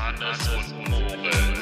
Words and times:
Hannes 0.00 0.38
und 0.48 0.88
Moritz. 0.88 1.58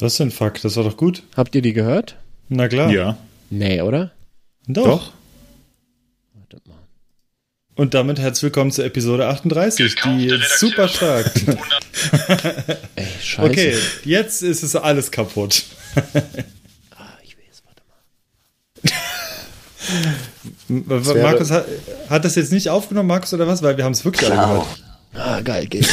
Was 0.00 0.16
denn 0.16 0.32
Fuck? 0.32 0.60
Das 0.60 0.76
war 0.76 0.82
doch 0.82 0.96
gut. 0.96 1.22
Habt 1.36 1.54
ihr 1.54 1.62
die 1.62 1.72
gehört? 1.72 2.16
Na 2.48 2.66
klar. 2.66 2.90
Ja. 2.90 3.16
Nee, 3.48 3.80
oder? 3.80 4.10
Doch. 4.66 4.84
Doch. 4.84 5.12
Warte 6.34 6.60
mal. 6.68 6.78
Und 7.76 7.94
damit 7.94 8.18
herzlich 8.18 8.42
willkommen 8.42 8.72
zur 8.72 8.84
Episode 8.86 9.28
38, 9.28 9.94
die 9.94 9.94
Gekaufte 9.94 10.34
ist 10.34 10.58
super 10.58 10.88
stark. 10.88 11.30
Ey, 12.96 13.06
scheiße. 13.22 13.48
Okay, 13.48 13.76
jetzt 14.04 14.42
ist 14.42 14.64
es 14.64 14.74
alles 14.74 15.12
kaputt. 15.12 15.62
Ah, 16.90 17.18
ich 17.22 17.36
weiß, 17.38 17.62
warte 17.64 17.82
mal. 20.02 20.14
Markus 20.68 21.50
hat, 21.50 21.66
hat 22.08 22.24
das 22.24 22.34
jetzt 22.34 22.52
nicht 22.52 22.68
aufgenommen, 22.68 23.08
Markus, 23.08 23.32
oder 23.34 23.46
was? 23.46 23.62
Weil 23.62 23.76
wir 23.76 23.84
haben 23.84 23.92
es 23.92 24.04
wirklich 24.04 24.30
alle 24.30 24.40
gehört. 24.40 24.66
Ah, 25.14 25.40
geil, 25.40 25.66
geht. 25.66 25.88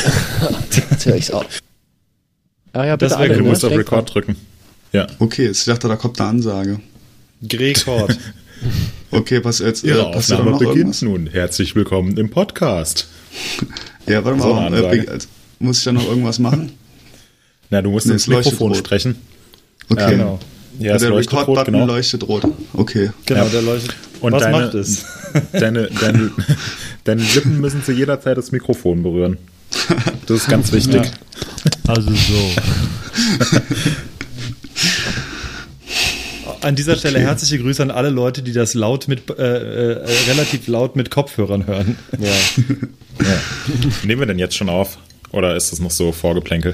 Jetzt 0.92 1.06
höre 1.06 1.16
ich's 1.16 1.32
auf. 1.32 1.46
Ah 2.74 2.86
ja, 2.86 2.96
bitte 2.98 3.16
alle, 3.16 3.36
Du 3.36 3.44
ne? 3.44 3.50
musst 3.50 3.64
auf 3.64 3.70
Direkt 3.72 3.92
Record 3.92 4.14
drücken. 4.14 4.36
Ja. 4.92 5.08
Okay, 5.20 5.50
ich 5.50 5.64
dachte, 5.64 5.88
da 5.88 5.96
kommt 5.96 6.20
eine 6.20 6.30
Ansage. 6.30 6.80
Grekord. 7.48 8.18
Okay, 9.12 9.44
was 9.44 9.60
jetzt? 9.60 9.84
Ihre 9.84 10.08
äh, 10.08 10.12
passiert 10.12 10.40
Aufnahme 10.40 10.52
noch 10.52 10.60
beginnt 10.60 10.78
irgendwas? 10.78 11.02
nun. 11.04 11.28
Herzlich 11.28 11.76
willkommen 11.76 12.18
im 12.18 12.30
Podcast. 12.30 13.08
Ja, 14.08 14.24
warte 14.26 14.42
So 14.42 14.54
mal, 14.54 14.68
eine 14.68 14.78
äh, 14.78 15.08
also, 15.08 15.28
muss 15.60 15.78
ich 15.80 15.84
da 15.84 15.92
noch 15.92 16.08
irgendwas 16.08 16.40
machen? 16.40 16.74
Na, 17.70 17.82
du 17.82 17.92
musst 17.92 18.08
Nee, 18.08 18.14
ins 18.14 18.24
es 18.24 18.28
Mikrofon 18.28 18.74
sprechen. 18.76 19.16
Okay. 19.90 20.12
genau. 20.12 20.40
Ja, 20.80 20.98
der 20.98 21.10
leuchtet 21.10 21.34
rot, 21.34 21.42
Record-Button 21.42 21.74
genau. 21.74 21.86
leuchtet 21.86 22.28
rot. 22.28 22.44
Okay. 22.74 23.12
Genau, 23.26 23.44
Ja. 23.44 23.50
der 23.50 23.62
leuchtet. 23.62 23.96
Und 24.22 24.32
was 24.34 24.44
deine, 24.44 24.58
macht 24.58 24.74
es? 24.74 25.06
Deine, 25.52 25.90
deine, 26.00 26.32
deine 27.04 27.24
Lippen 27.24 27.60
müssen 27.60 27.84
zu 27.84 27.92
jeder 27.92 28.22
Zeit 28.22 28.38
das 28.38 28.52
Mikrofon 28.52 29.02
berühren. 29.04 29.38
Das 30.28 30.38
ist 30.38 30.48
ganz 30.48 30.72
wichtig. 30.72 31.02
Also 31.88 32.10
so. 32.12 32.52
An 36.62 36.76
dieser 36.76 36.96
Stelle 36.96 37.20
herzliche 37.20 37.60
Grüße 37.60 37.82
an 37.84 37.92
alle 37.92 38.10
Leute, 38.10 38.42
die 38.42 38.54
das 38.54 38.74
laut 38.74 39.08
mit, 39.10 39.30
äh, 39.30 39.34
äh, 39.94 40.06
relativ 40.30 40.68
laut 40.68 40.96
mit 40.96 41.10
Kopfhörern 41.12 41.68
hören. 41.68 41.98
Ja. 42.20 42.30
Ja. 43.20 43.40
Nehmen 44.04 44.22
wir 44.22 44.26
denn 44.26 44.40
jetzt 44.40 44.56
schon 44.58 44.70
auf? 44.70 44.98
Oder 45.32 45.56
ist 45.56 45.72
das 45.72 45.80
noch 45.80 45.92
so 45.92 46.12
Vorgeplänkel? 46.12 46.74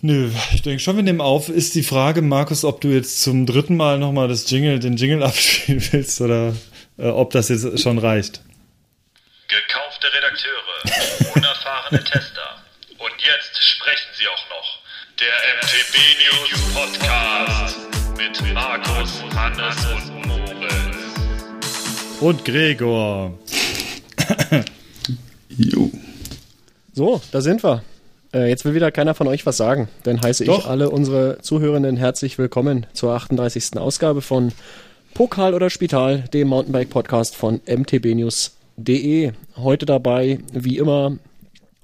Nö, 0.00 0.30
ich 0.54 0.62
denke 0.62 0.78
schon, 0.78 0.94
wir 0.94 1.02
nehmen 1.02 1.20
auf. 1.20 1.48
Ist 1.48 1.74
die 1.74 1.82
Frage, 1.82 2.22
Markus, 2.22 2.64
ob 2.64 2.80
du 2.80 2.88
jetzt 2.88 3.20
zum 3.20 3.46
dritten 3.46 3.76
Mal 3.76 3.98
nochmal 3.98 4.28
das 4.28 4.48
Jingle, 4.48 4.78
den 4.78 4.96
Jingle 4.96 5.22
abspielen 5.24 5.82
willst 5.90 6.20
oder 6.20 6.54
äh, 6.98 7.08
ob 7.08 7.30
das 7.30 7.48
jetzt 7.48 7.80
schon 7.80 7.98
reicht. 7.98 8.40
Gekaufte 9.48 10.06
Redakteure, 10.12 11.34
unerfahrene 11.34 12.04
Tester. 12.04 12.62
Und 12.98 13.12
jetzt 13.18 13.58
sprechen 13.60 14.08
sie 14.16 14.28
auch 14.28 14.48
noch. 14.50 14.78
Der 15.18 15.34
MTB 15.56 15.96
News 16.22 16.74
Podcast 16.74 17.76
mit 18.16 18.54
Markus, 18.54 19.22
Hannes 19.34 19.76
und 19.86 20.26
Moritz. 20.26 20.96
Und 22.20 22.44
Gregor. 22.44 23.36
Jo. 25.48 25.90
So, 26.92 27.20
da 27.32 27.40
sind 27.40 27.64
wir. 27.64 27.82
Äh, 28.38 28.48
jetzt 28.48 28.64
will 28.64 28.74
wieder 28.74 28.92
keiner 28.92 29.14
von 29.14 29.26
euch 29.26 29.46
was 29.46 29.56
sagen. 29.56 29.88
Dann 30.04 30.22
heiße 30.22 30.44
Doch. 30.44 30.60
ich 30.60 30.66
alle 30.66 30.90
unsere 30.90 31.38
Zuhörenden 31.42 31.96
herzlich 31.96 32.38
willkommen 32.38 32.86
zur 32.92 33.12
38. 33.12 33.76
Ausgabe 33.78 34.22
von 34.22 34.52
Pokal 35.14 35.54
oder 35.54 35.70
Spital, 35.70 36.20
dem 36.32 36.46
Mountainbike-Podcast 36.48 37.34
von 37.34 37.60
mtbnews.de. 37.66 39.32
Heute 39.56 39.86
dabei, 39.86 40.38
wie 40.52 40.78
immer, 40.78 41.16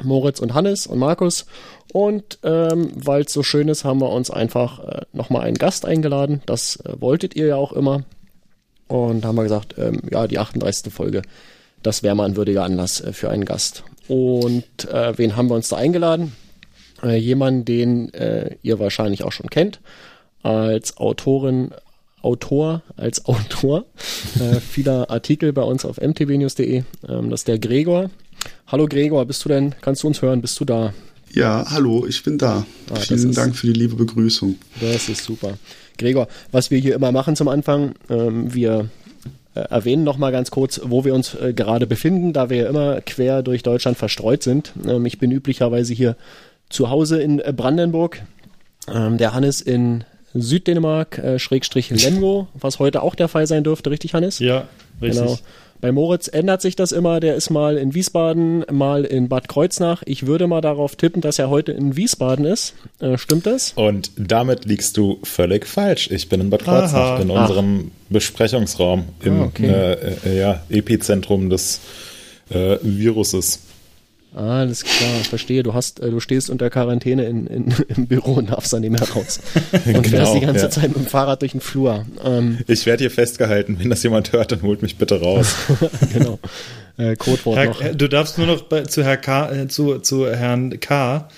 Moritz 0.00 0.38
und 0.38 0.54
Hannes 0.54 0.86
und 0.86 1.00
Markus. 1.00 1.46
Und 1.92 2.38
ähm, 2.44 2.92
weil 2.94 3.22
es 3.22 3.32
so 3.32 3.42
schön 3.42 3.68
ist, 3.68 3.84
haben 3.84 4.00
wir 4.00 4.10
uns 4.10 4.30
einfach 4.30 4.78
äh, 4.78 5.02
nochmal 5.12 5.42
einen 5.42 5.58
Gast 5.58 5.84
eingeladen. 5.84 6.40
Das 6.46 6.76
äh, 6.76 7.00
wolltet 7.00 7.34
ihr 7.34 7.46
ja 7.46 7.56
auch 7.56 7.72
immer. 7.72 8.04
Und 8.86 9.24
haben 9.24 9.36
wir 9.36 9.42
gesagt, 9.42 9.74
ähm, 9.76 10.02
ja, 10.12 10.28
die 10.28 10.38
38. 10.38 10.92
Folge, 10.92 11.22
das 11.82 12.04
wäre 12.04 12.14
mal 12.14 12.26
ein 12.26 12.36
würdiger 12.36 12.62
Anlass 12.62 13.00
äh, 13.00 13.12
für 13.12 13.28
einen 13.30 13.44
Gast. 13.44 13.82
Und 14.06 14.88
äh, 14.88 15.18
wen 15.18 15.34
haben 15.34 15.48
wir 15.48 15.56
uns 15.56 15.70
da 15.70 15.76
eingeladen? 15.76 16.32
Äh, 17.02 17.16
jemanden, 17.16 17.64
den 17.64 18.12
äh, 18.14 18.56
ihr 18.62 18.78
wahrscheinlich 18.78 19.24
auch 19.24 19.32
schon 19.32 19.50
kennt, 19.50 19.80
als 20.42 20.96
Autorin, 20.96 21.70
Autor, 22.22 22.82
als 22.96 23.24
Autor 23.26 23.84
äh, 24.40 24.60
vieler 24.60 25.10
Artikel 25.10 25.52
bei 25.52 25.62
uns 25.62 25.84
auf 25.84 25.98
mtbnews.de. 26.00 26.82
Ähm, 27.08 27.30
das 27.30 27.40
ist 27.40 27.48
der 27.48 27.58
Gregor. 27.58 28.10
Hallo 28.66 28.86
Gregor, 28.86 29.24
bist 29.26 29.44
du 29.44 29.48
denn, 29.48 29.74
kannst 29.80 30.02
du 30.02 30.06
uns 30.06 30.22
hören, 30.22 30.40
bist 30.40 30.58
du 30.60 30.64
da? 30.64 30.92
Ja, 31.32 31.64
hallo, 31.68 32.06
ich 32.06 32.22
bin 32.22 32.38
da. 32.38 32.64
Ah, 32.92 32.96
Vielen 32.96 33.30
ist- 33.30 33.36
Dank 33.38 33.56
für 33.56 33.66
die 33.66 33.72
liebe 33.72 33.96
Begrüßung. 33.96 34.56
Das 34.80 35.08
ist 35.08 35.24
super. 35.24 35.58
Gregor, 35.98 36.28
was 36.52 36.70
wir 36.70 36.78
hier 36.78 36.94
immer 36.94 37.10
machen 37.12 37.36
zum 37.36 37.48
Anfang, 37.48 37.94
ähm, 38.08 38.52
wir 38.54 38.88
äh, 39.54 39.60
erwähnen 39.60 40.04
nochmal 40.04 40.32
ganz 40.32 40.50
kurz, 40.50 40.80
wo 40.84 41.04
wir 41.04 41.14
uns 41.14 41.34
äh, 41.34 41.52
gerade 41.54 41.86
befinden, 41.86 42.32
da 42.32 42.50
wir 42.50 42.56
ja 42.58 42.68
immer 42.68 43.00
quer 43.00 43.42
durch 43.42 43.62
Deutschland 43.62 43.96
verstreut 43.96 44.42
sind. 44.42 44.72
Ähm, 44.86 45.06
ich 45.06 45.18
bin 45.18 45.30
üblicherweise 45.30 45.92
hier 45.94 46.16
zu 46.70 46.90
Hause 46.90 47.20
in 47.22 47.40
äh, 47.40 47.52
Brandenburg, 47.56 48.22
ähm, 48.92 49.18
der 49.18 49.34
Hannes 49.34 49.60
in 49.60 50.04
Süddänemark, 50.34 51.18
äh, 51.18 51.38
Schrägstrich 51.38 51.90
Lemgo, 52.04 52.48
was 52.54 52.78
heute 52.78 53.02
auch 53.02 53.14
der 53.14 53.28
Fall 53.28 53.46
sein 53.46 53.64
dürfte, 53.64 53.90
richtig 53.90 54.14
Hannes? 54.14 54.38
Ja, 54.38 54.68
richtig. 55.00 55.22
Genau. 55.24 55.38
Bei 55.80 55.92
Moritz 55.92 56.28
ändert 56.28 56.62
sich 56.62 56.76
das 56.76 56.92
immer. 56.92 57.20
Der 57.20 57.34
ist 57.34 57.50
mal 57.50 57.76
in 57.76 57.92
Wiesbaden, 57.92 58.64
mal 58.70 59.04
in 59.04 59.28
Bad 59.28 59.48
Kreuznach. 59.48 60.02
Ich 60.06 60.26
würde 60.26 60.46
mal 60.46 60.62
darauf 60.62 60.96
tippen, 60.96 61.20
dass 61.20 61.38
er 61.38 61.50
heute 61.50 61.72
in 61.72 61.94
Wiesbaden 61.94 62.46
ist. 62.46 62.72
Äh, 63.00 63.18
stimmt 63.18 63.44
das? 63.44 63.72
Und 63.76 64.10
damit 64.16 64.64
liegst 64.64 64.96
du 64.96 65.18
völlig 65.24 65.66
falsch. 65.66 66.10
Ich 66.10 66.30
bin 66.30 66.40
in 66.40 66.48
Bad 66.48 66.66
Aha. 66.66 66.80
Kreuznach, 66.80 67.20
in 67.20 67.28
unserem 67.28 67.90
Besprechungsraum, 68.08 69.04
im 69.22 69.42
Ah, 69.42 69.44
okay. 69.44 69.66
äh, 69.66 70.14
äh, 70.24 70.38
ja, 70.38 70.62
Epizentrum 70.70 71.50
des 71.50 71.80
äh, 72.48 72.78
Viruses. 72.80 73.60
Ah, 74.34 74.60
alles 74.60 74.82
klar, 74.82 75.10
verstehe. 75.22 75.62
Du 75.62 75.74
hast, 75.74 76.00
äh, 76.00 76.10
du 76.10 76.18
stehst 76.18 76.50
unter 76.50 76.68
Quarantäne 76.68 77.24
in, 77.26 77.46
in, 77.46 77.74
im 77.88 78.06
Büro 78.06 78.32
und 78.32 78.50
darfst 78.50 78.72
dann 78.72 78.80
nicht 78.80 78.90
mehr 78.90 79.08
raus. 79.10 79.40
Und 79.86 80.06
fährst 80.06 80.34
die 80.34 80.40
ganze 80.40 80.64
ja. 80.64 80.70
Zeit 80.70 80.88
mit 80.88 80.96
dem 80.96 81.06
Fahrrad 81.06 81.42
durch 81.42 81.52
den 81.52 81.60
Flur. 81.60 82.04
Ähm, 82.24 82.58
Ich 82.66 82.84
werde 82.86 83.04
hier 83.04 83.10
festgehalten. 83.10 83.78
Wenn 83.78 83.90
das 83.90 84.02
jemand 84.02 84.32
hört, 84.32 84.50
dann 84.50 84.62
holt 84.62 84.82
mich 84.82 84.96
bitte 84.98 85.20
raus. 85.20 85.54
genau. 86.12 86.38
Äh, 86.96 87.16
Codewort 87.16 87.64
noch. 87.64 87.80
Herr, 87.80 87.94
du 87.94 88.08
darfst 88.08 88.38
nur 88.38 88.46
noch 88.46 88.62
bei, 88.62 88.82
zu, 88.82 89.04
Herr 89.04 89.16
K, 89.16 89.52
äh, 89.52 89.68
zu, 89.68 89.98
zu 89.98 90.28
Herrn 90.28 90.80
K. 90.80 91.28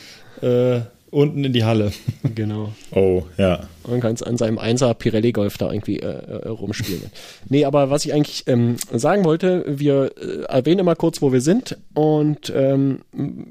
Äh, 0.40 0.80
unten 1.16 1.44
in 1.44 1.52
die 1.52 1.64
Halle. 1.64 1.92
Genau. 2.34 2.74
Oh, 2.90 3.22
ja. 3.38 3.66
Und 3.84 4.00
kannst 4.00 4.26
an 4.26 4.36
seinem 4.36 4.58
Einser 4.58 4.92
Pirelli 4.92 5.32
Golf 5.32 5.56
da 5.56 5.72
irgendwie 5.72 6.00
äh, 6.00 6.06
äh, 6.06 6.48
rumspielen. 6.48 7.10
Nee, 7.48 7.64
aber 7.64 7.88
was 7.88 8.04
ich 8.04 8.12
eigentlich 8.12 8.44
ähm, 8.46 8.76
sagen 8.92 9.24
wollte, 9.24 9.64
wir 9.66 10.12
äh, 10.20 10.42
erwähnen 10.42 10.80
immer 10.80 10.94
kurz, 10.94 11.22
wo 11.22 11.32
wir 11.32 11.40
sind. 11.40 11.78
Und 11.94 12.52
ähm, 12.54 12.98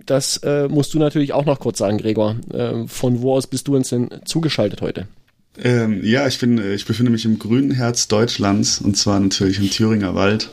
das 0.05 0.37
äh, 0.43 0.67
musst 0.67 0.93
du 0.93 0.99
natürlich 0.99 1.33
auch 1.33 1.45
noch 1.45 1.59
kurz 1.59 1.79
sagen, 1.79 1.97
Gregor. 1.97 2.35
Äh, 2.53 2.87
von 2.87 3.21
wo 3.21 3.33
aus 3.33 3.47
bist 3.47 3.67
du 3.67 3.75
uns 3.75 3.89
denn 3.89 4.09
zugeschaltet 4.25 4.81
heute? 4.81 5.07
Ähm, 5.57 6.01
ja, 6.03 6.27
ich, 6.27 6.37
bin, 6.37 6.59
äh, 6.59 6.75
ich 6.75 6.85
befinde 6.85 7.11
mich 7.11 7.25
im 7.25 7.39
grünen 7.39 7.71
Herz 7.71 8.07
Deutschlands 8.07 8.79
und 8.79 8.95
zwar 8.95 9.19
natürlich 9.19 9.57
im 9.57 9.71
Thüringer 9.71 10.13
Wald, 10.13 10.49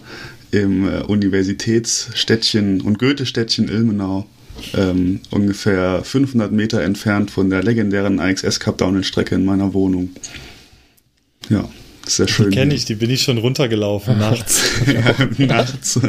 im 0.51 0.89
äh, 0.89 1.03
Universitätsstädtchen 1.03 2.81
und 2.81 2.99
Goethestädtchen 2.99 3.69
Ilmenau, 3.69 4.27
ähm, 4.75 5.21
ungefähr 5.31 6.03
500 6.05 6.53
Meter 6.53 6.83
entfernt 6.83 7.31
von 7.31 7.51
der 7.51 7.63
legendären 7.63 8.21
AXS 8.21 8.61
Cup 8.61 8.79
Downhill 8.79 9.05
Strecke 9.05 9.35
in 9.35 9.45
meiner 9.45 9.75
Wohnung. 9.75 10.11
Ja, 11.49 11.69
sehr 12.07 12.29
schön. 12.29 12.51
Die 12.51 12.57
kenne 12.57 12.75
ich, 12.75 12.85
die 12.85 12.95
bin 12.95 13.11
ich 13.11 13.23
schon 13.23 13.39
runtergelaufen 13.39 14.19
nachts. 14.21 14.71
ja, 14.87 15.45
nachts. 15.47 16.01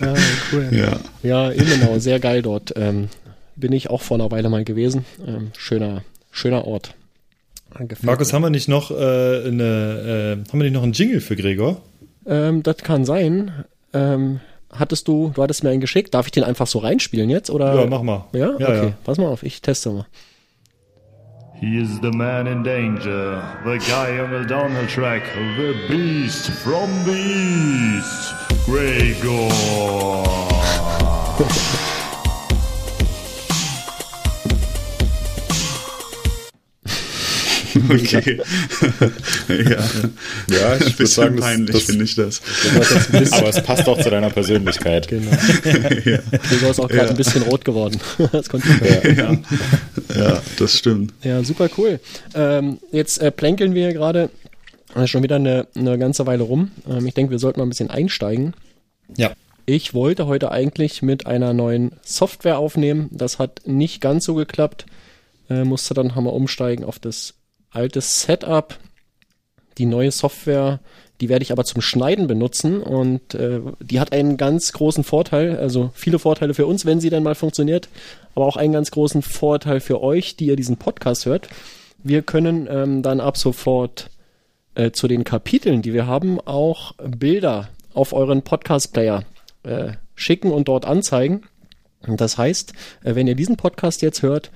Ah, 0.00 0.14
cool. 0.52 0.68
ja. 0.72 1.00
Ja, 1.22 1.50
Ilmenau, 1.50 1.98
sehr 1.98 2.20
geil 2.20 2.42
dort. 2.42 2.72
Ähm, 2.76 3.08
bin 3.56 3.72
ich 3.72 3.90
auch 3.90 4.02
vor 4.02 4.16
einer 4.16 4.30
Weile 4.30 4.48
mal 4.48 4.64
gewesen. 4.64 5.04
Ähm, 5.26 5.50
schöner, 5.56 6.02
schöner 6.30 6.64
Ort. 6.64 6.94
Gefällt 7.78 8.02
Markus, 8.02 8.28
mir. 8.28 8.34
haben 8.34 8.42
wir 8.42 8.50
nicht 8.50 8.68
noch 8.68 8.90
äh, 8.90 8.94
eine, 8.94 10.44
äh, 10.46 10.50
haben 10.50 10.58
wir 10.58 10.64
nicht 10.64 10.72
noch 10.72 10.82
einen 10.82 10.92
Jingle 10.92 11.20
für 11.20 11.36
Gregor? 11.36 11.82
Ähm, 12.26 12.62
das 12.62 12.78
kann 12.78 13.04
sein. 13.04 13.52
Ähm, 13.92 14.40
hattest 14.76 15.08
du, 15.08 15.30
du 15.34 15.42
hattest 15.42 15.62
mir 15.64 15.70
einen 15.70 15.80
geschickt. 15.80 16.14
Darf 16.14 16.26
ich 16.26 16.32
den 16.32 16.44
einfach 16.44 16.66
so 16.66 16.78
reinspielen 16.80 17.30
jetzt? 17.30 17.50
Oder? 17.50 17.74
Ja, 17.74 17.86
mach 17.86 18.02
mal. 18.02 18.24
Ja, 18.32 18.50
Ja, 18.58 18.68
okay. 18.68 18.86
ja. 18.86 18.92
Pass 19.04 19.18
mal 19.18 19.26
auf, 19.28 19.42
ich 19.42 19.60
teste 19.62 19.90
mal. 19.90 20.06
He 21.60 21.76
is 21.78 21.98
the 22.00 22.10
man 22.10 22.46
in 22.46 22.64
danger, 22.64 23.42
the 23.64 23.76
guy 23.78 24.18
on 24.18 24.30
the 24.30 24.46
downhill 24.48 24.86
track, 24.86 25.22
the 25.58 25.74
beast 25.88 26.48
from 26.48 26.88
the 27.04 27.12
east, 27.98 28.34
Gregor. 28.64 29.50
Okay. 37.90 38.40
ja. 39.48 39.54
Ja, 40.48 40.76
ich 40.76 40.80
würde 40.80 40.96
Bisschen 40.96 41.06
sagen, 41.06 41.36
das, 41.36 41.44
peinlich 41.44 41.72
das, 41.76 41.82
finde 41.84 42.04
ich 42.04 42.14
das. 42.14 42.40
aber 43.32 43.48
es 43.48 43.62
passt 43.62 43.88
auch 43.88 44.00
zu 44.00 44.10
deiner 44.10 44.30
Persönlichkeit. 44.30 45.08
Genau. 45.08 45.30
Gregor 45.62 46.70
ist 46.70 46.80
auch 46.80 46.88
gerade 46.88 47.04
Ja. 47.06 47.10
ein 47.10 47.16
bisschen 47.16 47.42
rot 47.42 47.64
geworden. 47.64 48.00
Das 48.32 48.48
konnte 48.48 48.68
ich. 48.68 49.16
Ja. 49.18 49.36
ja, 50.14 50.42
das 50.58 50.76
stimmt. 50.78 51.12
Ja, 51.22 51.42
super 51.42 51.68
cool. 51.78 52.00
Ähm, 52.34 52.78
jetzt 52.92 53.18
äh, 53.18 53.30
plänkeln 53.30 53.74
wir 53.74 53.92
gerade 53.92 54.30
äh, 54.94 55.06
schon 55.06 55.22
wieder 55.22 55.36
eine, 55.36 55.66
eine 55.74 55.98
ganze 55.98 56.26
Weile 56.26 56.42
rum. 56.44 56.70
Ähm, 56.88 57.06
ich 57.06 57.14
denke, 57.14 57.30
wir 57.32 57.38
sollten 57.38 57.60
mal 57.60 57.66
ein 57.66 57.70
bisschen 57.70 57.90
einsteigen. 57.90 58.54
Ja. 59.16 59.32
Ich 59.66 59.94
wollte 59.94 60.26
heute 60.26 60.50
eigentlich 60.50 61.02
mit 61.02 61.26
einer 61.26 61.52
neuen 61.52 61.92
Software 62.02 62.58
aufnehmen. 62.58 63.08
Das 63.12 63.38
hat 63.38 63.62
nicht 63.66 64.00
ganz 64.00 64.24
so 64.24 64.34
geklappt. 64.34 64.86
Äh, 65.48 65.64
musste 65.64 65.94
dann 65.94 66.14
haben 66.14 66.24
wir 66.24 66.32
umsteigen 66.32 66.84
auf 66.84 66.98
das 66.98 67.34
alte 67.70 68.00
Setup. 68.00 68.78
Die 69.78 69.86
neue 69.86 70.10
Software, 70.10 70.80
die 71.20 71.28
werde 71.28 71.42
ich 71.42 71.52
aber 71.52 71.64
zum 71.64 71.80
Schneiden 71.80 72.26
benutzen 72.26 72.82
und 72.82 73.34
äh, 73.34 73.60
die 73.80 74.00
hat 74.00 74.12
einen 74.12 74.36
ganz 74.36 74.72
großen 74.72 75.04
Vorteil, 75.04 75.58
also 75.58 75.90
viele 75.94 76.18
Vorteile 76.18 76.54
für 76.54 76.66
uns, 76.66 76.84
wenn 76.84 77.00
sie 77.00 77.10
dann 77.10 77.22
mal 77.22 77.34
funktioniert, 77.34 77.88
aber 78.34 78.46
auch 78.46 78.56
einen 78.56 78.72
ganz 78.72 78.90
großen 78.90 79.22
Vorteil 79.22 79.80
für 79.80 80.02
euch, 80.02 80.36
die 80.36 80.46
ihr 80.46 80.56
diesen 80.56 80.76
Podcast 80.76 81.26
hört. 81.26 81.48
Wir 82.02 82.22
können 82.22 82.68
ähm, 82.70 83.02
dann 83.02 83.20
ab 83.20 83.36
sofort 83.36 84.10
äh, 84.74 84.90
zu 84.90 85.08
den 85.08 85.24
Kapiteln, 85.24 85.82
die 85.82 85.92
wir 85.92 86.06
haben, 86.06 86.40
auch 86.40 86.92
Bilder 86.96 87.68
auf 87.92 88.12
euren 88.12 88.42
Podcast-Player 88.42 89.24
äh, 89.62 89.92
schicken 90.14 90.50
und 90.52 90.68
dort 90.68 90.84
anzeigen. 90.84 91.42
Das 92.06 92.38
heißt, 92.38 92.72
äh, 93.04 93.14
wenn 93.14 93.26
ihr 93.26 93.34
diesen 93.34 93.56
Podcast 93.56 94.00
jetzt 94.02 94.22
hört, 94.22 94.50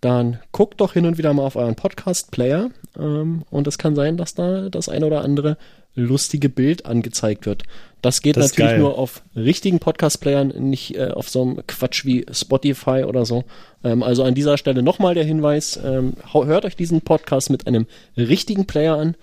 dann 0.00 0.38
guckt 0.52 0.80
doch 0.80 0.94
hin 0.94 1.06
und 1.06 1.18
wieder 1.18 1.32
mal 1.34 1.44
auf 1.44 1.56
euren 1.56 1.74
Podcast-Player 1.74 2.70
ähm, 2.98 3.42
und 3.50 3.66
es 3.66 3.78
kann 3.78 3.94
sein, 3.94 4.16
dass 4.16 4.34
da 4.34 4.68
das 4.68 4.88
eine 4.88 5.06
oder 5.06 5.22
andere 5.22 5.56
lustige 5.94 6.48
Bild 6.48 6.86
angezeigt 6.86 7.46
wird. 7.46 7.64
Das 8.00 8.22
geht 8.22 8.36
Das 8.36 8.52
natürlich 8.52 8.78
nur 8.78 8.96
auf 8.96 9.22
richtigen 9.36 9.78
Podcast-Playern, 9.78 10.48
nicht 10.48 10.96
äh, 10.96 11.08
auf 11.08 11.28
so 11.28 11.42
einem 11.42 11.66
Quatsch 11.66 12.06
wie 12.06 12.24
Spotify 12.30 13.04
oder 13.06 13.26
so. 13.26 13.44
Ähm, 13.84 14.02
also 14.02 14.22
an 14.22 14.34
dieser 14.34 14.56
Stelle 14.56 14.82
nochmal 14.82 15.14
der 15.14 15.24
Hinweis, 15.24 15.78
ähm, 15.84 16.14
hört 16.32 16.64
euch 16.64 16.76
diesen 16.76 17.02
Podcast 17.02 17.50
mit 17.50 17.66
einem 17.66 17.86
richtigen 18.16 18.66
Player 18.66 18.96
an. 18.96 19.16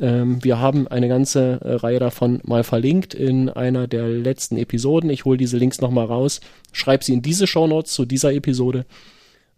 Ähm, 0.00 0.42
wir 0.42 0.58
haben 0.58 0.88
eine 0.88 1.08
ganze 1.08 1.60
äh, 1.62 1.74
Reihe 1.74 2.00
davon 2.00 2.40
mal 2.42 2.64
verlinkt 2.64 3.14
in 3.14 3.50
einer 3.50 3.86
der 3.86 4.08
letzten 4.08 4.56
Episoden. 4.56 5.10
Ich 5.10 5.24
hole 5.24 5.38
diese 5.38 5.58
Links 5.58 5.80
nochmal 5.80 6.06
raus, 6.06 6.40
schreibe 6.72 7.04
sie 7.04 7.12
in 7.12 7.22
diese 7.22 7.46
Shownotes 7.46 7.92
zu 7.92 8.04
dieser 8.04 8.32
Episode. 8.32 8.86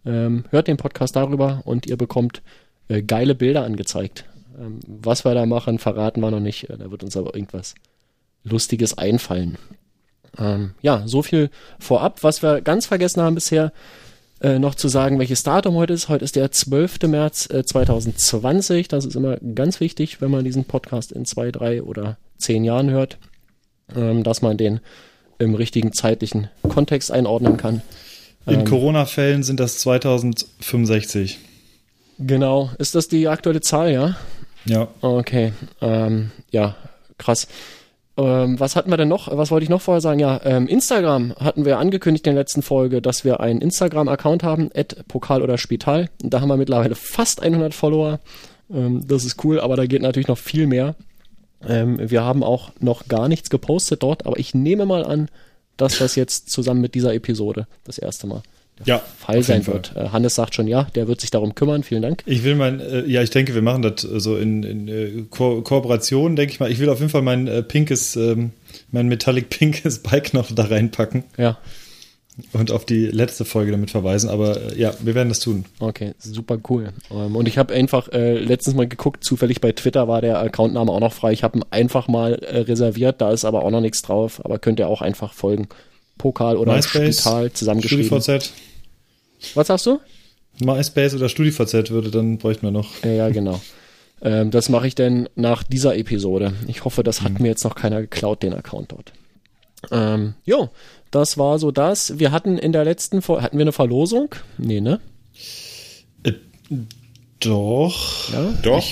Ähm, 0.07 0.45
hört 0.51 0.67
den 0.67 0.77
Podcast 0.77 1.15
darüber 1.15 1.61
und 1.65 1.85
ihr 1.85 1.97
bekommt 1.97 2.41
äh, 2.87 3.01
geile 3.01 3.35
Bilder 3.35 3.65
angezeigt. 3.65 4.25
Ähm, 4.57 4.79
was 4.87 5.25
wir 5.25 5.33
da 5.33 5.45
machen, 5.45 5.79
verraten 5.79 6.21
wir 6.21 6.31
noch 6.31 6.39
nicht. 6.39 6.69
Äh, 6.69 6.77
da 6.77 6.89
wird 6.89 7.03
uns 7.03 7.17
aber 7.17 7.35
irgendwas 7.35 7.75
Lustiges 8.43 8.97
einfallen. 8.97 9.57
Ähm, 10.39 10.75
ja, 10.81 11.03
so 11.05 11.21
viel 11.21 11.49
vorab. 11.77 12.23
Was 12.23 12.41
wir 12.41 12.61
ganz 12.61 12.85
vergessen 12.85 13.21
haben 13.21 13.35
bisher, 13.35 13.73
äh, 14.39 14.59
noch 14.59 14.75
zu 14.75 14.87
sagen, 14.87 15.19
welches 15.19 15.43
Datum 15.43 15.75
heute 15.75 15.93
ist. 15.93 16.09
Heute 16.09 16.23
ist 16.23 16.35
der 16.35 16.51
12. 16.51 17.03
März 17.07 17.49
äh, 17.49 17.65
2020. 17.65 18.87
Das 18.87 19.03
ist 19.03 19.15
immer 19.15 19.37
ganz 19.37 19.79
wichtig, 19.81 20.21
wenn 20.21 20.31
man 20.31 20.45
diesen 20.45 20.63
Podcast 20.65 21.11
in 21.11 21.25
zwei, 21.25 21.51
drei 21.51 21.83
oder 21.83 22.17
zehn 22.37 22.63
Jahren 22.63 22.91
hört, 22.91 23.17
ähm, 23.95 24.23
dass 24.23 24.41
man 24.41 24.57
den 24.57 24.79
im 25.39 25.55
richtigen 25.55 25.91
zeitlichen 25.91 26.49
Kontext 26.69 27.11
einordnen 27.11 27.57
kann. 27.57 27.81
In 28.47 28.61
Ähm, 28.61 28.65
Corona-Fällen 28.65 29.43
sind 29.43 29.59
das 29.59 29.77
2065. 29.79 31.39
Genau. 32.19 32.71
Ist 32.79 32.95
das 32.95 33.07
die 33.07 33.27
aktuelle 33.27 33.61
Zahl, 33.61 33.91
ja? 33.91 34.17
Ja. 34.65 34.87
Okay. 35.01 35.53
Ähm, 35.81 36.31
ja, 36.51 36.75
krass. 37.17 37.47
Ähm, 38.17 38.59
was 38.59 38.75
hatten 38.75 38.89
wir 38.89 38.97
denn 38.97 39.09
noch? 39.09 39.35
Was 39.35 39.51
wollte 39.51 39.63
ich 39.63 39.69
noch 39.69 39.81
vorher 39.81 40.01
sagen? 40.01 40.19
Ja, 40.19 40.41
ähm, 40.43 40.67
Instagram 40.67 41.35
hatten 41.39 41.65
wir 41.65 41.77
angekündigt 41.77 42.25
in 42.25 42.33
der 42.33 42.41
letzten 42.41 42.63
Folge, 42.63 43.01
dass 43.01 43.23
wir 43.23 43.39
einen 43.39 43.61
Instagram-Account 43.61 44.43
haben, 44.43 44.69
Pokal 45.07 45.43
oder 45.43 45.57
Spital. 45.57 46.09
Da 46.19 46.41
haben 46.41 46.47
wir 46.47 46.57
mittlerweile 46.57 46.95
fast 46.95 47.43
100 47.43 47.73
Follower. 47.73 48.19
Ähm, 48.73 49.05
das 49.07 49.25
ist 49.25 49.43
cool, 49.43 49.59
aber 49.59 49.75
da 49.75 49.85
geht 49.85 50.01
natürlich 50.01 50.27
noch 50.27 50.39
viel 50.39 50.67
mehr. 50.67 50.95
Ähm, 51.67 51.97
wir 51.99 52.23
haben 52.23 52.43
auch 52.43 52.71
noch 52.79 53.07
gar 53.07 53.27
nichts 53.27 53.49
gepostet 53.49 54.03
dort, 54.03 54.25
aber 54.25 54.39
ich 54.39 54.53
nehme 54.53 54.85
mal 54.85 55.03
an, 55.03 55.29
dass 55.77 55.97
das 55.99 56.15
jetzt 56.15 56.49
zusammen 56.49 56.81
mit 56.81 56.95
dieser 56.95 57.13
Episode 57.13 57.67
das 57.83 57.97
erste 57.97 58.27
Mal 58.27 58.41
Ja, 58.85 59.01
Fall 59.19 59.41
sein 59.43 59.61
jeden 59.61 59.65
Fall. 59.65 59.73
wird. 59.75 59.95
Äh, 59.95 60.09
Hannes 60.09 60.35
sagt 60.35 60.53
schon, 60.55 60.67
ja, 60.67 60.83
der 60.95 61.07
wird 61.07 61.21
sich 61.21 61.31
darum 61.31 61.55
kümmern. 61.55 61.83
Vielen 61.83 62.01
Dank. 62.01 62.23
Ich 62.25 62.43
will 62.43 62.55
mein, 62.55 62.79
äh, 62.79 63.05
ja, 63.05 63.21
ich 63.21 63.29
denke, 63.31 63.55
wir 63.55 63.61
machen 63.61 63.81
das 63.81 64.03
äh, 64.03 64.19
so 64.19 64.37
in, 64.37 64.63
in 64.63 64.87
äh, 64.87 65.23
Ko 65.29 65.61
Kooperation, 65.61 66.35
denke 66.35 66.53
ich 66.53 66.59
mal. 66.59 66.71
Ich 66.71 66.79
will 66.79 66.89
auf 66.89 66.99
jeden 66.99 67.09
Fall 67.09 67.21
mein 67.23 67.47
äh, 67.47 67.63
pinkes, 67.63 68.15
ähm, 68.15 68.51
mein 68.91 69.07
Metallic 69.07 69.49
pinkes 69.49 69.99
Bike 70.03 70.33
noch 70.33 70.51
da 70.53 70.65
reinpacken 70.65 71.23
Ja, 71.37 71.57
und 72.53 72.71
auf 72.71 72.85
die 72.85 73.07
letzte 73.07 73.45
Folge 73.45 73.71
damit 73.71 73.91
verweisen. 73.91 74.29
Aber 74.29 74.73
äh, 74.73 74.79
ja, 74.79 74.93
wir 75.01 75.15
werden 75.15 75.29
das 75.29 75.39
tun. 75.39 75.65
Okay, 75.79 76.13
super 76.19 76.57
cool. 76.69 76.93
Ähm, 77.11 77.35
und 77.35 77.47
ich 77.47 77.57
habe 77.57 77.73
einfach 77.73 78.09
äh, 78.11 78.37
letztens 78.37 78.75
mal 78.75 78.87
geguckt, 78.87 79.23
zufällig 79.23 79.61
bei 79.61 79.71
Twitter 79.71 80.07
war 80.07 80.21
der 80.21 80.39
Accountname 80.39 80.91
auch 80.91 80.99
noch 80.99 81.13
frei. 81.13 81.31
Ich 81.31 81.43
habe 81.43 81.59
ihn 81.59 81.65
einfach 81.71 82.07
mal 82.07 82.33
äh, 82.33 82.59
reserviert, 82.59 83.21
da 83.21 83.31
ist 83.31 83.45
aber 83.45 83.63
auch 83.63 83.71
noch 83.71 83.81
nichts 83.81 84.01
drauf, 84.01 84.43
aber 84.45 84.59
könnt 84.59 84.79
ihr 84.79 84.87
auch 84.87 85.01
einfach 85.01 85.33
folgen. 85.33 85.67
Pokal 86.17 86.57
oder 86.57 86.73
MySpace, 86.73 87.21
Spital 87.21 87.51
zusammengeschrieben. 87.51 88.05
StudiVZ. 88.21 88.51
Was 89.53 89.67
sagst 89.67 89.85
du? 89.85 89.99
MySpace 90.59 91.15
oder 91.15 91.29
StudiVZ 91.29 91.91
würde, 91.91 92.11
dann 92.11 92.37
bräuchten 92.37 92.63
wir 92.63 92.71
noch. 92.71 93.03
Ja, 93.03 93.11
ja, 93.11 93.29
genau. 93.29 93.61
ähm, 94.21 94.49
das 94.51 94.69
mache 94.69 94.87
ich 94.87 94.95
denn 94.95 95.29
nach 95.35 95.63
dieser 95.63 95.95
Episode. 95.95 96.53
Ich 96.67 96.85
hoffe, 96.85 97.03
das 97.03 97.21
hat 97.21 97.39
mir 97.39 97.47
jetzt 97.47 97.63
noch 97.63 97.75
keiner 97.75 98.01
geklaut, 98.01 98.41
den 98.41 98.53
Account 98.53 98.91
dort. 98.91 99.13
Ähm, 99.91 100.33
jo, 100.45 100.69
das 101.19 101.37
war 101.37 101.59
so 101.59 101.71
das. 101.71 102.19
Wir 102.19 102.31
hatten 102.31 102.57
in 102.57 102.71
der 102.71 102.83
letzten 102.85 103.21
Folge, 103.21 103.43
hatten 103.43 103.57
wir 103.57 103.63
eine 103.63 103.71
Verlosung? 103.71 104.29
Nee, 104.57 104.79
ne? 104.81 104.99
Äh, 106.23 106.33
doch. 107.39 108.31
Ja? 108.33 108.53
Doch, 108.63 108.83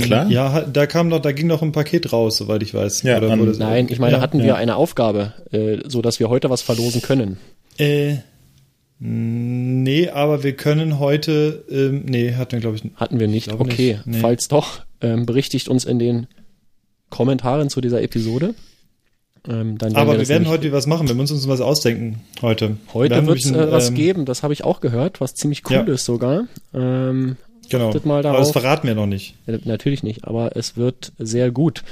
klar. 0.00 0.28
Ja, 0.30 0.60
da 0.62 0.86
kam 0.86 1.10
doch, 1.10 1.20
da 1.20 1.32
ging 1.32 1.46
noch 1.48 1.62
ein 1.62 1.72
Paket 1.72 2.12
raus, 2.12 2.36
soweit 2.36 2.62
ich 2.62 2.74
weiß. 2.74 3.02
Ja, 3.02 3.18
an- 3.18 3.38
wurde- 3.40 3.58
Nein, 3.58 3.86
ich 3.90 3.98
meine, 3.98 4.14
ja, 4.16 4.20
hatten 4.20 4.38
ja. 4.38 4.44
wir 4.44 4.56
eine 4.56 4.76
Aufgabe, 4.76 5.32
äh, 5.52 5.78
so 5.88 6.00
dass 6.02 6.20
wir 6.20 6.28
heute 6.28 6.48
was 6.50 6.62
verlosen 6.62 7.02
können. 7.02 7.38
Äh, 7.78 8.16
nee, 9.00 10.08
aber 10.10 10.42
wir 10.42 10.54
können 10.54 10.98
heute, 10.98 11.64
ähm, 11.70 12.04
nee, 12.06 12.34
hatten 12.34 12.52
wir, 12.52 12.60
glaube 12.60 12.76
ich, 12.76 12.82
Hatten 12.96 13.20
wir 13.20 13.28
nicht. 13.28 13.48
glaube 13.48 13.64
nicht. 13.64 13.74
Okay, 13.74 13.98
Nee. 14.04 14.18
falls 14.20 14.48
doch, 14.48 14.80
ähm, 15.00 15.26
berichtigt 15.26 15.68
uns 15.68 15.84
in 15.84 15.98
den 15.98 16.26
Kommentaren 17.10 17.70
zu 17.70 17.80
dieser 17.80 18.02
Episode. 18.02 18.54
Ähm, 19.48 19.78
dann 19.78 19.96
Aber 19.96 20.18
wir 20.18 20.28
werden 20.28 20.46
heute 20.48 20.70
was 20.72 20.86
machen. 20.86 21.08
Wir 21.08 21.14
müssen 21.14 21.34
uns 21.34 21.48
was 21.48 21.60
ausdenken 21.60 22.20
heute. 22.42 22.76
Heute 22.92 23.26
wird 23.26 23.38
es 23.44 23.50
äh, 23.50 23.72
was 23.72 23.88
ähm, 23.88 23.94
geben, 23.94 24.24
das 24.26 24.42
habe 24.42 24.52
ich 24.52 24.62
auch 24.64 24.80
gehört, 24.80 25.20
was 25.20 25.34
ziemlich 25.34 25.62
cool 25.70 25.76
Ja. 25.76 25.82
ist 25.84 26.04
sogar. 26.04 26.44
Ähm, 26.74 27.36
Genau. 27.70 27.92
Mal 28.04 28.24
Aber 28.24 28.38
das 28.38 28.48
darauf. 28.48 28.52
verraten 28.52 28.88
wir 28.88 28.94
noch 28.94 29.06
nicht. 29.06 29.34
äh, 29.46 29.58
natürlich 29.64 30.02
nicht, 30.02 30.24
aber 30.26 30.56
es 30.56 30.76
wird 30.78 31.12
sehr 31.18 31.50
gut. 31.50 31.82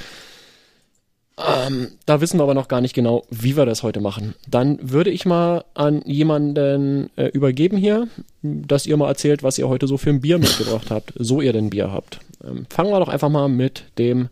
Ähm, 1.38 1.88
da 2.06 2.22
wissen 2.22 2.38
wir 2.38 2.44
aber 2.44 2.54
noch 2.54 2.68
gar 2.68 2.80
nicht 2.80 2.94
genau, 2.94 3.24
wie 3.30 3.58
wir 3.58 3.66
das 3.66 3.82
heute 3.82 4.00
machen. 4.00 4.34
Dann 4.48 4.78
würde 4.80 5.10
ich 5.10 5.26
mal 5.26 5.64
an 5.74 6.00
jemanden 6.06 7.10
äh, 7.16 7.26
übergeben 7.26 7.76
hier, 7.76 8.08
dass 8.42 8.86
ihr 8.86 8.96
mal 8.96 9.08
erzählt, 9.08 9.42
was 9.42 9.58
ihr 9.58 9.68
heute 9.68 9.86
so 9.86 9.98
für 9.98 10.08
ein 10.08 10.22
Bier 10.22 10.38
mitgebracht 10.38 10.90
habt, 10.90 11.12
so 11.18 11.42
ihr 11.42 11.52
denn 11.52 11.68
Bier 11.68 11.92
habt. 11.92 12.20
Ähm, 12.42 12.64
fangen 12.70 12.90
wir 12.90 12.98
doch 13.00 13.08
einfach 13.08 13.28
mal 13.28 13.48
mit 13.48 13.84
dem 13.98 14.30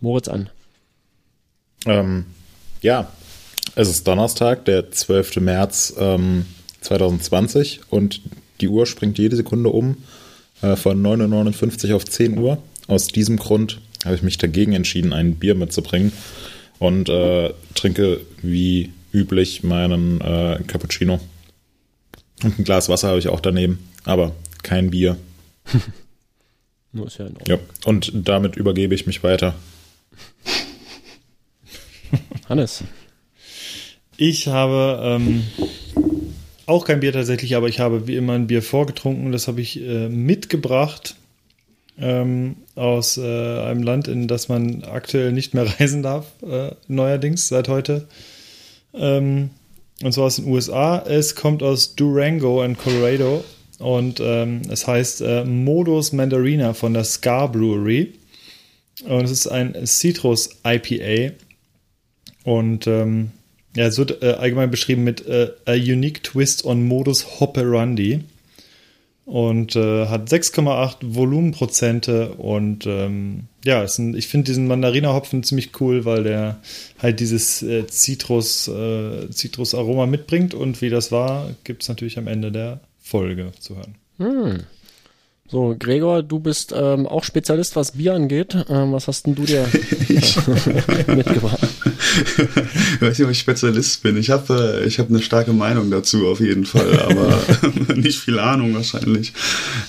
Moritz 0.00 0.28
an. 0.28 0.50
Ähm, 1.84 2.26
ja, 2.80 3.10
es 3.74 3.88
ist 3.88 4.06
Donnerstag, 4.06 4.64
der 4.64 4.90
12. 4.90 5.36
März 5.36 5.94
ähm, 5.98 6.46
2020 6.80 7.80
und 7.90 8.20
die 8.60 8.68
Uhr 8.68 8.86
springt 8.86 9.18
jede 9.18 9.36
Sekunde 9.36 9.70
um 9.70 9.96
äh, 10.62 10.76
von 10.76 11.02
9.59 11.02 11.90
Uhr 11.90 11.96
auf 11.96 12.04
10 12.04 12.38
Uhr. 12.38 12.62
Aus 12.88 13.08
diesem 13.08 13.36
Grund 13.36 13.80
habe 14.04 14.16
ich 14.16 14.22
mich 14.22 14.38
dagegen 14.38 14.72
entschieden, 14.72 15.12
ein 15.12 15.36
Bier 15.36 15.54
mitzubringen 15.54 16.12
und 16.78 17.08
äh, 17.08 17.52
trinke 17.74 18.20
wie 18.42 18.92
üblich 19.12 19.62
meinen 19.62 20.20
äh, 20.20 20.60
Cappuccino. 20.66 21.20
Und 22.42 22.58
ein 22.58 22.64
Glas 22.64 22.88
Wasser 22.88 23.08
habe 23.08 23.18
ich 23.18 23.28
auch 23.28 23.40
daneben, 23.40 23.78
aber 24.04 24.34
kein 24.62 24.90
Bier. 24.90 25.16
Nur 26.92 27.06
ist 27.06 27.18
ja 27.18 27.26
in 27.26 27.36
Ordnung. 27.36 27.58
Ja, 27.58 27.88
und 27.88 28.12
damit 28.14 28.56
übergebe 28.56 28.94
ich 28.94 29.06
mich 29.06 29.22
weiter. 29.22 29.54
Hannes. 32.50 32.82
Ich 34.16 34.48
habe 34.48 35.00
ähm, 35.04 35.44
auch 36.66 36.84
kein 36.84 36.98
Bier 36.98 37.12
tatsächlich, 37.12 37.54
aber 37.54 37.68
ich 37.68 37.78
habe 37.78 38.08
wie 38.08 38.16
immer 38.16 38.32
ein 38.32 38.48
Bier 38.48 38.60
vorgetrunken. 38.60 39.30
Das 39.30 39.46
habe 39.46 39.60
ich 39.60 39.80
äh, 39.80 40.08
mitgebracht 40.08 41.14
ähm, 41.96 42.56
aus 42.74 43.18
äh, 43.18 43.60
einem 43.60 43.84
Land, 43.84 44.08
in 44.08 44.26
das 44.26 44.48
man 44.48 44.82
aktuell 44.82 45.30
nicht 45.30 45.54
mehr 45.54 45.64
reisen 45.78 46.02
darf, 46.02 46.26
äh, 46.42 46.72
neuerdings 46.88 47.46
seit 47.46 47.68
heute. 47.68 48.08
Ähm, 48.94 49.50
und 50.02 50.12
zwar 50.12 50.24
aus 50.24 50.36
den 50.36 50.48
USA. 50.48 50.98
Es 51.06 51.36
kommt 51.36 51.62
aus 51.62 51.94
Durango 51.94 52.64
in 52.64 52.76
Colorado 52.76 53.44
und 53.78 54.18
ähm, 54.20 54.62
es 54.68 54.88
heißt 54.88 55.20
äh, 55.20 55.44
Modus 55.44 56.12
Mandarina 56.12 56.74
von 56.74 56.94
der 56.94 57.04
Scar 57.04 57.52
Brewery. 57.52 58.12
Und 59.04 59.24
es 59.24 59.30
ist 59.30 59.46
ein 59.46 59.86
Citrus 59.86 60.50
IPA. 60.66 61.32
Und 62.44 62.86
ähm, 62.86 63.30
ja, 63.76 63.86
es 63.86 63.98
wird 63.98 64.22
äh, 64.22 64.32
allgemein 64.32 64.70
beschrieben 64.70 65.04
mit 65.04 65.26
äh, 65.26 65.50
a 65.66 65.72
unique 65.72 66.22
twist 66.22 66.64
on 66.64 66.86
Modus 66.86 67.40
Hopperandi. 67.40 68.20
Und 69.26 69.76
äh, 69.76 70.06
hat 70.06 70.28
6,8 70.28 70.96
Volumenprozente 71.02 72.32
und 72.32 72.84
ähm, 72.86 73.44
ja, 73.64 73.84
ist 73.84 73.98
ein, 73.98 74.16
ich 74.16 74.26
finde 74.26 74.46
diesen 74.46 74.66
Mandarina-Hopfen 74.66 75.44
ziemlich 75.44 75.80
cool, 75.80 76.04
weil 76.04 76.24
der 76.24 76.58
halt 76.98 77.20
dieses 77.20 77.62
äh, 77.62 77.86
Zitrus, 77.86 78.66
äh, 78.66 79.30
Zitrusaroma 79.30 80.06
mitbringt 80.06 80.52
und 80.52 80.82
wie 80.82 80.90
das 80.90 81.12
war, 81.12 81.50
gibt 81.62 81.82
es 81.82 81.88
natürlich 81.88 82.18
am 82.18 82.26
Ende 82.26 82.50
der 82.50 82.80
Folge 83.00 83.52
zu 83.60 83.76
hören. 83.76 83.94
Hm. 84.18 84.64
So, 85.48 85.76
Gregor, 85.78 86.24
du 86.24 86.40
bist 86.40 86.72
ähm, 86.76 87.06
auch 87.06 87.22
Spezialist, 87.22 87.76
was 87.76 87.92
Bier 87.92 88.14
angeht. 88.14 88.56
Ähm, 88.68 88.92
was 88.92 89.06
hast 89.06 89.26
denn 89.26 89.36
du 89.36 89.44
dir 89.44 89.62
mitgebracht? 91.06 91.60
Ich 92.94 93.00
weiß 93.00 93.18
nicht, 93.18 93.24
ob 93.24 93.30
ich 93.30 93.38
Spezialist 93.38 94.02
bin. 94.02 94.16
Ich 94.16 94.30
habe 94.30 94.80
äh, 94.82 94.86
ich 94.86 94.98
hab 94.98 95.08
eine 95.08 95.22
starke 95.22 95.52
Meinung 95.52 95.90
dazu 95.90 96.26
auf 96.26 96.40
jeden 96.40 96.64
Fall, 96.64 97.00
aber 97.00 97.38
nicht 97.96 98.18
viel 98.18 98.38
Ahnung 98.38 98.74
wahrscheinlich. 98.74 99.32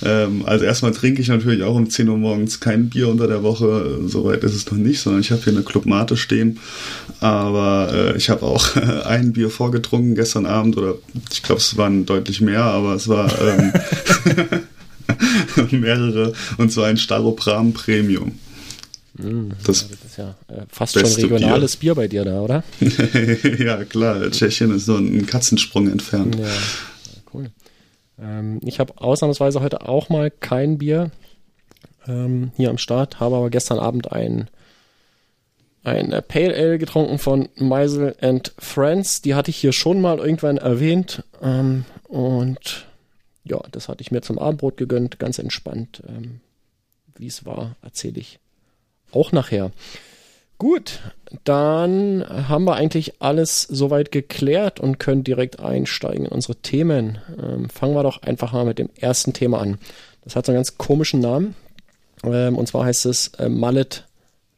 Ähm, 0.04 0.44
also 0.46 0.64
erstmal 0.64 0.92
trinke 0.92 1.20
ich 1.20 1.28
natürlich 1.28 1.62
auch 1.62 1.74
um 1.74 1.88
10 1.88 2.08
Uhr 2.08 2.16
morgens 2.16 2.60
kein 2.60 2.88
Bier 2.88 3.08
unter 3.08 3.26
der 3.26 3.42
Woche. 3.42 4.00
Soweit 4.06 4.44
ist 4.44 4.54
es 4.54 4.70
noch 4.70 4.78
nicht, 4.78 5.00
sondern 5.00 5.20
ich 5.20 5.30
habe 5.30 5.42
hier 5.42 5.52
eine 5.52 5.62
Club 5.62 5.86
Mate 5.86 6.16
stehen. 6.16 6.58
Aber 7.20 7.90
äh, 7.92 8.16
ich 8.16 8.30
habe 8.30 8.44
auch 8.44 8.76
ein 9.06 9.32
Bier 9.32 9.50
vorgetrunken 9.50 10.14
gestern 10.14 10.46
Abend 10.46 10.76
oder 10.76 10.94
ich 11.30 11.42
glaube, 11.42 11.60
es 11.60 11.76
waren 11.76 12.06
deutlich 12.06 12.40
mehr, 12.40 12.64
aber 12.64 12.94
es 12.94 13.08
war... 13.08 13.30
Ähm, 13.40 13.72
mehrere, 15.70 16.32
und 16.58 16.72
zwar 16.72 16.86
ein 16.86 16.96
Staropram 16.96 17.72
Premium. 17.72 18.32
Mm, 19.22 19.50
das, 19.64 19.88
das, 19.88 20.04
ist 20.04 20.16
ja 20.16 20.34
äh, 20.48 20.62
fast 20.68 20.94
schon 20.94 21.04
regionales 21.04 21.76
Bier. 21.76 21.94
Bier. 21.94 22.02
bei 22.02 22.08
dir 22.08 22.24
da, 22.24 22.40
oder? 22.40 22.64
ja, 23.58 23.84
klar. 23.84 24.30
Tschechien 24.30 24.74
ist 24.74 24.86
so 24.86 24.96
ein 24.96 25.26
Katzensprung 25.26 25.90
entfernt. 25.90 26.36
Ja, 26.36 26.48
cool. 27.32 27.50
Ähm, 28.20 28.60
ich 28.64 28.80
habe 28.80 28.94
ausnahmsweise 28.98 29.60
heute 29.60 29.88
auch 29.88 30.08
mal 30.08 30.30
kein 30.30 30.78
Bier 30.78 31.10
ähm, 32.06 32.52
hier 32.56 32.70
am 32.70 32.78
Start, 32.78 33.20
habe 33.20 33.36
aber 33.36 33.50
gestern 33.50 33.78
Abend 33.78 34.12
ein, 34.12 34.48
ein 35.84 36.10
Pale 36.28 36.54
Ale 36.54 36.78
getrunken 36.78 37.18
von 37.18 37.48
Meisel 37.56 38.14
and 38.20 38.52
Friends. 38.58 39.22
Die 39.22 39.34
hatte 39.34 39.50
ich 39.50 39.56
hier 39.56 39.72
schon 39.72 40.00
mal 40.00 40.18
irgendwann 40.18 40.58
erwähnt. 40.58 41.24
Ähm, 41.40 41.84
und 42.04 42.86
ja, 43.44 43.60
das 43.72 43.88
hatte 43.88 44.02
ich 44.02 44.10
mir 44.10 44.22
zum 44.22 44.38
Abendbrot 44.38 44.76
gegönnt, 44.76 45.18
ganz 45.18 45.38
entspannt. 45.38 46.02
Ähm, 46.06 46.40
Wie 47.16 47.26
es 47.26 47.44
war, 47.44 47.76
erzähle 47.82 48.20
ich 48.20 48.38
auch 49.12 49.32
nachher. 49.32 49.70
Gut, 50.58 51.00
dann 51.44 52.24
haben 52.28 52.64
wir 52.64 52.74
eigentlich 52.74 53.14
alles 53.20 53.62
soweit 53.62 54.12
geklärt 54.12 54.78
und 54.78 54.98
können 54.98 55.24
direkt 55.24 55.58
einsteigen 55.58 56.26
in 56.26 56.32
unsere 56.32 56.56
Themen. 56.56 57.18
Ähm, 57.42 57.68
fangen 57.68 57.94
wir 57.94 58.02
doch 58.04 58.22
einfach 58.22 58.52
mal 58.52 58.64
mit 58.64 58.78
dem 58.78 58.88
ersten 58.94 59.32
Thema 59.32 59.60
an. 59.60 59.78
Das 60.24 60.36
hat 60.36 60.46
so 60.46 60.52
einen 60.52 60.58
ganz 60.58 60.78
komischen 60.78 61.20
Namen. 61.20 61.56
Ähm, 62.24 62.56
und 62.56 62.68
zwar 62.68 62.84
heißt 62.84 63.06
es 63.06 63.28
äh, 63.38 63.48
Mallet 63.48 64.04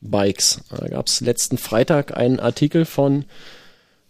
Bikes. 0.02 0.60
Da 0.68 0.88
gab 0.88 1.06
es 1.06 1.20
letzten 1.20 1.56
Freitag 1.56 2.16
einen 2.16 2.38
Artikel 2.38 2.84
von 2.84 3.24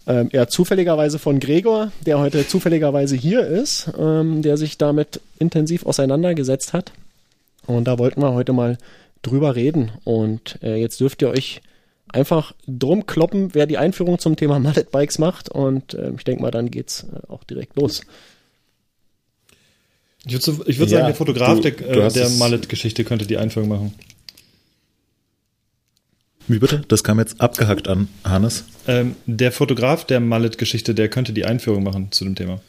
ähm, 0.07 0.29
ja, 0.33 0.49
zufälligerweise 0.49 1.19
von 1.19 1.41
Gregor, 1.41 1.93
der 2.05 2.19
heute 2.19 2.47
zufälligerweise 2.47 3.17
hier 3.17 3.47
ist, 3.47 3.91
ähm, 3.99 4.43
der 4.43 4.57
sich 4.57 4.77
damit 4.77 5.21
intensiv 5.39 5.87
auseinandergesetzt 5.87 6.73
hat. 6.73 6.93
Und 7.67 7.85
da 7.85 7.99
wollten 7.99 8.21
wir 8.21 8.35
heute 8.35 8.53
mal 8.53 8.77
drüber 9.27 9.57
reden. 9.57 9.93
Und 10.05 10.59
äh, 10.63 10.77
jetzt 10.77 11.01
dürft 11.01 11.23
ihr 11.23 11.31
euch 11.31 11.61
einfach 12.09 12.55
drum 12.67 13.07
kloppen, 13.07 13.55
wer 13.55 13.67
die 13.67 13.79
Einführung 13.79 14.19
zum 14.19 14.37
Thema 14.37 14.59
Mallet 14.59 14.91
Bikes 14.91 15.19
macht. 15.19 15.49
Und 15.49 15.95
äh, 15.95 16.13
ich 16.17 16.25
denke 16.25 16.43
mal, 16.43 16.51
dann 16.51 16.71
geht's 16.71 17.05
äh, 17.05 17.27
auch 17.31 17.45
direkt 17.45 17.77
los. 17.77 18.03
Ich 20.27 20.35
würde 20.35 20.67
würd 20.67 20.79
ja, 20.79 20.87
sagen, 20.87 21.07
der 21.07 21.15
Fotograf 21.15 21.61
du, 21.61 21.71
der, 21.71 22.07
äh, 22.07 22.11
der 22.11 22.31
Mallet-Geschichte 22.31 23.05
könnte 23.05 23.27
die 23.27 23.37
Einführung 23.37 23.69
machen. 23.69 23.95
Wie 26.47 26.59
bitte? 26.59 26.83
Das 26.89 27.05
kam 27.05 27.19
jetzt 27.19 27.41
abgehackt 27.41 27.89
an, 27.89 28.09
Hannes. 28.23 28.65
Ähm, 28.87 29.17
der 29.27 29.53
Fotograf 29.53 30.05
der 30.05 30.21
Mallet-Geschichte, 30.21 30.95
der 30.95 31.09
könnte 31.09 31.33
die 31.33 31.45
Einführung 31.45 31.83
machen 31.83 32.11
zu 32.11 32.25
dem 32.25 32.35
Thema. 32.35 32.61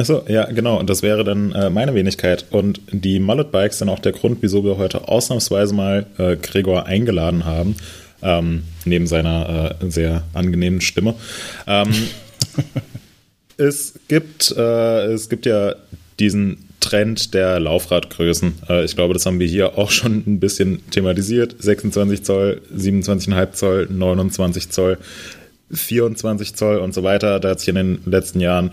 Achso, 0.00 0.24
ja, 0.28 0.46
genau. 0.46 0.78
Und 0.78 0.88
das 0.88 1.02
wäre 1.02 1.24
dann 1.24 1.52
äh, 1.52 1.68
meine 1.68 1.94
Wenigkeit. 1.94 2.46
Und 2.50 2.80
die 2.90 3.20
Mallet 3.20 3.52
Bikes 3.52 3.80
sind 3.80 3.90
auch 3.90 3.98
der 3.98 4.12
Grund, 4.12 4.38
wieso 4.40 4.64
wir 4.64 4.78
heute 4.78 5.08
ausnahmsweise 5.08 5.74
mal 5.74 6.06
äh, 6.16 6.36
Gregor 6.36 6.86
eingeladen 6.86 7.44
haben. 7.44 7.76
Ähm, 8.22 8.62
neben 8.86 9.06
seiner 9.06 9.76
äh, 9.78 9.90
sehr 9.90 10.22
angenehmen 10.32 10.80
Stimme. 10.80 11.16
Ähm, 11.66 11.92
es 13.58 14.00
gibt, 14.08 14.54
äh, 14.56 15.04
es 15.12 15.28
gibt 15.28 15.44
ja 15.44 15.74
diesen 16.18 16.64
Trend 16.80 17.34
der 17.34 17.60
Laufradgrößen. 17.60 18.54
Äh, 18.70 18.84
ich 18.86 18.96
glaube, 18.96 19.12
das 19.12 19.26
haben 19.26 19.38
wir 19.38 19.46
hier 19.46 19.76
auch 19.76 19.90
schon 19.90 20.24
ein 20.26 20.40
bisschen 20.40 20.80
thematisiert. 20.90 21.56
26 21.58 22.22
Zoll, 22.22 22.62
27,5 22.74 23.52
Zoll, 23.52 23.88
29 23.90 24.70
Zoll, 24.70 24.96
24 25.70 26.54
Zoll 26.54 26.78
und 26.78 26.94
so 26.94 27.02
weiter. 27.02 27.38
Da 27.38 27.50
hat 27.50 27.60
sich 27.60 27.68
in 27.68 27.74
den 27.74 27.98
letzten 28.06 28.40
Jahren 28.40 28.70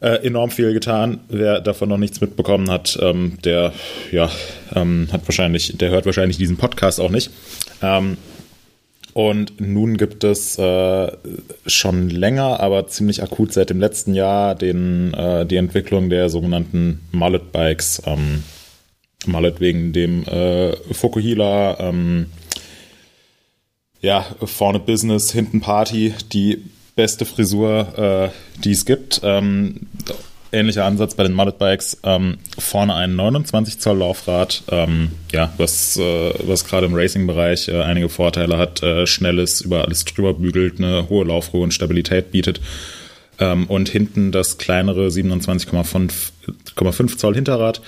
äh, 0.00 0.26
enorm 0.26 0.50
viel 0.50 0.72
getan. 0.72 1.20
Wer 1.28 1.60
davon 1.60 1.88
noch 1.88 1.98
nichts 1.98 2.20
mitbekommen 2.20 2.70
hat, 2.70 2.98
ähm, 3.00 3.38
der 3.44 3.72
ja 4.12 4.30
ähm, 4.74 5.08
hat 5.12 5.26
wahrscheinlich, 5.26 5.76
der 5.76 5.90
hört 5.90 6.06
wahrscheinlich 6.06 6.36
diesen 6.36 6.56
Podcast 6.56 7.00
auch 7.00 7.10
nicht. 7.10 7.30
Ähm, 7.82 8.16
und 9.16 9.62
nun 9.62 9.96
gibt 9.96 10.24
es 10.24 10.58
äh, 10.58 11.10
schon 11.66 12.10
länger, 12.10 12.60
aber 12.60 12.86
ziemlich 12.86 13.22
akut 13.22 13.50
seit 13.50 13.70
dem 13.70 13.80
letzten 13.80 14.12
Jahr 14.12 14.54
den, 14.54 15.14
äh, 15.14 15.46
die 15.46 15.56
Entwicklung 15.56 16.10
der 16.10 16.28
sogenannten 16.28 17.00
Mullet 17.12 17.50
Bikes. 17.50 18.02
Ähm, 18.04 18.42
Mullet 19.26 19.58
wegen 19.60 19.94
dem 19.94 20.24
äh, 20.24 20.76
Fukuhila, 20.92 21.78
ähm, 21.80 22.26
ja, 24.02 24.26
vorne 24.44 24.80
Business, 24.80 25.32
hinten 25.32 25.60
Party, 25.62 26.14
die 26.32 26.62
beste 26.96 27.24
Frisur, 27.24 27.96
äh, 27.96 28.30
die 28.64 28.72
es 28.72 28.84
gibt. 28.84 29.20
Ähm, 29.22 29.76
ähnlicher 30.50 30.84
Ansatz 30.84 31.14
bei 31.14 31.22
den 31.22 31.34
Mullet 31.34 31.58
Bikes. 31.58 31.98
Ähm, 32.02 32.38
vorne 32.58 32.94
ein 32.94 33.14
29 33.14 33.78
Zoll 33.78 33.98
Laufrad, 33.98 34.64
ähm, 34.70 35.12
ja, 35.30 35.52
was, 35.58 35.96
äh, 35.98 36.34
was 36.44 36.64
gerade 36.64 36.86
im 36.86 36.94
Racing-Bereich 36.94 37.68
äh, 37.68 37.82
einige 37.82 38.08
Vorteile 38.08 38.58
hat, 38.58 38.82
äh, 38.82 39.06
schnelles, 39.06 39.60
über 39.60 39.84
alles 39.84 40.04
drüber 40.04 40.34
bügelt, 40.34 40.78
eine 40.78 41.08
hohe 41.08 41.24
Laufruhe 41.24 41.62
und 41.62 41.74
Stabilität 41.74 42.32
bietet. 42.32 42.60
Ähm, 43.38 43.66
und 43.66 43.90
hinten 43.90 44.32
das 44.32 44.56
kleinere 44.56 45.08
27,5 45.08 47.18
Zoll 47.18 47.34
Hinterrad. 47.34 47.82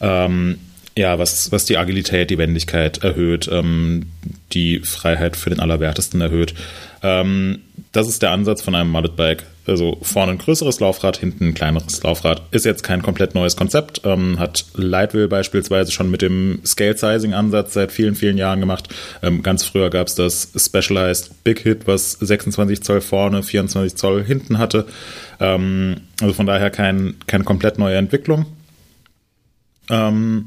Ähm, 0.00 0.58
ja, 0.96 1.18
was, 1.18 1.52
was 1.52 1.66
die 1.66 1.76
Agilität, 1.76 2.30
die 2.30 2.38
Wendigkeit 2.38 3.04
erhöht, 3.04 3.48
ähm, 3.52 4.06
die 4.52 4.80
Freiheit 4.80 5.36
für 5.36 5.50
den 5.50 5.60
Allerwertesten 5.60 6.20
erhöht. 6.22 6.54
Ähm, 7.02 7.60
das 7.92 8.08
ist 8.08 8.22
der 8.22 8.30
Ansatz 8.30 8.62
von 8.62 8.74
einem 8.74 8.90
Mullet 8.90 9.14
Bike. 9.14 9.44
Also 9.66 9.98
vorne 10.00 10.32
ein 10.32 10.38
größeres 10.38 10.80
Laufrad, 10.80 11.18
hinten 11.18 11.48
ein 11.48 11.54
kleineres 11.54 12.02
Laufrad. 12.02 12.42
Ist 12.52 12.64
jetzt 12.64 12.82
kein 12.82 13.02
komplett 13.02 13.34
neues 13.34 13.56
Konzept. 13.56 14.02
Ähm, 14.04 14.38
hat 14.38 14.64
Lightwheel 14.74 15.28
beispielsweise 15.28 15.92
schon 15.92 16.10
mit 16.10 16.22
dem 16.22 16.60
Scale-Sizing-Ansatz 16.64 17.74
seit 17.74 17.92
vielen, 17.92 18.14
vielen 18.14 18.38
Jahren 18.38 18.60
gemacht. 18.60 18.88
Ähm, 19.22 19.42
ganz 19.42 19.64
früher 19.64 19.90
gab 19.90 20.06
es 20.06 20.14
das 20.14 20.50
Specialized 20.56 21.44
Big 21.44 21.60
Hit, 21.60 21.86
was 21.86 22.12
26 22.12 22.82
Zoll 22.82 23.00
vorne, 23.00 23.42
24 23.42 23.96
Zoll 23.96 24.24
hinten 24.24 24.58
hatte. 24.58 24.86
Ähm, 25.40 25.96
also 26.22 26.32
von 26.32 26.46
daher 26.46 26.70
kein, 26.70 27.16
keine 27.26 27.44
komplett 27.44 27.78
neue 27.78 27.96
Entwicklung. 27.96 28.46
Ähm, 29.90 30.46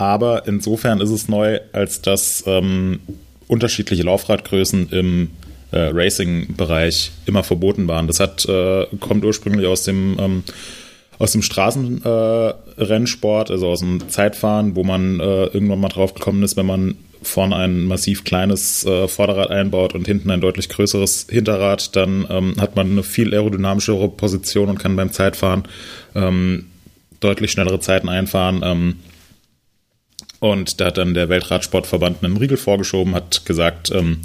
aber 0.00 0.48
insofern 0.48 1.00
ist 1.00 1.10
es 1.10 1.28
neu, 1.28 1.60
als 1.72 2.00
dass 2.00 2.42
ähm, 2.46 3.00
unterschiedliche 3.48 4.02
Laufradgrößen 4.02 4.88
im 4.90 5.30
äh, 5.72 5.90
Racing-Bereich 5.92 7.12
immer 7.26 7.44
verboten 7.44 7.86
waren. 7.86 8.06
Das 8.06 8.18
hat, 8.18 8.48
äh, 8.48 8.86
kommt 8.98 9.22
ursprünglich 9.24 9.66
aus 9.66 9.82
dem 9.84 10.16
ähm, 10.18 10.42
aus 11.18 11.32
dem 11.32 11.42
Straßenrennsport, 11.42 13.50
äh, 13.50 13.52
also 13.52 13.68
aus 13.68 13.80
dem 13.80 14.08
Zeitfahren, 14.08 14.74
wo 14.74 14.84
man 14.84 15.20
äh, 15.20 15.48
irgendwann 15.48 15.80
mal 15.80 15.90
drauf 15.90 16.14
gekommen 16.14 16.42
ist, 16.42 16.56
wenn 16.56 16.64
man 16.64 16.94
vorne 17.22 17.56
ein 17.56 17.84
massiv 17.84 18.24
kleines 18.24 18.86
äh, 18.86 19.06
Vorderrad 19.06 19.50
einbaut 19.50 19.94
und 19.94 20.06
hinten 20.06 20.30
ein 20.30 20.40
deutlich 20.40 20.70
größeres 20.70 21.26
Hinterrad, 21.28 21.94
dann 21.94 22.26
ähm, 22.30 22.54
hat 22.58 22.74
man 22.74 22.90
eine 22.90 23.02
viel 23.02 23.34
aerodynamischere 23.34 24.08
Position 24.08 24.70
und 24.70 24.78
kann 24.78 24.96
beim 24.96 25.12
Zeitfahren 25.12 25.64
ähm, 26.14 26.68
deutlich 27.20 27.50
schnellere 27.50 27.80
Zeiten 27.80 28.08
einfahren. 28.08 28.96
Und 30.40 30.80
da 30.80 30.86
hat 30.86 30.98
dann 30.98 31.14
der 31.14 31.28
Weltradsportverband 31.28 32.24
einen 32.24 32.38
Riegel 32.38 32.56
vorgeschoben, 32.56 33.14
hat 33.14 33.44
gesagt, 33.44 33.92
ähm, 33.94 34.22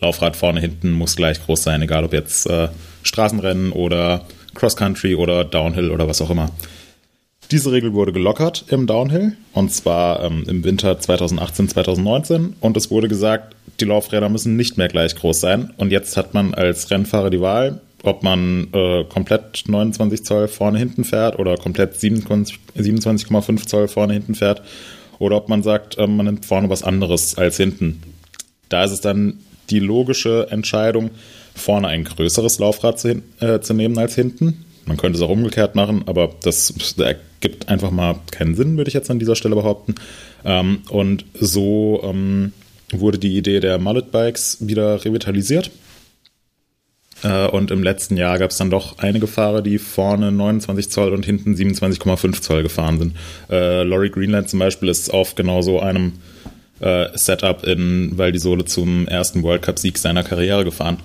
Laufrad 0.00 0.36
vorne, 0.36 0.60
hinten 0.60 0.92
muss 0.92 1.16
gleich 1.16 1.44
groß 1.44 1.62
sein, 1.62 1.82
egal 1.82 2.04
ob 2.04 2.12
jetzt 2.12 2.46
äh, 2.46 2.68
Straßenrennen 3.02 3.72
oder 3.72 4.26
Cross-Country 4.54 5.14
oder 5.14 5.44
Downhill 5.44 5.90
oder 5.90 6.08
was 6.08 6.22
auch 6.22 6.30
immer. 6.30 6.50
Diese 7.50 7.72
Regel 7.72 7.94
wurde 7.94 8.12
gelockert 8.12 8.66
im 8.68 8.86
Downhill 8.86 9.36
und 9.52 9.72
zwar 9.72 10.22
ähm, 10.22 10.44
im 10.46 10.64
Winter 10.64 10.98
2018, 10.98 11.68
2019 11.68 12.56
und 12.60 12.76
es 12.76 12.90
wurde 12.90 13.08
gesagt, 13.08 13.54
die 13.80 13.84
Laufräder 13.84 14.28
müssen 14.28 14.56
nicht 14.56 14.76
mehr 14.76 14.88
gleich 14.88 15.14
groß 15.14 15.40
sein. 15.40 15.72
Und 15.76 15.92
jetzt 15.92 16.16
hat 16.16 16.34
man 16.34 16.52
als 16.54 16.90
Rennfahrer 16.90 17.30
die 17.30 17.40
Wahl, 17.40 17.80
ob 18.02 18.22
man 18.22 18.68
äh, 18.72 19.04
komplett 19.04 19.64
29 19.66 20.24
Zoll 20.24 20.48
vorne 20.48 20.78
hinten 20.78 21.04
fährt 21.04 21.38
oder 21.38 21.56
komplett 21.56 21.94
27,5 21.94 22.58
27 22.74 23.66
Zoll 23.66 23.88
vorne 23.88 24.14
hinten 24.14 24.34
fährt 24.34 24.62
oder 25.18 25.36
ob 25.36 25.48
man 25.48 25.62
sagt, 25.62 25.98
äh, 25.98 26.06
man 26.06 26.26
nimmt 26.26 26.46
vorne 26.46 26.70
was 26.70 26.82
anderes 26.82 27.36
als 27.36 27.56
hinten. 27.56 28.02
Da 28.68 28.84
ist 28.84 28.92
es 28.92 29.00
dann 29.00 29.38
die 29.70 29.80
logische 29.80 30.48
Entscheidung, 30.50 31.10
vorne 31.54 31.88
ein 31.88 32.04
größeres 32.04 32.58
Laufrad 32.58 32.98
zu, 32.98 33.22
äh, 33.40 33.60
zu 33.60 33.74
nehmen 33.74 33.98
als 33.98 34.14
hinten. 34.14 34.64
Man 34.86 34.96
könnte 34.96 35.18
es 35.18 35.22
auch 35.22 35.28
umgekehrt 35.28 35.74
machen, 35.74 36.04
aber 36.06 36.30
das 36.42 36.94
ergibt 36.98 37.68
einfach 37.68 37.90
mal 37.90 38.20
keinen 38.30 38.54
Sinn, 38.54 38.76
würde 38.78 38.88
ich 38.88 38.94
jetzt 38.94 39.10
an 39.10 39.18
dieser 39.18 39.36
Stelle 39.36 39.54
behaupten. 39.54 39.96
Ähm, 40.44 40.80
und 40.88 41.26
so 41.38 42.00
ähm, 42.04 42.52
wurde 42.90 43.18
die 43.18 43.36
Idee 43.36 43.60
der 43.60 43.78
Mullet 43.78 44.10
Bikes 44.10 44.58
wieder 44.60 45.04
revitalisiert. 45.04 45.70
Äh, 47.22 47.46
und 47.48 47.70
im 47.70 47.82
letzten 47.82 48.16
Jahr 48.16 48.38
gab 48.38 48.50
es 48.50 48.56
dann 48.56 48.70
doch 48.70 48.98
einige 48.98 49.26
Fahrer, 49.26 49.62
die 49.62 49.78
vorne 49.78 50.30
29 50.32 50.90
Zoll 50.90 51.12
und 51.12 51.24
hinten 51.24 51.54
27,5 51.54 52.40
Zoll 52.40 52.62
gefahren 52.62 52.98
sind. 52.98 53.16
Äh, 53.50 53.82
Laurie 53.82 54.10
Greenland 54.10 54.48
zum 54.48 54.58
Beispiel 54.58 54.88
ist 54.88 55.12
auf 55.12 55.34
genau 55.34 55.62
so 55.62 55.80
einem 55.80 56.12
äh, 56.80 57.06
Setup 57.14 57.64
in 57.64 58.16
Val 58.16 58.32
di 58.32 58.38
Sole 58.38 58.64
zum 58.64 59.08
ersten 59.08 59.42
World 59.42 59.62
Cup-Sieg 59.62 59.98
seiner 59.98 60.22
Karriere 60.22 60.64
gefahren. 60.64 60.98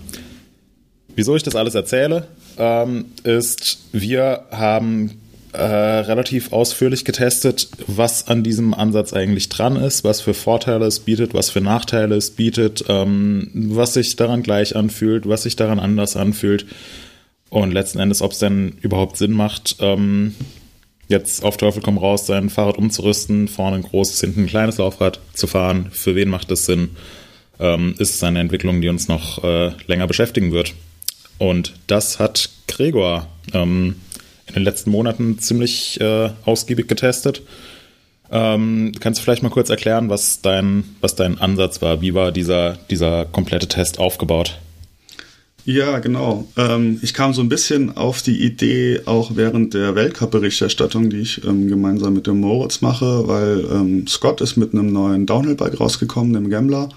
Wieso 1.16 1.36
ich 1.36 1.44
das 1.44 1.56
alles 1.56 1.76
erzähle, 1.76 2.28
ähm, 2.58 3.06
ist, 3.24 3.80
wir 3.92 4.46
haben 4.52 5.20
äh, 5.54 5.64
relativ 5.64 6.52
ausführlich 6.52 7.06
getestet, 7.06 7.70
was 7.88 8.28
an 8.28 8.44
diesem 8.44 8.74
Ansatz 8.74 9.14
eigentlich 9.14 9.50
dran 9.50 9.76
ist, 9.76 10.04
was 10.04 10.22
für 10.22 10.34
Vorteile 10.34 10.86
es 10.86 11.00
bietet, 11.00 11.34
was 11.34 11.50
für 11.50 11.62
Nachteile 11.62 12.16
es 12.16 12.32
bietet, 12.32 12.86
ähm, 12.90 13.50
was 13.54 13.94
sich 13.94 14.16
daran 14.16 14.44
gleich 14.44 14.76
anfühlt, 14.76 15.28
was 15.28 15.44
sich 15.44 15.56
daran 15.56 15.80
anders 15.80 16.16
anfühlt 16.16 16.66
und 17.50 17.72
letzten 17.72 18.00
Endes, 18.00 18.22
ob 18.24 18.32
es 18.32 18.40
denn 18.40 18.78
überhaupt 18.82 19.16
Sinn 19.18 19.32
macht, 19.32 19.76
ähm, 19.80 20.34
jetzt 21.08 21.44
auf 21.44 21.58
Teufel 21.58 21.84
komm 21.84 22.00
raus, 22.00 22.26
sein 22.26 22.50
Fahrrad 22.50 22.80
umzurüsten, 22.80 23.48
vorne 23.48 23.78
ein 23.78 23.84
großes, 23.84 24.22
hinten 24.22 24.42
ein 24.42 24.48
kleines 24.48 24.80
Laufrad 24.80 25.20
zu 25.34 25.46
fahren. 25.46 25.90
Für 25.92 26.16
wen 26.16 26.30
macht 26.30 26.50
das 26.50 26.66
Sinn? 26.66 26.96
Ähm, 27.60 27.94
ist 28.00 28.16
es 28.16 28.24
eine 28.24 28.40
Entwicklung, 28.40 28.82
die 28.82 28.90
uns 28.90 29.08
noch 29.08 29.44
äh, 29.44 29.72
länger 29.86 30.08
beschäftigen 30.08 30.52
wird? 30.52 30.74
Und 31.38 31.74
das 31.86 32.20
hat 32.20 32.50
Gregor 32.68 33.28
ähm, 33.54 33.98
in 34.54 34.62
den 34.62 34.64
letzten 34.64 34.92
Monaten 34.92 35.40
ziemlich 35.40 36.00
äh, 36.00 36.30
ausgiebig 36.46 36.88
getestet. 36.88 37.42
Ähm, 38.32 38.94
kannst 39.00 39.20
du 39.20 39.24
vielleicht 39.24 39.44
mal 39.44 39.50
kurz 39.50 39.70
erklären, 39.70 40.10
was 40.10 40.42
dein, 40.42 40.84
was 41.02 41.16
dein 41.16 41.40
Ansatz 41.40 41.82
war? 41.82 42.02
Wie 42.02 42.14
war 42.14 42.32
dieser, 42.32 42.78
dieser 42.90 43.26
komplette 43.26 43.68
Test 43.68 44.00
aufgebaut? 44.00 44.58
Ja, 45.66 46.00
genau. 46.00 46.48
Ähm, 46.58 47.00
ich 47.02 47.14
kam 47.14 47.34
so 47.34 47.42
ein 47.42 47.48
bisschen 47.48 47.96
auf 47.96 48.22
die 48.22 48.44
Idee 48.44 49.02
auch 49.06 49.36
während 49.36 49.74
der 49.74 49.96
Weltcup-Berichterstattung, 49.96 51.10
die 51.10 51.22
ich 51.22 51.46
ähm, 51.46 51.70
gemeinsam 51.70 52.14
mit 52.14 52.28
dem 52.28 52.42
Moritz 52.42 52.82
mache, 52.82 53.28
weil 53.28 53.66
ähm, 53.72 54.06
Scott 54.08 54.42
ist 54.42 54.58
mit 54.58 54.74
einem 54.74 54.92
neuen 54.92 55.26
Downhill-Bike 55.26 55.80
rausgekommen, 55.80 56.34
dem 56.34 56.50
Gambler. 56.50 56.90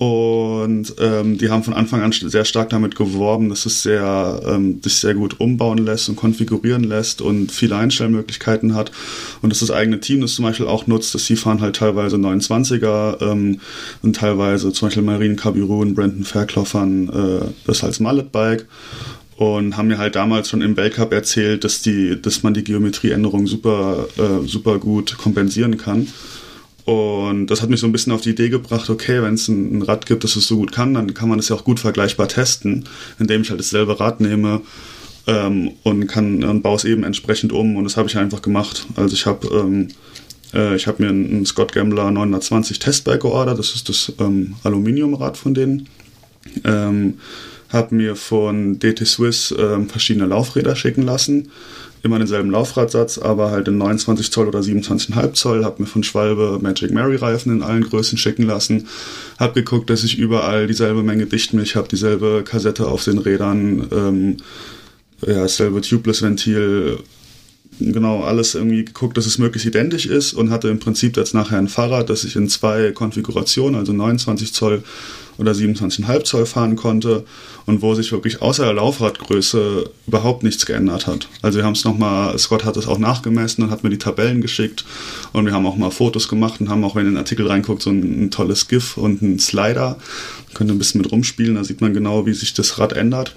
Und 0.00 0.94
ähm, 0.98 1.36
die 1.36 1.50
haben 1.50 1.62
von 1.62 1.74
Anfang 1.74 2.00
an 2.00 2.10
sehr 2.10 2.46
stark 2.46 2.70
damit 2.70 2.96
geworben, 2.96 3.50
dass 3.50 3.66
es 3.66 3.82
sehr, 3.82 4.40
ähm, 4.46 4.80
sich 4.82 4.94
sehr 4.94 5.12
gut 5.12 5.40
umbauen 5.40 5.76
lässt 5.76 6.08
und 6.08 6.16
konfigurieren 6.16 6.84
lässt 6.84 7.20
und 7.20 7.52
viele 7.52 7.76
Einstellmöglichkeiten 7.76 8.74
hat. 8.74 8.92
Und 9.42 9.50
dass 9.50 9.60
das 9.60 9.70
eigene 9.70 10.00
Team 10.00 10.22
das 10.22 10.32
zum 10.32 10.46
Beispiel 10.46 10.68
auch 10.68 10.86
nutzt, 10.86 11.14
dass 11.14 11.26
sie 11.26 11.36
fahren 11.36 11.60
halt 11.60 11.76
teilweise 11.76 12.16
29er 12.16 13.20
ähm, 13.20 13.60
und 14.00 14.16
teilweise 14.16 14.72
zum 14.72 14.88
Beispiel 14.88 15.02
Marine 15.02 15.36
Cabiru 15.36 15.82
und 15.82 15.94
Brandon 15.94 16.24
fahren 16.24 17.10
äh, 17.10 17.44
das 17.66 17.84
als 17.84 18.00
Mallet-Bike 18.00 18.66
und 19.36 19.76
haben 19.76 19.88
mir 19.88 19.98
halt 19.98 20.16
damals 20.16 20.48
schon 20.48 20.62
im 20.62 20.78
Weltcup 20.78 21.12
erzählt, 21.12 21.62
dass 21.62 21.82
die, 21.82 22.18
dass 22.22 22.42
man 22.42 22.54
die 22.54 22.64
Geometrieänderung 22.64 23.46
super, 23.46 24.08
äh, 24.16 24.46
super 24.46 24.78
gut 24.78 25.18
kompensieren 25.18 25.76
kann. 25.76 26.08
Und 26.84 27.48
das 27.48 27.62
hat 27.62 27.70
mich 27.70 27.80
so 27.80 27.86
ein 27.86 27.92
bisschen 27.92 28.12
auf 28.12 28.20
die 28.20 28.30
Idee 28.30 28.48
gebracht, 28.48 28.90
okay, 28.90 29.22
wenn 29.22 29.34
es 29.34 29.48
ein, 29.48 29.82
Rad 29.82 30.06
gibt, 30.06 30.24
das 30.24 30.36
es 30.36 30.46
so 30.46 30.56
gut 30.56 30.72
kann, 30.72 30.94
dann 30.94 31.14
kann 31.14 31.28
man 31.28 31.38
es 31.38 31.48
ja 31.48 31.56
auch 31.56 31.64
gut 31.64 31.80
vergleichbar 31.80 32.28
testen, 32.28 32.84
indem 33.18 33.42
ich 33.42 33.50
halt 33.50 33.60
dasselbe 33.60 34.00
Rad 34.00 34.20
nehme 34.20 34.62
ähm, 35.26 35.72
und 35.82 36.06
kann 36.06 36.42
und 36.44 36.62
baue 36.62 36.76
es 36.76 36.84
eben 36.84 37.04
entsprechend 37.04 37.52
um. 37.52 37.76
Und 37.76 37.84
das 37.84 37.96
habe 37.96 38.08
ich 38.08 38.16
einfach 38.16 38.42
gemacht. 38.42 38.86
Also 38.96 39.14
ich 39.14 39.26
habe 39.26 39.46
ähm, 39.48 39.88
äh, 40.54 40.76
ich 40.76 40.86
mir 40.98 41.08
ein, 41.08 41.44
Scott 41.46 41.72
Gambler 41.72 42.10
920 42.10 42.78
Testbike 42.78 43.20
geordert, 43.20 43.58
das 43.58 43.74
ist 43.74 43.88
das 43.88 44.12
ähm, 44.18 44.56
Aluminiumrad 44.64 45.36
von 45.36 45.54
denen. 45.54 45.88
Ähm, 46.64 47.14
habe 47.68 47.94
mir 47.94 48.16
von 48.16 48.78
DT 48.78 49.06
Swiss 49.06 49.54
ähm, 49.56 49.88
verschiedene 49.88 50.26
Laufräder 50.26 50.74
schicken 50.74 51.02
lassen 51.02 51.50
immer 52.02 52.18
denselben 52.18 52.50
Laufradsatz, 52.50 53.18
aber 53.18 53.50
halt 53.50 53.68
in 53.68 53.78
29 53.78 54.30
Zoll 54.30 54.48
oder 54.48 54.60
27,5 54.60 55.32
Zoll. 55.34 55.64
Hab 55.64 55.80
mir 55.80 55.86
von 55.86 56.02
Schwalbe 56.02 56.58
Magic 56.60 56.90
Mary 56.90 57.16
Reifen 57.16 57.52
in 57.52 57.62
allen 57.62 57.84
Größen 57.84 58.18
schicken 58.18 58.44
lassen. 58.44 58.88
Hab 59.38 59.54
geguckt, 59.54 59.90
dass 59.90 60.04
ich 60.04 60.18
überall 60.18 60.66
dieselbe 60.66 61.02
Menge 61.02 61.26
Dichtmilch 61.26 61.76
habe, 61.76 61.88
dieselbe 61.88 62.42
Kassette 62.44 62.86
auf 62.86 63.04
den 63.04 63.18
Rädern, 63.18 63.88
ähm, 63.92 64.36
ja, 65.26 65.40
dasselbe 65.42 65.82
Tubeless-Ventil, 65.82 66.98
genau 67.80 68.22
alles 68.22 68.54
irgendwie 68.54 68.84
geguckt, 68.84 69.16
dass 69.16 69.26
es 69.26 69.38
möglichst 69.38 69.66
identisch 69.66 70.06
ist 70.06 70.32
und 70.32 70.50
hatte 70.50 70.68
im 70.68 70.78
Prinzip 70.78 71.16
jetzt 71.16 71.34
nachher 71.34 71.58
ein 71.58 71.68
Fahrrad, 71.68 72.10
das 72.10 72.24
ich 72.24 72.36
in 72.36 72.48
zwei 72.48 72.92
Konfigurationen, 72.92 73.78
also 73.78 73.92
29 73.92 74.52
Zoll 74.52 74.82
oder 75.40 75.52
27,5 75.52 76.24
Zoll 76.24 76.46
fahren 76.46 76.76
konnte 76.76 77.24
und 77.64 77.80
wo 77.80 77.94
sich 77.94 78.12
wirklich 78.12 78.42
außer 78.42 78.64
der 78.64 78.74
Laufradgröße 78.74 79.90
überhaupt 80.06 80.42
nichts 80.42 80.66
geändert 80.66 81.06
hat. 81.06 81.28
Also 81.40 81.58
wir 81.58 81.64
haben 81.64 81.72
es 81.72 81.84
nochmal, 81.84 82.38
Scott 82.38 82.64
hat 82.64 82.76
es 82.76 82.86
auch 82.86 82.98
nachgemessen 82.98 83.64
und 83.64 83.70
hat 83.70 83.82
mir 83.82 83.90
die 83.90 83.98
Tabellen 83.98 84.42
geschickt 84.42 84.84
und 85.32 85.46
wir 85.46 85.52
haben 85.52 85.66
auch 85.66 85.76
mal 85.76 85.90
Fotos 85.90 86.28
gemacht 86.28 86.60
und 86.60 86.68
haben 86.68 86.84
auch, 86.84 86.94
wenn 86.94 87.06
ihr 87.06 87.08
in 87.08 87.14
den 87.14 87.18
Artikel 87.18 87.46
reinguckt, 87.46 87.82
so 87.82 87.90
ein, 87.90 88.26
ein 88.26 88.30
tolles 88.30 88.68
GIF 88.68 88.98
und 88.98 89.22
einen 89.22 89.38
Slider. 89.38 89.98
Könnt 90.52 90.70
ihr 90.70 90.74
ein 90.74 90.78
bisschen 90.78 91.00
mit 91.00 91.10
rumspielen, 91.10 91.54
da 91.54 91.64
sieht 91.64 91.80
man 91.80 91.94
genau, 91.94 92.26
wie 92.26 92.34
sich 92.34 92.52
das 92.52 92.78
Rad 92.78 92.92
ändert. 92.92 93.34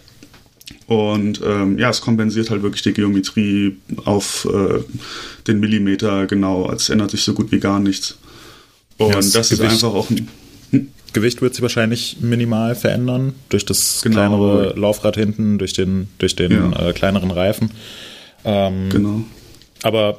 Und 0.88 1.42
ähm, 1.46 1.80
ja, 1.80 1.90
es 1.90 2.02
kompensiert 2.02 2.50
halt 2.50 2.62
wirklich 2.62 2.82
die 2.82 2.94
Geometrie 2.94 3.78
auf 4.06 4.48
äh, 4.52 4.80
den 5.48 5.60
Millimeter 5.60 6.28
genau. 6.28 6.70
Es 6.72 6.90
ändert 6.90 7.12
sich 7.12 7.24
so 7.24 7.34
gut 7.34 7.52
wie 7.52 7.60
gar 7.60 7.80
nichts. 7.80 8.18
Und 8.98 9.10
ja, 9.10 9.16
das, 9.16 9.32
das 9.32 9.52
ist 9.52 9.62
einfach 9.62 9.94
auch 9.94 10.10
ein. 10.10 10.28
Hm? 10.72 10.88
Gewicht 11.14 11.42
wird 11.42 11.54
sich 11.54 11.62
wahrscheinlich 11.62 12.18
minimal 12.22 12.76
verändern 12.76 13.34
durch 13.50 13.66
das 13.66 14.02
genau. 14.02 14.16
kleinere 14.16 14.74
Laufrad 14.76 15.16
hinten, 15.16 15.60
durch 15.60 15.74
den, 15.74 16.08
durch 16.18 16.36
den 16.36 16.52
ja. 16.52 16.90
äh, 16.90 16.94
kleineren 16.94 17.30
Reifen. 17.30 17.70
Ähm, 18.44 18.90
genau. 18.90 19.22
Aber 19.84 20.18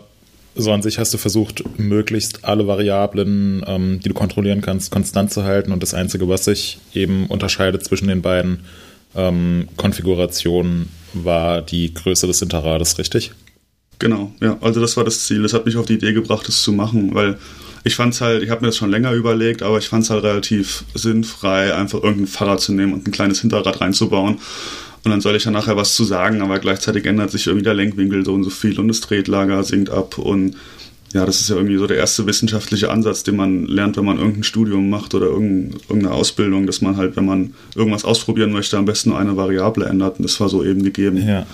so 0.55 0.71
an 0.73 0.83
sich 0.83 0.99
hast 0.99 1.13
du 1.13 1.19
versucht, 1.19 1.65
möglichst 1.79 2.45
alle 2.45 2.67
Variablen, 2.67 3.65
ähm, 3.67 4.01
die 4.05 4.09
du 4.09 4.15
kontrollieren 4.15 4.61
kannst, 4.61 4.91
konstant 4.93 5.33
zu 5.33 5.43
halten. 5.43 5.73
Und 5.73 5.83
das 5.83 5.95
Einzige, 5.95 6.29
was 6.29 6.45
sich 6.45 6.79
eben 6.95 7.27
unterscheidet 7.27 7.85
zwischen 7.85 8.07
den 8.07 8.23
beiden 8.23 8.61
ähm, 9.15 9.69
Konfigurationen, 9.77 10.89
war 11.15 11.63
die 11.63 11.95
Größe 11.95 12.27
des 12.27 12.41
Hinterrades, 12.41 12.99
richtig? 12.99 13.33
Genau, 13.99 14.33
ja. 14.41 14.59
Also 14.61 14.81
das 14.81 14.97
war 14.97 15.05
das 15.05 15.27
Ziel. 15.27 15.43
Das 15.43 15.53
hat 15.53 15.67
mich 15.67 15.77
auf 15.77 15.87
die 15.87 15.95
Idee 15.95 16.13
gebracht, 16.13 16.47
das 16.49 16.63
zu 16.63 16.73
machen, 16.73 17.15
weil 17.15 17.39
ich 17.85 17.95
fand 17.95 18.15
es 18.15 18.21
halt, 18.21 18.43
ich 18.43 18.51
habe 18.51 18.63
mir 18.63 18.69
das 18.69 18.77
schon 18.77 18.91
länger 18.91 19.13
überlegt, 19.13 19.63
aber 19.63 19.79
ich 19.79 19.89
fand 19.89 20.05
es 20.05 20.11
halt 20.11 20.25
relativ 20.25 20.85
sinnfrei, 20.95 21.75
einfach 21.75 22.03
irgendein 22.03 22.27
Fahrrad 22.27 22.61
zu 22.61 22.73
nehmen 22.73 22.95
und 22.95 23.07
ein 23.07 23.13
kleines 23.13 23.41
Hinterrad 23.41 23.81
reinzubauen. 23.81 24.41
Und 25.05 25.11
dann 25.11 25.21
soll 25.21 25.37
ich 25.37 25.45
ja 25.45 25.51
nachher 25.51 25.77
was 25.77 25.95
zu 25.95 26.05
sagen, 26.05 26.41
aber 26.41 26.59
gleichzeitig 26.59 27.05
ändert 27.05 27.31
sich 27.31 27.47
irgendwie 27.47 27.65
der 27.65 27.75
Lenkwinkel 27.75 28.25
so 28.25 28.33
und 28.33 28.43
so 28.43 28.51
viel 28.51 28.81
und 28.81 28.89
das 28.89 29.01
Tretlager 29.01 29.63
sinkt 29.63 29.91
ab 29.91 30.17
und 30.17 30.57
ja, 31.15 31.25
das 31.25 31.41
ist 31.41 31.49
ja 31.49 31.55
irgendwie 31.55 31.77
so 31.77 31.87
der 31.87 31.97
erste 31.97 32.27
wissenschaftliche 32.27 32.91
Ansatz, 32.91 33.23
den 33.23 33.37
man 33.37 33.67
lernt, 33.67 33.97
wenn 33.97 34.05
man 34.05 34.19
irgendein 34.19 34.43
Studium 34.43 34.91
macht 34.91 35.15
oder 35.15 35.27
irgendeine 35.27 36.11
Ausbildung, 36.11 36.67
dass 36.67 36.81
man 36.81 36.97
halt, 36.97 37.15
wenn 37.17 37.25
man 37.25 37.55
irgendwas 37.77 38.05
ausprobieren 38.05 38.51
möchte, 38.51 38.77
am 38.77 38.85
besten 38.85 39.11
nur 39.11 39.19
eine 39.19 39.37
Variable 39.37 39.87
ändert. 39.87 40.19
Und 40.19 40.25
das 40.25 40.41
war 40.41 40.49
so 40.49 40.65
eben 40.65 40.83
gegeben. 40.83 41.25
Ja. 41.27 41.47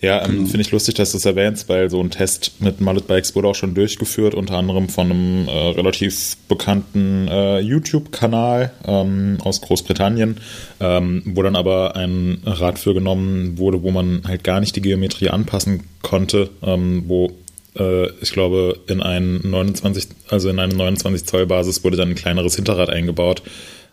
Ja, 0.00 0.24
ähm, 0.24 0.30
genau. 0.30 0.46
finde 0.46 0.60
ich 0.60 0.70
lustig, 0.70 0.94
dass 0.94 1.10
du 1.10 1.18
es 1.18 1.24
erwähnst, 1.24 1.68
weil 1.68 1.90
so 1.90 2.00
ein 2.00 2.10
Test 2.10 2.60
mit 2.60 2.80
Mullet 2.80 3.08
Bikes 3.08 3.34
wurde 3.34 3.48
auch 3.48 3.54
schon 3.56 3.74
durchgeführt, 3.74 4.34
unter 4.34 4.54
anderem 4.54 4.88
von 4.88 5.10
einem 5.10 5.48
äh, 5.48 5.50
relativ 5.50 6.36
bekannten 6.48 7.26
äh, 7.28 7.58
YouTube-Kanal 7.58 8.70
ähm, 8.86 9.38
aus 9.42 9.60
Großbritannien, 9.60 10.36
ähm, 10.78 11.22
wo 11.24 11.42
dann 11.42 11.56
aber 11.56 11.96
ein 11.96 12.42
Rad 12.44 12.78
für 12.78 12.94
genommen 12.94 13.58
wurde, 13.58 13.82
wo 13.82 13.90
man 13.90 14.22
halt 14.24 14.44
gar 14.44 14.60
nicht 14.60 14.76
die 14.76 14.82
Geometrie 14.82 15.30
anpassen 15.30 15.82
konnte, 16.02 16.50
ähm, 16.62 17.04
wo 17.08 17.32
äh, 17.78 18.08
ich 18.20 18.32
glaube 18.32 18.78
in 18.88 19.02
ein 19.02 19.40
29, 19.42 20.08
also 20.28 20.48
in 20.48 20.58
eine 20.58 20.74
29 20.74 21.26
Zoll 21.26 21.46
Basis 21.46 21.84
wurde 21.84 21.96
dann 21.96 22.10
ein 22.10 22.14
kleineres 22.14 22.56
Hinterrad 22.56 22.90
eingebaut 22.90 23.42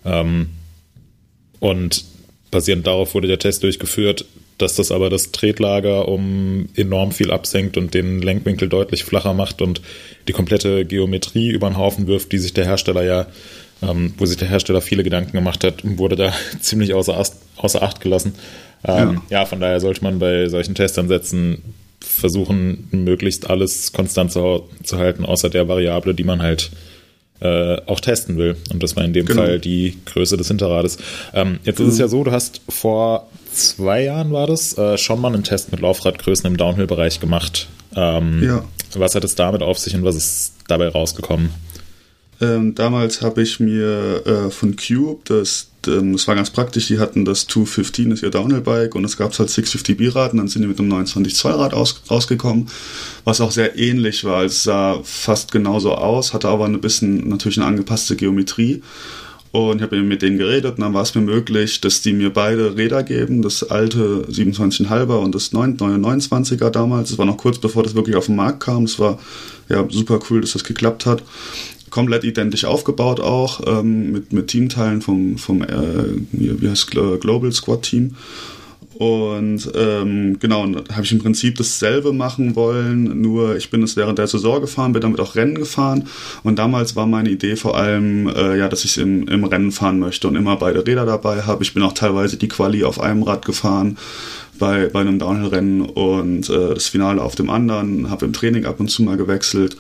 ähm, 0.06 0.50
und 1.60 2.06
basierend 2.52 2.88
darauf 2.88 3.14
wurde 3.14 3.28
der 3.28 3.40
Test 3.40 3.64
durchgeführt 3.64 4.26
dass 4.58 4.76
das 4.76 4.92
aber 4.92 5.10
das 5.10 5.32
Tretlager 5.32 6.08
um 6.08 6.70
enorm 6.76 7.12
viel 7.12 7.32
absenkt 7.32 7.78
und 7.78 7.94
den 7.94 8.22
Lenkwinkel 8.22 8.70
deutlich 8.70 9.04
flacher 9.04 9.34
macht 9.34 9.62
und 9.62 9.82
die 10.28 10.34
komplette 10.34 10.86
Geometrie 10.86 11.50
über 11.50 11.70
den 11.70 11.78
Haufen 11.78 12.08
wirft, 12.08 12.32
die 12.32 12.38
sich 12.38 12.54
der 12.54 12.66
Hersteller 12.66 13.04
ja, 13.04 13.28
ähm, 13.82 14.14
wo 14.18 14.26
sich 14.26 14.38
der 14.38 14.48
Hersteller 14.48 14.82
viele 14.82 15.04
Gedanken 15.04 15.34
gemacht 15.34 15.64
hat, 15.64 15.82
wurde 15.84 16.16
da 16.16 16.34
ziemlich 16.60 16.94
außer, 16.94 17.22
außer 17.58 17.84
Acht 17.84 18.00
gelassen. 18.00 18.36
Ähm, 18.86 19.22
ja. 19.30 19.40
ja, 19.40 19.46
von 19.46 19.60
daher 19.60 19.80
sollte 19.80 20.04
man 20.04 20.20
bei 20.20 20.48
solchen 20.48 20.76
Testansätzen 20.76 21.62
versuchen, 22.06 22.88
möglichst 22.92 23.50
alles 23.50 23.92
konstant 23.92 24.32
zu, 24.32 24.64
zu 24.84 24.98
halten, 24.98 25.26
außer 25.26 25.50
der 25.50 25.68
Variable, 25.68 26.14
die 26.14 26.24
man 26.24 26.42
halt 26.42 26.72
äh, 27.42 27.78
auch 27.86 28.00
testen 28.00 28.38
will. 28.38 28.56
Und 28.72 28.82
das 28.82 28.96
war 28.96 29.04
in 29.04 29.14
dem 29.14 29.26
genau. 29.26 29.42
Fall 29.42 29.60
die 29.60 29.98
Größe 30.06 30.38
des 30.38 30.48
Hinterrades. 30.48 30.98
Ähm, 31.34 31.60
jetzt 31.64 31.80
mhm. 31.80 31.88
ist 31.88 31.94
es 31.94 32.00
ja 32.00 32.08
so, 32.08 32.24
du 32.24 32.32
hast 32.32 32.62
vor 32.70 33.28
zwei 33.52 34.04
Jahren 34.04 34.32
war 34.32 34.48
das, 34.48 34.78
äh, 34.78 34.98
schon 34.98 35.20
mal 35.20 35.34
einen 35.34 35.44
Test 35.44 35.72
mit 35.72 35.82
Laufradgrößen 35.82 36.46
im 36.46 36.58
Downhill-Bereich 36.58 37.20
gemacht. 37.20 37.68
Ähm, 37.96 38.44
ja. 38.44 38.64
Was 38.94 39.16
hat 39.16 39.24
es 39.24 39.36
damit 39.36 39.62
auf 39.62 39.80
sich 39.80 39.96
und 39.96 40.04
was 40.04 40.16
ist 40.16 40.54
dabei 40.68 40.88
rausgekommen? 40.88 41.50
Ähm, 42.42 42.76
damals 42.76 43.22
habe 43.22 43.42
ich 43.42 43.60
mir 43.60 44.26
äh, 44.26 44.52
von 44.52 44.76
Cube, 44.76 45.22
das, 45.26 45.72
ähm, 45.88 46.14
das 46.14 46.28
war 46.28 46.36
ganz 46.36 46.50
praktisch, 46.50 46.88
die 46.88 47.00
hatten 47.00 47.26
das 47.26 47.48
215, 47.48 48.10
das 48.10 48.20
ist 48.20 48.24
ihr 48.24 48.32
Downhill-Bike, 48.32 48.96
und 48.96 49.04
es 49.04 49.18
gab 49.18 49.38
halt 49.38 49.50
650B-Rad, 49.50 50.34
und 50.34 50.40
dann 50.40 50.48
sind 50.48 50.62
die 50.62 50.68
mit 50.68 50.80
einem 50.80 50.94
29-Zoll-Rad 50.94 51.74
rausgekommen, 52.10 52.68
was 53.24 53.42
auch 53.42 53.52
sehr 53.52 53.78
ähnlich 53.78 54.24
war. 54.24 54.44
Es 54.44 54.64
sah 54.64 55.00
fast 55.04 55.52
genauso 55.52 55.94
aus, 55.94 56.34
hatte 56.34 56.50
aber 56.50 56.66
ein 56.66 56.82
bisschen 56.82 57.28
natürlich 57.30 57.58
eine 57.58 57.68
angepasste 57.68 58.16
Geometrie. 58.16 58.82
Und 59.56 59.78
ich 59.78 59.84
habe 59.84 60.02
mit 60.02 60.22
denen 60.22 60.38
geredet 60.38 60.76
und 60.76 60.82
dann 60.82 60.94
war 60.94 61.04
es 61.04 61.16
mir 61.16 61.22
möglich, 61.22 61.80
dass 61.80 62.02
die 62.02 62.12
mir 62.12 62.30
beide 62.30 62.76
Räder 62.76 63.04
geben, 63.04 63.42
das 63.42 63.64
alte 63.64 64.26
27,5er 64.30 65.16
und 65.16 65.34
das 65.34 65.54
29er 65.54 66.70
damals. 66.72 67.12
Das 67.12 67.18
war 67.18 67.26
noch 67.26 67.38
kurz 67.38 67.58
bevor 67.58 67.82
das 67.82 67.96
wirklich 67.96 68.18
auf 68.18 68.26
den 68.26 68.36
Markt 68.36 68.60
kam. 68.60 68.84
Es 68.84 69.00
war 69.00 69.18
ja 69.70 69.88
super 69.90 70.20
cool, 70.30 70.42
dass 70.42 70.52
das 70.52 70.66
geklappt 70.66 71.06
hat. 71.06 71.24
Komplett 71.90 72.24
identisch 72.24 72.66
aufgebaut 72.66 73.20
auch, 73.20 73.62
ähm, 73.66 74.12
mit, 74.12 74.34
mit 74.34 74.48
Teamteilen 74.48 75.02
vom, 75.02 75.38
vom 75.38 75.62
äh, 75.62 75.68
wie 76.32 76.70
heißt 76.70 76.92
Global 76.92 77.52
Squad 77.52 77.84
Team. 77.84 78.16
Und 78.98 79.70
ähm, 79.76 80.40
genau, 80.40 80.64
habe 80.64 81.04
ich 81.04 81.12
im 81.12 81.20
Prinzip 81.20 81.58
dasselbe 81.58 82.14
machen 82.14 82.56
wollen, 82.56 83.22
nur 83.22 83.58
ich 83.58 83.70
bin 83.70 83.84
es 83.84 83.98
während 83.98 84.20
der 84.20 84.28
Saison 84.28 84.62
gefahren, 84.62 84.94
bin 84.94 85.02
damit 85.02 85.20
auch 85.20 85.36
Rennen 85.36 85.56
gefahren. 85.56 86.08
Und 86.44 86.60
damals 86.60 86.96
war 86.96 87.06
meine 87.06 87.30
Idee 87.30 87.58
vor 87.58 87.78
allem, 87.78 88.28
äh, 88.30 88.58
ja, 88.58 88.70
dass 88.70 88.86
ich 88.86 88.98
im, 88.98 89.28
im 89.28 89.44
Rennen 89.44 89.72
fahren 89.72 90.00
möchte 90.00 90.28
und 90.30 90.36
immer 90.36 90.56
beide 90.56 90.86
Räder 90.88 91.06
dabei 91.06 91.42
habe. 91.42 91.64
Ich 91.64 91.74
bin 91.74 91.84
auch 91.84 91.94
teilweise 91.94 92.38
die 92.38 92.48
Quali 92.48 92.86
auf 92.86 93.02
einem 93.02 93.24
Rad 93.24 93.44
gefahren 93.44 93.98
bei, 94.60 94.88
bei 94.88 95.02
einem 95.02 95.20
Downhill-Rennen 95.20 95.82
und 95.82 96.50
äh, 96.50 96.74
das 96.74 96.88
Finale 96.88 97.22
auf 97.22 97.36
dem 97.36 97.50
anderen, 97.50 98.10
habe 98.10 98.26
im 98.26 98.32
Training 98.32 98.66
ab 98.66 98.80
und 98.80 98.90
zu 98.90 99.04
mal 99.04 99.18
gewechselt 99.18 99.76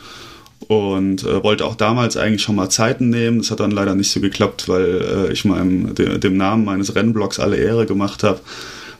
und 0.67 1.23
äh, 1.23 1.43
wollte 1.43 1.65
auch 1.65 1.75
damals 1.75 2.17
eigentlich 2.17 2.41
schon 2.41 2.55
mal 2.55 2.69
Zeiten 2.69 3.09
nehmen. 3.09 3.39
Das 3.39 3.51
hat 3.51 3.59
dann 3.59 3.71
leider 3.71 3.95
nicht 3.95 4.11
so 4.11 4.19
geklappt, 4.19 4.67
weil 4.67 5.27
äh, 5.29 5.33
ich 5.33 5.45
meinem, 5.45 5.95
dem, 5.95 6.19
dem 6.19 6.37
Namen 6.37 6.65
meines 6.65 6.95
Rennblocks 6.95 7.39
alle 7.39 7.57
Ehre 7.57 7.85
gemacht 7.85 8.23
habe 8.23 8.39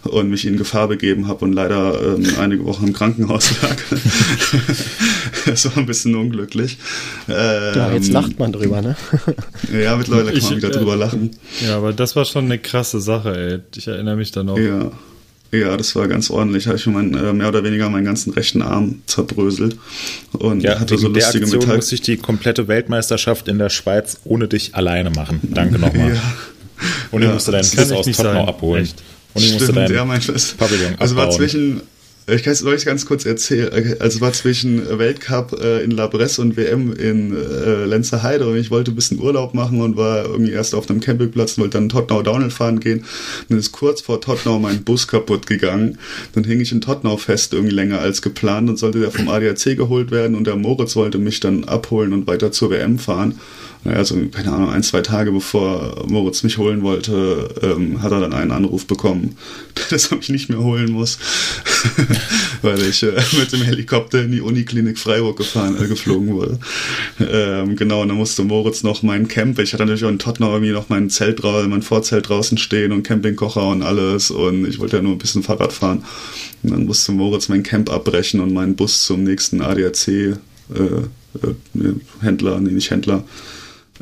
und 0.03 0.29
mich 0.29 0.45
in 0.45 0.57
Gefahr 0.57 0.87
begeben 0.87 1.27
habe 1.27 1.45
und 1.45 1.53
leider 1.53 2.15
ähm, 2.15 2.25
einige 2.39 2.65
Wochen 2.65 2.87
im 2.87 2.93
Krankenhaus 2.93 3.61
lag. 3.61 3.75
das 5.45 5.65
war 5.65 5.77
ein 5.77 5.85
bisschen 5.85 6.15
unglücklich. 6.15 6.77
Ähm, 7.27 7.75
ja, 7.75 7.91
jetzt 7.91 8.11
lacht 8.11 8.37
man 8.39 8.51
drüber, 8.51 8.81
ne? 8.81 8.95
ja, 9.73 9.95
mittlerweile 9.95 10.27
kann 10.27 10.37
ich, 10.37 10.43
man 10.43 10.57
wieder 10.57 10.69
äh, 10.69 10.73
drüber 10.73 10.95
lachen. 10.95 11.31
Ja, 11.65 11.77
aber 11.77 11.93
das 11.93 12.15
war 12.15 12.25
schon 12.25 12.45
eine 12.45 12.59
krasse 12.59 12.99
Sache, 12.99 13.35
ey. 13.35 13.59
Ich 13.75 13.87
erinnere 13.87 14.15
mich 14.15 14.31
dann 14.31 14.49
auch. 14.49 14.59
Ja. 14.59 14.91
Ja, 15.59 15.77
das 15.77 15.95
war 15.95 16.07
ganz 16.07 16.29
ordentlich. 16.29 16.67
Habe 16.67 16.77
ich 16.77 16.85
mein, 16.87 17.13
äh, 17.13 17.33
mehr 17.33 17.47
oder 17.47 17.63
weniger 17.63 17.89
meinen 17.89 18.05
ganzen 18.05 18.33
rechten 18.33 18.61
Arm 18.61 19.01
zerbröselt 19.05 19.77
und 20.33 20.61
ja, 20.61 20.79
hatte 20.79 20.97
so 20.97 21.07
lustige 21.07 21.19
der 21.19 21.27
Aktion 21.41 21.59
Metall. 21.59 21.75
musste 21.77 21.95
ich 21.95 22.01
die 22.01 22.17
komplette 22.17 22.67
Weltmeisterschaft 22.67 23.47
in 23.47 23.57
der 23.57 23.69
Schweiz 23.69 24.19
ohne 24.23 24.47
dich 24.47 24.75
alleine 24.75 25.09
machen. 25.09 25.39
Danke 25.43 25.79
nochmal. 25.79 26.15
Ja. 26.15 26.21
Und 27.11 27.21
ich 27.21 27.27
ja, 27.27 27.33
musste 27.33 27.51
deinen 27.51 27.69
Kiss 27.69 27.91
aus 27.91 28.05
Tottenau 28.05 28.45
abholen. 28.45 28.83
Echt? 28.83 29.01
Und 29.33 29.43
ich 29.43 29.53
musste 29.53 29.73
deinen 29.73 29.93
ja, 29.93 30.05
mein, 30.05 30.21
Pavillon 30.21 30.95
Also 30.97 31.15
war 31.15 31.29
zwischen, 31.31 31.81
ich 32.27 32.41
kann 32.41 32.53
es 32.53 32.65
euch 32.65 32.85
ganz 32.85 33.05
kurz 33.05 33.25
erzählen. 33.25 33.71
Also 33.99 34.17
es 34.17 34.21
war 34.21 34.33
zwischen 34.33 34.97
Weltcup 34.97 35.53
äh, 35.61 35.83
in 35.83 35.91
La 35.91 36.07
Bresse 36.07 36.41
und 36.41 36.57
WM 36.57 36.91
in 36.93 37.35
äh, 37.35 37.85
Lenzerheide 37.85 38.47
und 38.47 38.57
ich 38.57 38.71
wollte 38.71 38.91
ein 38.91 38.95
bisschen 38.95 39.19
Urlaub 39.19 39.53
machen 39.53 39.81
und 39.81 39.95
war 39.95 40.25
irgendwie 40.25 40.51
erst 40.51 40.73
auf 40.73 40.89
einem 40.89 41.01
Campingplatz 41.01 41.57
und 41.57 41.63
wollte 41.63 41.77
dann 41.77 41.89
Tottenau 41.89 42.23
Downhill 42.23 42.49
fahren 42.49 42.79
gehen. 42.79 43.05
dann 43.49 43.59
ist 43.59 43.71
kurz 43.71 44.01
vor 44.01 44.21
Tottenau 44.21 44.57
mein 44.57 44.83
Bus 44.83 45.07
kaputt 45.07 45.45
gegangen. 45.45 45.99
Dann 46.33 46.43
hing 46.43 46.59
ich 46.59 46.71
in 46.71 46.81
Tottenau 46.81 47.17
fest 47.17 47.53
irgendwie 47.53 47.75
länger 47.75 47.99
als 47.99 48.23
geplant 48.23 48.69
und 48.69 48.77
sollte 48.77 48.99
der 48.99 49.11
vom 49.11 49.29
ADAC 49.29 49.77
geholt 49.77 50.09
werden 50.09 50.35
und 50.35 50.47
der 50.47 50.55
Moritz 50.55 50.95
wollte 50.95 51.19
mich 51.19 51.39
dann 51.39 51.65
abholen 51.65 52.11
und 52.11 52.25
weiter 52.25 52.51
zur 52.51 52.71
WM 52.71 52.97
fahren 52.97 53.39
also 53.93 54.15
keine 54.31 54.51
Ahnung, 54.51 54.69
ein, 54.69 54.83
zwei 54.83 55.01
Tage 55.01 55.31
bevor 55.31 56.05
Moritz 56.07 56.43
mich 56.43 56.57
holen 56.57 56.81
wollte, 56.81 57.49
ähm, 57.61 58.01
hat 58.01 58.11
er 58.11 58.19
dann 58.19 58.33
einen 58.33 58.51
Anruf 58.51 58.87
bekommen, 58.87 59.37
dass 59.89 60.11
er 60.11 60.17
mich 60.17 60.29
nicht 60.29 60.49
mehr 60.49 60.59
holen 60.59 60.91
muss, 60.91 61.19
weil 62.63 62.81
ich 62.81 63.03
äh, 63.03 63.13
mit 63.37 63.51
dem 63.51 63.61
Helikopter 63.61 64.23
in 64.23 64.31
die 64.31 64.41
Uniklinik 64.41 64.97
Freiburg 64.97 65.37
gefahren, 65.37 65.77
äh, 65.79 65.87
geflogen 65.87 66.33
wurde. 66.33 66.59
Ähm, 67.19 67.75
genau, 67.75 68.01
und 68.01 68.09
dann 68.09 68.17
musste 68.17 68.43
Moritz 68.43 68.83
noch 68.83 69.03
mein 69.03 69.27
Camp, 69.27 69.59
ich 69.59 69.73
hatte 69.73 69.83
natürlich 69.83 70.05
auch 70.05 70.09
in 70.09 70.19
Tottenham 70.19 70.53
irgendwie 70.53 70.73
noch 70.73 70.89
mein 70.89 71.09
Zelt 71.09 71.35
mein 71.43 71.81
Vorzelt 71.81 72.29
draußen 72.29 72.57
stehen 72.57 72.91
und 72.91 73.03
Campingkocher 73.03 73.67
und 73.67 73.83
alles 73.83 74.31
und 74.31 74.65
ich 74.65 74.79
wollte 74.79 74.97
ja 74.97 75.03
nur 75.03 75.11
ein 75.11 75.17
bisschen 75.17 75.43
Fahrrad 75.43 75.73
fahren. 75.73 76.03
Und 76.63 76.71
dann 76.71 76.85
musste 76.85 77.11
Moritz 77.11 77.49
mein 77.49 77.61
Camp 77.61 77.91
abbrechen 77.91 78.39
und 78.39 78.53
meinen 78.53 78.75
Bus 78.75 79.05
zum 79.05 79.23
nächsten 79.23 79.61
ADAC 79.61 80.07
äh, 80.07 80.31
äh, 80.73 81.93
Händler, 82.21 82.59
nee, 82.59 82.71
nicht 82.71 82.89
Händler, 82.89 83.23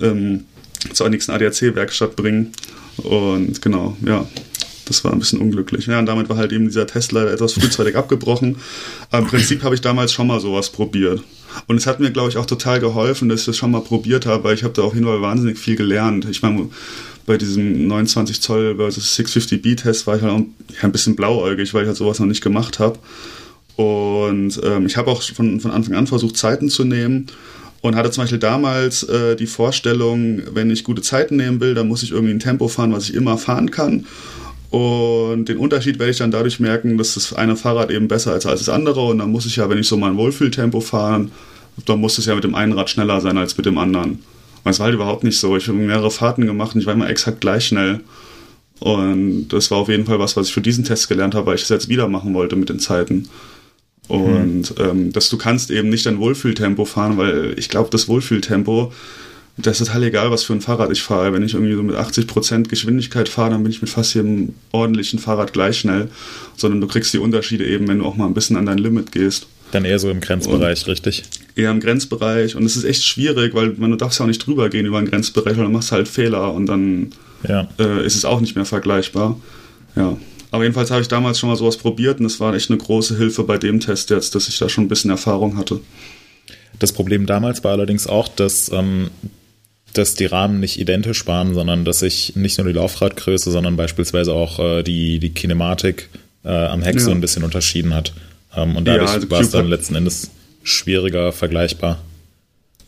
ähm, 0.02 0.46
zur 0.94 1.10
nächsten 1.10 1.32
ADAC-Werkstatt 1.32 2.16
bringen. 2.16 2.52
Und 2.98 3.62
genau, 3.62 3.98
ja, 4.06 4.28
das 4.86 5.04
war 5.04 5.14
ein 5.14 5.20
bisschen 5.20 5.40
unglücklich. 5.40 5.88
Ja, 5.88 6.00
und 6.00 6.06
damit 6.06 6.30
war 6.30 6.38
halt 6.38 6.52
eben 6.52 6.66
dieser 6.66 6.88
Test 6.88 7.12
leider 7.12 7.32
etwas 7.32 7.54
frühzeitig 7.54 7.96
abgebrochen. 7.98 8.58
Aber 9.10 9.24
im 9.24 9.28
Prinzip 9.28 9.64
habe 9.64 9.76
ich 9.76 9.82
damals 9.82 10.12
schon 10.12 10.28
mal 10.28 10.40
sowas 10.40 10.70
probiert. 10.70 11.24
Und 11.68 11.78
es 11.78 11.88
hat 11.88 12.00
mir, 12.00 12.12
glaube 12.12 12.30
ich, 12.30 12.38
auch 12.38 12.46
total 12.46 12.80
geholfen, 12.80 13.30
dass 13.30 13.42
ich 13.42 13.46
das 13.46 13.58
schon 13.58 13.72
mal 13.72 13.82
probiert 13.82 14.26
habe, 14.26 14.44
weil 14.44 14.56
ich 14.56 14.64
habe 14.64 14.74
da 14.74 14.82
auf 14.82 14.94
jeden 14.94 15.06
Fall 15.06 15.22
wahnsinnig 15.22 15.58
viel 15.58 15.76
gelernt. 15.76 16.26
Ich 16.30 16.42
meine, 16.42 16.70
bei 17.26 17.38
diesem 17.38 17.88
29 17.88 18.42
Zoll 18.42 18.76
versus 18.76 19.18
650B 19.18 19.78
Test 19.78 20.08
war 20.08 20.18
ich 20.18 20.24
halt 20.24 20.34
auch 20.34 20.42
ein 20.82 20.92
bisschen 20.92 21.16
blauäugig, 21.16 21.74
weil 21.74 21.84
ich 21.84 21.88
halt 21.88 21.98
sowas 21.98 22.20
noch 22.20 22.28
nicht 22.28 22.44
gemacht 22.44 22.80
habe. 22.80 23.00
Und 23.76 24.60
ähm, 24.64 24.86
ich 24.86 24.98
habe 24.98 25.10
auch 25.10 25.22
von, 25.22 25.60
von 25.60 25.72
Anfang 25.72 25.96
an 25.96 26.08
versucht, 26.08 26.38
Zeiten 26.38 26.70
zu 26.70 26.84
nehmen 26.84 27.28
und 27.84 27.98
hatte 27.98 28.12
zum 28.12 28.24
Beispiel 28.24 28.40
damals 28.40 29.04
äh, 29.04 29.36
die 29.36 29.46
Vorstellung, 29.46 30.42
wenn 30.54 30.72
ich 30.72 30.86
gute 30.86 31.02
Zeiten 31.02 31.36
nehmen 31.36 31.60
will, 31.60 31.76
dann 31.76 31.90
muss 31.90 32.02
ich 32.02 32.12
irgendwie 32.12 32.34
ein 32.34 32.40
Tempo 32.40 32.70
fahren, 32.70 32.94
was 32.94 33.10
ich 33.10 33.14
immer 33.14 33.38
fahren 33.38 33.72
kann. 33.72 34.06
Und 34.70 35.50
den 35.50 35.58
Unterschied 35.58 36.00
werde 36.00 36.12
ich 36.12 36.18
dann 36.18 36.32
dadurch 36.32 36.62
merken, 36.62 36.98
dass 36.98 37.16
das 37.16 37.34
eine 37.34 37.58
Fahrrad 37.58 37.92
eben 37.92 38.08
besser 38.08 38.38
ist 38.38 38.46
als 38.46 38.62
das 38.62 38.70
andere. 38.70 39.02
Und 39.02 39.18
dann 39.18 39.32
muss 39.32 39.46
ich 39.46 39.58
ja, 39.58 39.70
wenn 39.70 39.80
ich 39.80 39.88
so 39.90 39.98
mein 39.98 40.16
Wohlfühltempo 40.16 40.80
fahren, 40.80 41.32
dann 41.86 42.00
muss 42.00 42.18
es 42.18 42.26
ja 42.26 42.36
mit 42.36 42.46
dem 42.46 42.56
einen 42.56 42.72
Rad 42.72 42.90
schneller 42.90 43.20
sein 43.20 43.38
als 43.38 43.58
mit 43.58 43.66
dem 43.66 43.78
anderen. 43.78 44.12
Und 44.64 44.72
es 44.72 44.80
war 44.80 44.86
halt 44.86 44.96
überhaupt 44.96 45.26
nicht 45.26 45.38
so. 45.38 45.58
Ich 45.58 45.68
habe 45.68 45.78
mehrere 45.78 46.10
Fahrten 46.10 46.46
gemacht 46.46 46.76
und 46.76 46.82
ich 46.82 46.88
war 46.88 46.94
immer 46.94 47.10
exakt 47.10 47.42
gleich 47.42 47.68
schnell. 47.68 48.00
Und 48.80 49.50
das 49.50 49.72
war 49.72 49.80
auf 49.80 49.90
jeden 49.90 50.06
Fall 50.06 50.20
was, 50.20 50.38
was 50.38 50.48
ich 50.48 50.54
für 50.54 50.62
diesen 50.62 50.86
Test 50.86 51.10
gelernt 51.10 51.36
habe, 51.36 51.48
weil 51.48 51.56
ich 51.56 51.64
es 51.64 51.70
jetzt 51.70 51.90
wieder 51.90 52.08
machen 52.08 52.34
wollte 52.34 52.56
mit 52.56 52.70
den 52.70 52.80
Zeiten. 52.80 53.28
Und 54.08 54.78
mhm. 54.78 54.86
ähm, 54.86 55.12
dass 55.14 55.30
du 55.30 55.38
kannst 55.38 55.72
eben 55.72 55.90
nicht 55.90 56.06
dein 56.06 56.20
Wohlfühltempo 56.20 56.86
fahren, 56.86 57.18
weil 57.18 57.54
ich 57.58 57.70
glaube, 57.70 57.90
das 57.90 58.08
Wohlfühltempo, 58.08 58.92
das 59.58 59.80
ist 59.80 59.88
total 59.88 60.04
egal, 60.04 60.32
was 60.32 60.44
für 60.44 60.54
ein 60.54 60.62
Fahrrad 60.62 60.92
ich 60.92 61.02
fahre. 61.04 61.32
Wenn 61.32 61.44
ich 61.44 61.54
irgendwie 61.54 61.76
so 61.76 61.84
mit 61.84 61.96
80% 61.96 62.68
Geschwindigkeit 62.68 63.30
fahre, 63.30 63.52
dann 63.52 63.64
bin 63.64 63.72
ich 63.72 63.82
mit 63.82 63.90
fast 63.90 64.16
jedem 64.16 64.56
ordentlichen 64.72 65.20
Fahrrad 65.20 65.54
gleich 65.54 65.80
schnell. 65.80 66.10
Sondern 66.58 66.82
du 66.82 66.88
kriegst 66.88 67.14
die 67.14 67.20
Unterschiede 67.20 67.66
eben, 67.66 67.88
wenn 67.88 68.00
du 68.00 68.06
auch 68.06 68.16
mal 68.16 68.26
ein 68.26 68.34
bisschen 68.34 68.58
an 68.58 68.66
dein 68.66 68.80
Limit 68.80 69.12
gehst. 69.12 69.48
Dann 69.72 69.86
eher 69.86 70.00
so 70.00 70.10
im 70.10 70.22
Grenzbereich, 70.22 70.84
und 70.84 70.92
richtig? 70.92 71.24
Eher 71.56 71.72
im 71.72 71.80
Grenzbereich. 71.80 72.56
Und 72.56 72.64
es 72.64 72.76
ist 72.76 72.84
echt 72.84 73.04
schwierig, 73.04 73.56
weil 73.56 73.74
man, 73.78 73.92
du 73.92 73.96
darfst 73.96 74.20
ja 74.20 74.26
auch 74.26 74.28
nicht 74.28 74.46
drüber 74.46 74.70
gehen 74.70 74.86
über 74.86 74.98
einen 74.98 75.10
Grenzbereich, 75.10 75.56
weil 75.56 75.64
dann 75.64 75.72
machst 75.72 75.92
du 75.92 75.96
halt 75.96 76.08
Fehler 76.08 76.54
und 76.54 76.66
dann 76.66 77.12
ja. 77.48 77.68
äh, 77.80 78.06
ist 78.06 78.16
es 78.16 78.26
auch 78.26 78.42
nicht 78.42 78.56
mehr 78.56 78.66
vergleichbar. 78.66 79.40
Ja. 79.96 80.18
Aber 80.54 80.66
jedenfalls 80.66 80.92
habe 80.92 81.02
ich 81.02 81.08
damals 81.08 81.40
schon 81.40 81.50
mal 81.50 81.56
sowas 81.56 81.78
probiert 81.78 82.20
und 82.20 82.28
es 82.28 82.40
war 82.40 82.54
echt 82.54 82.70
eine 82.70 82.78
große 82.78 83.18
Hilfe 83.18 83.44
bei 83.44 83.58
dem 83.58 83.80
Test 83.80 84.12
jetzt, 84.12 84.36
dass 84.36 84.48
ich 84.48 84.60
da 84.60 84.70
schon 84.70 84.84
ein 84.84 84.88
bisschen 84.88 85.10
Erfahrung 85.10 85.58
hatte. 85.58 85.80
Das 86.78 86.92
Problem 86.92 87.26
damals 87.26 87.64
war 87.64 87.72
allerdings 87.72 88.06
auch, 88.06 88.28
dass, 88.28 88.72
ähm, 88.72 89.10
dass 89.94 90.14
die 90.14 90.28
Rahmen 90.28 90.60
nicht 90.60 90.80
identisch 90.80 91.26
waren, 91.26 91.56
sondern 91.56 91.86
dass 91.86 92.02
sich 92.02 92.36
nicht 92.36 92.60
nur 92.60 92.68
die 92.68 92.74
Laufradgröße, 92.74 93.50
sondern 93.50 93.78
beispielsweise 93.78 94.32
auch 94.34 94.60
äh, 94.60 94.84
die, 94.84 95.18
die 95.18 95.32
Kinematik 95.32 96.10
äh, 96.46 96.50
am 96.50 96.84
Heck 96.84 96.98
ja. 96.98 97.02
so 97.02 97.10
ein 97.10 97.20
bisschen 97.20 97.44
unterschieden 97.44 97.96
hat. 97.96 98.14
Ähm, 98.56 98.76
und 98.76 98.88
dadurch 98.88 99.10
ja, 99.10 99.16
also 99.16 99.32
war 99.32 99.42
es 99.42 99.50
dann 99.50 99.68
letzten 99.68 99.96
Endes 99.96 100.30
schwieriger 100.62 101.32
vergleichbar. 101.32 102.00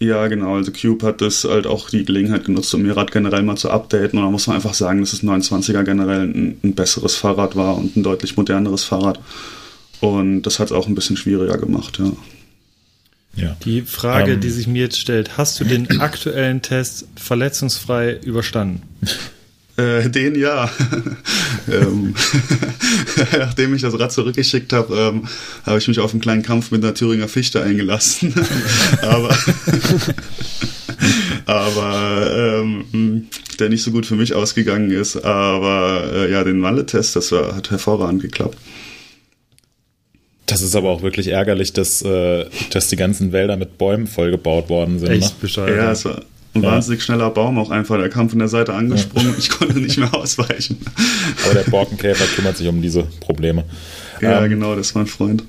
Ja, 0.05 0.27
genau. 0.27 0.55
Also 0.55 0.71
Cube 0.71 1.05
hat 1.05 1.21
das 1.21 1.43
halt 1.45 1.65
auch 1.65 1.89
die 1.89 2.05
Gelegenheit 2.05 2.45
genutzt, 2.45 2.73
um 2.75 2.85
ihr 2.85 2.95
Rad 2.95 3.11
generell 3.11 3.41
mal 3.41 3.55
zu 3.57 3.71
updaten. 3.71 4.19
Und 4.19 4.25
da 4.25 4.31
muss 4.31 4.45
man 4.47 4.55
einfach 4.57 4.73
sagen, 4.73 4.99
dass 4.99 5.11
das 5.11 5.23
29er 5.23 5.83
generell 5.83 6.21
ein, 6.27 6.59
ein 6.63 6.75
besseres 6.75 7.15
Fahrrad 7.15 7.55
war 7.55 7.75
und 7.75 7.95
ein 7.95 8.03
deutlich 8.03 8.37
moderneres 8.37 8.83
Fahrrad. 8.83 9.19
Und 10.01 10.43
das 10.43 10.59
hat 10.59 10.67
es 10.67 10.71
auch 10.73 10.87
ein 10.87 10.95
bisschen 10.95 11.17
schwieriger 11.17 11.57
gemacht, 11.57 11.97
ja. 11.99 12.11
Ja. 13.37 13.57
Die 13.65 13.81
Frage, 13.81 14.33
Ähm. 14.33 14.41
die 14.41 14.49
sich 14.49 14.67
mir 14.67 14.83
jetzt 14.83 14.99
stellt, 14.99 15.37
hast 15.37 15.59
du 15.59 15.65
den 15.65 15.87
aktuellen 15.99 16.61
Test 16.61 17.07
verletzungsfrei 17.15 18.19
überstanden? 18.23 18.81
Äh, 19.77 20.09
den 20.09 20.35
ja. 20.35 20.69
ähm, 21.71 22.15
nachdem 23.37 23.75
ich 23.75 23.81
das 23.81 23.99
Rad 23.99 24.11
zurückgeschickt 24.11 24.71
habe, 24.71 24.95
ähm, 24.95 25.27
habe 25.65 25.77
ich 25.77 25.87
mich 25.87 25.99
auf 25.99 26.11
einen 26.11 26.21
kleinen 26.21 26.43
Kampf 26.43 26.71
mit 26.71 26.83
einer 26.83 26.93
Thüringer 26.93 27.27
Fichte 27.27 27.61
eingelassen. 27.61 28.33
aber 29.01 29.37
aber 31.45 32.63
ähm, 32.63 33.27
der 33.59 33.69
nicht 33.69 33.83
so 33.83 33.91
gut 33.91 34.05
für 34.05 34.15
mich 34.15 34.33
ausgegangen 34.33 34.91
ist. 34.91 35.17
Aber 35.17 36.09
äh, 36.13 36.31
ja, 36.31 36.43
den 36.43 36.59
Malle-Test, 36.59 37.15
das 37.15 37.31
war, 37.31 37.55
hat 37.55 37.69
hervorragend 37.69 38.21
geklappt. 38.21 38.57
Das 40.45 40.61
ist 40.61 40.75
aber 40.75 40.89
auch 40.89 41.01
wirklich 41.01 41.27
ärgerlich, 41.27 41.73
dass, 41.73 42.01
äh, 42.03 42.45
dass 42.69 42.87
die 42.87 42.95
ganzen 42.95 43.31
Wälder 43.31 43.57
mit 43.57 43.77
Bäumen 43.77 44.07
vollgebaut 44.07 44.69
worden 44.69 44.99
sind. 44.99 45.09
Echt 45.09 45.33
Ne? 45.33 45.41
bescheuert. 45.41 45.75
Ja, 45.75 45.91
es 45.91 46.05
war 46.05 46.21
ein 46.55 46.63
Ja. 46.63 46.71
wahnsinnig 46.71 47.03
schneller 47.03 47.29
Baum 47.29 47.57
auch 47.59 47.69
einfach. 47.69 47.97
Der 47.97 48.09
kam 48.09 48.29
von 48.29 48.39
der 48.39 48.47
Seite 48.47 48.73
angesprungen 48.73 49.29
und 49.29 49.37
ich 49.39 49.49
konnte 49.49 49.79
nicht 49.79 49.97
mehr 49.97 50.13
ausweichen. 50.13 50.77
Aber 51.45 51.53
der 51.53 51.69
Borkenkäfer 51.69 52.25
kümmert 52.35 52.57
sich 52.57 52.67
um 52.67 52.81
diese 52.81 53.03
Probleme. 53.19 53.63
Ja, 54.21 54.43
Ähm, 54.43 54.49
genau, 54.49 54.75
das 54.75 54.87
ist 54.87 54.95
mein 54.95 55.07
Freund. 55.07 55.43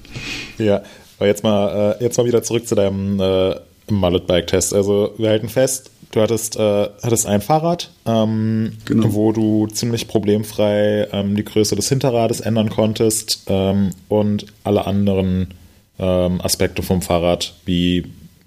Ja, 0.58 0.82
aber 1.18 1.28
jetzt 1.28 1.42
mal, 1.44 1.96
äh, 2.00 2.04
jetzt 2.04 2.18
mal 2.18 2.26
wieder 2.26 2.42
zurück 2.42 2.66
zu 2.66 2.74
deinem 2.74 3.20
äh, 3.20 3.54
Mullet-Bike-Test. 3.90 4.74
Also 4.74 5.14
wir 5.16 5.28
halten 5.30 5.48
fest, 5.48 5.90
du 6.10 6.20
hattest, 6.20 6.56
äh, 6.56 6.88
hattest 7.02 7.26
ein 7.26 7.40
Fahrrad, 7.40 7.90
ähm, 8.04 8.72
Genau. 8.84 9.12
wo 9.14 9.32
du 9.32 9.68
ziemlich 9.68 10.08
problemfrei 10.08 11.06
ähm, 11.12 11.36
die 11.36 11.44
Größe 11.44 11.76
des 11.76 11.88
Hinterrades 11.88 12.40
ändern 12.40 12.68
konntest 12.70 13.42
ähm, 13.46 13.90
und 14.08 14.46
alle 14.64 14.86
anderen 14.86 15.54
ähm, 15.98 16.40
Aspekte 16.42 16.82
vom 16.82 17.00
Fahrrad 17.00 17.54
wie 17.64 18.04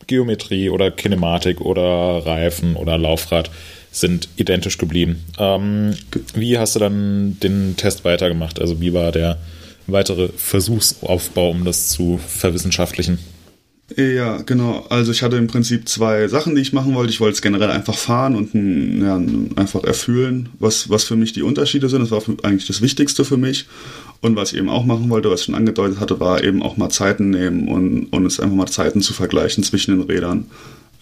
Geometrie 0.09 0.69
oder 0.69 0.91
Kinematik 0.91 1.61
oder 1.61 2.25
Reifen 2.25 2.75
oder 2.75 2.97
Laufrad 2.97 3.49
sind 3.91 4.27
identisch 4.35 4.77
geblieben. 4.77 5.23
Ähm, 5.37 5.93
wie 6.33 6.57
hast 6.57 6.75
du 6.75 6.79
dann 6.79 7.37
den 7.41 7.75
Test 7.77 8.03
weitergemacht? 8.03 8.59
Also 8.59 8.81
wie 8.81 8.93
war 8.93 9.11
der 9.11 9.37
weitere 9.87 10.29
Versuchsaufbau, 10.35 11.51
um 11.51 11.63
das 11.63 11.89
zu 11.89 12.19
verwissenschaftlichen? 12.27 13.19
Ja, 13.95 14.37
genau. 14.43 14.85
Also 14.89 15.11
ich 15.11 15.23
hatte 15.23 15.37
im 15.37 15.47
Prinzip 15.47 15.89
zwei 15.89 16.27
Sachen, 16.27 16.53
die 16.55 16.61
ich 16.61 16.73
machen 16.73 16.93
wollte. 16.93 17.11
Ich 17.11 17.19
wollte 17.19 17.33
es 17.33 17.41
generell 17.41 17.71
einfach 17.71 17.97
fahren 17.97 18.35
und 18.35 18.53
ja, 19.01 19.15
einfach 19.59 19.83
erfühlen, 19.83 20.49
was, 20.59 20.89
was 20.89 21.05
für 21.05 21.15
mich 21.15 21.33
die 21.33 21.41
Unterschiede 21.41 21.89
sind. 21.89 22.01
Das 22.01 22.11
war 22.11 22.21
eigentlich 22.43 22.67
das 22.67 22.81
Wichtigste 22.81 23.25
für 23.25 23.37
mich. 23.37 23.65
Und 24.21 24.35
was 24.35 24.51
ich 24.51 24.57
eben 24.57 24.69
auch 24.69 24.85
machen 24.85 25.09
wollte, 25.09 25.29
was 25.29 25.41
ich 25.41 25.45
schon 25.45 25.55
angedeutet 25.55 25.99
hatte, 25.99 26.19
war 26.19 26.43
eben 26.43 26.61
auch 26.61 26.75
mal 26.75 26.89
Zeiten 26.89 27.29
nehmen 27.29 27.69
und, 27.69 28.07
und 28.07 28.25
es 28.25 28.39
einfach 28.39 28.55
mal 28.55 28.67
Zeiten 28.67 29.01
zu 29.01 29.13
vergleichen 29.13 29.63
zwischen 29.63 29.97
den 29.97 30.09
Rädern. 30.09 30.45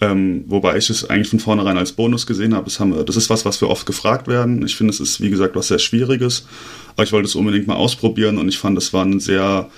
Ähm, 0.00 0.44
wobei 0.46 0.76
ich 0.76 0.88
es 0.90 1.10
eigentlich 1.10 1.28
von 1.28 1.40
vornherein 1.40 1.76
als 1.76 1.90
Bonus 1.92 2.26
gesehen 2.26 2.54
habe. 2.54 2.66
Das, 2.66 2.78
haben 2.78 2.94
wir, 2.94 3.02
das 3.02 3.16
ist 3.16 3.30
was, 3.30 3.44
was 3.44 3.60
wir 3.60 3.68
oft 3.68 3.84
gefragt 3.86 4.28
werden. 4.28 4.64
Ich 4.64 4.76
finde, 4.76 4.92
es 4.92 5.00
ist, 5.00 5.20
wie 5.20 5.30
gesagt, 5.30 5.56
was 5.56 5.68
sehr 5.68 5.80
Schwieriges. 5.80 6.46
Aber 6.94 7.02
ich 7.02 7.12
wollte 7.12 7.26
es 7.26 7.34
unbedingt 7.34 7.66
mal 7.66 7.74
ausprobieren 7.74 8.38
und 8.38 8.48
ich 8.48 8.58
fand, 8.58 8.78
es 8.78 8.92
war 8.92 9.04
ein 9.04 9.18
sehr, 9.18 9.68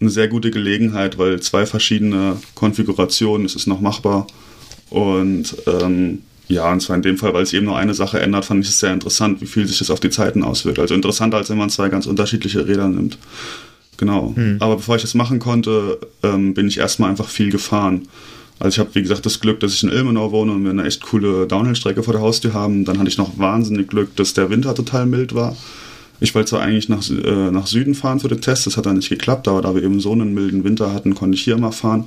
eine 0.00 0.10
sehr 0.10 0.28
gute 0.28 0.50
Gelegenheit, 0.50 1.18
weil 1.18 1.40
zwei 1.40 1.66
verschiedene 1.66 2.38
Konfigurationen, 2.54 3.44
es 3.44 3.54
ist 3.54 3.66
noch 3.66 3.82
machbar. 3.82 4.26
Und 4.88 5.54
ähm, 5.66 6.22
ja, 6.48 6.70
und 6.72 6.80
zwar 6.80 6.96
in 6.96 7.02
dem 7.02 7.18
Fall, 7.18 7.34
weil 7.34 7.42
es 7.42 7.52
eben 7.52 7.66
nur 7.66 7.76
eine 7.76 7.94
Sache 7.94 8.20
ändert, 8.20 8.44
fand 8.44 8.64
ich 8.64 8.70
es 8.70 8.78
sehr 8.78 8.92
interessant, 8.92 9.40
wie 9.40 9.46
viel 9.46 9.66
sich 9.66 9.78
das 9.78 9.90
auf 9.90 10.00
die 10.00 10.10
Zeiten 10.10 10.44
auswirkt. 10.44 10.78
Also 10.78 10.94
interessanter, 10.94 11.38
als 11.38 11.50
wenn 11.50 11.58
man 11.58 11.70
zwei 11.70 11.88
ganz 11.88 12.06
unterschiedliche 12.06 12.68
Räder 12.68 12.88
nimmt. 12.88 13.18
Genau. 13.96 14.34
Aber 14.60 14.76
bevor 14.76 14.96
ich 14.96 15.02
das 15.02 15.14
machen 15.14 15.38
konnte, 15.38 15.98
ähm, 16.22 16.54
bin 16.54 16.68
ich 16.68 16.78
erstmal 16.78 17.10
einfach 17.10 17.28
viel 17.28 17.50
gefahren. 17.50 18.08
Also 18.58 18.74
ich 18.74 18.78
habe, 18.78 18.94
wie 18.94 19.02
gesagt, 19.02 19.26
das 19.26 19.40
Glück, 19.40 19.60
dass 19.60 19.74
ich 19.74 19.82
in 19.82 19.90
Ilmenau 19.90 20.32
wohne 20.32 20.52
und 20.52 20.64
wir 20.64 20.70
eine 20.70 20.84
echt 20.84 21.02
coole 21.02 21.46
Downhill-Strecke 21.46 22.02
vor 22.02 22.14
der 22.14 22.22
Haustür 22.22 22.54
haben. 22.54 22.84
Dann 22.84 22.98
hatte 22.98 23.08
ich 23.08 23.18
noch 23.18 23.38
wahnsinnig 23.38 23.88
Glück, 23.88 24.14
dass 24.16 24.34
der 24.34 24.48
Winter 24.48 24.74
total 24.74 25.06
mild 25.06 25.34
war. 25.34 25.56
Ich 26.20 26.34
wollte 26.34 26.50
zwar 26.50 26.62
eigentlich 26.62 26.88
nach, 26.88 27.02
äh, 27.10 27.50
nach 27.50 27.66
Süden 27.66 27.94
fahren 27.94 28.20
für 28.20 28.28
den 28.28 28.40
Test, 28.40 28.66
das 28.66 28.78
hat 28.78 28.86
dann 28.86 28.96
nicht 28.96 29.10
geklappt, 29.10 29.48
aber 29.48 29.60
da 29.60 29.74
wir 29.74 29.82
eben 29.82 30.00
so 30.00 30.12
einen 30.12 30.32
milden 30.32 30.64
Winter 30.64 30.94
hatten, 30.94 31.14
konnte 31.14 31.36
ich 31.36 31.42
hier 31.42 31.58
mal 31.58 31.72
fahren. 31.72 32.04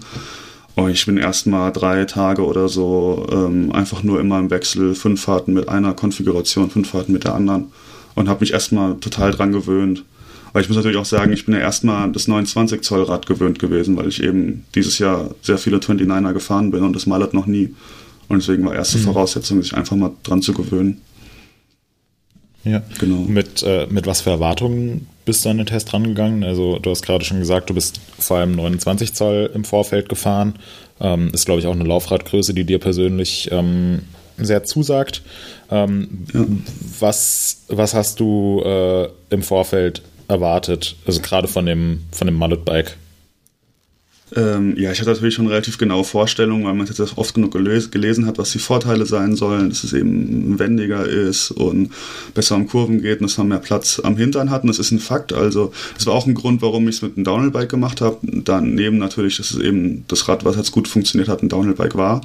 Und 0.80 0.92
ich 0.92 1.06
bin 1.06 1.18
erst 1.18 1.46
mal 1.46 1.72
drei 1.72 2.06
Tage 2.06 2.46
oder 2.46 2.70
so 2.70 3.28
ähm, 3.32 3.72
einfach 3.72 4.04
nur 4.04 4.20
immer 4.20 4.40
im 4.40 4.50
Wechsel, 4.50 4.96
fünf 4.96 5.22
Fahrten 5.22 5.54
mit 5.54 5.68
einer 5.68 5.94
Konfiguration, 5.94 6.70
fünf 6.70 6.90
Fahrten 6.90 7.12
mit 7.12 7.26
der 7.26 7.36
anderen 7.36 7.72
und 8.16 8.30
habe 8.30 8.42
mich 8.42 8.54
erstmal 8.54 8.96
total 8.96 9.32
dran 9.32 9.52
gewöhnt. 9.52 10.06
Aber 10.52 10.62
ich 10.62 10.70
muss 10.70 10.78
natürlich 10.78 10.98
auch 10.98 11.06
sagen, 11.06 11.32
ich 11.32 11.46
bin 11.46 11.54
ja 11.54 11.60
erstmal 11.60 12.12
das 12.12 12.28
29 12.28 12.82
Zoll 12.82 13.04
Rad 13.04 13.28
gewöhnt 13.28 13.60
gewesen, 13.60 13.98
weil 13.98 14.08
ich 14.08 14.24
eben 14.24 14.66
dieses 14.74 14.98
Jahr 15.00 15.30
sehr 15.42 15.58
viele 15.58 15.78
29er 15.78 16.34
gefahren 16.34 16.72
bin 16.72 16.84
und 16.84 16.96
das 16.96 17.06
Mallet 17.06 17.34
noch 17.34 17.46
nie. 17.46 17.76
Und 18.30 18.42
deswegen 18.42 18.66
war 18.66 18.74
erste 18.74 19.00
Voraussetzung, 19.00 19.62
sich 19.62 19.76
einfach 19.76 19.96
mal 19.96 20.12
dran 20.24 20.42
zu 20.42 20.54
gewöhnen. 20.54 21.02
Ja, 22.64 22.82
Genau. 23.00 23.26
Mit, 23.28 23.64
äh, 23.64 23.88
mit 23.90 24.06
was 24.06 24.22
für 24.22 24.32
Erwartungen 24.32 25.08
bist 25.30 25.46
du 25.46 25.50
an 25.50 25.58
den 25.58 25.68
Test 25.68 25.94
rangegangen? 25.94 26.44
Also 26.44 26.80
du 26.80 26.90
hast 26.90 27.04
gerade 27.04 27.24
schon 27.24 27.38
gesagt, 27.38 27.70
du 27.70 27.76
bist 27.76 28.02
vor 28.18 28.38
allem 28.38 28.54
29 28.54 29.14
Zoll 29.14 29.52
im 29.54 29.64
Vorfeld 29.64 30.10
gefahren. 30.10 30.56
Ähm, 31.00 31.30
ist, 31.34 31.46
glaube 31.46 31.62
ich, 31.62 31.68
auch 31.68 31.74
eine 31.74 31.84
Laufradgröße, 31.84 32.56
die 32.56 32.64
dir 32.64 32.80
persönlich 32.80 33.48
ähm, 33.52 34.02
sehr 34.38 34.64
zusagt. 34.64 35.22
Ähm, 35.70 36.26
was, 37.00 37.62
was 37.68 37.94
hast 37.94 38.20
du 38.20 38.64
äh, 38.66 39.08
im 39.30 39.44
Vorfeld 39.44 40.02
erwartet? 40.28 40.96
Also 41.06 41.22
gerade 41.22 41.48
von 41.48 41.68
dem, 41.68 42.06
von 42.12 42.26
dem 42.26 42.36
Mullet-Bike. 42.36 42.98
Ähm, 44.36 44.78
ja, 44.78 44.92
ich 44.92 45.00
hatte 45.00 45.10
natürlich 45.10 45.34
schon 45.34 45.48
relativ 45.48 45.78
genaue 45.78 46.04
Vorstellungen, 46.04 46.66
weil 46.66 46.74
man 46.76 46.86
es 46.86 46.98
jetzt 46.98 47.18
oft 47.18 47.34
genug 47.34 47.52
geles 47.52 47.90
gelesen 47.90 48.28
hat, 48.28 48.38
was 48.38 48.52
die 48.52 48.60
Vorteile 48.60 49.06
sein 49.06 49.36
sollen, 49.36 49.70
dass 49.70 49.84
es 49.84 49.94
eben 49.94 50.60
wendiger 50.60 51.06
ist 51.06 51.52
und 51.52 51.92
besser 52.36 52.56
um 52.56 52.68
Kurven 52.68 53.02
geht 53.02 53.22
und 53.22 53.30
dass 53.30 53.38
man 53.40 53.48
mehr 53.48 53.60
Platz 53.60 54.00
am 54.04 54.18
Hintern 54.18 54.52
hat. 54.52 54.62
Und 54.62 54.68
das 54.68 54.78
ist 54.78 54.92
ein 54.92 55.00
Fakt. 55.00 55.34
Also, 55.34 55.72
das 55.96 56.06
war 56.06 56.14
auch 56.14 56.28
ein 56.28 56.36
Grund, 56.36 56.62
warum 56.62 56.88
ich 56.88 56.98
es 56.98 57.02
mit 57.02 57.16
einem 57.16 57.24
Downhill-Bike 57.24 57.70
gemacht 57.70 58.02
habe. 58.02 58.18
Daneben 58.22 59.00
natürlich, 59.00 59.38
dass 59.38 59.52
es 59.52 59.58
eben 59.58 60.06
das 60.08 60.28
Rad, 60.28 60.46
was 60.46 60.58
jetzt 60.58 60.72
gut 60.72 60.88
funktioniert 60.88 61.28
hat, 61.28 61.42
ein 61.42 61.50
Downhill-Bike 61.50 61.96
war. 61.96 62.22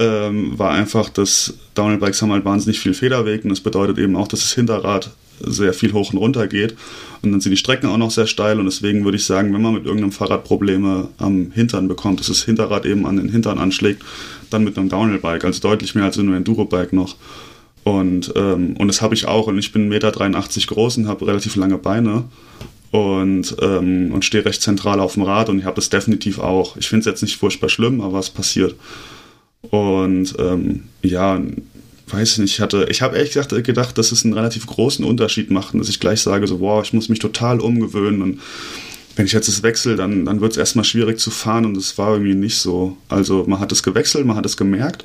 Ähm, 0.00 0.58
war 0.58 0.72
einfach, 0.72 1.10
dass 1.10 1.54
Downhill-Bikes 1.74 2.22
haben 2.22 2.32
halt 2.32 2.44
wahnsinnig 2.44 2.80
viel 2.80 2.94
Federweg 2.94 3.44
und 3.44 3.50
das 3.50 3.60
bedeutet 3.60 3.98
eben 3.98 4.16
auch, 4.16 4.28
dass 4.28 4.40
das 4.40 4.54
Hinterrad 4.54 5.10
sehr 5.40 5.72
viel 5.72 5.92
hoch 5.92 6.12
und 6.12 6.18
runter 6.18 6.46
geht. 6.46 6.74
Und 7.22 7.32
dann 7.32 7.40
sind 7.40 7.50
die 7.50 7.56
Strecken 7.56 7.88
auch 7.88 7.98
noch 7.98 8.10
sehr 8.10 8.26
steil 8.26 8.58
und 8.58 8.66
deswegen 8.66 9.04
würde 9.04 9.16
ich 9.16 9.24
sagen, 9.24 9.52
wenn 9.52 9.62
man 9.62 9.74
mit 9.74 9.84
irgendeinem 9.84 10.12
Fahrrad 10.12 10.44
Probleme 10.44 11.08
am 11.18 11.50
Hintern 11.52 11.88
bekommt, 11.88 12.20
dass 12.20 12.28
das 12.28 12.44
Hinterrad 12.44 12.86
eben 12.86 13.06
an 13.06 13.16
den 13.16 13.28
Hintern 13.28 13.58
anschlägt, 13.58 14.02
dann 14.50 14.64
mit 14.64 14.78
einem 14.78 14.88
Downhill-Bike, 14.88 15.44
also 15.44 15.60
deutlich 15.60 15.94
mehr 15.94 16.04
als 16.04 16.16
in 16.16 16.26
einem 16.26 16.36
Enduro-Bike 16.36 16.92
noch. 16.92 17.16
Und, 17.84 18.32
ähm, 18.36 18.76
und 18.78 18.88
das 18.88 19.00
habe 19.00 19.14
ich 19.14 19.26
auch 19.26 19.46
und 19.46 19.58
ich 19.58 19.72
bin 19.72 19.88
1,83 19.88 19.88
Meter 19.88 20.74
groß 20.74 20.98
und 20.98 21.08
habe 21.08 21.26
relativ 21.26 21.56
lange 21.56 21.78
Beine 21.78 22.24
und, 22.90 23.56
ähm, 23.60 24.12
und 24.12 24.24
stehe 24.24 24.44
recht 24.44 24.60
zentral 24.60 25.00
auf 25.00 25.14
dem 25.14 25.22
Rad 25.22 25.48
und 25.48 25.58
ich 25.58 25.64
habe 25.64 25.76
das 25.76 25.88
definitiv 25.88 26.38
auch. 26.38 26.76
Ich 26.76 26.88
finde 26.88 27.00
es 27.00 27.06
jetzt 27.06 27.22
nicht 27.22 27.36
furchtbar 27.36 27.68
schlimm, 27.68 28.00
aber 28.00 28.18
es 28.18 28.30
passiert. 28.30 28.74
Und 29.62 30.34
ähm, 30.38 30.84
ja, 31.02 31.40
weiß 32.12 32.32
ich 32.32 32.38
nicht, 32.38 32.54
ich 32.54 32.60
hatte, 32.60 32.86
ich 32.90 33.02
habe 33.02 33.16
ehrlich 33.16 33.32
gesagt 33.32 33.64
gedacht, 33.64 33.98
dass 33.98 34.12
es 34.12 34.24
einen 34.24 34.34
relativ 34.34 34.66
großen 34.66 35.04
Unterschied 35.04 35.50
macht 35.50 35.74
dass 35.74 35.88
ich 35.88 36.00
gleich 36.00 36.20
sage, 36.20 36.46
so, 36.46 36.60
wow, 36.60 36.82
ich 36.84 36.92
muss 36.92 37.08
mich 37.08 37.18
total 37.18 37.60
umgewöhnen 37.60 38.22
und 38.22 38.40
wenn 39.16 39.26
ich 39.26 39.32
jetzt 39.32 39.48
das 39.48 39.62
wechsle, 39.62 39.96
dann, 39.96 40.24
dann 40.24 40.40
wird 40.40 40.52
es 40.52 40.58
erstmal 40.58 40.84
schwierig 40.84 41.18
zu 41.18 41.30
fahren 41.30 41.66
und 41.66 41.76
es 41.76 41.98
war 41.98 42.12
irgendwie 42.12 42.34
nicht 42.34 42.58
so. 42.58 42.96
Also 43.08 43.44
man 43.46 43.60
hat 43.60 43.72
es 43.72 43.82
gewechselt, 43.82 44.24
man 44.24 44.36
hat 44.36 44.46
es 44.46 44.56
gemerkt, 44.56 45.04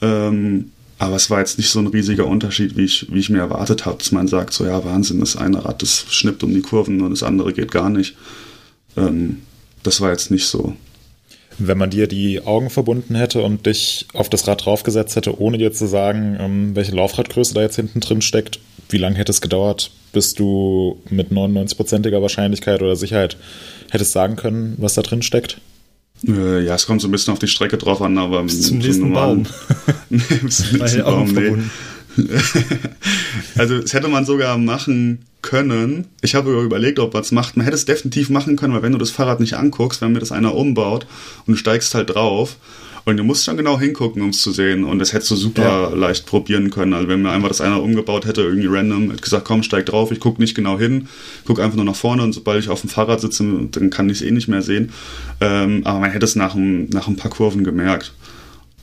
ähm, 0.00 0.70
aber 0.98 1.16
es 1.16 1.30
war 1.30 1.38
jetzt 1.38 1.58
nicht 1.58 1.70
so 1.70 1.78
ein 1.80 1.86
riesiger 1.86 2.26
Unterschied, 2.26 2.76
wie 2.76 2.84
ich, 2.84 3.06
wie 3.10 3.18
ich 3.18 3.30
mir 3.30 3.38
erwartet 3.38 3.86
habe, 3.86 3.98
dass 3.98 4.12
man 4.12 4.28
sagt, 4.28 4.52
so 4.52 4.64
ja, 4.64 4.84
Wahnsinn, 4.84 5.20
das 5.20 5.36
eine 5.36 5.64
Rad, 5.64 5.82
das 5.82 6.04
schnippt 6.08 6.42
um 6.42 6.52
die 6.52 6.62
Kurven 6.62 7.00
und 7.00 7.10
das 7.10 7.22
andere 7.22 7.52
geht 7.52 7.70
gar 7.70 7.90
nicht. 7.90 8.16
Ähm, 8.96 9.38
das 9.82 10.00
war 10.00 10.10
jetzt 10.10 10.30
nicht 10.30 10.46
so. 10.46 10.76
Wenn 11.62 11.76
man 11.78 11.90
dir 11.90 12.06
die 12.06 12.40
Augen 12.44 12.70
verbunden 12.70 13.14
hätte 13.14 13.42
und 13.42 13.66
dich 13.66 14.06
auf 14.14 14.28
das 14.30 14.48
Rad 14.48 14.64
draufgesetzt 14.64 15.14
hätte, 15.14 15.38
ohne 15.40 15.58
dir 15.58 15.72
zu 15.72 15.86
sagen, 15.86 16.36
ähm, 16.40 16.74
welche 16.74 16.92
Laufradgröße 16.96 17.52
da 17.54 17.60
jetzt 17.60 17.76
hinten 17.76 18.00
drin 18.00 18.22
steckt, 18.22 18.60
wie 18.88 18.96
lange 18.98 19.16
hätte 19.16 19.30
es 19.30 19.40
gedauert, 19.40 19.90
bis 20.12 20.32
du 20.34 21.00
mit 21.10 21.30
99%iger 21.30 22.22
Wahrscheinlichkeit 22.22 22.80
oder 22.82 22.96
Sicherheit 22.96 23.36
hättest 23.90 24.12
sagen 24.12 24.36
können, 24.36 24.74
was 24.78 24.94
da 24.94 25.02
drin 25.02 25.22
steckt? 25.22 25.60
Äh, 26.26 26.64
Ja, 26.64 26.74
es 26.74 26.86
kommt 26.86 27.00
so 27.02 27.08
ein 27.08 27.12
bisschen 27.12 27.32
auf 27.32 27.38
die 27.38 27.46
Strecke 27.48 27.76
drauf 27.78 28.00
an, 28.02 28.16
aber 28.18 28.42
Bis 28.42 28.62
zum 28.62 28.78
nächsten 28.78 29.02
normalen- 29.10 29.44
Baum. 29.44 29.94
nee, 30.10 30.18
bis 30.42 30.68
zum 30.70 30.78
nächsten 30.78 31.02
Baum, 31.02 31.28
nee. 31.28 31.34
verbunden. 31.40 31.70
Also, 33.56 33.78
das 33.78 33.92
hätte 33.92 34.08
man 34.08 34.24
sogar 34.24 34.58
machen 34.58 35.20
können. 35.42 36.06
Ich 36.22 36.34
habe 36.34 36.52
überlegt, 36.62 36.98
ob 36.98 37.14
man 37.14 37.22
es 37.22 37.32
macht. 37.32 37.56
Man 37.56 37.64
hätte 37.64 37.76
es 37.76 37.84
definitiv 37.86 38.30
machen 38.30 38.56
können, 38.56 38.74
weil 38.74 38.82
wenn 38.82 38.92
du 38.92 38.98
das 38.98 39.10
Fahrrad 39.10 39.40
nicht 39.40 39.54
anguckst, 39.54 40.00
wenn 40.02 40.12
mir 40.12 40.18
das 40.20 40.32
einer 40.32 40.54
umbaut 40.54 41.06
und 41.46 41.52
du 41.52 41.56
steigst 41.56 41.94
halt 41.94 42.14
drauf 42.14 42.56
Und 43.06 43.16
du 43.16 43.24
musst 43.24 43.46
schon 43.46 43.56
genau 43.56 43.80
hingucken, 43.80 44.20
um 44.20 44.28
es 44.28 44.42
zu 44.42 44.52
sehen. 44.52 44.84
Und 44.84 44.98
das 44.98 45.14
hättest 45.14 45.30
du 45.30 45.36
super 45.36 45.62
Ja. 45.62 45.88
leicht 45.88 46.26
probieren 46.26 46.68
können. 46.70 46.92
Also 46.92 47.08
wenn 47.08 47.22
mir 47.22 47.30
einfach 47.30 47.48
das 47.48 47.62
einer 47.62 47.82
umgebaut 47.82 48.26
hätte, 48.26 48.42
irgendwie 48.42 48.66
random, 48.68 49.10
hätte 49.10 49.22
gesagt, 49.22 49.46
komm, 49.46 49.62
steig 49.62 49.86
drauf, 49.86 50.12
ich 50.12 50.20
guck 50.20 50.38
nicht 50.38 50.54
genau 50.54 50.78
hin, 50.78 51.08
guck 51.46 51.60
einfach 51.60 51.76
nur 51.76 51.86
nach 51.86 51.96
vorne 51.96 52.22
und 52.22 52.34
sobald 52.34 52.62
ich 52.62 52.68
auf 52.68 52.82
dem 52.82 52.90
Fahrrad 52.90 53.22
sitze, 53.22 53.42
dann 53.72 53.88
kann 53.88 54.10
ich 54.10 54.20
es 54.20 54.22
eh 54.26 54.30
nicht 54.30 54.48
mehr 54.48 54.60
sehen. 54.60 54.90
Ähm, 55.40 55.80
aber 55.84 56.00
man 56.00 56.10
hätte 56.10 56.26
es 56.26 56.36
nach 56.36 56.54
nach 56.54 57.08
ein 57.08 57.16
paar 57.16 57.30
Kurven 57.30 57.64
gemerkt. 57.64 58.12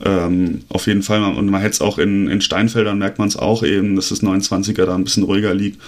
Ähm, 0.04 0.62
auf 0.68 0.86
jeden 0.86 1.02
Fall. 1.02 1.22
Und 1.22 1.50
man 1.50 1.60
hätte 1.60 1.74
es 1.74 1.80
auch 1.80 1.98
in, 1.98 2.28
in 2.28 2.40
Steinfeldern, 2.40 2.98
merkt 2.98 3.18
man 3.18 3.28
es 3.28 3.36
auch 3.36 3.62
eben, 3.62 3.96
dass 3.96 4.10
das 4.10 4.22
29er 4.22 4.86
da 4.86 4.94
ein 4.94 5.04
bisschen 5.04 5.24
ruhiger 5.24 5.54
liegt. 5.54 5.80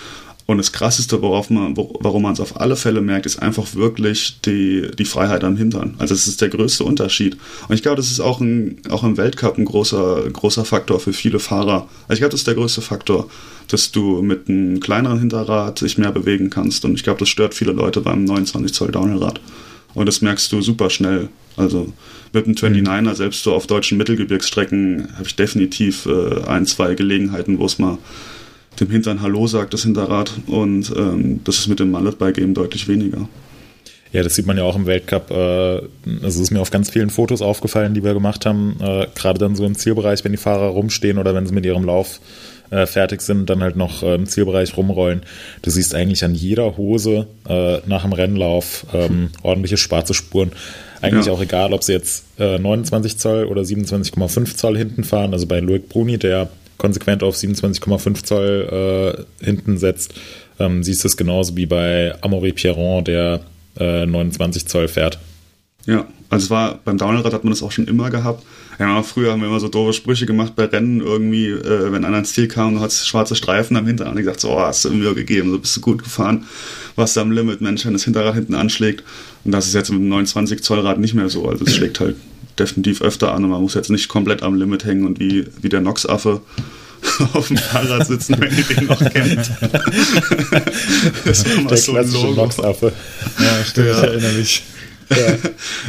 Und 0.50 0.58
das 0.58 0.72
Krasseste, 0.72 1.22
worauf 1.22 1.48
man, 1.48 1.76
warum 1.76 2.22
man 2.22 2.32
es 2.32 2.40
auf 2.40 2.60
alle 2.60 2.74
Fälle 2.74 3.00
merkt, 3.00 3.24
ist 3.24 3.40
einfach 3.40 3.76
wirklich 3.76 4.40
die, 4.40 4.88
die 4.98 5.04
Freiheit 5.04 5.44
am 5.44 5.56
Hintern. 5.56 5.94
Also 5.98 6.12
das 6.12 6.26
ist 6.26 6.40
der 6.40 6.48
größte 6.48 6.82
Unterschied. 6.82 7.36
Und 7.68 7.76
ich 7.76 7.82
glaube, 7.82 7.98
das 7.98 8.10
ist 8.10 8.18
auch, 8.18 8.40
ein, 8.40 8.80
auch 8.88 9.04
im 9.04 9.16
Weltcup 9.16 9.58
ein 9.58 9.64
großer, 9.64 10.28
großer 10.28 10.64
Faktor 10.64 10.98
für 10.98 11.12
viele 11.12 11.38
Fahrer. 11.38 11.86
Also 12.08 12.14
ich 12.14 12.18
glaube, 12.18 12.32
das 12.32 12.40
ist 12.40 12.48
der 12.48 12.56
größte 12.56 12.80
Faktor, 12.80 13.30
dass 13.68 13.92
du 13.92 14.22
mit 14.22 14.48
einem 14.48 14.80
kleineren 14.80 15.20
Hinterrad 15.20 15.82
dich 15.82 15.98
mehr 15.98 16.10
bewegen 16.10 16.50
kannst. 16.50 16.84
Und 16.84 16.94
ich 16.94 17.04
glaube, 17.04 17.20
das 17.20 17.28
stört 17.28 17.54
viele 17.54 17.70
Leute 17.70 18.00
beim 18.00 18.24
29 18.24 18.74
Zoll 18.74 18.90
Downhillrad. 18.90 19.40
Und 19.94 20.06
das 20.06 20.20
merkst 20.20 20.50
du 20.50 20.62
super 20.62 20.90
schnell. 20.90 21.28
Also 21.56 21.92
mit 22.32 22.46
dem 22.46 22.54
29er, 22.54 23.14
selbst 23.14 23.42
so 23.42 23.54
auf 23.54 23.66
deutschen 23.66 23.98
Mittelgebirgsstrecken, 23.98 25.08
habe 25.14 25.26
ich 25.26 25.36
definitiv 25.36 26.06
äh, 26.06 26.44
ein, 26.46 26.66
zwei 26.66 26.94
Gelegenheiten, 26.94 27.58
wo 27.58 27.66
es 27.66 27.78
mal 27.78 27.98
dem 28.78 28.90
Hintern 28.90 29.20
Hallo 29.20 29.46
sagt, 29.46 29.74
das 29.74 29.82
Hinterrad. 29.82 30.32
Und 30.46 30.92
ähm, 30.96 31.40
das 31.44 31.58
ist 31.58 31.68
mit 31.68 31.80
dem 31.80 31.90
Mallet-Bike 31.90 32.38
eben 32.38 32.54
deutlich 32.54 32.88
weniger. 32.88 33.28
Ja, 34.12 34.24
das 34.24 34.34
sieht 34.34 34.46
man 34.46 34.56
ja 34.56 34.64
auch 34.64 34.76
im 34.76 34.86
Weltcup. 34.86 35.30
Äh, 35.30 35.82
es 36.24 36.36
ist 36.36 36.50
mir 36.50 36.60
auf 36.60 36.70
ganz 36.70 36.90
vielen 36.90 37.10
Fotos 37.10 37.42
aufgefallen, 37.42 37.94
die 37.94 38.02
wir 38.02 38.14
gemacht 38.14 38.44
haben. 38.44 38.76
Äh, 38.80 39.06
Gerade 39.14 39.38
dann 39.38 39.54
so 39.54 39.64
im 39.64 39.76
Zielbereich, 39.76 40.24
wenn 40.24 40.32
die 40.32 40.38
Fahrer 40.38 40.68
rumstehen 40.68 41.18
oder 41.18 41.34
wenn 41.34 41.46
sie 41.46 41.54
mit 41.54 41.64
ihrem 41.64 41.84
Lauf 41.84 42.20
äh, 42.70 42.86
fertig 42.86 43.20
sind, 43.20 43.48
dann 43.50 43.62
halt 43.62 43.76
noch 43.76 44.02
im 44.02 44.26
Zielbereich 44.26 44.76
rumrollen. 44.76 45.22
Du 45.62 45.70
siehst 45.70 45.94
eigentlich 45.94 46.24
an 46.24 46.34
jeder 46.34 46.76
Hose 46.76 47.26
nach 47.86 48.02
dem 48.02 48.12
Rennlauf 48.12 48.86
ähm, 48.94 49.30
ordentliche 49.42 49.76
schwarze 49.76 50.14
Spuren. 50.14 50.52
Eigentlich 51.02 51.26
Ja. 51.26 51.32
auch 51.32 51.40
egal, 51.40 51.72
ob 51.72 51.82
sie 51.82 51.92
jetzt 51.92 52.24
äh, 52.38 52.58
29 52.58 53.16
Zoll 53.18 53.44
oder 53.44 53.62
27,5 53.62 54.56
Zoll 54.56 54.76
hinten 54.76 55.04
fahren. 55.04 55.32
Also 55.32 55.46
bei 55.46 55.60
Loic 55.60 55.88
Bruni, 55.88 56.18
der 56.18 56.48
konsequent 56.78 57.22
auf 57.22 57.36
27,5 57.36 58.24
Zoll 58.24 59.26
äh, 59.40 59.44
hinten 59.44 59.78
setzt, 59.78 60.14
ähm, 60.58 60.82
siehst 60.82 61.04
du 61.04 61.08
es 61.08 61.16
genauso 61.16 61.56
wie 61.56 61.66
bei 61.66 62.14
Amaury 62.22 62.52
Pierron, 62.52 63.04
der 63.04 63.40
äh, 63.78 64.04
29 64.06 64.66
Zoll 64.66 64.88
fährt. 64.88 65.18
Ja, 65.86 66.06
also 66.28 66.44
es 66.44 66.50
war, 66.50 66.78
beim 66.84 66.98
Downhillrad 66.98 67.32
hat 67.32 67.44
man 67.44 67.52
das 67.52 67.62
auch 67.62 67.72
schon 67.72 67.86
immer 67.88 68.10
gehabt. 68.10 68.44
Ja, 68.78 69.02
früher 69.02 69.32
haben 69.32 69.40
wir 69.40 69.48
immer 69.48 69.60
so 69.60 69.68
doofe 69.68 69.92
Sprüche 69.92 70.24
gemacht 70.26 70.54
bei 70.56 70.64
Rennen 70.66 71.00
irgendwie, 71.00 71.48
äh, 71.48 71.92
wenn 71.92 72.04
einer 72.04 72.18
ins 72.18 72.32
Ziel 72.34 72.48
kam 72.48 72.76
und 72.76 72.80
hat 72.80 72.92
schwarze 72.92 73.34
Streifen 73.34 73.76
am 73.76 73.86
Hintern 73.86 74.08
und 74.08 74.16
gesagt, 74.16 74.40
so, 74.40 74.50
oh, 74.52 74.60
hast 74.60 74.84
du 74.84 74.90
mir 74.90 75.14
gegeben, 75.14 75.50
so 75.50 75.58
bist 75.58 75.76
du 75.76 75.80
gut 75.80 76.02
gefahren, 76.02 76.44
warst 76.96 77.16
du 77.16 77.20
am 77.20 77.30
Limit, 77.30 77.60
Mensch, 77.62 77.84
wenn 77.86 77.92
das 77.94 78.04
Hinterrad 78.04 78.34
hinten 78.34 78.54
anschlägt. 78.54 79.02
Und 79.44 79.52
das 79.52 79.66
ist 79.66 79.74
jetzt 79.74 79.90
mit 79.90 80.00
dem 80.00 80.08
29 80.08 80.62
Zoll 80.62 80.80
Rad 80.80 80.98
nicht 80.98 81.14
mehr 81.14 81.28
so, 81.30 81.48
also 81.48 81.64
es 81.64 81.74
schlägt 81.74 82.00
halt 82.00 82.16
definitiv 82.58 83.00
öfter 83.00 83.32
an 83.32 83.44
und 83.44 83.50
man 83.50 83.62
muss 83.62 83.74
jetzt 83.74 83.90
nicht 83.90 84.08
komplett 84.08 84.42
am 84.42 84.54
Limit 84.54 84.84
hängen 84.84 85.06
und 85.06 85.18
wie, 85.18 85.46
wie 85.62 85.68
der 85.70 85.80
Nox-Affe 85.80 86.42
auf 87.32 87.48
dem 87.48 87.56
Fahrrad 87.56 88.06
sitzen, 88.06 88.36
wenn 88.38 88.54
ihr 88.54 88.64
den 88.64 88.86
noch 88.86 89.00
kennt. 89.00 89.50
das 91.24 91.44
war 91.48 91.56
mal 91.62 91.68
Der 91.68 91.76
so 91.78 91.92
ein 91.92 91.96
klassische 91.96 92.26
Logo. 92.26 92.42
Nox-Affe. 92.42 92.92
Ja, 93.38 93.64
stimmt, 93.64 93.86
Ja. 93.88 93.96
ich 93.98 94.02
erinnere 94.04 94.32
mich. 94.34 94.62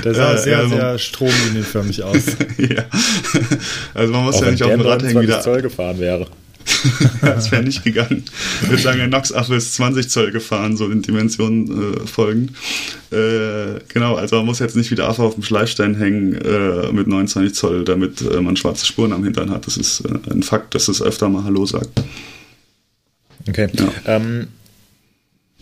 Der 0.03 0.15
sah 0.15 0.31
Ja, 0.33 0.37
sehr, 0.37 0.53
ja, 0.57 0.63
so- 0.63 0.69
sehr 0.75 0.97
stromlinienförmig 0.99 2.03
aus. 2.03 2.23
ja. 2.57 2.85
Also 3.93 4.13
man 4.13 4.23
muss 4.23 4.35
Auch 4.35 4.41
ja 4.41 4.45
wenn 4.47 4.53
nicht 4.53 4.63
auf 4.63 4.69
der 4.69 4.77
dem 4.77 4.85
Rad 4.87 5.01
hängen 5.03 5.13
29 5.13 5.21
wieder. 5.27 5.41
Zoll 5.41 5.61
gefahren 5.61 5.99
wäre. 5.99 6.27
das 7.21 7.52
wäre 7.52 7.63
nicht 7.63 7.84
gegangen. 7.84 8.24
Ich 8.63 8.69
würde 8.69 8.82
sagen, 8.82 8.97
der 9.00 9.08
Nox-Affe 9.08 9.56
ist 9.56 9.74
20 9.76 10.10
Zoll 10.10 10.32
gefahren, 10.32 10.78
so 10.78 10.89
in 10.89 11.02
Dimensionen 11.02 11.95
äh, 11.95 12.08
folgend. 12.08 12.52
Äh, 13.12 13.80
genau, 13.89 14.15
also 14.15 14.38
man 14.38 14.45
muss 14.45 14.60
jetzt 14.60 14.76
nicht 14.76 14.91
wie 14.91 14.95
der 14.95 15.08
Affe 15.10 15.24
auf 15.24 15.34
dem 15.36 15.43
Schleifstein 15.43 15.95
hängen 15.95 16.34
äh, 16.36 16.91
mit 16.91 17.08
29 17.08 17.54
Zoll, 17.56 17.84
damit 17.84 18.21
äh, 18.21 18.41
man 18.41 18.56
schwarze 18.56 18.86
Spuren 18.86 19.13
am 19.13 19.24
Hintern 19.24 19.50
hat. 19.50 19.67
Das 19.67 19.78
ist 19.78 20.02
äh, 20.02 20.32
ein 20.32 20.43
Fakt, 20.43 20.76
dass 20.76 20.88
es 20.88 21.02
öfter 21.02 21.30
mal 21.30 21.43
Hallo 21.43 21.65
sagt. 21.65 21.89
Okay. 23.47 23.67
Ja. 23.74 23.91
Ähm, 24.06 24.47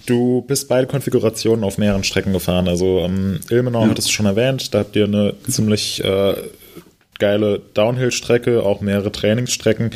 du 0.05 0.41
bist 0.47 0.67
beide 0.67 0.87
Konfigurationen 0.87 1.63
auf 1.63 1.77
mehreren 1.77 2.03
Strecken 2.03 2.33
gefahren. 2.33 2.67
Also 2.67 2.99
ähm, 2.99 3.39
Ilmenau 3.49 3.83
Ja. 3.83 3.89
hattest 3.89 4.09
du 4.09 4.11
schon 4.11 4.25
erwähnt, 4.25 4.73
da 4.73 4.79
habt 4.79 4.95
ihr 4.95 5.05
eine 5.05 5.33
ziemlich 5.47 6.03
äh, 6.03 6.35
geile 7.19 7.61
Downhill-Strecke, 7.73 8.63
auch 8.63 8.81
mehrere 8.81 9.11
Trainingsstrecken, 9.11 9.91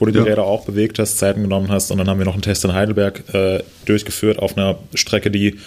wo 0.00 0.06
du 0.06 0.12
die 0.12 0.18
Ja. 0.18 0.24
Räder 0.24 0.44
auch 0.44 0.64
bewegt 0.64 0.98
hast, 0.98 1.18
Zeiten 1.18 1.42
genommen 1.42 1.68
hast. 1.70 1.92
Und 1.92 1.98
dann 1.98 2.08
haben 2.08 2.18
wir 2.18 2.24
noch 2.24 2.32
einen 2.32 2.42
Test 2.42 2.64
in 2.64 2.72
Heidelberg 2.72 3.22
äh, 3.32 3.60
durchgeführt 3.84 4.38
auf 4.40 4.56
einer 4.56 4.78
Strecke, 4.94 5.30
die 5.30 5.58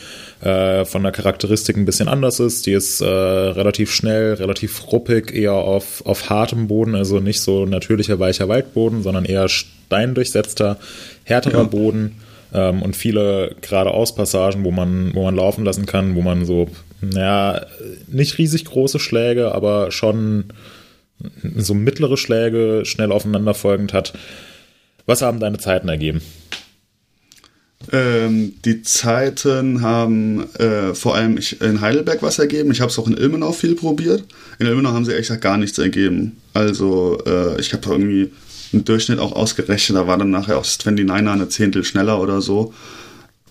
äh, 0.41 0.83
von 0.83 1.03
der 1.03 1.11
Charakteristik 1.11 1.77
ein 1.77 1.85
bisschen 1.85 2.09
anders 2.09 2.39
ist. 2.39 2.65
Die 2.65 2.73
ist 2.73 2.99
äh, 2.99 3.05
relativ 3.05 3.93
schnell, 3.93 4.33
relativ 4.33 4.91
ruppig, 4.91 5.33
eher 5.33 5.53
auf, 5.53 6.05
auf 6.05 6.29
hartem 6.29 6.67
Boden, 6.67 6.95
also 6.95 7.19
nicht 7.19 7.39
so 7.41 7.65
natürlicher 7.65 8.19
weicher 8.19 8.49
Waldboden, 8.49 9.03
sondern 9.03 9.23
eher 9.23 9.47
steindurchsetzter, 9.47 10.77
härterer 11.23 11.59
Ja. 11.59 11.63
Boden 11.63 12.19
ähm, 12.53 12.81
und 12.81 12.95
viele 12.95 13.55
geradeaus-Passagen, 13.61 14.63
wo 14.63 14.71
man, 14.71 15.11
wo 15.13 15.23
man 15.23 15.35
laufen 15.35 15.63
lassen 15.63 15.85
kann, 15.85 16.15
wo 16.15 16.21
man 16.21 16.45
so, 16.45 16.67
naja, 17.01 17.65
nicht 18.07 18.37
riesig 18.37 18.65
große 18.65 18.99
Schläge, 18.99 19.53
aber 19.53 19.91
schon 19.91 20.45
so 21.55 21.73
mittlere 21.73 22.17
Schläge 22.17 22.81
schnell 22.85 23.11
aufeinanderfolgend 23.11 23.93
hat. 23.93 24.13
Was 25.05 25.21
haben 25.21 25.39
deine 25.39 25.57
Zeiten 25.57 25.89
ergeben? 25.89 26.21
Ähm, 27.91 28.53
die 28.63 28.81
Zeiten 28.81 29.81
haben 29.81 30.53
äh, 30.55 30.93
vor 30.93 31.15
allem 31.15 31.37
ich, 31.37 31.61
in 31.61 31.81
Heidelberg 31.81 32.21
was 32.21 32.39
ergeben. 32.39 32.71
Ich 32.71 32.79
habe 32.79 32.89
es 32.89 32.97
auch 32.97 33.07
in 33.07 33.17
Ilmenau 33.17 33.51
viel 33.51 33.75
probiert. 33.75 34.23
In 34.59 34.67
Ilmenau 34.67 34.91
haben 34.91 35.03
sie 35.03 35.11
ehrlich 35.11 35.27
gesagt 35.27 35.41
gar 35.41 35.57
nichts 35.57 35.77
ergeben. 35.77 36.37
Also 36.53 37.21
äh, 37.25 37.59
ich 37.59 37.73
habe 37.73 37.89
irgendwie 37.89 38.31
einen 38.71 38.85
Durchschnitt 38.85 39.19
auch 39.19 39.33
ausgerechnet. 39.33 39.97
Da 39.97 40.07
war 40.07 40.17
dann 40.17 40.29
nachher 40.29 40.57
auch 40.57 40.63
das 40.63 40.79
29er 40.79 41.31
eine 41.31 41.49
Zehntel 41.49 41.83
schneller 41.83 42.21
oder 42.21 42.41
so. 42.41 42.73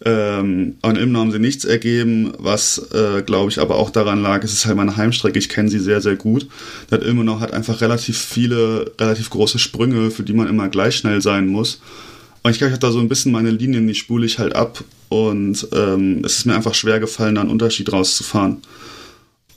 Ähm, 0.05 0.77
in 0.83 0.97
Ilmenau 0.97 1.21
haben 1.21 1.33
sie 1.33 1.39
nichts 1.39 1.65
ergeben, 1.65 2.33
was 2.39 2.79
äh, 2.93 3.23
glaube 3.23 3.51
ich 3.51 3.61
aber 3.61 3.77
auch 3.77 3.91
daran 3.91 4.23
lag, 4.23 4.43
es 4.43 4.53
ist 4.53 4.67
halt 4.67 4.77
meine 4.77 4.97
Heimstrecke, 4.97 5.39
ich 5.39 5.49
kenne 5.49 5.69
sie 5.69 5.79
sehr, 5.79 6.01
sehr 6.01 6.17
gut. 6.17 6.49
Das 6.91 7.05
Ilmenau 7.05 7.41
hat 7.41 7.53
einfach 7.53 7.81
relativ 7.81 8.19
viele, 8.19 8.93
relativ 8.99 9.31
große 9.31 9.59
Sprünge, 9.59 10.11
für 10.11 10.23
die 10.23 10.33
man 10.33 10.49
immer 10.49 10.69
gleich 10.69 10.97
schnell 10.97 11.21
sein 11.23 11.47
muss. 11.47 11.81
Und 12.43 12.51
ich 12.51 12.59
glaube, 12.59 12.71
ich 12.71 12.75
habe 12.75 12.87
da 12.87 12.91
so 12.91 12.99
ein 12.99 13.09
bisschen 13.09 13.31
meine 13.31 13.51
Linien, 13.51 13.87
die 13.87 13.95
spule 13.95 14.27
ich 14.27 14.39
halt 14.39 14.55
ab. 14.57 14.83
Und 15.09 15.69
ähm, 15.73 16.23
es 16.25 16.39
ist 16.39 16.47
mir 16.47 16.57
einfach 16.57 16.75
schwer 16.75 16.99
gefallen, 16.99 17.37
da 17.37 17.43
einen 17.43 17.51
Unterschied 17.51 17.93
rauszufahren. 17.93 18.63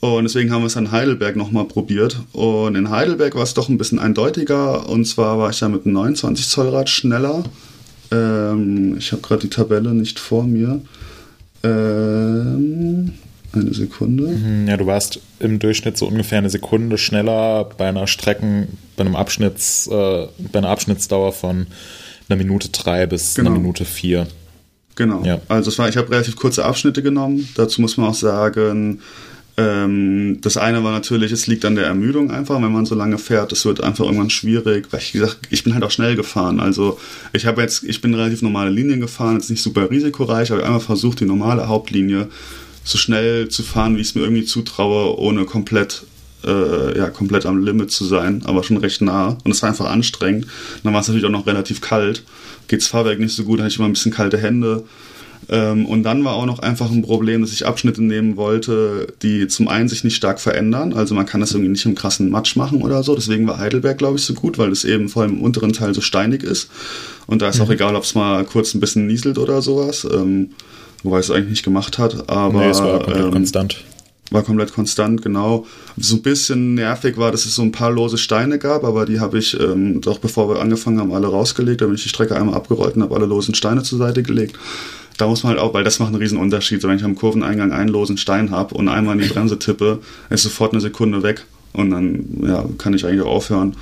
Und 0.00 0.24
deswegen 0.24 0.52
haben 0.52 0.62
wir 0.62 0.66
es 0.66 0.76
in 0.76 0.92
Heidelberg 0.92 1.34
nochmal 1.34 1.64
probiert. 1.64 2.20
Und 2.32 2.76
in 2.76 2.90
Heidelberg 2.90 3.34
war 3.34 3.42
es 3.42 3.54
doch 3.54 3.68
ein 3.68 3.78
bisschen 3.78 3.98
eindeutiger. 3.98 4.88
Und 4.88 5.06
zwar 5.06 5.38
war 5.38 5.50
ich 5.50 5.58
da 5.58 5.68
mit 5.68 5.84
einem 5.84 5.94
29 5.94 6.46
Zoll 6.46 6.68
Rad 6.68 6.88
schneller. 6.88 7.42
Ähm, 8.12 8.96
ich 8.98 9.12
habe 9.12 9.22
gerade 9.22 9.42
die 9.42 9.50
Tabelle 9.50 9.94
nicht 9.94 10.18
vor 10.18 10.44
mir. 10.44 10.80
Ähm, 11.62 13.12
eine 13.52 13.74
Sekunde. 13.74 14.38
Ja, 14.68 14.76
du 14.76 14.86
warst 14.86 15.20
im 15.40 15.58
Durchschnitt 15.58 15.96
so 15.96 16.06
ungefähr 16.06 16.38
eine 16.38 16.50
Sekunde 16.50 16.98
schneller 16.98 17.64
bei 17.76 17.88
einer 17.88 18.06
Strecken, 18.06 18.68
bei 18.96 19.04
einem 19.04 19.16
Abschnitts, 19.16 19.86
äh, 19.86 20.26
bei 20.52 20.58
einer 20.58 20.68
Abschnittsdauer 20.68 21.32
von 21.32 21.66
einer 22.28 22.36
Minute 22.36 22.68
drei 22.68 23.06
bis 23.06 23.34
Genau. 23.34 23.50
einer 23.50 23.58
Minute 23.58 23.84
vier. 23.84 24.26
Genau. 24.94 25.22
Ja. 25.24 25.40
Also 25.48 25.70
es 25.70 25.78
war, 25.78 25.88
ich 25.88 25.96
habe 25.96 26.10
relativ 26.10 26.36
kurze 26.36 26.64
Abschnitte 26.64 27.02
genommen. 27.02 27.48
Dazu 27.54 27.80
muss 27.80 27.96
man 27.96 28.08
auch 28.10 28.14
sagen, 28.14 29.00
ähm, 29.58 30.38
das 30.42 30.56
eine 30.58 30.84
war 30.84 30.92
natürlich, 30.92 31.32
es 31.32 31.46
liegt 31.46 31.64
an 31.64 31.76
der 31.76 31.86
Ermüdung 31.86 32.30
einfach, 32.30 32.60
wenn 32.60 32.72
man 32.72 32.84
so 32.84 32.94
lange 32.94 33.16
fährt. 33.16 33.52
Es 33.52 33.64
wird 33.64 33.82
einfach 33.82 34.04
irgendwann 34.04 34.30
schwierig, 34.30 34.88
weil 34.90 35.00
ich 35.00 35.12
gesagt, 35.12 35.38
ich 35.50 35.64
bin 35.64 35.72
halt 35.72 35.82
auch 35.82 35.90
schnell 35.90 36.14
gefahren. 36.14 36.60
Also 36.60 36.98
ich 37.32 37.46
habe 37.46 37.62
jetzt, 37.62 37.82
ich 37.84 38.00
bin 38.00 38.14
relativ 38.14 38.42
normale 38.42 38.70
Linien 38.70 39.00
gefahren, 39.00 39.36
jetzt 39.36 39.50
nicht 39.50 39.62
super 39.62 39.90
risikoreich, 39.90 40.52
aber 40.52 40.64
einfach 40.64 40.82
versucht, 40.82 41.20
die 41.20 41.24
normale 41.24 41.68
Hauptlinie 41.68 42.28
so 42.84 42.98
schnell 42.98 43.48
zu 43.48 43.62
fahren, 43.62 43.96
wie 43.96 44.02
ich 44.02 44.08
es 44.08 44.14
mir 44.14 44.22
irgendwie 44.22 44.44
zutraue, 44.44 45.18
ohne 45.18 45.44
komplett 45.44 46.04
äh, 46.44 46.96
ja, 46.96 47.08
komplett 47.08 47.46
am 47.46 47.64
Limit 47.64 47.90
zu 47.90 48.04
sein, 48.04 48.42
aber 48.44 48.62
schon 48.62 48.76
recht 48.76 49.00
nah. 49.00 49.38
Und 49.42 49.50
es 49.50 49.62
war 49.62 49.70
einfach 49.70 49.86
anstrengend. 49.86 50.46
dann 50.82 50.92
war 50.92 51.00
es 51.00 51.08
natürlich 51.08 51.26
auch 51.26 51.30
noch 51.30 51.46
relativ 51.46 51.80
kalt. 51.80 52.22
Geht's 52.68 52.86
Fahrwerk 52.86 53.18
nicht 53.18 53.34
so 53.34 53.44
gut, 53.44 53.58
hatte 53.58 53.68
ich 53.68 53.78
immer 53.78 53.88
ein 53.88 53.92
bisschen 53.94 54.12
kalte 54.12 54.38
Hände. 54.38 54.84
Ähm, 55.48 55.86
und 55.86 56.02
dann 56.02 56.24
war 56.24 56.34
auch 56.34 56.46
noch 56.46 56.58
einfach 56.58 56.90
ein 56.90 57.02
Problem, 57.02 57.40
dass 57.40 57.52
ich 57.52 57.66
Abschnitte 57.66 58.02
nehmen 58.02 58.36
wollte, 58.36 59.06
die 59.22 59.46
zum 59.46 59.68
einen 59.68 59.88
sich 59.88 60.02
nicht 60.02 60.16
stark 60.16 60.40
verändern. 60.40 60.92
Also 60.92 61.14
man 61.14 61.26
kann 61.26 61.40
das 61.40 61.52
irgendwie 61.52 61.70
nicht 61.70 61.84
im 61.86 61.94
krassen 61.94 62.30
Matsch 62.30 62.56
machen 62.56 62.82
oder 62.82 63.02
so. 63.02 63.14
Deswegen 63.14 63.46
war 63.46 63.58
Heidelberg, 63.58 63.98
glaube 63.98 64.16
ich, 64.16 64.24
so 64.24 64.34
gut, 64.34 64.58
weil 64.58 64.72
es 64.72 64.84
eben 64.84 65.08
vor 65.08 65.22
allem 65.22 65.34
im 65.34 65.42
unteren 65.42 65.72
Teil 65.72 65.94
so 65.94 66.00
steinig 66.00 66.42
ist. 66.42 66.68
Und 67.26 67.42
da 67.42 67.48
ist 67.48 67.60
auch 67.60 67.70
egal, 67.70 67.94
ob 67.94 68.04
es 68.04 68.14
mal 68.14 68.44
kurz 68.44 68.74
ein 68.74 68.80
bisschen 68.80 69.06
nieselt 69.06 69.38
oder 69.38 69.62
sowas. 69.62 70.06
Ähm, 70.10 70.50
wobei 71.02 71.18
es 71.20 71.30
eigentlich 71.30 71.50
nicht 71.50 71.64
gemacht 71.64 71.98
hat. 71.98 72.28
Aber 72.28 72.60
nee, 72.60 72.70
es 72.70 72.80
war 72.80 72.98
komplett 72.98 73.24
ähm, 73.24 73.30
konstant. 73.30 73.84
war 74.30 74.42
komplett 74.42 74.72
konstant, 74.72 75.22
genau. 75.22 75.66
So 75.96 76.16
ein 76.16 76.22
bisschen 76.22 76.74
nervig 76.74 77.16
war, 77.16 77.30
dass 77.30 77.46
es 77.46 77.54
so 77.54 77.62
ein 77.62 77.72
paar 77.72 77.92
lose 77.92 78.18
Steine 78.18 78.58
gab, 78.58 78.84
aber 78.84 79.06
die 79.06 79.20
habe 79.20 79.38
ich 79.38 79.58
ähm, 79.58 80.00
doch 80.00 80.18
bevor 80.18 80.48
wir 80.48 80.60
angefangen 80.60 80.98
haben, 80.98 81.12
alle 81.12 81.28
rausgelegt. 81.28 81.80
Da 81.80 81.86
bin 81.86 81.94
ich 81.94 82.02
die 82.02 82.08
Strecke 82.08 82.34
einmal 82.36 82.56
abgerollt 82.56 82.96
und 82.96 83.02
habe 83.02 83.14
alle 83.14 83.26
losen 83.26 83.54
Steine 83.54 83.82
zur 83.82 83.98
Seite 83.98 84.22
gelegt. 84.22 84.58
Da 85.16 85.26
muss 85.26 85.42
man 85.42 85.50
halt 85.50 85.60
auch, 85.60 85.74
weil 85.74 85.84
das 85.84 85.98
macht 85.98 86.08
einen 86.08 86.22
riesen 86.22 86.38
Unterschied. 86.38 86.80
So, 86.80 86.88
wenn 86.88 86.96
ich 86.96 87.04
am 87.04 87.14
Kurveneingang 87.14 87.72
einen 87.72 87.88
losen 87.88 88.18
Stein 88.18 88.50
habe 88.50 88.74
und 88.74 88.88
einmal 88.88 89.16
in 89.16 89.22
die 89.22 89.28
Bremse 89.28 89.58
tippe, 89.58 90.00
ist 90.30 90.42
sofort 90.42 90.72
eine 90.72 90.80
Sekunde 90.80 91.22
weg 91.22 91.44
und 91.72 91.90
dann 91.90 92.24
ja, 92.42 92.64
kann 92.78 92.94
ich 92.94 93.04
eigentlich 93.04 93.22
auch 93.22 93.34
aufhören. 93.36 93.76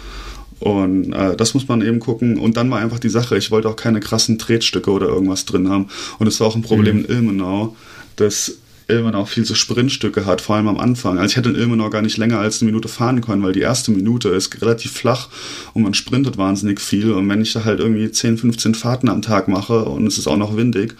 Und 0.60 1.12
äh, 1.12 1.36
das 1.36 1.54
muss 1.54 1.68
man 1.68 1.82
eben 1.82 2.00
gucken. 2.00 2.38
Und 2.38 2.56
dann 2.56 2.70
war 2.70 2.78
einfach 2.78 2.98
die 2.98 3.08
Sache, 3.08 3.36
ich 3.36 3.50
wollte 3.50 3.68
auch 3.68 3.76
keine 3.76 4.00
krassen 4.00 4.38
Tretstücke 4.38 4.90
oder 4.90 5.08
irgendwas 5.08 5.44
drin 5.44 5.68
haben. 5.68 5.88
Und 6.18 6.26
es 6.26 6.40
war 6.40 6.46
auch 6.46 6.56
ein 6.56 6.62
Problem 6.62 6.98
mhm. 6.98 7.04
in 7.04 7.10
Ilmenau, 7.10 7.76
dass 8.16 8.58
Ilmenau 8.88 9.24
viel 9.24 9.44
so 9.44 9.54
Sprintstücke 9.54 10.26
hat, 10.26 10.40
vor 10.40 10.56
allem 10.56 10.68
am 10.68 10.78
Anfang. 10.78 11.18
Also 11.18 11.32
ich 11.32 11.36
hätte 11.36 11.48
in 11.50 11.56
Ilmenau 11.56 11.90
gar 11.90 12.02
nicht 12.02 12.16
länger 12.16 12.38
als 12.38 12.60
eine 12.60 12.70
Minute 12.70 12.88
fahren 12.88 13.20
können, 13.20 13.42
weil 13.42 13.52
die 13.52 13.60
erste 13.60 13.90
Minute 13.90 14.28
ist 14.28 14.60
relativ 14.60 14.92
flach 14.92 15.28
und 15.72 15.82
man 15.82 15.94
sprintet 15.94 16.36
wahnsinnig 16.36 16.80
viel. 16.80 17.12
Und 17.12 17.28
wenn 17.28 17.40
ich 17.40 17.52
da 17.52 17.64
halt 17.64 17.80
irgendwie 17.80 18.10
10, 18.10 18.38
15 18.38 18.74
Fahrten 18.74 19.08
am 19.08 19.22
Tag 19.22 19.48
mache 19.48 19.84
und 19.84 20.06
es 20.06 20.18
ist 20.18 20.26
auch 20.26 20.36
noch 20.36 20.56
windig 20.56 20.94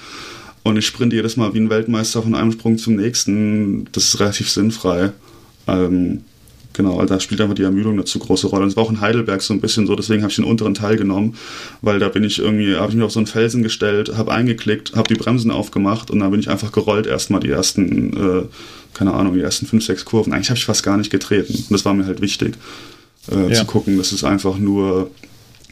und 0.62 0.76
ich 0.78 0.86
sprinte 0.86 1.16
jedes 1.16 1.36
Mal 1.36 1.52
wie 1.54 1.60
ein 1.60 1.70
Weltmeister 1.70 2.22
von 2.22 2.34
einem 2.34 2.52
Sprung 2.52 2.78
zum 2.78 2.96
nächsten, 2.96 3.86
das 3.92 4.04
ist 4.04 4.20
relativ 4.20 4.50
sinnfrei. 4.50 5.12
Ähm, 5.66 6.22
Genau, 6.74 6.98
also 6.98 7.14
da 7.14 7.20
spielt 7.20 7.40
einfach 7.40 7.54
die 7.54 7.62
Ermüdung 7.62 7.92
eine 7.92 8.04
zu 8.04 8.18
große 8.18 8.48
Rolle. 8.48 8.64
Und 8.64 8.68
es 8.68 8.76
war 8.76 8.82
auch 8.82 8.90
in 8.90 9.00
Heidelberg 9.00 9.40
so 9.42 9.54
ein 9.54 9.60
bisschen 9.60 9.86
so, 9.86 9.94
deswegen 9.94 10.22
habe 10.22 10.30
ich 10.30 10.36
den 10.36 10.44
unteren 10.44 10.74
Teil 10.74 10.96
genommen, 10.96 11.36
weil 11.82 12.00
da 12.00 12.08
bin 12.08 12.24
ich 12.24 12.40
irgendwie, 12.40 12.74
habe 12.74 12.90
ich 12.90 12.96
mich 12.96 13.04
auf 13.04 13.12
so 13.12 13.20
einen 13.20 13.28
Felsen 13.28 13.62
gestellt, 13.62 14.16
habe 14.16 14.32
eingeklickt, 14.32 14.96
habe 14.96 15.06
die 15.06 15.14
Bremsen 15.14 15.52
aufgemacht 15.52 16.10
und 16.10 16.18
dann 16.18 16.32
bin 16.32 16.40
ich 16.40 16.50
einfach 16.50 16.72
gerollt 16.72 17.06
erstmal 17.06 17.40
die 17.40 17.50
ersten, 17.50 18.12
äh, 18.12 18.42
keine 18.92 19.14
Ahnung, 19.14 19.34
die 19.34 19.40
ersten 19.40 19.66
fünf, 19.66 19.84
sechs 19.84 20.04
Kurven. 20.04 20.32
Eigentlich 20.32 20.50
habe 20.50 20.58
ich 20.58 20.64
fast 20.64 20.82
gar 20.82 20.96
nicht 20.96 21.10
getreten. 21.10 21.54
Und 21.54 21.70
das 21.70 21.84
war 21.84 21.94
mir 21.94 22.06
halt 22.06 22.20
wichtig, 22.20 22.54
äh, 23.30 23.50
ja. 23.50 23.54
zu 23.54 23.66
gucken, 23.66 23.96
dass 23.96 24.10
es 24.10 24.24
einfach 24.24 24.58
nur, 24.58 25.12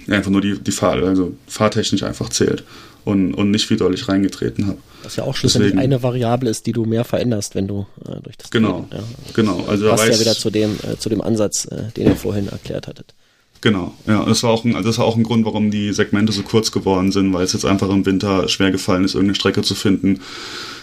einfach 0.07 0.30
nur 0.30 0.40
die, 0.40 0.57
die 0.57 0.72
Fahrt, 0.72 1.03
also 1.03 1.34
fahrtechnisch 1.48 2.05
einfach 2.05 2.28
zählt 2.28 2.62
und, 3.05 3.34
und 3.34 3.50
nicht 3.50 3.68
wie 3.70 3.76
doll 3.76 3.94
ich 3.94 4.09
reingetreten 4.09 4.66
habe. 4.66 4.78
Was 5.03 5.16
ja 5.16 5.24
auch 5.24 5.34
schlussendlich 5.34 5.72
Deswegen, 5.72 5.92
eine 5.92 6.03
Variable 6.03 6.50
ist, 6.50 6.66
die 6.66 6.72
du 6.72 6.84
mehr 6.84 7.05
veränderst, 7.05 7.55
wenn 7.55 7.66
du 7.66 7.86
äh, 8.07 8.20
durch 8.22 8.36
das 8.36 8.50
Genau, 8.50 8.86
Treten, 8.90 8.96
ja. 8.96 9.32
genau. 9.34 9.64
Also 9.66 9.88
passt 9.88 10.09
ja 10.09 10.20
wieder 10.20 10.34
zu 10.34 10.50
dem, 10.50 10.78
äh, 10.82 10.96
zu 10.96 11.09
dem 11.09 11.20
Ansatz, 11.20 11.66
äh, 11.66 11.90
den 11.96 12.09
ihr 12.09 12.16
vorhin 12.16 12.48
erklärt 12.48 12.86
hattet. 12.86 13.14
Genau, 13.62 13.94
ja, 14.09 14.24
das 14.24 14.42
war 14.42 14.50
auch 14.50 14.64
ein, 14.64 14.74
also 14.74 14.88
das 14.88 14.98
war 14.98 15.05
auch 15.05 15.16
ein 15.16 15.22
Grund, 15.22 15.44
warum 15.44 15.70
die 15.70 15.92
Segmente 15.92 16.32
so 16.32 16.42
kurz 16.42 16.72
geworden 16.72 17.12
sind, 17.12 17.32
weil 17.32 17.44
es 17.44 17.53
jetzt 17.53 17.64
einfach 17.64 17.88
im 17.90 18.05
Winter 18.05 18.48
schwer 18.48 18.72
gefallen 18.72 19.05
ist, 19.05 19.14
irgendeine 19.14 19.36
Strecke 19.36 19.62
zu 19.62 19.76
finden, 19.76 20.20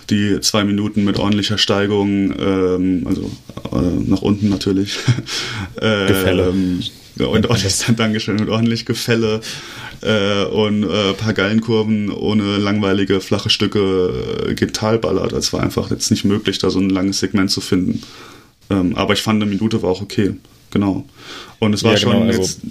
die 0.09 0.39
zwei 0.39 0.63
Minuten 0.63 1.03
mit 1.03 1.19
ordentlicher 1.19 1.57
Steigung, 1.57 2.33
ähm, 2.39 3.05
also 3.05 3.29
äh, 3.73 4.09
nach 4.09 4.21
unten 4.21 4.47
natürlich, 4.47 4.97
äh, 5.75 6.07
Gefälle. 6.07 6.49
Ähm, 6.49 6.81
und 7.27 7.47
ordentlich, 7.49 7.75
Dankeschön, 7.95 8.37
mit 8.37 8.49
ordentlich 8.49 8.85
Gefälle 8.85 9.41
äh, 10.01 10.43
und 10.45 10.83
äh, 10.83 11.13
paar 11.13 11.33
Gallenkurven 11.33 12.11
ohne 12.11 12.57
langweilige 12.57 13.21
flache 13.21 13.49
Stücke 13.49 14.47
äh, 14.49 14.53
geht 14.53 14.75
talballert. 14.75 15.33
Es 15.33 15.53
war 15.53 15.61
einfach 15.61 15.91
jetzt 15.91 16.11
nicht 16.11 16.25
möglich, 16.25 16.59
da 16.59 16.69
so 16.69 16.79
ein 16.79 16.89
langes 16.89 17.19
Segment 17.19 17.51
zu 17.51 17.61
finden. 17.61 18.03
Ähm, 18.69 18.95
aber 18.95 19.13
ich 19.13 19.21
fand, 19.21 19.41
eine 19.41 19.51
Minute 19.51 19.81
war 19.81 19.89
auch 19.89 20.01
okay. 20.01 20.35
Genau. 20.71 21.05
Und 21.59 21.73
es 21.73 21.83
war 21.83 21.93
ja, 21.93 21.99
genau, 21.99 22.11
schon 22.11 22.27
also 22.27 22.41
jetzt, 22.41 22.61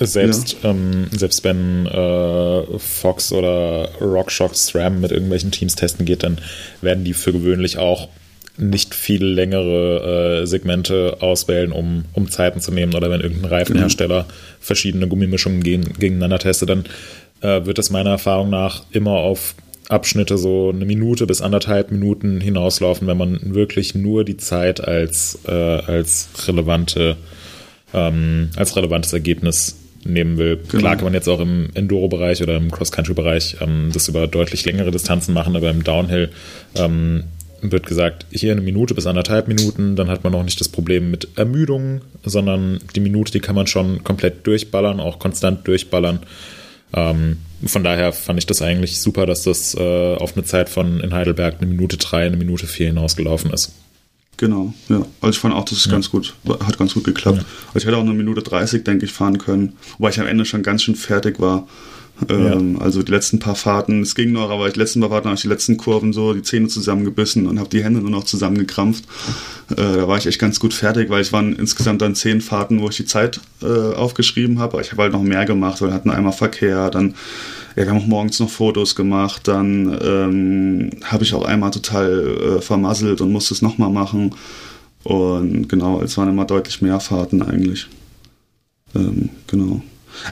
selbst, 0.00 0.56
ja. 0.62 0.70
ähm, 0.70 1.06
selbst 1.12 1.44
wenn 1.44 1.86
äh, 1.86 2.78
Fox 2.78 3.32
oder 3.32 3.90
Rockshock 4.00 4.54
SRAM 4.54 5.00
mit 5.00 5.12
irgendwelchen 5.12 5.50
Teams 5.50 5.74
testen 5.74 6.04
geht, 6.04 6.22
dann 6.22 6.38
werden 6.80 7.04
die 7.04 7.14
für 7.14 7.32
gewöhnlich 7.32 7.78
auch 7.78 8.08
nicht 8.56 8.94
viel 8.94 9.24
längere 9.24 10.42
äh, 10.42 10.46
Segmente 10.46 11.16
auswählen, 11.20 11.72
um, 11.72 12.04
um 12.12 12.30
Zeiten 12.30 12.60
zu 12.60 12.72
nehmen. 12.72 12.94
Oder 12.94 13.10
wenn 13.10 13.20
irgendein 13.20 13.50
Reifenhersteller 13.50 14.22
mhm. 14.22 14.32
verschiedene 14.60 15.08
Gummimischungen 15.08 15.62
gegen, 15.62 15.92
gegeneinander 15.94 16.38
testet, 16.38 16.70
dann 16.70 16.84
äh, 17.40 17.66
wird 17.66 17.78
es 17.78 17.90
meiner 17.90 18.10
Erfahrung 18.10 18.50
nach 18.50 18.84
immer 18.92 19.12
auf 19.12 19.54
Abschnitte 19.88 20.38
so 20.38 20.70
eine 20.70 20.86
Minute 20.86 21.26
bis 21.26 21.42
anderthalb 21.42 21.90
Minuten 21.90 22.40
hinauslaufen, 22.40 23.06
wenn 23.06 23.18
man 23.18 23.54
wirklich 23.54 23.94
nur 23.94 24.24
die 24.24 24.36
Zeit 24.36 24.82
als, 24.82 25.40
äh, 25.46 25.52
als 25.52 26.28
relevante 26.46 27.16
ähm, 27.94 28.50
als 28.56 28.76
relevantes 28.76 29.12
Ergebnis 29.12 29.76
nehmen 30.04 30.36
will. 30.36 30.56
Genau. 30.56 30.80
Klar 30.80 30.96
kann 30.96 31.04
man 31.04 31.14
jetzt 31.14 31.28
auch 31.28 31.40
im 31.40 31.70
Enduro-Bereich 31.72 32.42
oder 32.42 32.56
im 32.56 32.70
Cross-Country-Bereich 32.70 33.58
ähm, 33.60 33.90
das 33.92 34.08
über 34.08 34.26
deutlich 34.26 34.64
längere 34.66 34.90
Distanzen 34.90 35.32
machen, 35.32 35.56
aber 35.56 35.70
im 35.70 35.82
Downhill 35.82 36.30
ähm, 36.74 37.24
wird 37.72 37.86
gesagt, 37.86 38.26
hier 38.30 38.52
eine 38.52 38.60
Minute 38.60 38.94
bis 38.94 39.06
anderthalb 39.06 39.48
Minuten, 39.48 39.96
dann 39.96 40.08
hat 40.08 40.24
man 40.24 40.34
auch 40.34 40.42
nicht 40.42 40.60
das 40.60 40.68
Problem 40.68 41.10
mit 41.10 41.28
Ermüdung, 41.36 42.00
sondern 42.24 42.80
die 42.94 43.00
Minute, 43.00 43.32
die 43.32 43.40
kann 43.40 43.54
man 43.54 43.66
schon 43.66 44.04
komplett 44.04 44.46
durchballern, 44.46 45.00
auch 45.00 45.18
konstant 45.18 45.66
durchballern. 45.66 46.20
Ähm, 46.92 47.38
von 47.66 47.82
daher 47.82 48.12
fand 48.12 48.38
ich 48.38 48.46
das 48.46 48.62
eigentlich 48.62 49.00
super, 49.00 49.26
dass 49.26 49.42
das 49.42 49.74
äh, 49.74 50.14
auf 50.14 50.36
eine 50.36 50.44
Zeit 50.44 50.68
von 50.68 51.00
in 51.00 51.12
Heidelberg 51.12 51.56
eine 51.60 51.70
Minute 51.70 51.96
drei, 51.96 52.26
eine 52.26 52.36
Minute 52.36 52.66
vier 52.66 52.88
hinausgelaufen 52.88 53.52
ist. 53.52 53.72
Genau, 54.36 54.74
ja. 54.88 55.06
Also 55.20 55.30
ich 55.30 55.38
fand 55.38 55.54
auch, 55.54 55.64
das 55.64 55.78
ist 55.78 55.86
ja. 55.86 55.92
ganz 55.92 56.10
gut, 56.10 56.34
hat 56.46 56.78
ganz 56.78 56.94
gut 56.94 57.04
geklappt. 57.04 57.38
Ja. 57.38 57.44
Also 57.68 57.78
ich 57.78 57.86
hätte 57.86 57.96
auch 57.96 58.02
eine 58.02 58.14
Minute 58.14 58.42
30, 58.42 58.84
denke 58.84 59.04
ich, 59.04 59.12
fahren 59.12 59.38
können, 59.38 59.74
wobei 59.98 60.10
ich 60.10 60.20
am 60.20 60.26
Ende 60.26 60.44
schon 60.44 60.62
ganz 60.62 60.82
schön 60.82 60.96
fertig 60.96 61.40
war. 61.40 61.68
Ähm, 62.28 62.76
ja. 62.76 62.80
Also 62.80 63.02
die 63.02 63.10
letzten 63.10 63.38
paar 63.38 63.56
Fahrten, 63.56 64.02
es 64.02 64.14
ging 64.14 64.32
noch, 64.32 64.50
aber 64.50 64.70
die 64.70 64.78
letzten 64.78 65.00
paar 65.00 65.10
Fahrten 65.10 65.26
habe 65.26 65.36
ich 65.36 65.42
die 65.42 65.48
letzten 65.48 65.76
Kurven 65.76 66.12
so 66.12 66.32
die 66.32 66.42
Zähne 66.42 66.68
zusammengebissen 66.68 67.46
und 67.46 67.58
habe 67.58 67.68
die 67.68 67.82
Hände 67.82 68.00
nur 68.00 68.10
noch 68.10 68.24
zusammengekrampft. 68.24 69.04
Äh, 69.70 69.76
da 69.76 70.08
war 70.08 70.18
ich 70.18 70.26
echt 70.26 70.38
ganz 70.38 70.60
gut 70.60 70.74
fertig, 70.74 71.10
weil 71.10 71.20
es 71.20 71.32
waren 71.32 71.56
insgesamt 71.56 72.02
dann 72.02 72.14
zehn 72.14 72.40
Fahrten, 72.40 72.80
wo 72.80 72.88
ich 72.88 72.96
die 72.96 73.04
Zeit 73.04 73.40
äh, 73.62 73.66
aufgeschrieben 73.66 74.58
habe. 74.58 74.80
Ich 74.80 74.92
habe 74.92 75.02
halt 75.02 75.12
noch 75.12 75.22
mehr 75.22 75.44
gemacht, 75.44 75.80
weil 75.80 75.88
wir 75.88 75.94
hatten 75.94 76.10
einmal 76.10 76.32
Verkehr, 76.32 76.90
dann 76.90 77.14
ja, 77.76 77.82
wir 77.82 77.90
haben 77.90 77.98
auch 77.98 78.06
morgens 78.06 78.38
noch 78.38 78.50
Fotos 78.50 78.94
gemacht, 78.94 79.48
dann 79.48 79.98
ähm, 80.00 80.90
habe 81.02 81.24
ich 81.24 81.34
auch 81.34 81.44
einmal 81.44 81.72
total 81.72 82.58
äh, 82.58 82.60
vermasselt 82.60 83.20
und 83.20 83.32
musste 83.32 83.54
es 83.54 83.62
nochmal 83.62 83.90
machen. 83.90 84.34
Und 85.02 85.68
genau, 85.68 86.00
es 86.00 86.16
waren 86.16 86.28
immer 86.28 86.44
deutlich 86.44 86.80
mehr 86.80 87.00
Fahrten 87.00 87.42
eigentlich. 87.42 87.88
Ähm, 88.94 89.30
genau. 89.48 89.82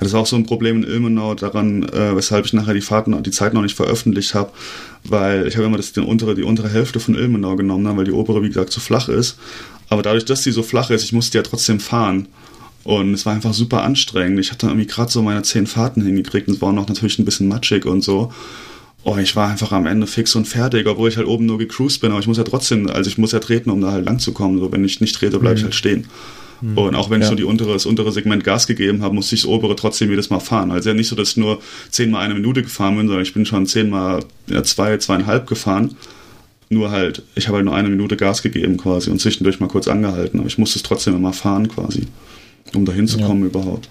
Das 0.01 0.13
war 0.13 0.21
auch 0.21 0.27
so 0.27 0.37
ein 0.37 0.47
Problem 0.47 0.83
in 0.83 0.85
Ilmenau 0.85 1.35
daran, 1.35 1.83
äh, 1.85 2.15
weshalb 2.17 2.47
ich 2.47 2.53
nachher 2.53 2.75
die 2.75 2.81
Fahrten, 2.81 3.23
die 3.23 3.31
Zeit 3.31 3.55
noch 3.55 3.63
nicht 3.63 3.77
veröffentlicht 3.77 4.35
habe, 4.35 4.53
weil 5.05 5.47
ich 5.47 5.57
habe 5.57 5.67
immer 5.67 5.77
das, 5.77 5.93
den 5.93 6.05
untere, 6.05 6.35
die 6.35 6.43
untere 6.43 6.69
Hälfte 6.69 7.01
von 7.01 7.15
Ilmenau 7.15 7.57
genommen, 7.57 7.85
ne, 7.85 7.97
weil 7.97 8.05
die 8.05 8.13
obere, 8.13 8.43
wie 8.43 8.49
gesagt, 8.49 8.71
zu 8.71 8.81
flach 8.81 9.09
ist. 9.09 9.39
Aber 9.89 10.03
dadurch, 10.03 10.25
dass 10.25 10.43
die 10.43 10.53
so 10.53 10.63
flach 10.63 10.91
ist, 10.91 11.05
ich 11.05 11.13
musste 11.13 11.39
ja 11.39 11.43
trotzdem 11.43 11.81
fahren. 11.81 12.29
Und 12.85 13.15
es 13.15 13.27
war 13.27 13.35
einfach 13.35 13.55
super 13.55 13.85
anstrengend. 13.85 14.41
Ich 14.41 14.51
hatte 14.51 14.67
irgendwie 14.67 14.87
gerade 14.87 15.11
so 15.11 15.23
meine 15.23 15.43
zehn 15.43 15.67
Fahrten 15.67 16.03
hingekriegt 16.03 16.49
und 16.49 16.55
es 16.55 16.61
war 16.61 16.71
auch 16.71 16.75
noch 16.75 16.89
natürlich 16.89 17.19
ein 17.19 17.25
bisschen 17.25 17.47
matschig 17.49 17.87
und 17.87 18.03
so. 18.03 18.33
Oh, 19.05 19.17
ich 19.17 19.35
war 19.37 19.49
einfach 19.49 19.73
am 19.73 19.87
Ende 19.87 20.07
fix 20.07 20.35
und 20.35 20.47
fertig, 20.47 20.87
obwohl 20.87 21.09
ich 21.09 21.17
halt 21.17 21.27
oben 21.27 21.47
nur 21.47 21.59
gecruised 21.59 22.01
bin, 22.01 22.13
aber 22.13 22.21
ich 22.21 22.27
muss 22.27 22.39
ja 22.39 22.45
trotzdem, 22.45 22.89
also 22.89 23.09
ich 23.09 23.19
muss 23.19 23.33
ja 23.33 23.41
treten, 23.41 23.71
um 23.71 23.81
da 23.81 23.93
halt 23.93 24.07
lang 24.07 24.19
zu 24.19 24.33
kommen. 24.33 24.59
So, 24.59 24.71
wenn 24.71 24.85
ich 24.85 25.01
nicht 25.01 25.15
trete, 25.15 25.39
bleibe 25.39 25.55
mhm. 25.55 25.59
ich 25.59 25.65
halt 25.65 25.75
stehen. 25.75 26.07
Mhm. 26.63 26.79
Und 26.79 26.95
auch 26.95 27.11
wenn 27.11 27.21
ja. 27.21 27.27
ich 27.27 27.31
so 27.31 27.35
die 27.35 27.45
untere, 27.45 27.73
das 27.73 27.85
untere 27.85 28.13
Segment 28.13 28.45
Gas 28.45 28.67
gegeben 28.67 29.03
habe, 29.03 29.15
musste 29.15 29.35
ich 29.35 29.43
das 29.43 29.51
obere 29.51 29.77
trotzdem 29.77 30.09
jedes 30.09 30.31
Mal 30.31 30.41
fahren. 30.41 30.71
Also 30.71 30.91
ja 30.91 30.95
nicht 30.95 31.09
so, 31.09 31.17
dass 31.17 31.31
ich 31.31 31.37
nur 31.37 31.61
zehnmal 31.91 32.25
eine 32.25 32.35
Minute 32.35 32.63
gefahren 32.63 32.97
bin, 32.97 33.09
sondern 33.09 33.25
ich 33.25 33.35
bin 33.35 33.45
schon 33.45 33.67
zehnmal 33.67 34.25
ja, 34.47 34.63
zwei, 34.63 34.97
zweieinhalb 34.97 35.47
gefahren. 35.47 35.97
Nur 36.71 36.91
halt, 36.91 37.23
ich 37.35 37.49
habe 37.49 37.57
halt 37.57 37.67
nur 37.67 37.75
eine 37.75 37.89
Minute 37.89 38.17
Gas 38.17 38.41
gegeben 38.43 38.79
quasi 38.79 39.11
und 39.11 39.21
zwischendurch 39.21 39.61
mal 39.61 39.69
kurz 39.69 39.89
angehalten. 39.89 40.39
Aber 40.39 40.49
ich 40.49 40.57
musste 40.57 40.79
es 40.79 40.83
trotzdem 40.83 41.15
immer 41.17 41.33
fahren 41.33 41.69
quasi, 41.69 42.07
um 42.75 42.85
da 42.85 42.93
hinzukommen 42.93 43.43
ja. 43.43 43.49
überhaupt. 43.49 43.89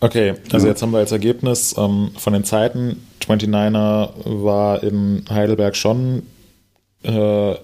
Okay, 0.00 0.34
also 0.52 0.66
ja. 0.66 0.72
jetzt 0.72 0.82
haben 0.82 0.90
wir 0.90 0.98
als 0.98 1.12
Ergebnis 1.12 1.74
ähm, 1.78 2.10
von 2.16 2.32
den 2.32 2.44
Zeiten, 2.44 2.96
29er 3.22 4.10
war 4.24 4.82
in 4.82 5.24
Heidelberg 5.30 5.76
schon 5.76 6.24
äh, 7.04 7.54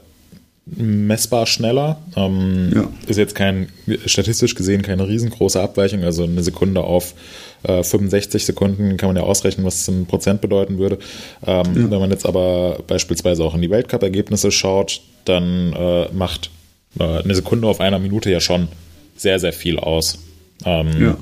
messbar 0.76 1.46
schneller. 1.46 2.00
Ähm, 2.16 2.72
ja. 2.74 2.88
Ist 3.06 3.16
jetzt 3.16 3.34
kein, 3.34 3.68
statistisch 4.06 4.54
gesehen 4.54 4.82
keine 4.82 5.08
riesengroße 5.08 5.60
Abweichung, 5.60 6.04
also 6.04 6.24
eine 6.24 6.42
Sekunde 6.42 6.82
auf 6.82 7.14
äh, 7.62 7.82
65 7.82 8.44
Sekunden 8.44 8.96
kann 8.96 9.08
man 9.08 9.16
ja 9.16 9.22
ausrechnen, 9.22 9.66
was 9.66 9.82
es 9.82 9.88
in 9.88 10.06
Prozent 10.06 10.40
bedeuten 10.40 10.78
würde. 10.78 10.98
Ähm, 11.46 11.64
ja. 11.76 11.90
Wenn 11.90 12.00
man 12.00 12.10
jetzt 12.10 12.26
aber 12.26 12.78
beispielsweise 12.86 13.44
auch 13.44 13.54
in 13.54 13.62
die 13.62 13.70
Weltcup-Ergebnisse 13.70 14.50
schaut, 14.50 15.02
dann 15.24 15.72
äh, 15.72 16.08
macht 16.12 16.50
äh, 16.98 17.04
eine 17.04 17.34
Sekunde 17.34 17.68
auf 17.68 17.80
einer 17.80 17.98
Minute 17.98 18.30
ja 18.30 18.40
schon 18.40 18.68
sehr, 19.16 19.38
sehr 19.38 19.52
viel 19.52 19.78
aus. 19.78 20.18
Ähm, 20.64 21.02
ja. 21.02 21.16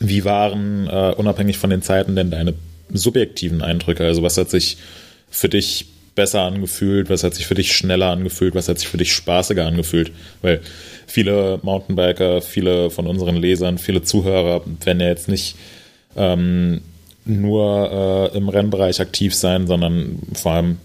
Wie 0.00 0.24
waren, 0.24 0.86
äh, 0.88 1.14
unabhängig 1.16 1.58
von 1.58 1.70
den 1.70 1.82
Zeiten, 1.82 2.16
denn 2.16 2.30
deine 2.30 2.54
subjektiven 2.92 3.62
Eindrücke? 3.62 4.04
Also 4.04 4.22
was 4.22 4.36
hat 4.36 4.50
sich 4.50 4.78
für 5.30 5.48
dich 5.48 5.86
besser 6.18 6.42
angefühlt, 6.42 7.08
was 7.08 7.22
hat 7.24 7.34
sich 7.34 7.46
für 7.46 7.54
dich 7.54 7.72
schneller 7.72 8.10
angefühlt, 8.10 8.54
was 8.54 8.68
hat 8.68 8.78
sich 8.78 8.88
für 8.88 8.98
dich 8.98 9.12
spaßiger 9.12 9.64
angefühlt. 9.64 10.10
Weil 10.42 10.60
viele 11.06 11.58
Mountainbiker, 11.62 12.42
viele 12.42 12.90
von 12.90 13.06
unseren 13.06 13.36
Lesern, 13.36 13.78
viele 13.78 14.02
Zuhörer 14.02 14.62
werden 14.84 15.00
ja 15.00 15.06
jetzt 15.08 15.28
nicht 15.28 15.54
ähm, 16.16 16.80
nur 17.24 18.30
äh, 18.34 18.36
im 18.36 18.48
Rennbereich 18.48 19.00
aktiv 19.00 19.34
sein, 19.34 19.66
sondern 19.66 20.18
vor 20.34 20.52
allem 20.52 20.76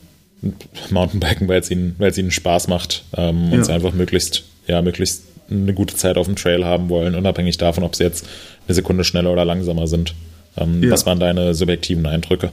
Mountainbiken, 0.92 1.48
weil 1.48 1.60
es 1.62 1.72
ihnen, 1.72 1.96
weil 1.98 2.12
es 2.12 2.18
ihnen 2.18 2.32
Spaß 2.32 2.68
macht 2.68 3.04
ähm, 3.18 3.52
und 3.52 3.60
Ja. 3.60 3.64
sie 3.66 3.74
einfach 3.74 3.94
möglichst, 3.94 4.44
ja, 4.68 4.82
möglichst 4.82 5.24
eine 5.50 5.74
gute 5.74 5.96
Zeit 5.96 6.18
auf 6.18 6.28
dem 6.28 6.36
Trail 6.36 6.64
haben 6.66 6.90
wollen, 6.90 7.16
unabhängig 7.16 7.58
davon, 7.58 7.84
ob 7.84 7.96
sie 7.96 8.04
jetzt 8.04 8.26
eine 8.68 8.76
Sekunde 8.76 9.04
schneller 9.04 9.32
oder 9.32 9.46
langsamer 9.46 9.88
sind. 9.88 10.14
Ähm, 10.58 10.84
Ja. 10.84 10.92
Was 10.92 11.06
waren 11.06 11.20
deine 11.20 11.54
subjektiven 11.54 12.06
Eindrücke? 12.06 12.52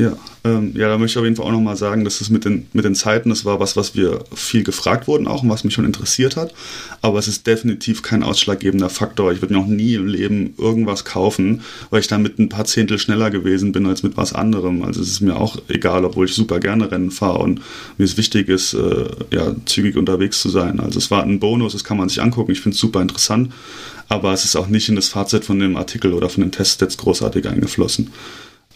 Ja, 0.00 0.16
ähm, 0.44 0.74
ja, 0.76 0.88
da 0.88 0.96
möchte 0.96 1.14
ich 1.14 1.18
auf 1.18 1.24
jeden 1.24 1.34
Fall 1.34 1.46
auch 1.46 1.50
nochmal 1.50 1.76
sagen, 1.76 2.04
dass 2.04 2.20
es 2.20 2.30
mit 2.30 2.44
den, 2.44 2.68
mit 2.72 2.84
den 2.84 2.94
Zeiten, 2.94 3.30
das 3.30 3.44
war 3.44 3.58
was, 3.58 3.76
was 3.76 3.96
wir 3.96 4.20
viel 4.32 4.62
gefragt 4.62 5.08
wurden 5.08 5.26
auch 5.26 5.42
und 5.42 5.48
was 5.50 5.64
mich 5.64 5.74
schon 5.74 5.84
interessiert 5.84 6.36
hat. 6.36 6.54
Aber 7.02 7.18
es 7.18 7.26
ist 7.26 7.48
definitiv 7.48 8.02
kein 8.02 8.22
ausschlaggebender 8.22 8.90
Faktor. 8.90 9.32
Ich 9.32 9.42
würde 9.42 9.58
auch 9.58 9.66
nie 9.66 9.94
im 9.94 10.06
Leben 10.06 10.54
irgendwas 10.56 11.04
kaufen, 11.04 11.62
weil 11.90 11.98
ich 11.98 12.06
damit 12.06 12.38
ein 12.38 12.48
paar 12.48 12.64
Zehntel 12.64 13.00
schneller 13.00 13.32
gewesen 13.32 13.72
bin 13.72 13.86
als 13.86 14.04
mit 14.04 14.16
was 14.16 14.32
anderem. 14.32 14.84
Also 14.84 15.00
es 15.00 15.08
ist 15.08 15.20
mir 15.20 15.34
auch 15.34 15.58
egal, 15.66 16.04
obwohl 16.04 16.26
ich 16.26 16.34
super 16.34 16.60
gerne 16.60 16.92
Rennen 16.92 17.10
fahre 17.10 17.38
und 17.38 17.60
mir 17.96 18.04
es 18.04 18.16
wichtig 18.16 18.48
ist, 18.48 18.74
äh, 18.74 19.06
ja, 19.32 19.56
zügig 19.64 19.96
unterwegs 19.96 20.40
zu 20.40 20.48
sein. 20.48 20.78
Also 20.78 21.00
es 21.00 21.10
war 21.10 21.24
ein 21.24 21.40
Bonus, 21.40 21.72
das 21.72 21.82
kann 21.82 21.96
man 21.96 22.08
sich 22.08 22.22
angucken. 22.22 22.52
Ich 22.52 22.60
finde 22.60 22.76
es 22.76 22.80
super 22.80 23.02
interessant. 23.02 23.52
Aber 24.08 24.32
es 24.32 24.44
ist 24.44 24.54
auch 24.54 24.68
nicht 24.68 24.88
in 24.88 24.94
das 24.94 25.08
Fazit 25.08 25.44
von 25.44 25.58
dem 25.58 25.76
Artikel 25.76 26.12
oder 26.12 26.28
von 26.28 26.44
den 26.44 26.52
Tests 26.52 26.80
jetzt 26.80 26.98
großartig 26.98 27.48
eingeflossen. 27.48 28.10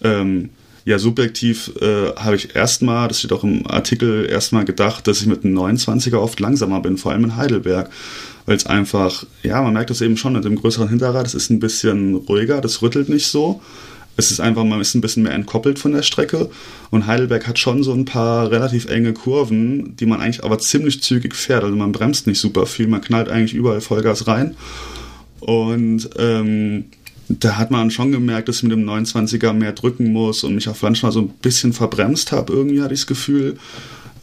Ähm, 0.02 0.50
ja, 0.84 0.98
subjektiv 0.98 1.72
äh, 1.80 2.14
habe 2.16 2.36
ich 2.36 2.56
erstmal, 2.56 3.08
das 3.08 3.20
steht 3.20 3.32
auch 3.32 3.44
im 3.44 3.66
Artikel, 3.66 4.26
erstmal 4.28 4.64
gedacht, 4.64 5.06
dass 5.06 5.20
ich 5.20 5.26
mit 5.26 5.44
einem 5.44 5.56
29er 5.56 6.16
oft 6.16 6.40
langsamer 6.40 6.80
bin, 6.80 6.96
vor 6.96 7.12
allem 7.12 7.24
in 7.24 7.36
Heidelberg. 7.36 7.90
Weil 8.44 8.56
es 8.56 8.66
einfach, 8.66 9.24
ja, 9.44 9.62
man 9.62 9.72
merkt 9.72 9.90
das 9.90 10.00
eben 10.00 10.16
schon 10.16 10.32
mit 10.32 10.44
dem 10.44 10.56
größeren 10.56 10.88
Hinterrad, 10.88 11.26
es 11.26 11.34
ist 11.34 11.50
ein 11.50 11.60
bisschen 11.60 12.16
ruhiger, 12.16 12.60
das 12.60 12.82
rüttelt 12.82 13.08
nicht 13.08 13.28
so. 13.28 13.62
Es 14.16 14.30
ist 14.30 14.40
einfach, 14.40 14.64
man 14.64 14.80
ist 14.80 14.94
ein 14.94 15.00
bisschen 15.00 15.22
mehr 15.22 15.32
entkoppelt 15.32 15.78
von 15.78 15.92
der 15.92 16.02
Strecke. 16.02 16.50
Und 16.90 17.06
Heidelberg 17.06 17.46
hat 17.46 17.58
schon 17.58 17.82
so 17.82 17.92
ein 17.92 18.04
paar 18.04 18.50
relativ 18.50 18.86
enge 18.86 19.14
Kurven, 19.14 19.96
die 19.96 20.04
man 20.04 20.20
eigentlich 20.20 20.44
aber 20.44 20.58
ziemlich 20.58 21.02
zügig 21.02 21.34
fährt. 21.34 21.64
Also 21.64 21.76
man 21.76 21.92
bremst 21.92 22.26
nicht 22.26 22.40
super 22.40 22.66
viel, 22.66 22.88
man 22.88 23.00
knallt 23.00 23.30
eigentlich 23.30 23.54
überall 23.54 23.80
Vollgas 23.80 24.26
rein. 24.26 24.54
Und 25.40 26.10
ähm, 26.18 26.84
da 27.40 27.56
hat 27.56 27.70
man 27.70 27.90
schon 27.90 28.12
gemerkt, 28.12 28.48
dass 28.48 28.56
ich 28.56 28.62
mit 28.64 28.72
dem 28.72 28.88
29er 28.88 29.52
mehr 29.52 29.72
drücken 29.72 30.12
muss 30.12 30.44
und 30.44 30.54
mich 30.54 30.68
auf 30.68 30.82
manchmal 30.82 31.12
so 31.12 31.20
ein 31.20 31.28
bisschen 31.28 31.72
verbremst 31.72 32.32
habe. 32.32 32.52
Irgendwie 32.52 32.82
hatte 32.82 32.94
ich 32.94 33.00
das 33.00 33.06
Gefühl, 33.06 33.56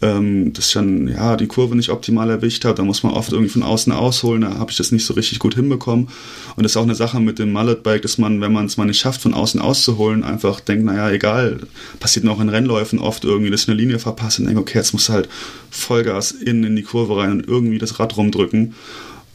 ähm, 0.02 0.54
dass 0.54 0.68
ich 0.68 0.74
dann 0.74 1.08
ja, 1.08 1.36
die 1.36 1.48
Kurve 1.48 1.76
nicht 1.76 1.90
optimal 1.90 2.30
erwischt 2.30 2.64
habe. 2.66 2.76
Da 2.76 2.84
muss 2.84 3.04
man 3.04 3.14
oft 3.14 3.32
irgendwie 3.32 3.52
von 3.52 3.64
außen 3.64 3.92
ausholen. 3.92 4.42
Da 4.44 4.58
habe 4.58 4.72
ich 4.72 4.78
das 4.78 4.92
nicht 4.92 5.06
so 5.06 5.14
richtig 5.14 5.40
gut 5.40 5.56
hinbekommen. 5.56 6.08
Und 6.56 6.64
das 6.64 6.74
ist 6.74 6.78
auch 6.78 6.84
eine 6.84 6.96
Sache 6.96 7.20
mit 7.20 7.40
dem 7.40 7.52
Mullet-Bike, 7.52 8.02
dass 8.02 8.18
man, 8.18 8.40
wenn 8.42 8.54
man 8.54 8.66
es 8.66 8.78
mal 8.78 8.86
nicht 8.86 9.00
schafft, 9.00 9.22
von 9.22 9.34
außen 9.34 9.62
auszuholen, 9.62 10.24
einfach 10.24 10.60
denkt, 10.60 10.86
naja, 10.86 11.10
egal. 11.12 11.60
Passiert 12.00 12.26
noch 12.26 12.40
in 12.40 12.50
Rennläufen 12.50 13.00
oft 13.00 13.26
irgendwie, 13.26 13.52
dass 13.52 13.64
ich 13.64 13.70
eine 13.70 13.78
Linie 13.78 14.00
verpasse 14.00 14.42
und 14.42 14.48
denke, 14.48 14.62
okay, 14.62 14.78
jetzt 14.78 14.94
musst 14.94 15.10
du 15.10 15.14
halt 15.14 15.30
Vollgas 15.70 16.32
innen 16.32 16.64
in 16.64 16.76
die 16.76 16.84
Kurve 16.84 17.18
rein 17.18 17.32
und 17.32 17.48
irgendwie 17.48 17.78
das 17.78 18.00
Rad 18.00 18.16
rumdrücken. 18.16 18.76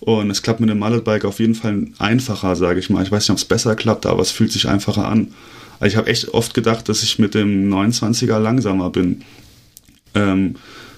Und 0.05 0.30
es 0.30 0.42
klappt 0.42 0.61
mit 0.61 0.68
dem 0.68 0.80
Mullet-Bike 0.80 1.24
auf 1.24 1.40
jeden 1.40 1.55
Fall 1.55 1.86
einfacher, 1.98 2.57
sage 2.57 2.78
ich 2.78 2.90
mal. 2.90 3.02
Ich 3.02 3.11
weiß 3.11 3.22
nicht, 3.22 3.30
ob 3.30 3.38
es 3.38 3.46
besser 3.46 3.74
klappt, 3.74 4.05
aber 4.05 4.20
es 4.20 4.30
fühlt 4.30 4.52
sich 4.52 4.68
einfacher 4.68 5.09
an. 5.09 5.28
Also 5.80 5.94
ich 5.94 5.96
habe 5.96 6.09
echt 6.09 6.28
oft 6.34 6.52
gedacht, 6.52 6.90
dass 6.90 7.02
ich 7.02 7.18
mit 7.18 7.34
dem 7.34 7.72
29er 7.72 8.38
langsamer 8.38 8.90
bin. 8.90 9.22
Ähm, 10.14 10.57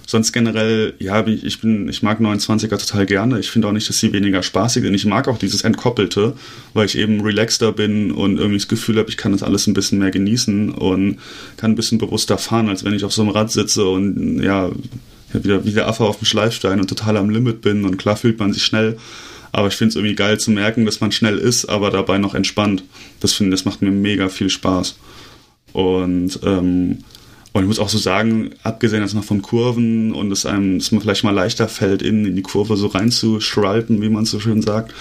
sonst 0.09 0.33
generell, 0.33 0.95
ja, 0.99 1.25
ich, 1.25 1.61
bin, 1.61 1.89
ich 1.89 2.03
mag 2.03 2.21
29er 2.21 2.79
total 2.79 3.07
gerne. 3.07 3.39
Ich 3.39 3.49
finde 3.49 3.69
auch 3.69 3.73
nicht, 3.73 3.89
dass 3.89 4.01
sie 4.01 4.13
weniger 4.13 4.43
spaßig 4.43 4.83
sind. 4.83 4.95
Ich 4.95 5.07
mag 5.07 5.29
auch 5.29 5.39
dieses 5.39 5.63
Entkoppelte, 5.63 6.35
weil 6.75 6.87
ich 6.87 6.99
eben 6.99 7.21
relaxter 7.21 7.71
bin 7.71 8.11
und 8.11 8.39
irgendwie 8.39 8.59
das 8.59 8.67
Gefühl 8.67 8.99
habe, 8.99 9.09
ich 9.09 9.17
kann 9.17 9.31
das 9.31 9.45
alles 9.45 9.69
ein 9.69 9.75
bisschen 9.75 10.01
mehr 10.01 10.11
genießen 10.11 10.71
und 10.71 11.19
kann 11.57 11.71
ein 11.71 11.77
bisschen 11.77 11.99
bewusster 11.99 12.39
fahren, 12.39 12.69
als 12.69 12.83
wenn 12.83 12.93
ich 12.93 13.05
auf 13.05 13.13
so 13.13 13.23
einem 13.23 13.31
Rad 13.31 13.53
sitze 13.53 13.87
und 13.87 14.43
ja, 14.43 14.73
wieder 15.45 15.65
wie 15.65 15.73
der 15.73 15.89
Affe 15.89 16.05
auf 16.05 16.19
dem 16.19 16.27
Schleifstein 16.27 16.81
und 16.81 16.89
total 16.89 17.17
am 17.17 17.31
Limit 17.31 17.61
bin 17.61 17.85
und 17.85 17.97
klar 17.97 18.17
fühlt 18.17 18.39
man 18.39 18.53
sich 18.53 18.65
schnell. 18.65 18.99
Aber 19.53 19.69
ich 19.69 19.75
finde 19.75 19.91
es 19.91 19.97
irgendwie 19.97 20.15
geil 20.15 20.39
zu 20.39 20.51
merken, 20.51 20.85
dass 20.85 21.01
man 21.01 21.13
schnell 21.13 21.39
ist, 21.39 21.67
aber 21.67 21.91
dabei 21.91 22.19
noch 22.19 22.35
entspannt. 22.35 22.85
Das 23.21 23.33
finde 23.33 23.53
das 23.53 23.65
macht 23.65 23.81
mir 23.81 23.91
mega 23.91 24.29
viel 24.29 24.51
Spaß. 24.51 24.97
Und, 25.73 26.41
ähm, 26.45 26.99
und 27.53 27.63
ich 27.63 27.67
muss 27.67 27.79
auch 27.79 27.89
so 27.89 27.99
sagen, 27.99 28.51
abgesehen 28.63 29.03
jetzt 29.03 29.15
noch 29.15 29.25
von 29.25 29.41
Kurven 29.41 30.13
und 30.13 30.29
dass 30.29 30.45
einem, 30.45 30.79
dass 30.79 30.93
man 30.93 31.01
vielleicht 31.01 31.25
mal 31.25 31.31
leichter 31.31 31.69
fällt, 31.69 32.03
in, 32.03 32.27
in 32.27 32.37
die 32.37 32.43
Kurve 32.43 32.77
so 32.77 32.89
reinzuschralten, 32.89 34.03
wie 34.03 34.11
man 34.11 34.27
so 34.27 34.41
schön 34.41 34.61
sagt, 34.61 34.93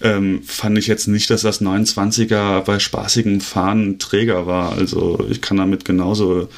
ähm, 0.00 0.42
fand 0.44 0.76
ich 0.76 0.86
jetzt 0.86 1.06
nicht, 1.06 1.30
dass 1.30 1.42
das 1.42 1.62
29er 1.62 2.60
bei 2.60 2.78
spaßigem 2.78 3.40
Fahren 3.40 3.98
Träger 3.98 4.46
war. 4.46 4.72
Also 4.72 5.24
ich 5.30 5.40
kann 5.40 5.56
damit 5.56 5.84
genauso 5.84 6.48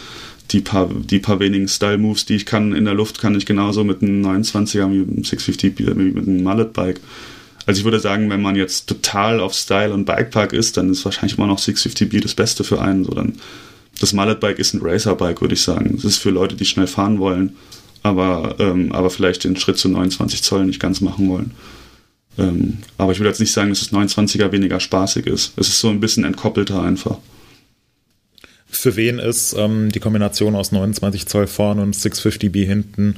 die 0.53 0.61
paar, 0.61 0.89
die 0.89 1.19
paar 1.19 1.41
wenigen 1.41 1.69
Style-Moves, 1.69 2.27
die 2.27 2.37
ich 2.37 2.47
kann 2.47 2.75
in 2.75 2.85
der 2.85 2.95
Luft, 2.95 3.21
kann 3.21 3.35
ich 3.35 3.47
genauso 3.47 3.85
mit 3.85 4.03
einem 4.03 4.25
29er, 4.25 4.91
wie 4.91 4.99
mit 4.99 5.09
einem 5.09 5.25
650, 5.25 5.79
wie 5.79 5.85
mit 5.85 6.29
einem 6.29 6.43
Mullet-Bike. 6.43 7.01
Also 7.67 7.81
ich 7.81 7.85
würde 7.85 7.99
sagen, 7.99 8.31
wenn 8.31 8.43
man 8.43 8.55
jetzt 8.55 8.87
total 8.87 9.41
auf 9.41 9.53
Style 9.53 9.93
und 9.93 10.05
Bikepark 10.05 10.53
ist, 10.53 10.77
dann 10.77 10.91
ist 10.91 11.05
wahrscheinlich 11.05 11.37
immer 11.37 11.49
noch 11.49 11.59
650B 11.59 12.21
das 12.21 12.35
Beste 12.35 12.63
für 12.63 12.81
einen. 12.81 13.05
So 13.05 13.13
dann, 13.13 13.35
das 14.01 14.13
Mullet-Bike 14.13 14.59
ist 14.59 14.75
ein 14.75 14.81
Racer-Bike, 14.83 15.41
würde 15.41 15.55
ich 15.55 15.63
sagen. 15.63 15.97
Das 15.97 16.05
ist 16.05 16.19
für 16.19 16.31
Leute, 16.31 16.55
die 16.55 16.65
schnell 16.65 16.87
fahren 16.87 17.19
wollen, 17.19 17.57
aber, 18.03 18.55
ähm, 18.61 18.93
aber 18.93 19.11
vielleicht 19.11 19.43
den 19.45 19.57
Schritt 19.57 19.79
zu 19.79 19.89
29 19.89 20.43
Zoll 20.43 20.65
nicht 20.65 20.79
ganz 20.79 21.01
machen 21.01 21.29
wollen. 21.29 21.51
Ähm, 22.39 22.79
aber 22.99 23.13
ich 23.13 23.19
würde 23.19 23.31
jetzt 23.31 23.41
nicht 23.41 23.53
sagen, 23.53 23.71
dass 23.71 23.81
das 23.81 23.93
29er 23.93 24.53
weniger 24.53 24.79
spaßig 24.79 25.27
ist. 25.27 25.53
Es 25.57 25.69
ist 25.69 25.81
so 25.81 25.89
ein 25.89 26.01
bisschen 26.01 26.25
entkoppelter 26.25 26.83
einfach. 26.83 27.19
Für 28.69 28.97
wen 28.97 29.19
ist 29.19 29.55
ähm, 29.57 29.91
die 29.91 30.01
Kombination 30.01 30.55
aus 30.55 30.73
29 30.73 31.27
Zoll 31.27 31.47
vorn 31.47 31.79
und 31.79 31.95
650B 31.95 32.65
hinten 32.67 33.17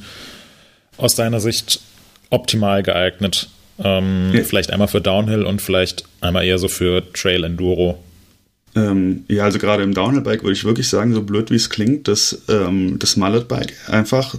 aus 0.96 1.14
deiner 1.14 1.40
Sicht 1.40 1.80
optimal 2.30 2.82
geeignet? 2.82 3.48
Ähm, 3.82 4.32
Ja. 4.34 4.44
Vielleicht 4.44 4.70
einmal 4.70 4.88
für 4.88 5.00
Downhill 5.00 5.44
und 5.44 5.62
vielleicht 5.62 6.04
einmal 6.20 6.44
eher 6.44 6.58
so 6.58 6.68
für 6.68 7.12
Trail 7.12 7.44
Enduro. 7.44 7.98
Ähm, 8.78 9.24
ja, 9.28 9.44
also 9.44 9.58
gerade 9.58 9.82
im 9.82 9.94
Downhill-Bike 9.94 10.42
würde 10.42 10.52
ich 10.52 10.64
wirklich 10.64 10.88
sagen, 10.88 11.12
so 11.12 11.22
blöd 11.22 11.50
wie 11.50 11.56
es 11.56 11.70
klingt, 11.70 12.06
dass 12.06 12.42
ähm, 12.48 12.98
das 12.98 13.16
Mullet-Bike 13.16 13.74
einfach 13.88 14.36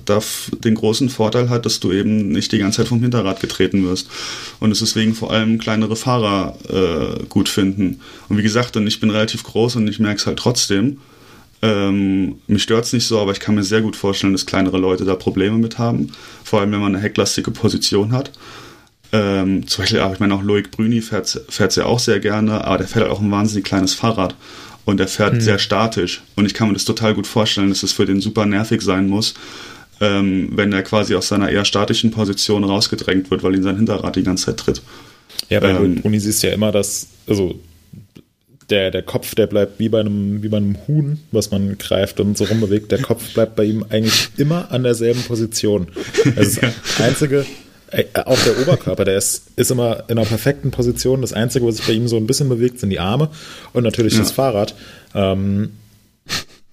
den 0.64 0.76
großen 0.76 1.10
Vorteil 1.10 1.50
hat, 1.50 1.66
dass 1.66 1.80
du 1.80 1.92
eben 1.92 2.30
nicht 2.30 2.52
die 2.52 2.60
ganze 2.60 2.78
Zeit 2.78 2.88
vom 2.88 3.02
Hinterrad 3.02 3.42
getreten 3.42 3.86
wirst. 3.86 4.08
Und 4.60 4.72
es 4.72 4.80
deswegen 4.80 5.14
vor 5.14 5.32
allem 5.32 5.58
kleinere 5.58 5.96
Fahrer 5.96 6.58
äh, 6.70 7.24
gut 7.28 7.50
finden. 7.50 8.00
Und 8.30 8.38
wie 8.38 8.44
gesagt, 8.44 8.78
und 8.78 8.88
ich 8.88 9.00
bin 9.00 9.10
relativ 9.10 9.44
groß 9.44 9.76
und 9.78 9.88
ich 9.88 10.00
merke 10.00 10.20
es 10.20 10.28
halt 10.28 10.40
trotzdem. 10.40 11.00
Ähm, 11.62 12.36
mich 12.48 12.64
stört 12.64 12.86
es 12.86 12.94
nicht 12.94 13.06
so, 13.06 13.20
aber 13.20 13.34
ich 13.34 13.42
kann 13.42 13.56
mir 13.56 13.64
sehr 13.64 13.82
gut 13.82 13.98
vorstellen, 13.98 14.34
dass 14.34 14.46
kleinere 14.46 14.78
Leute 14.78 15.04
da 15.04 15.16
Probleme 15.16 15.58
mit 15.58 15.78
haben. 15.78 16.12
Vor 16.44 16.62
allem, 16.62 16.72
wenn 16.72 16.80
man 16.80 16.96
eine 16.96 17.04
hecklastige 17.04 17.52
Position 17.52 18.14
hat. 18.14 18.32
Ähm, 19.12 19.68
zum 19.68 19.84
Beispiel, 19.84 20.00
aber 20.00 20.14
ich 20.14 20.20
meine 20.20 20.36
auch 20.36 20.44
Loic 20.44 20.70
Brüni 20.72 21.02
fährt 21.02 21.42
fährt's 21.50 21.76
ja 21.76 21.86
auch 21.86 22.00
sehr 22.00 22.20
gerne, 22.20 22.64
aber 22.64 22.78
der 22.78 22.88
fährt 22.88 23.06
halt 23.06 23.12
auch 23.12 23.22
ein 23.22 23.32
wahnsinnig 23.32 23.66
kleines 23.66 23.94
Fahrrad 23.94 24.36
und 24.86 25.00
der 25.00 25.08
fährt 25.08 25.42
sehr 25.42 25.58
statisch 25.58 26.22
und 26.36 26.46
ich 26.46 26.54
kann 26.54 26.68
mir 26.68 26.76
das 26.76 26.86
total 26.86 27.16
gut 27.16 27.26
vorstellen, 27.26 27.70
dass 27.70 27.82
es 27.82 27.92
für 27.92 28.06
den 28.06 28.22
super 28.22 28.46
nervig 28.46 28.82
sein 28.82 29.08
muss, 29.08 29.34
ähm, 30.00 30.50
wenn 30.54 30.72
er 30.74 30.84
quasi 30.84 31.16
aus 31.16 31.28
seiner 31.28 31.50
eher 31.50 31.66
statischen 31.66 32.12
Position 32.12 32.64
rausgedrängt 32.64 33.32
wird, 33.32 33.42
weil 33.42 33.56
ihn 33.56 33.64
sein 33.64 33.78
Hinterrad 33.78 34.16
die 34.16 34.24
ganze 34.24 34.46
Zeit 34.46 34.58
tritt. 34.58 34.82
Ja, 35.50 35.60
bei 35.60 35.72
Ähm. 35.72 36.02
Uni 36.04 36.20
siehst 36.20 36.44
du 36.44 36.48
ja 36.48 36.54
immer, 36.54 36.72
dass, 36.72 37.08
also 37.28 37.60
der, 38.70 38.92
der 38.92 39.02
Kopf, 39.02 39.34
der 39.36 39.48
bleibt 39.48 39.80
wie 39.80 39.90
bei, 39.90 40.00
einem, 40.00 40.44
wie 40.44 40.48
bei 40.48 40.58
einem 40.58 40.78
Huhn, 40.88 41.20
was 41.32 41.50
man 41.52 41.78
greift 41.78 42.20
und 42.20 42.38
so 42.38 42.44
rumbewegt. 42.44 42.92
Der 42.92 43.02
Kopf 43.02 43.34
bleibt 43.34 43.56
bei 43.56 43.64
ihm 43.64 43.84
eigentlich 43.90 44.30
immer 44.38 44.72
an 44.72 44.84
derselben 44.84 45.24
Position. 45.24 45.88
Das 46.36 46.48
ist 46.48 46.62
das 46.62 47.02
einzige, 47.02 47.46
auch 48.26 48.40
der 48.44 48.60
Oberkörper, 48.62 49.06
der 49.06 49.18
ist, 49.18 49.48
ist 49.56 49.72
immer 49.72 50.04
in 50.10 50.18
einer 50.18 50.28
perfekten 50.28 50.72
Position. 50.72 51.22
Das 51.22 51.34
Einzige, 51.34 51.66
was 51.66 51.78
sich 51.78 51.88
bei 51.88 51.94
ihm 51.94 52.08
so 52.08 52.18
ein 52.18 52.28
bisschen 52.28 52.50
bewegt, 52.50 52.80
sind 52.80 52.90
die 52.92 53.00
Arme 53.00 53.30
und 53.74 53.84
natürlich 53.84 54.14
Ja. 54.14 54.20
das 54.20 54.32
Fahrrad. 54.32 54.76
Ähm, 55.16 55.72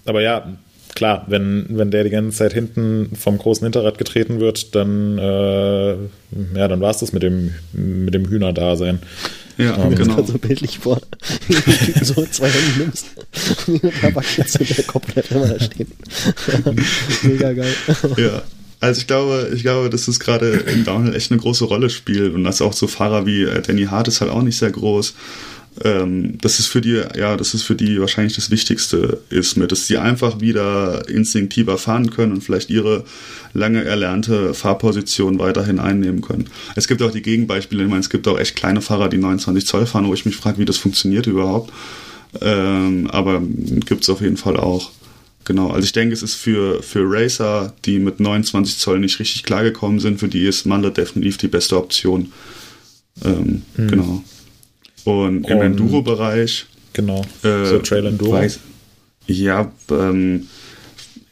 aber 0.04 0.20
ja, 0.20 0.56
klar, 0.94 1.24
wenn, 1.28 1.66
wenn 1.70 1.90
der 1.90 2.04
die 2.04 2.10
ganze 2.10 2.36
Zeit 2.36 2.52
hinten 2.52 3.10
vom 3.16 3.38
großen 3.38 3.64
Hinterrad 3.64 3.98
getreten 3.98 4.40
wird, 4.40 4.74
dann, 4.74 5.18
äh, 5.18 5.92
ja, 6.54 6.68
dann 6.68 6.80
war 6.80 6.90
es 6.90 6.98
das 6.98 7.12
mit 7.12 7.22
dem, 7.22 7.54
mit 7.72 8.14
dem 8.14 8.28
Hühnerdasein. 8.28 9.00
Ja, 9.58 9.76
Mir 9.78 9.96
genau. 9.96 10.22
so 10.26 10.36
bildlich 10.36 10.78
vor, 10.80 11.00
so 12.02 12.26
zwei 12.26 12.48
Hände 12.50 12.78
nimmst, 12.84 13.06
wie 13.66 13.80
ein 13.86 13.92
Tabakschnitzel 14.02 14.60
und 14.60 14.76
der 14.76 14.84
Kopf 14.84 15.12
bleibt 15.14 15.30
immer 15.30 15.46
da 15.48 15.58
stehen. 15.60 15.90
Mega 17.22 17.52
geil. 17.54 17.74
Ja. 18.18 18.42
Also 18.80 19.00
ich 19.00 19.06
glaube, 19.06 19.50
ich 19.54 19.62
glaube, 19.62 19.90
dass 19.90 20.06
es 20.06 20.20
gerade 20.20 20.50
im 20.50 20.84
Downhill 20.84 21.14
echt 21.14 21.30
eine 21.30 21.40
große 21.40 21.64
Rolle 21.64 21.90
spielt 21.90 22.34
und 22.34 22.44
dass 22.44 22.60
auch 22.60 22.72
so 22.72 22.86
Fahrer 22.86 23.26
wie 23.26 23.42
äh, 23.42 23.62
Danny 23.62 23.86
Hart 23.86 24.08
ist 24.08 24.20
halt 24.20 24.30
auch 24.30 24.42
nicht 24.42 24.58
sehr 24.58 24.70
groß. 24.70 25.14
Ähm, 25.84 26.38
das 26.40 26.58
ist 26.58 26.66
für 26.66 26.80
die, 26.80 27.02
ja, 27.16 27.36
das 27.36 27.54
ist 27.54 27.62
für 27.64 27.74
die 27.74 28.00
wahrscheinlich 28.00 28.34
das 28.34 28.50
Wichtigste 28.50 29.20
ist 29.28 29.56
mit, 29.56 29.72
dass 29.72 29.86
sie 29.86 29.98
einfach 29.98 30.40
wieder 30.40 31.08
instinktiver 31.08 31.78
fahren 31.78 32.10
können 32.10 32.32
und 32.32 32.42
vielleicht 32.42 32.70
ihre 32.70 33.04
lange 33.52 33.84
erlernte 33.84 34.54
Fahrposition 34.54 35.38
weiterhin 35.38 35.78
einnehmen 35.78 36.22
können. 36.22 36.48
Es 36.76 36.88
gibt 36.88 37.02
auch 37.02 37.10
die 37.10 37.22
Gegenbeispiele, 37.22 37.82
ich 37.82 37.88
meine, 37.88 38.00
es 38.00 38.10
gibt 38.10 38.26
auch 38.28 38.38
echt 38.38 38.56
kleine 38.56 38.80
Fahrer, 38.80 39.08
die 39.08 39.18
29 39.18 39.66
Zoll 39.66 39.86
fahren, 39.86 40.06
wo 40.06 40.14
ich 40.14 40.24
mich 40.24 40.36
frage, 40.36 40.58
wie 40.58 40.64
das 40.64 40.78
funktioniert 40.78 41.26
überhaupt. 41.26 41.72
Ähm, 42.40 43.08
aber 43.10 43.40
gibt 43.86 44.02
es 44.02 44.10
auf 44.10 44.20
jeden 44.20 44.36
Fall 44.36 44.56
auch. 44.56 44.90
Genau. 45.46 45.70
Also 45.70 45.86
ich 45.86 45.92
denke, 45.92 46.12
es 46.12 46.22
ist 46.22 46.34
für, 46.34 46.82
für 46.82 47.04
Racer, 47.06 47.72
die 47.86 47.98
mit 47.98 48.20
29 48.20 48.76
Zoll 48.76 48.98
nicht 49.00 49.18
richtig 49.18 49.42
klargekommen 49.44 49.98
sind, 50.00 50.20
für 50.20 50.28
die 50.28 50.44
ist 50.44 50.66
Mullet 50.66 50.98
definitiv 50.98 51.38
die 51.38 51.48
beste 51.48 51.78
Option. 51.78 52.32
Ähm, 53.24 53.62
Genau. 53.76 54.22
Und 55.04 55.48
im 55.48 55.62
Enduro-Bereich 55.62 56.66
Genau. 56.92 57.22
äh, 57.42 57.64
so 57.64 57.78
Trail 57.78 58.06
Enduro. 58.06 58.32
Weiß, 58.32 58.58
ja, 59.26 59.70
ähm, 59.90 60.46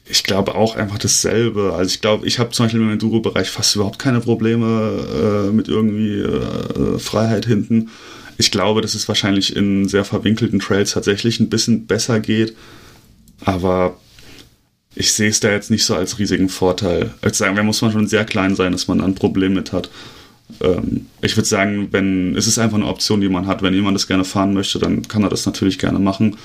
ich 0.07 0.23
glaube 0.23 0.55
auch 0.55 0.77
einfach 0.77 0.99
dasselbe. 0.99 1.73
Also 1.75 1.89
ich 1.93 2.01
glaube, 2.01 2.27
ich 2.27 2.39
habe 2.39 2.51
zum 2.51 2.67
Beispiel 2.67 2.81
im 2.81 2.91
Enduro-Bereich 2.91 3.49
fast 3.51 3.75
überhaupt 3.75 3.99
keine 3.99 4.21
Probleme 4.21 5.49
äh, 5.49 5.53
mit 5.53 5.69
irgendwie 5.69 6.19
äh, 6.21 6.99
Freiheit 6.99 7.47
hinten. 7.47 7.91
Ich 8.37 8.51
glaube, 8.51 8.81
dass 8.81 8.95
es 8.95 9.09
wahrscheinlich 9.09 9.57
in 9.57 9.89
sehr 9.89 10.05
verwinkelten 10.05 10.61
Trails 10.61 10.93
tatsächlich 10.93 11.41
ein 11.41 11.49
bisschen 11.49 11.87
besser 11.87 12.21
geht. 12.21 12.55
Aber 13.45 13.97
ich 14.95 15.12
sehe 15.12 15.28
es 15.28 15.40
da 15.40 15.51
jetzt 15.51 15.70
nicht 15.70 15.84
so 15.84 15.95
als 15.95 16.18
riesigen 16.18 16.49
Vorteil. 16.49 17.14
Als 17.20 17.38
sagen, 17.38 17.57
da 17.57 17.62
muss 17.62 17.82
man 17.82 17.92
schon 17.92 18.07
sehr 18.07 18.24
klein 18.24 18.55
sein, 18.55 18.72
dass 18.72 18.88
man 18.88 18.99
da 18.99 19.05
ein 19.05 19.14
Problem 19.14 19.55
mit 19.55 19.72
hat. 19.72 19.90
Ähm, 20.61 21.07
ich 21.20 21.36
würde 21.36 21.49
sagen, 21.49 21.88
wenn 21.90 22.36
es 22.36 22.47
ist 22.47 22.59
einfach 22.59 22.76
eine 22.76 22.86
Option, 22.86 23.20
die 23.20 23.28
man 23.28 23.47
hat. 23.47 23.62
Wenn 23.62 23.74
jemand 23.74 23.97
das 23.97 24.07
gerne 24.07 24.24
fahren 24.24 24.55
möchte, 24.55 24.78
dann 24.78 25.07
kann 25.09 25.22
er 25.22 25.30
das 25.30 25.47
natürlich 25.47 25.78
gerne 25.78 25.99
machen. 25.99 26.36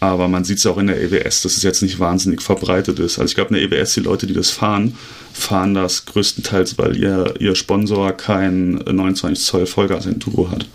Aber 0.00 0.28
man 0.28 0.44
sieht 0.44 0.58
es 0.58 0.66
auch 0.66 0.78
in 0.78 0.86
der 0.86 1.00
EWS, 1.00 1.42
dass 1.42 1.56
es 1.56 1.62
jetzt 1.64 1.82
nicht 1.82 1.98
wahnsinnig 1.98 2.40
verbreitet 2.40 3.00
ist. 3.00 3.18
Also 3.18 3.30
ich 3.30 3.34
glaube, 3.34 3.56
in 3.56 3.68
der 3.68 3.80
EWS, 3.80 3.94
die 3.94 4.00
Leute, 4.00 4.28
die 4.28 4.34
das 4.34 4.50
fahren, 4.50 4.96
fahren 5.32 5.74
das 5.74 6.06
größtenteils, 6.06 6.78
weil 6.78 6.96
ihr, 6.96 7.34
ihr 7.40 7.56
Sponsor 7.56 8.12
kein 8.12 8.74
29 8.74 9.44
Zoll 9.44 9.66
Vollgas-Enduro 9.66 10.52
hat. 10.52 10.68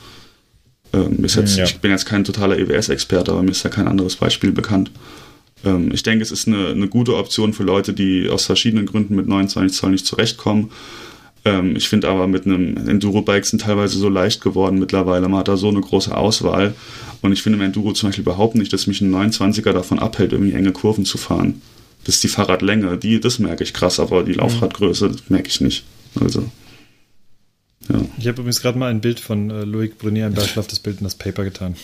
Ähm, 0.91 1.19
jetzt, 1.21 1.55
Ja. 1.55 1.63
Ich 1.63 1.77
bin 1.79 1.91
jetzt 1.91 2.05
kein 2.05 2.25
totaler 2.25 2.57
EWS-Experte, 2.59 3.31
aber 3.31 3.43
mir 3.43 3.51
ist 3.51 3.63
ja 3.63 3.69
kein 3.69 3.87
anderes 3.87 4.17
Beispiel 4.17 4.51
bekannt. 4.51 4.91
Ähm, 5.63 5.91
ich 5.93 6.03
denke, 6.03 6.23
es 6.23 6.31
ist 6.31 6.47
eine, 6.47 6.67
eine 6.67 6.87
gute 6.87 7.15
Option 7.15 7.53
für 7.53 7.63
Leute, 7.63 7.93
die 7.93 8.29
aus 8.29 8.45
verschiedenen 8.45 8.85
Gründen 8.85 9.15
mit 9.15 9.27
29 9.27 9.77
Zoll 9.77 9.91
nicht 9.91 10.05
zurechtkommen. 10.05 10.71
Ähm, 11.45 11.75
ich 11.75 11.89
finde 11.89 12.09
aber 12.09 12.27
mit 12.27 12.45
einem 12.45 12.77
Enduro-Bike 12.87 13.45
sind 13.45 13.61
teilweise 13.61 13.97
so 13.97 14.09
leicht 14.09 14.41
geworden 14.41 14.79
mittlerweile. 14.79 15.27
Man 15.27 15.39
hat 15.39 15.47
da 15.47 15.57
so 15.57 15.69
eine 15.69 15.81
große 15.81 16.15
Auswahl. 16.15 16.73
Und 17.21 17.31
ich 17.31 17.41
finde 17.41 17.57
im 17.57 17.65
Enduro 17.65 17.93
zum 17.93 18.09
Beispiel 18.09 18.23
überhaupt 18.23 18.55
nicht, 18.55 18.71
dass 18.73 18.87
mich 18.87 19.01
ein 19.01 19.13
29er 19.13 19.71
davon 19.71 19.99
abhält, 19.99 20.33
irgendwie 20.33 20.53
enge 20.53 20.71
Kurven 20.71 21.05
zu 21.05 21.17
fahren. 21.17 21.61
Das 22.05 22.15
ist 22.15 22.23
die 22.23 22.29
Fahrradlänge, 22.29 22.97
die, 22.97 23.19
das 23.19 23.39
merke 23.39 23.63
ich 23.63 23.73
krass, 23.73 23.99
aber 23.99 24.23
die 24.23 24.33
Laufradgröße, 24.33 25.09
das 25.09 25.29
merke 25.29 25.47
ich 25.47 25.61
nicht. 25.61 25.85
Also, 26.19 26.49
ja. 27.89 28.01
Ich 28.17 28.27
habe 28.27 28.41
übrigens 28.41 28.61
gerade 28.61 28.77
mal 28.77 28.89
ein 28.89 29.01
Bild 29.01 29.19
von 29.19 29.49
äh, 29.49 29.63
Loic 29.63 29.97
Brunier 29.97 30.29
Berglauf 30.29 30.67
das 30.67 30.79
Bild 30.79 30.99
in 30.99 31.05
das 31.05 31.15
Paper 31.15 31.43
getan. 31.43 31.75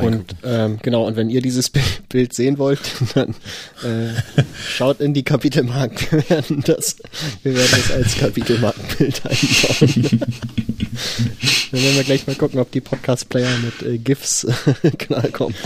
Und 0.00 0.36
ähm, 0.44 0.78
genau, 0.82 1.06
und 1.06 1.16
wenn 1.16 1.28
ihr 1.28 1.42
dieses 1.42 1.68
Bi- 1.70 1.80
Bild 2.08 2.32
sehen 2.32 2.58
wollt, 2.58 2.80
dann 3.14 3.30
äh, 3.82 4.12
schaut 4.76 5.00
in 5.00 5.14
die 5.14 5.24
Kapitelmarken. 5.24 6.06
Wir 6.10 6.30
werden 6.30 6.62
das, 6.64 6.96
wir 7.42 7.54
werden 7.54 7.70
das 7.72 7.90
als 7.90 8.16
Kapitelmarkenbild 8.16 9.22
einbauen. 9.26 10.20
dann 11.72 11.82
werden 11.82 11.96
wir 11.96 12.04
gleich 12.04 12.26
mal 12.26 12.36
gucken, 12.36 12.60
ob 12.60 12.70
die 12.70 12.80
Podcast-Player 12.80 13.50
mit 13.58 13.82
äh, 13.82 13.98
GIFs 13.98 14.46
klarkommen. 14.98 15.56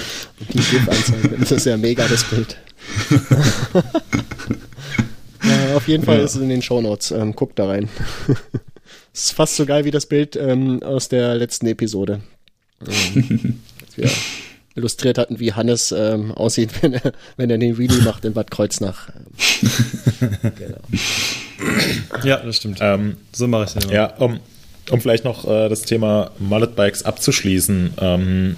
Und 0.40 0.54
die 0.54 0.58
GIF 0.58 0.88
anzeigen. 0.88 1.36
Das 1.40 1.52
ist 1.52 1.66
ja 1.66 1.76
mega, 1.76 2.08
das 2.08 2.24
Bild. 2.24 2.56
ja, 5.44 5.76
auf 5.76 5.86
jeden 5.88 6.04
Fall 6.04 6.20
ist 6.20 6.34
es 6.34 6.40
in 6.40 6.48
den 6.48 6.62
Shownotes. 6.62 7.10
Ähm, 7.10 7.34
guckt 7.34 7.58
da 7.58 7.66
rein. 7.66 7.88
Es 9.12 9.24
ist 9.24 9.32
fast 9.32 9.56
so 9.56 9.66
geil 9.66 9.84
wie 9.84 9.90
das 9.90 10.06
Bild 10.06 10.36
ähm, 10.36 10.82
aus 10.82 11.08
der 11.08 11.34
letzten 11.34 11.66
Episode. 11.66 12.20
Ähm, 12.86 13.60
als 13.82 13.96
wir 13.96 14.10
illustriert 14.76 15.18
hatten, 15.18 15.40
wie 15.40 15.52
Hannes 15.54 15.92
ähm, 15.92 16.32
aussieht, 16.32 16.70
wenn 16.82 16.94
er, 16.94 17.12
wenn 17.36 17.50
er 17.50 17.58
den 17.58 17.78
Wheelie 17.78 18.02
macht 18.02 18.24
in 18.24 18.34
Bad 18.34 18.50
Kreuznach. 18.50 19.08
Genau. 20.58 20.78
Ja, 22.24 22.36
das 22.38 22.56
stimmt. 22.56 22.78
Ähm, 22.80 23.16
so 23.32 23.48
mache 23.48 23.64
ich 23.64 23.74
es 23.74 23.84
immer. 23.84 23.92
Ja, 23.92 24.14
um, 24.16 24.40
um 24.90 25.00
vielleicht 25.00 25.24
noch 25.24 25.46
äh, 25.46 25.68
das 25.68 25.82
Thema 25.82 26.30
Mullet 26.38 26.76
Bikes 26.76 27.02
abzuschließen, 27.04 27.94
ähm, 27.98 28.56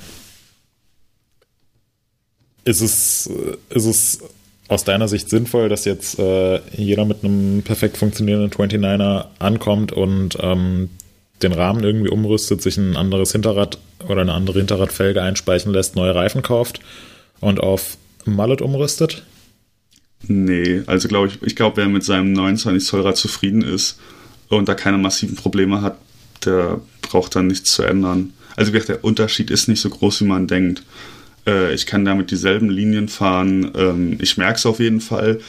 ist, 2.65 2.81
es, 2.81 3.27
äh, 3.29 3.77
ist 3.77 3.87
es 3.87 4.21
aus 4.69 4.85
deiner 4.85 5.09
Sicht 5.09 5.31
sinnvoll, 5.31 5.69
dass 5.69 5.85
jetzt 5.85 6.19
äh, 6.19 6.61
jeder 6.77 7.05
mit 7.05 7.25
einem 7.25 7.63
perfekt 7.63 7.97
funktionierenden 7.97 8.51
29er 8.51 9.27
ankommt 9.39 9.93
und 9.93 10.37
ähm, 10.41 10.91
den 11.43 11.53
Rahmen 11.53 11.85
irgendwie 11.85 12.11
umrüstet, 12.11 12.63
sich 12.63 12.77
ein 12.77 12.97
anderes 12.97 13.33
Hinterrad 13.33 13.79
oder 14.09 14.23
eine 14.23 14.35
andere 14.35 14.59
Hinterradfelge 14.59 15.23
einspeichen 15.23 15.73
lässt, 15.73 15.97
neue 15.97 16.15
Reifen 16.15 16.43
kauft 16.43 16.81
und 17.41 17.61
auf 17.61 17.97
Mullet 18.25 18.63
umrüstet? 18.63 19.25
Nee, 20.27 20.83
also 20.87 21.09
glaube 21.09 21.29
ich, 21.29 21.43
ich 21.43 21.57
glaube, 21.57 21.77
wer 21.77 21.89
mit 21.89 22.05
seinem 22.05 22.33
29 22.33 22.87
Zoll 22.87 23.03
Rad 23.03 23.17
zufrieden 23.17 23.63
ist 23.63 24.01
und 24.49 24.69
da 24.69 24.75
keine 24.75 24.99
massiven 24.99 25.37
Probleme 25.37 25.81
hat, 25.81 25.97
der 26.45 26.81
braucht 27.03 27.37
dann 27.37 27.47
nichts 27.47 27.73
zu 27.73 27.83
ändern. 27.83 28.33
Also 28.57 28.73
wie 28.73 28.79
gesagt, 28.79 28.89
der 28.89 29.05
Unterschied 29.05 29.51
ist 29.51 29.69
nicht 29.69 29.81
so 29.81 29.89
groß, 29.89 30.23
wie 30.23 30.27
man 30.27 30.49
denkt. 30.49 30.83
Äh, 31.47 31.73
ich 31.75 31.87
kann 31.87 32.05
damit 32.05 32.31
dieselben 32.31 32.69
Linien 32.69 33.09
fahren. 33.09 33.71
Ähm, 33.77 34.19
ich 34.21 34.37
merke 34.37 34.57
es 34.57 34.67
auf 34.67 34.81
jeden 34.81 35.01
Fall. 35.01 35.41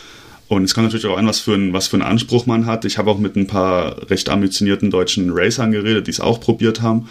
Und 0.49 0.63
es 0.63 0.73
kommt 0.73 0.87
natürlich 0.87 1.05
auch 1.05 1.17
an, 1.17 1.27
was 1.27 1.39
für, 1.39 1.53
ein, 1.53 1.73
was 1.73 1.87
für 1.87 1.95
einen 1.95 2.03
Anspruch 2.03 2.47
man 2.47 2.65
hat. 2.65 2.83
Ich 2.83 2.97
habe 2.97 3.11
auch 3.11 3.19
mit 3.19 3.35
ein 3.35 3.45
paar 3.45 4.09
recht 4.09 4.29
ambitionierten 4.29 4.89
deutschen 4.89 5.29
Racern 5.31 5.71
geredet, 5.71 6.07
die 6.07 6.11
es 6.11 6.19
auch 6.19 6.41
probiert 6.41 6.81
haben. 6.81 7.07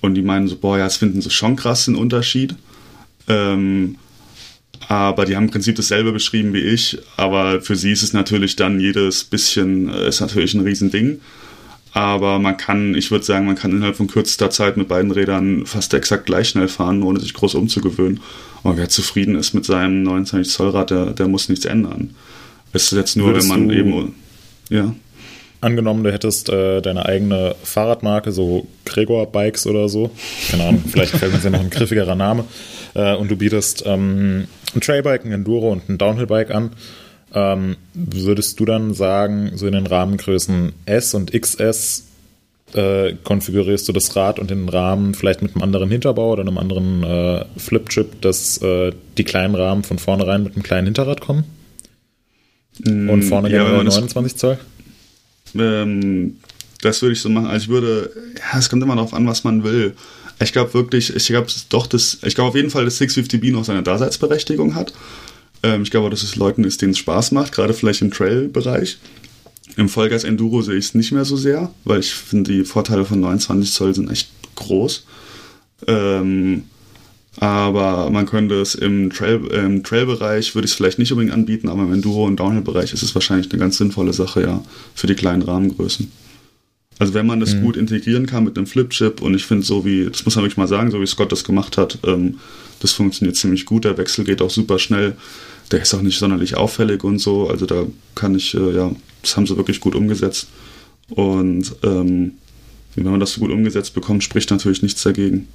Und 0.00 0.14
die 0.14 0.22
meinen 0.22 0.46
so, 0.46 0.56
boah, 0.56 0.78
ja, 0.78 0.84
das 0.84 0.96
finden 0.96 1.20
sie 1.20 1.30
schon 1.30 1.56
krass, 1.56 1.86
den 1.86 1.96
Unterschied. 1.96 2.54
Ähm, 3.26 3.96
aber 4.86 5.24
die 5.24 5.34
haben 5.34 5.46
im 5.46 5.50
Prinzip 5.50 5.74
dasselbe 5.74 6.12
beschrieben 6.12 6.52
wie 6.52 6.60
ich. 6.60 6.98
Aber 7.16 7.60
für 7.60 7.74
sie 7.74 7.90
ist 7.90 8.04
es 8.04 8.12
natürlich 8.12 8.54
dann 8.54 8.78
jedes 8.78 9.24
bisschen, 9.24 9.92
äh, 9.92 10.08
ist 10.08 10.20
natürlich 10.20 10.54
ein 10.54 10.60
Riesending. 10.60 11.20
Aber 11.94 12.38
man 12.38 12.56
kann, 12.56 12.94
ich 12.94 13.10
würde 13.10 13.24
sagen, 13.24 13.46
man 13.46 13.56
kann 13.56 13.72
innerhalb 13.72 13.96
von 13.96 14.06
kürzester 14.06 14.50
Zeit 14.50 14.76
mit 14.76 14.86
beiden 14.86 15.10
Rädern 15.10 15.66
fast 15.66 15.94
exakt 15.94 16.26
gleich 16.26 16.50
schnell 16.50 16.68
fahren, 16.68 17.02
ohne 17.02 17.18
sich 17.18 17.34
groß 17.34 17.56
umzugewöhnen. 17.56 18.20
Und 18.62 18.76
wer 18.76 18.88
zufrieden 18.88 19.34
ist 19.34 19.52
mit 19.52 19.64
seinem 19.64 20.04
29 20.04 20.52
Zoll 20.52 20.70
Rad, 20.70 20.90
der, 20.90 21.06
der 21.06 21.26
muss 21.26 21.48
nichts 21.48 21.64
ändern. 21.64 22.14
Es 22.72 22.92
ist 22.92 22.98
jetzt 22.98 23.16
nur, 23.16 23.28
Würdest 23.28 23.50
wenn 23.50 23.66
man 23.66 23.76
eben, 23.76 24.14
ja. 24.68 24.94
Angenommen, 25.60 26.04
du 26.04 26.12
hättest 26.12 26.48
äh, 26.50 26.80
deine 26.80 27.06
eigene 27.06 27.56
Fahrradmarke, 27.64 28.30
so 28.30 28.68
Gregor 28.84 29.26
Bikes 29.26 29.66
oder 29.66 29.88
so. 29.88 30.10
Keine 30.50 30.64
Ahnung, 30.64 30.84
vielleicht 30.86 31.16
fällt 31.16 31.34
uns 31.34 31.42
ja 31.42 31.50
noch 31.50 31.60
ein 31.60 31.70
griffigerer 31.70 32.14
Name. 32.14 32.44
Äh, 32.94 33.16
und 33.16 33.28
du 33.28 33.36
bietest 33.36 33.82
ähm, 33.84 34.46
ein 34.74 34.80
Trailbike, 34.80 35.24
ein 35.24 35.32
Enduro 35.32 35.72
und 35.72 35.88
ein 35.88 35.98
Downhillbike 35.98 36.52
an. 36.52 36.70
Ähm, 37.34 37.76
würdest 37.92 38.60
du 38.60 38.64
dann 38.66 38.94
sagen, 38.94 39.52
so 39.56 39.66
in 39.66 39.72
den 39.72 39.86
Rahmengrößen 39.86 40.72
S 40.86 41.14
und 41.14 41.32
XS 41.32 42.04
äh, 42.74 43.14
konfigurierst 43.24 43.88
du 43.88 43.92
das 43.92 44.14
Rad 44.14 44.38
und 44.38 44.50
den 44.50 44.68
Rahmen 44.68 45.14
vielleicht 45.14 45.42
mit 45.42 45.54
einem 45.54 45.62
anderen 45.62 45.90
Hinterbau 45.90 46.32
oder 46.32 46.42
einem 46.42 46.58
anderen 46.58 47.02
äh, 47.02 47.44
Flipchip, 47.56 48.20
dass 48.22 48.58
äh, 48.58 48.92
die 49.16 49.24
kleinen 49.24 49.54
Rahmen 49.54 49.82
von 49.82 49.98
vornherein 49.98 50.42
mit 50.42 50.54
einem 50.54 50.62
kleinen 50.62 50.86
Hinterrad 50.86 51.20
kommen? 51.20 51.44
Und 52.84 53.22
vorne 53.24 53.48
Mm, 53.48 53.52
ja, 53.52 53.82
das- 53.84 53.94
29 53.96 54.36
Zoll? 54.36 54.58
Ähm, 55.54 56.36
das 56.82 57.02
würde 57.02 57.12
ich 57.14 57.20
so 57.20 57.28
machen. 57.28 57.46
Also 57.46 57.64
ich 57.64 57.68
würde, 57.68 58.10
ja, 58.52 58.58
es 58.58 58.68
kommt 58.70 58.82
immer 58.82 58.94
darauf 58.94 59.14
an, 59.14 59.26
was 59.26 59.44
man 59.44 59.64
will. 59.64 59.94
Ich 60.40 60.52
glaube 60.52 60.72
wirklich, 60.74 61.14
ich 61.14 61.26
glaube 61.26 61.48
doch, 61.70 61.86
das, 61.86 62.18
ich 62.24 62.34
glaube 62.34 62.50
auf 62.50 62.54
jeden 62.54 62.70
Fall, 62.70 62.84
dass 62.84 63.00
650B 63.00 63.50
noch 63.50 63.64
seine 63.64 63.82
Daseinsberechtigung 63.82 64.74
hat. 64.76 64.92
Ähm, 65.64 65.82
ich 65.82 65.90
glaube, 65.90 66.10
dass 66.10 66.22
es 66.22 66.36
Leuten 66.36 66.62
ist, 66.62 66.80
denen 66.82 66.92
es 66.92 66.98
Spaß 66.98 67.32
macht, 67.32 67.52
gerade 67.52 67.74
vielleicht 67.74 68.02
im 68.02 68.12
Trail-Bereich. 68.12 68.98
Im 69.76 69.88
Vollgas 69.88 70.22
Enduro 70.24 70.62
sehe 70.62 70.76
ich 70.76 70.86
es 70.86 70.94
nicht 70.94 71.10
mehr 71.12 71.24
so 71.24 71.36
sehr, 71.36 71.70
weil 71.84 72.00
ich 72.00 72.12
finde, 72.14 72.52
die 72.52 72.64
Vorteile 72.64 73.04
von 73.04 73.18
29 73.20 73.72
Zoll 73.72 73.94
sind 73.94 74.10
echt 74.10 74.28
groß. 74.54 75.04
Ähm, 75.88 76.64
aber 77.40 78.10
man 78.10 78.26
könnte 78.26 78.60
es 78.60 78.74
im 78.74 79.10
Trail, 79.10 79.44
im 79.46 79.82
Trail-Bereich 79.82 80.54
würde 80.54 80.66
ich 80.66 80.72
es 80.72 80.76
vielleicht 80.76 80.98
nicht 80.98 81.12
unbedingt 81.12 81.34
anbieten, 81.34 81.68
aber 81.68 81.82
im 81.82 81.92
Enduro- 81.92 82.26
und 82.26 82.40
Downhill-Bereich 82.40 82.92
ist 82.92 83.02
es 83.02 83.14
wahrscheinlich 83.14 83.50
eine 83.50 83.60
ganz 83.60 83.78
sinnvolle 83.78 84.12
Sache, 84.12 84.42
ja, 84.42 84.62
für 84.94 85.06
die 85.06 85.14
kleinen 85.14 85.42
Rahmengrößen. 85.42 86.10
Also 86.98 87.14
wenn 87.14 87.26
man 87.26 87.38
das 87.38 87.60
gut 87.60 87.76
integrieren 87.76 88.26
kann 88.26 88.42
mit 88.42 88.56
einem 88.56 88.66
Flipchip 88.66 89.22
und 89.22 89.34
ich 89.34 89.44
finde 89.46 89.64
so 89.64 89.84
wie, 89.84 90.06
das 90.06 90.24
muss 90.24 90.34
man 90.34 90.44
wirklich 90.44 90.56
mal 90.56 90.66
sagen, 90.66 90.90
so 90.90 91.00
wie 91.00 91.06
Scott 91.06 91.30
das 91.30 91.44
gemacht 91.44 91.78
hat, 91.78 91.98
ähm, 92.04 92.38
das 92.80 92.92
funktioniert 92.92 93.36
ziemlich 93.36 93.66
gut, 93.66 93.84
der 93.84 93.96
Wechsel 93.98 94.24
geht 94.24 94.42
auch 94.42 94.50
super 94.50 94.80
schnell, 94.80 95.14
der 95.70 95.82
ist 95.82 95.94
auch 95.94 96.02
nicht 96.02 96.18
sonderlich 96.18 96.56
auffällig 96.56 97.04
und 97.04 97.20
so, 97.20 97.48
also 97.48 97.66
da 97.66 97.86
kann 98.16 98.34
ich, 98.34 98.54
äh, 98.54 98.74
ja, 98.74 98.90
das 99.22 99.36
haben 99.36 99.46
sie 99.46 99.56
wirklich 99.56 99.78
gut 99.78 99.94
umgesetzt 99.94 100.48
und 101.10 101.72
ähm, 101.84 102.32
wenn 102.96 103.12
man 103.12 103.20
das 103.20 103.34
so 103.34 103.40
gut 103.40 103.52
umgesetzt 103.52 103.94
bekommt, 103.94 104.24
spricht 104.24 104.50
natürlich 104.50 104.82
nichts 104.82 105.04
dagegen. 105.04 105.46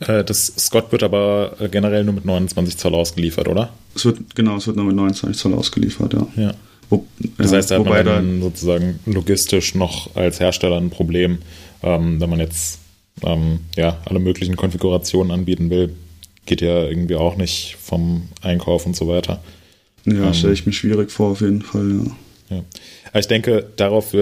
Äh, 0.00 0.24
Das 0.24 0.52
Scott 0.58 0.92
wird 0.92 1.02
aber 1.02 1.56
äh, 1.60 1.68
generell 1.68 2.04
nur 2.04 2.14
mit 2.14 2.24
29 2.24 2.76
Zoll 2.76 2.94
ausgeliefert, 2.94 3.48
oder? 3.48 3.70
Es 3.94 4.04
wird, 4.04 4.34
genau, 4.34 4.56
es 4.56 4.66
wird 4.66 4.76
nur 4.76 4.86
mit 4.86 4.96
29 4.96 5.40
Zoll 5.40 5.54
ausgeliefert, 5.54 6.14
ja. 6.14 6.26
Ja. 6.36 6.54
Wo, 6.88 7.06
Das 7.38 7.52
heißt, 7.52 7.70
da 7.70 7.78
hat 7.78 7.84
man 7.86 8.04
dann 8.04 8.42
sozusagen 8.42 8.98
logistisch 9.06 9.74
noch 9.74 10.16
als 10.16 10.40
Hersteller 10.40 10.76
ein 10.78 10.90
Problem, 10.90 11.38
ähm, 11.82 12.20
wenn 12.20 12.28
man 12.30 12.40
jetzt 12.40 12.78
ähm, 13.22 13.60
ja, 13.76 13.98
alle 14.06 14.18
möglichen 14.18 14.56
Konfigurationen 14.56 15.30
anbieten 15.32 15.70
will. 15.70 15.94
geht 16.46 16.62
ja 16.62 16.84
irgendwie 16.84 17.14
auch 17.16 17.36
nicht 17.36 17.76
vom 17.80 18.28
Einkauf 18.42 18.86
und 18.86 18.96
so 18.96 19.06
weiter. 19.06 19.40
Ja, 20.06 20.14
Ähm. 20.28 20.34
stelle 20.34 20.52
ich 20.54 20.66
mir 20.66 20.72
schwierig 20.72 21.10
vor, 21.12 21.30
auf 21.32 21.42
jeden 21.42 21.62
Fall, 21.62 21.88
ja. 22.50 22.56
Ja. 22.56 22.64
Aber 23.10 23.20
ich 23.20 23.28
denke, 23.28 23.66
darauf 23.76 24.12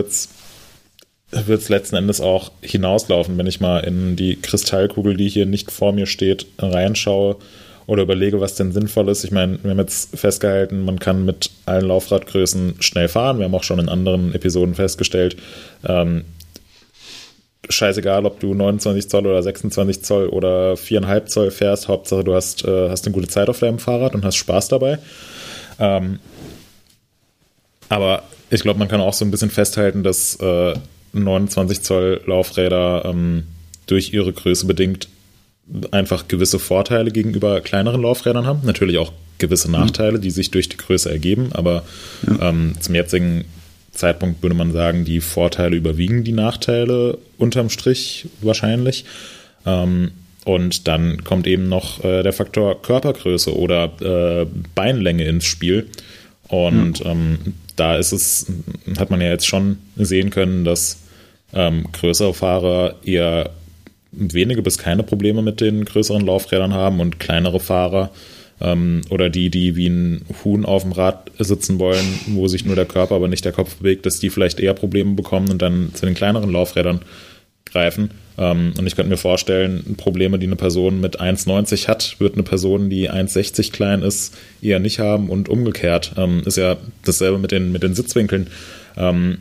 wird's 1.31 1.49
wird's 1.49 1.69
letzten 1.69 1.97
Endes 1.97 2.21
auch 2.21 2.51
hinauslaufen, 2.63 3.37
wenn 3.39 3.47
ich 3.47 3.61
mal 3.61 3.81
in 3.81 4.17
die 4.17 4.37
Kristallkugel, 4.37 5.17
die 5.17 5.29
hier 5.29 5.47
nicht 5.47 5.71
vor 5.71 5.93
mir 5.93 6.07
steht, 6.07 6.47
reinschaue 6.59 7.37
oder 7.87 8.03
überlege, 8.03 8.41
was 8.41 8.55
denn 8.55 8.73
sinnvoll 8.73 9.09
ist. 9.09 9.25
Ich 9.25 9.31
meine, 9.31 9.59
wir 9.63 9.71
haben 9.71 9.79
jetzt 9.79 10.17
festgehalten, 10.19 10.85
man 10.85 10.99
kann 10.99 11.25
mit 11.25 11.51
allen 11.67 11.87
Laufradgrößen 11.87 12.77
schnell 12.81 13.09
fahren. 13.09 13.39
Wir 13.39 13.45
haben 13.45 13.55
auch 13.55 13.63
schon 13.63 13.79
in 13.79 13.89
anderen 13.89 14.35
Episoden 14.35 14.75
festgestellt, 14.75 15.37
ähm, 15.87 16.25
scheißegal, 17.69 18.25
ob 18.25 18.41
du 18.41 18.55
29 18.55 19.09
Zoll 19.09 19.27
oder 19.27 19.43
26 19.43 20.03
Zoll 20.03 20.29
oder 20.29 20.77
4,5 20.77 21.27
Zoll 21.27 21.51
fährst, 21.51 21.89
Hauptsache 21.89 22.25
du 22.25 22.35
hast, 22.35 22.65
äh, 22.65 22.89
hast 22.89 23.07
eine 23.07 23.15
gute 23.15 23.29
Zeit 23.29 23.49
auf 23.49 23.59
deinem 23.59 23.79
Fahrrad 23.79 24.15
und 24.15 24.25
hast 24.25 24.37
Spaß 24.37 24.69
dabei. 24.69 24.99
Ähm, 25.79 26.19
aber 27.89 28.23
ich 28.51 28.63
glaube, 28.63 28.79
man 28.79 28.89
kann 28.89 29.01
auch 29.01 29.13
so 29.13 29.25
ein 29.25 29.31
bisschen 29.31 29.51
festhalten, 29.51 30.03
dass 30.03 30.37
äh, 30.37 30.75
29 31.13 31.83
Zoll 31.83 32.21
Laufräder 32.27 33.05
ähm, 33.07 33.45
durch 33.87 34.13
ihre 34.13 34.33
Größe 34.33 34.67
bedingt 34.67 35.09
einfach 35.91 36.29
gewisse 36.29 36.59
Vorteile 36.59 37.11
gegenüber 37.11 37.61
kleineren 37.61 38.03
Laufrädern 38.03 38.47
haben. 38.47 38.61
Natürlich 38.65 38.99
auch 38.99 39.13
gewisse 39.39 39.71
Nachteile, 39.71 40.19
die 40.19 40.31
sich 40.31 40.51
durch 40.51 40.69
die 40.69 40.77
Größe 40.77 41.11
ergeben, 41.11 41.51
aber 41.53 41.85
ähm, 42.41 42.75
zum 42.81 42.95
jetzigen 42.95 43.45
Zeitpunkt 43.93 44.43
würde 44.43 44.57
man 44.57 44.73
sagen, 44.73 45.05
die 45.05 45.21
Vorteile 45.21 45.77
überwiegen 45.77 46.25
die 46.25 46.33
Nachteile 46.33 47.19
unterm 47.37 47.71
Strich 47.71 48.27
wahrscheinlich. 48.41 49.05
Ähm, 49.67 50.13
und 50.45 50.89
dann 50.89 51.25
kommt 51.25 51.47
eben 51.47 51.69
noch 51.69 52.03
äh, 52.05 52.23
der 52.23 52.33
Faktor 52.33 52.81
Körpergröße 52.81 53.55
oder 53.55 53.93
äh, 54.01 54.47
Beinlänge 54.75 55.25
ins 55.25 55.45
Spiel. 55.45 55.89
Und 56.49 57.05
ähm, 57.05 57.39
da 57.79 57.97
ist 57.97 58.13
es, 58.13 58.47
hat 58.99 59.11
man 59.11 59.21
ja 59.21 59.29
jetzt 59.29 59.47
schon 59.47 59.79
sehen 59.97 60.31
können, 60.31 60.65
dass 60.65 60.99
ähm, 61.53 61.87
größere 61.93 62.35
Fahrer 62.35 62.97
eher 63.05 63.51
wenige 64.13 64.63
bis 64.63 64.79
keine 64.79 65.03
Probleme 65.03 65.43
mit 65.43 65.61
den 65.61 65.85
größeren 65.85 66.25
Laufrädern 66.25 66.73
haben 66.75 67.01
und 67.01 67.21
kleinere 67.21 67.61
Fahrer 67.61 68.11
ähm, 68.61 69.03
oder 69.11 69.31
die, 69.31 69.51
die 69.51 69.77
wie 69.77 69.89
ein 69.89 70.25
Huhn 70.45 70.65
auf 70.65 70.83
dem 70.83 70.93
Rad 70.93 71.31
sitzen 71.39 71.79
wollen, 71.79 72.19
wo 72.29 72.49
sich 72.49 72.65
nur 72.65 72.77
der 72.77 72.87
Körper, 72.87 73.15
aber 73.15 73.29
nicht 73.29 73.45
der 73.45 73.53
Kopf 73.53 73.77
bewegt, 73.77 74.07
dass 74.07 74.19
die 74.19 74.31
vielleicht 74.31 74.61
eher 74.61 74.75
Probleme 74.75 75.15
bekommen 75.15 75.51
und 75.51 75.63
dann 75.63 75.91
zu 75.95 76.07
den 76.07 76.15
kleineren 76.15 76.51
Laufrädern 76.51 77.01
greifen. 77.71 78.11
Ähm, 78.39 78.73
und 78.79 78.87
ich 78.87 78.97
könnte 78.97 79.11
mir 79.11 79.17
vorstellen, 79.17 79.97
Probleme, 79.97 80.39
die 80.39 80.47
eine 80.47 80.57
Person 80.57 81.01
mit 81.01 81.21
1,90 81.21 81.89
hat, 81.89 82.17
wird 82.19 82.35
eine 82.35 82.45
Person, 82.45 82.89
die 82.89 83.11
1,60 83.11 83.73
klein 83.73 84.03
ist, 84.03 84.37
eher 84.63 84.79
nicht 84.79 85.01
haben 85.01 85.29
und 85.29 85.49
umgekehrt. 85.49 86.13
Ähm, 86.17 86.43
ist 86.47 86.57
ja 86.57 86.77
dasselbe 87.05 87.39
mit 87.39 87.51
den, 87.51 87.73
mit 87.73 87.83
den 87.83 87.95
Sitzwinkeln. 87.95 88.49
Ähm, 88.97 89.39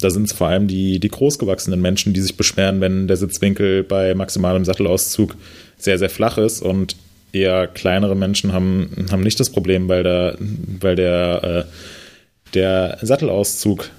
da 0.00 0.10
sind 0.10 0.24
es 0.24 0.32
vor 0.32 0.48
allem 0.48 0.68
die, 0.68 0.98
die 1.00 1.10
großgewachsenen 1.10 1.80
Menschen, 1.80 2.14
die 2.14 2.20
sich 2.20 2.36
beschweren, 2.36 2.80
wenn 2.80 3.06
der 3.06 3.18
Sitzwinkel 3.18 3.84
bei 3.84 4.14
maximalem 4.14 4.64
Sattelauszug 4.64 5.36
sehr, 5.76 5.98
sehr 5.98 6.08
flach 6.08 6.38
ist 6.38 6.62
und 6.62 6.96
eher 7.32 7.66
kleinere 7.68 8.16
Menschen 8.16 8.52
haben, 8.52 9.06
haben 9.10 9.22
nicht 9.22 9.38
das 9.38 9.50
Problem, 9.50 9.88
weil 9.88 10.02
der, 10.02 10.36
weil 10.80 10.96
der, 10.96 11.44
äh, 11.44 12.54
der 12.54 12.98
Sattelauszug 13.02 13.90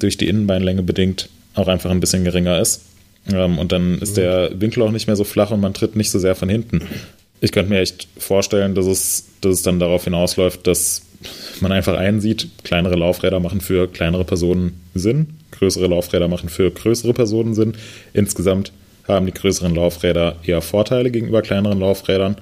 durch 0.00 0.16
die 0.16 0.26
Innenbeinlänge 0.26 0.82
bedingt 0.82 1.28
auch 1.54 1.68
einfach 1.68 1.90
ein 1.90 2.00
bisschen 2.00 2.24
geringer 2.24 2.60
ist. 2.60 2.82
Ähm, 3.32 3.58
und 3.58 3.72
dann 3.72 3.98
ist 3.98 4.16
der 4.16 4.50
Winkel 4.60 4.82
auch 4.82 4.90
nicht 4.90 5.06
mehr 5.06 5.16
so 5.16 5.24
flach 5.24 5.50
und 5.50 5.60
man 5.60 5.74
tritt 5.74 5.96
nicht 5.96 6.10
so 6.10 6.18
sehr 6.18 6.34
von 6.34 6.48
hinten. 6.48 6.82
Ich 7.40 7.52
könnte 7.52 7.70
mir 7.70 7.80
echt 7.80 8.08
vorstellen, 8.18 8.74
dass 8.74 8.86
es, 8.86 9.26
dass 9.40 9.54
es 9.54 9.62
dann 9.62 9.78
darauf 9.78 10.04
hinausläuft, 10.04 10.66
dass 10.66 11.02
man 11.60 11.72
einfach 11.72 11.96
einsieht, 11.96 12.48
kleinere 12.64 12.96
Laufräder 12.96 13.40
machen 13.40 13.60
für 13.60 13.88
kleinere 13.88 14.24
Personen 14.24 14.80
Sinn, 14.94 15.38
größere 15.52 15.86
Laufräder 15.86 16.28
machen 16.28 16.48
für 16.48 16.70
größere 16.70 17.12
Personen 17.12 17.54
Sinn. 17.54 17.74
Insgesamt 18.12 18.72
haben 19.06 19.26
die 19.26 19.34
größeren 19.34 19.74
Laufräder 19.74 20.36
eher 20.44 20.62
Vorteile 20.62 21.10
gegenüber 21.10 21.42
kleineren 21.42 21.80
Laufrädern, 21.80 22.36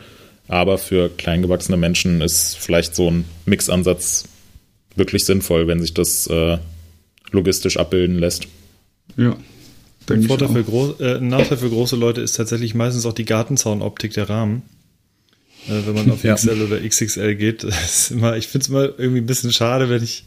aber 0.48 0.78
für 0.78 1.08
kleingewachsene 1.08 1.76
Menschen 1.76 2.20
ist 2.20 2.56
vielleicht 2.58 2.94
so 2.94 3.10
ein 3.10 3.24
Mixansatz 3.46 4.24
wirklich 4.96 5.24
sinnvoll, 5.24 5.66
wenn 5.66 5.80
sich 5.80 5.94
das 5.94 6.26
äh, 6.26 6.58
logistisch 7.30 7.76
abbilden 7.76 8.18
lässt. 8.18 8.48
Ja. 9.16 9.32
Ein, 9.32 9.44
Denke 10.08 10.22
ich 10.22 10.28
Vorteil 10.28 10.48
für 10.48 10.64
groß, 10.64 11.00
äh, 11.00 11.16
ein 11.16 11.28
Nachteil 11.28 11.58
für 11.58 11.68
große 11.68 11.96
Leute 11.96 12.20
ist 12.20 12.32
tatsächlich 12.36 12.74
meistens 12.74 13.06
auch 13.06 13.12
die 13.12 13.24
Gartenzaunoptik 13.24 14.12
der 14.14 14.28
Rahmen. 14.28 14.62
Äh, 15.68 15.86
wenn 15.86 15.94
man 15.94 16.10
auf 16.10 16.24
Ja. 16.24 16.34
XL 16.34 16.62
oder 16.62 16.80
XXL 16.80 17.34
geht, 17.36 17.66
immer, 18.10 18.36
ich 18.36 18.48
finde 18.48 18.64
es 18.64 18.68
immer 18.68 18.84
irgendwie 18.98 19.20
ein 19.20 19.26
bisschen 19.26 19.52
schade, 19.52 19.88
wenn 19.88 20.02
ich 20.02 20.24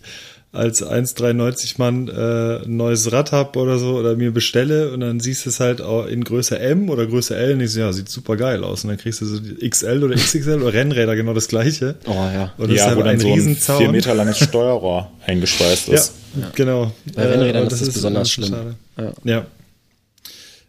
als 0.53 0.83
1,93 0.85 1.73
Mann 1.79 2.07
äh, 2.07 2.63
ein 2.63 2.77
neues 2.77 3.11
Rad 3.11 3.31
hab 3.31 3.57
oder 3.57 3.79
so 3.79 3.97
oder 3.97 4.15
mir 4.15 4.31
bestelle 4.31 4.91
und 4.93 4.99
dann 4.99 5.19
siehst 5.19 5.45
du 5.45 5.49
es 5.49 5.59
halt 5.59 5.81
auch 5.81 6.05
in 6.05 6.23
Größe 6.23 6.59
M 6.59 6.89
oder 6.91 7.07
Größe 7.07 7.35
L 7.35 7.53
und 7.55 7.61
ich 7.61 7.71
so, 7.71 7.79
ja, 7.79 7.91
sieht 7.91 8.07
super 8.07 8.37
geil 8.37 8.63
aus. 8.63 8.83
Und 8.83 8.89
dann 8.91 8.99
kriegst 8.99 9.19
du 9.21 9.25
so 9.25 9.39
die 9.39 9.67
XL 9.67 10.03
oder 10.03 10.13
XXL 10.15 10.61
oder 10.61 10.71
Rennräder 10.71 11.15
genau 11.15 11.33
das 11.33 11.47
gleiche. 11.47 11.95
Oh 12.05 12.11
ja. 12.13 12.53
Und 12.57 12.67
das 12.67 12.75
ist 12.75 12.77
ja, 12.77 12.85
halt 12.85 12.97
wo 12.97 13.01
ein 13.01 13.05
dann 13.07 13.19
so 13.19 13.27
ein 13.27 13.33
Riesenzaun. 13.33 13.77
vier 13.79 13.91
Meter 13.91 14.13
langes 14.13 14.37
Steuerrohr 14.39 15.11
eingespeist 15.25 15.87
Ja, 15.87 15.95
ist. 15.95 16.13
genau. 16.53 16.93
Bei 17.15 17.25
Rennrädern 17.25 17.63
und 17.63 17.71
ist 17.73 17.81
das 17.81 17.91
besonders 17.93 18.29
schlimm. 18.29 18.49
schade. 18.49 18.75
Ja. 18.97 19.11
Ja. 19.23 19.45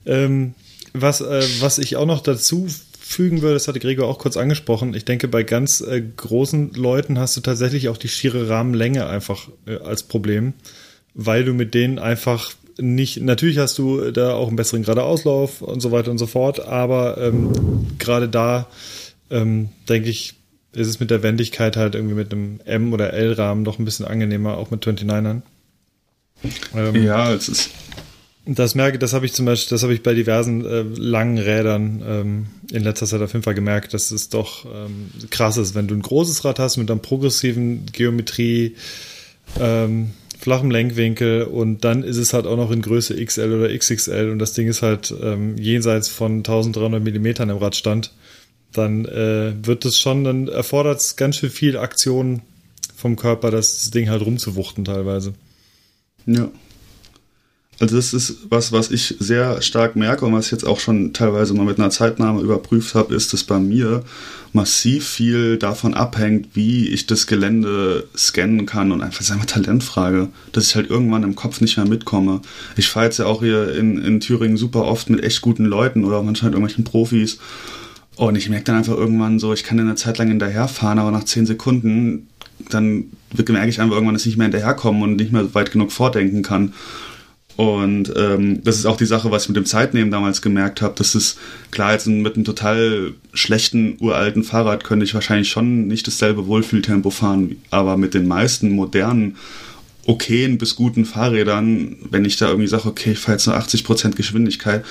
Ähm, 0.06 0.54
was, 0.94 1.20
äh, 1.20 1.42
was 1.60 1.78
ich 1.78 1.96
auch 1.96 2.06
noch 2.06 2.22
dazu 2.22 2.66
fügen 3.14 3.42
würde, 3.42 3.54
das 3.54 3.68
hatte 3.68 3.80
Gregor 3.80 4.08
auch 4.08 4.18
kurz 4.18 4.36
angesprochen, 4.36 4.94
ich 4.94 5.04
denke, 5.04 5.28
bei 5.28 5.42
ganz 5.42 5.80
äh, 5.80 6.02
großen 6.02 6.72
Leuten 6.74 7.18
hast 7.18 7.36
du 7.36 7.40
tatsächlich 7.40 7.88
auch 7.88 7.96
die 7.96 8.08
schiere 8.08 8.48
Rahmenlänge 8.48 9.06
einfach 9.06 9.48
äh, 9.66 9.76
als 9.78 10.02
Problem, 10.02 10.54
weil 11.14 11.44
du 11.44 11.54
mit 11.54 11.74
denen 11.74 11.98
einfach 11.98 12.52
nicht, 12.78 13.22
natürlich 13.22 13.58
hast 13.58 13.78
du 13.78 14.10
da 14.10 14.34
auch 14.34 14.48
einen 14.48 14.56
besseren 14.56 14.82
Geradeauslauf 14.82 15.62
und 15.62 15.80
so 15.80 15.92
weiter 15.92 16.10
und 16.10 16.18
so 16.18 16.26
fort, 16.26 16.60
aber 16.60 17.18
ähm, 17.18 17.86
gerade 17.98 18.28
da 18.28 18.66
ähm, 19.30 19.68
denke 19.88 20.10
ich, 20.10 20.34
ist 20.72 20.88
es 20.88 20.98
mit 20.98 21.10
der 21.10 21.22
Wendigkeit 21.22 21.76
halt 21.76 21.94
irgendwie 21.94 22.16
mit 22.16 22.32
einem 22.32 22.60
M- 22.64 22.92
oder 22.92 23.12
L-Rahmen 23.12 23.64
doch 23.64 23.78
ein 23.78 23.84
bisschen 23.84 24.06
angenehmer, 24.06 24.58
auch 24.58 24.70
mit 24.70 24.84
29ern. 24.84 25.42
Ähm, 26.74 27.02
Ja, 27.04 27.32
es 27.32 27.48
ist, 27.48 27.70
das 28.46 28.74
merke, 28.74 28.98
das 28.98 29.14
habe 29.14 29.24
ich 29.24 29.32
zum 29.32 29.46
Beispiel, 29.46 29.70
das 29.70 29.82
habe 29.82 29.94
ich 29.94 30.02
bei 30.02 30.12
diversen 30.12 30.64
äh, 30.66 30.82
langen 30.82 31.38
Rädern 31.38 32.02
ähm, 32.06 32.46
in 32.70 32.82
letzter 32.82 33.06
Zeit 33.06 33.22
auf 33.22 33.32
jeden 33.32 33.42
Fall 33.42 33.54
gemerkt, 33.54 33.94
dass 33.94 34.10
es 34.10 34.28
doch 34.28 34.66
ähm, 34.66 35.10
krass 35.30 35.56
ist, 35.56 35.74
wenn 35.74 35.86
du 35.86 35.94
ein 35.94 36.02
großes 36.02 36.44
Rad 36.44 36.58
hast 36.58 36.76
mit 36.76 36.90
einer 36.90 37.00
progressiven 37.00 37.86
Geometrie, 37.86 38.76
ähm, 39.58 40.10
flachem 40.38 40.70
Lenkwinkel 40.70 41.44
und 41.44 41.84
dann 41.84 42.02
ist 42.02 42.18
es 42.18 42.34
halt 42.34 42.46
auch 42.46 42.56
noch 42.56 42.70
in 42.70 42.82
Größe 42.82 43.22
XL 43.24 43.50
oder 43.50 43.74
XXL 43.74 44.28
und 44.30 44.38
das 44.38 44.52
Ding 44.52 44.68
ist 44.68 44.82
halt 44.82 45.14
ähm, 45.22 45.56
jenseits 45.56 46.08
von 46.08 46.38
1300 46.38 47.02
Millimetern 47.02 47.48
im 47.48 47.56
Radstand, 47.56 48.12
dann 48.72 49.06
äh, 49.06 49.54
wird 49.62 49.86
es 49.86 49.98
schon, 49.98 50.24
dann 50.24 50.48
erfordert 50.48 51.00
es 51.00 51.16
ganz 51.16 51.36
schön 51.36 51.50
viel 51.50 51.78
Aktion 51.78 52.42
vom 52.94 53.16
Körper, 53.16 53.50
das 53.50 53.90
Ding 53.90 54.10
halt 54.10 54.20
rumzuwuchten 54.20 54.84
teilweise. 54.84 55.32
Ja. 56.26 56.50
Also 57.80 57.96
das 57.96 58.14
ist 58.14 58.36
was, 58.48 58.72
was 58.72 58.90
ich 58.90 59.16
sehr 59.18 59.60
stark 59.60 59.96
merke 59.96 60.24
und 60.24 60.32
was 60.32 60.46
ich 60.46 60.52
jetzt 60.52 60.66
auch 60.66 60.78
schon 60.78 61.12
teilweise 61.12 61.54
mal 61.54 61.66
mit 61.66 61.78
einer 61.78 61.90
Zeitnahme 61.90 62.40
überprüft 62.40 62.94
habe, 62.94 63.14
ist, 63.14 63.32
dass 63.32 63.44
bei 63.44 63.58
mir 63.58 64.04
massiv 64.52 65.08
viel 65.08 65.56
davon 65.58 65.94
abhängt, 65.94 66.50
wie 66.54 66.88
ich 66.88 67.06
das 67.06 67.26
Gelände 67.26 68.06
scannen 68.16 68.66
kann 68.66 68.92
und 68.92 69.02
einfach 69.02 69.22
seine 69.22 69.46
Talentfrage, 69.46 70.28
dass 70.52 70.68
ich 70.68 70.76
halt 70.76 70.88
irgendwann 70.88 71.24
im 71.24 71.34
Kopf 71.34 71.60
nicht 71.60 71.76
mehr 71.76 71.88
mitkomme. 71.88 72.40
Ich 72.76 72.88
fahre 72.88 73.06
jetzt 73.06 73.18
ja 73.18 73.26
auch 73.26 73.42
hier 73.42 73.74
in, 73.74 73.98
in 73.98 74.20
Thüringen 74.20 74.56
super 74.56 74.84
oft 74.84 75.10
mit 75.10 75.24
echt 75.24 75.40
guten 75.40 75.64
Leuten 75.64 76.04
oder 76.04 76.22
manchmal 76.22 76.50
mit 76.50 76.58
irgendwelchen 76.58 76.84
Profis 76.84 77.38
und 78.16 78.36
ich 78.36 78.48
merke 78.48 78.66
dann 78.66 78.76
einfach 78.76 78.96
irgendwann 78.96 79.40
so, 79.40 79.52
ich 79.52 79.64
kann 79.64 79.80
eine 79.80 79.96
Zeit 79.96 80.18
lang 80.18 80.28
hinterherfahren, 80.28 81.00
aber 81.00 81.10
nach 81.10 81.24
zehn 81.24 81.46
Sekunden 81.46 82.28
dann 82.70 83.06
merke 83.36 83.68
ich 83.68 83.80
einfach 83.80 83.94
irgendwann, 83.94 84.14
dass 84.14 84.22
ich 84.22 84.28
nicht 84.28 84.38
mehr 84.38 84.46
hinterherkomme 84.46 85.02
und 85.02 85.16
nicht 85.16 85.32
mehr 85.32 85.52
weit 85.54 85.72
genug 85.72 85.92
vordenken 85.92 86.42
kann. 86.42 86.72
Und 87.56 88.12
ähm, 88.16 88.64
das 88.64 88.76
ist 88.76 88.86
auch 88.86 88.96
die 88.96 89.06
Sache, 89.06 89.30
was 89.30 89.44
ich 89.44 89.48
mit 89.48 89.56
dem 89.56 89.66
Zeitnehmen 89.66 90.10
damals 90.10 90.42
gemerkt 90.42 90.82
habe. 90.82 90.94
Das 90.96 91.14
ist 91.14 91.38
klar, 91.70 91.92
jetzt 91.92 92.06
mit 92.06 92.34
einem 92.34 92.44
total 92.44 93.12
schlechten, 93.32 93.96
uralten 94.00 94.42
Fahrrad 94.42 94.82
könnte 94.82 95.04
ich 95.04 95.14
wahrscheinlich 95.14 95.50
schon 95.50 95.86
nicht 95.86 96.06
dasselbe 96.06 96.46
Wohlfühltempo 96.48 97.10
fahren, 97.10 97.56
aber 97.70 97.96
mit 97.96 98.14
den 98.14 98.26
meisten 98.26 98.70
modernen, 98.70 99.36
okayen 100.06 100.58
bis 100.58 100.74
guten 100.74 101.04
Fahrrädern, 101.04 101.96
wenn 102.10 102.24
ich 102.24 102.36
da 102.36 102.48
irgendwie 102.48 102.68
sage, 102.68 102.88
okay, 102.88 103.12
ich 103.12 103.18
fahre 103.18 103.36
jetzt 103.36 103.46
nur 103.46 103.56
80% 103.56 104.16
Geschwindigkeit. 104.16 104.84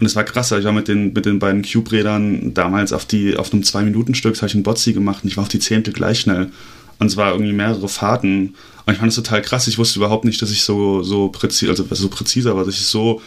Und 0.00 0.06
es 0.06 0.16
war 0.16 0.24
krasser. 0.24 0.58
Ich 0.58 0.64
war 0.64 0.72
mit 0.72 0.88
den, 0.88 1.12
mit 1.12 1.24
den 1.24 1.38
beiden 1.38 1.62
Cube-Rädern 1.62 2.52
damals 2.54 2.92
auf, 2.92 3.04
die, 3.04 3.36
auf 3.36 3.52
einem 3.52 3.62
2-Minuten-Stück, 3.62 4.36
habe 4.36 4.46
ich 4.46 4.54
einen 4.54 4.64
Botzi 4.64 4.92
gemacht 4.92 5.22
und 5.22 5.28
ich 5.28 5.36
war 5.36 5.42
auf 5.42 5.48
die 5.48 5.60
Zehnte 5.60 5.92
gleich 5.92 6.20
schnell. 6.20 6.50
Und 6.98 7.08
es 7.08 7.16
war 7.16 7.32
irgendwie 7.32 7.52
mehrere 7.52 7.88
Fahrten. 7.88 8.54
Und 8.86 8.92
ich 8.92 8.98
fand 8.98 9.08
das 9.08 9.16
total 9.16 9.42
krass. 9.42 9.66
Ich 9.66 9.78
wusste 9.78 9.98
überhaupt 9.98 10.24
nicht, 10.24 10.40
dass 10.42 10.50
ich 10.50 10.62
so, 10.62 11.02
so 11.02 11.28
präzise, 11.28 11.70
also 11.70 11.84
so 11.90 12.08
präziser 12.08 12.56
war, 12.56 12.64
dass 12.64 12.74
ich 12.74 12.86
so 12.86 13.20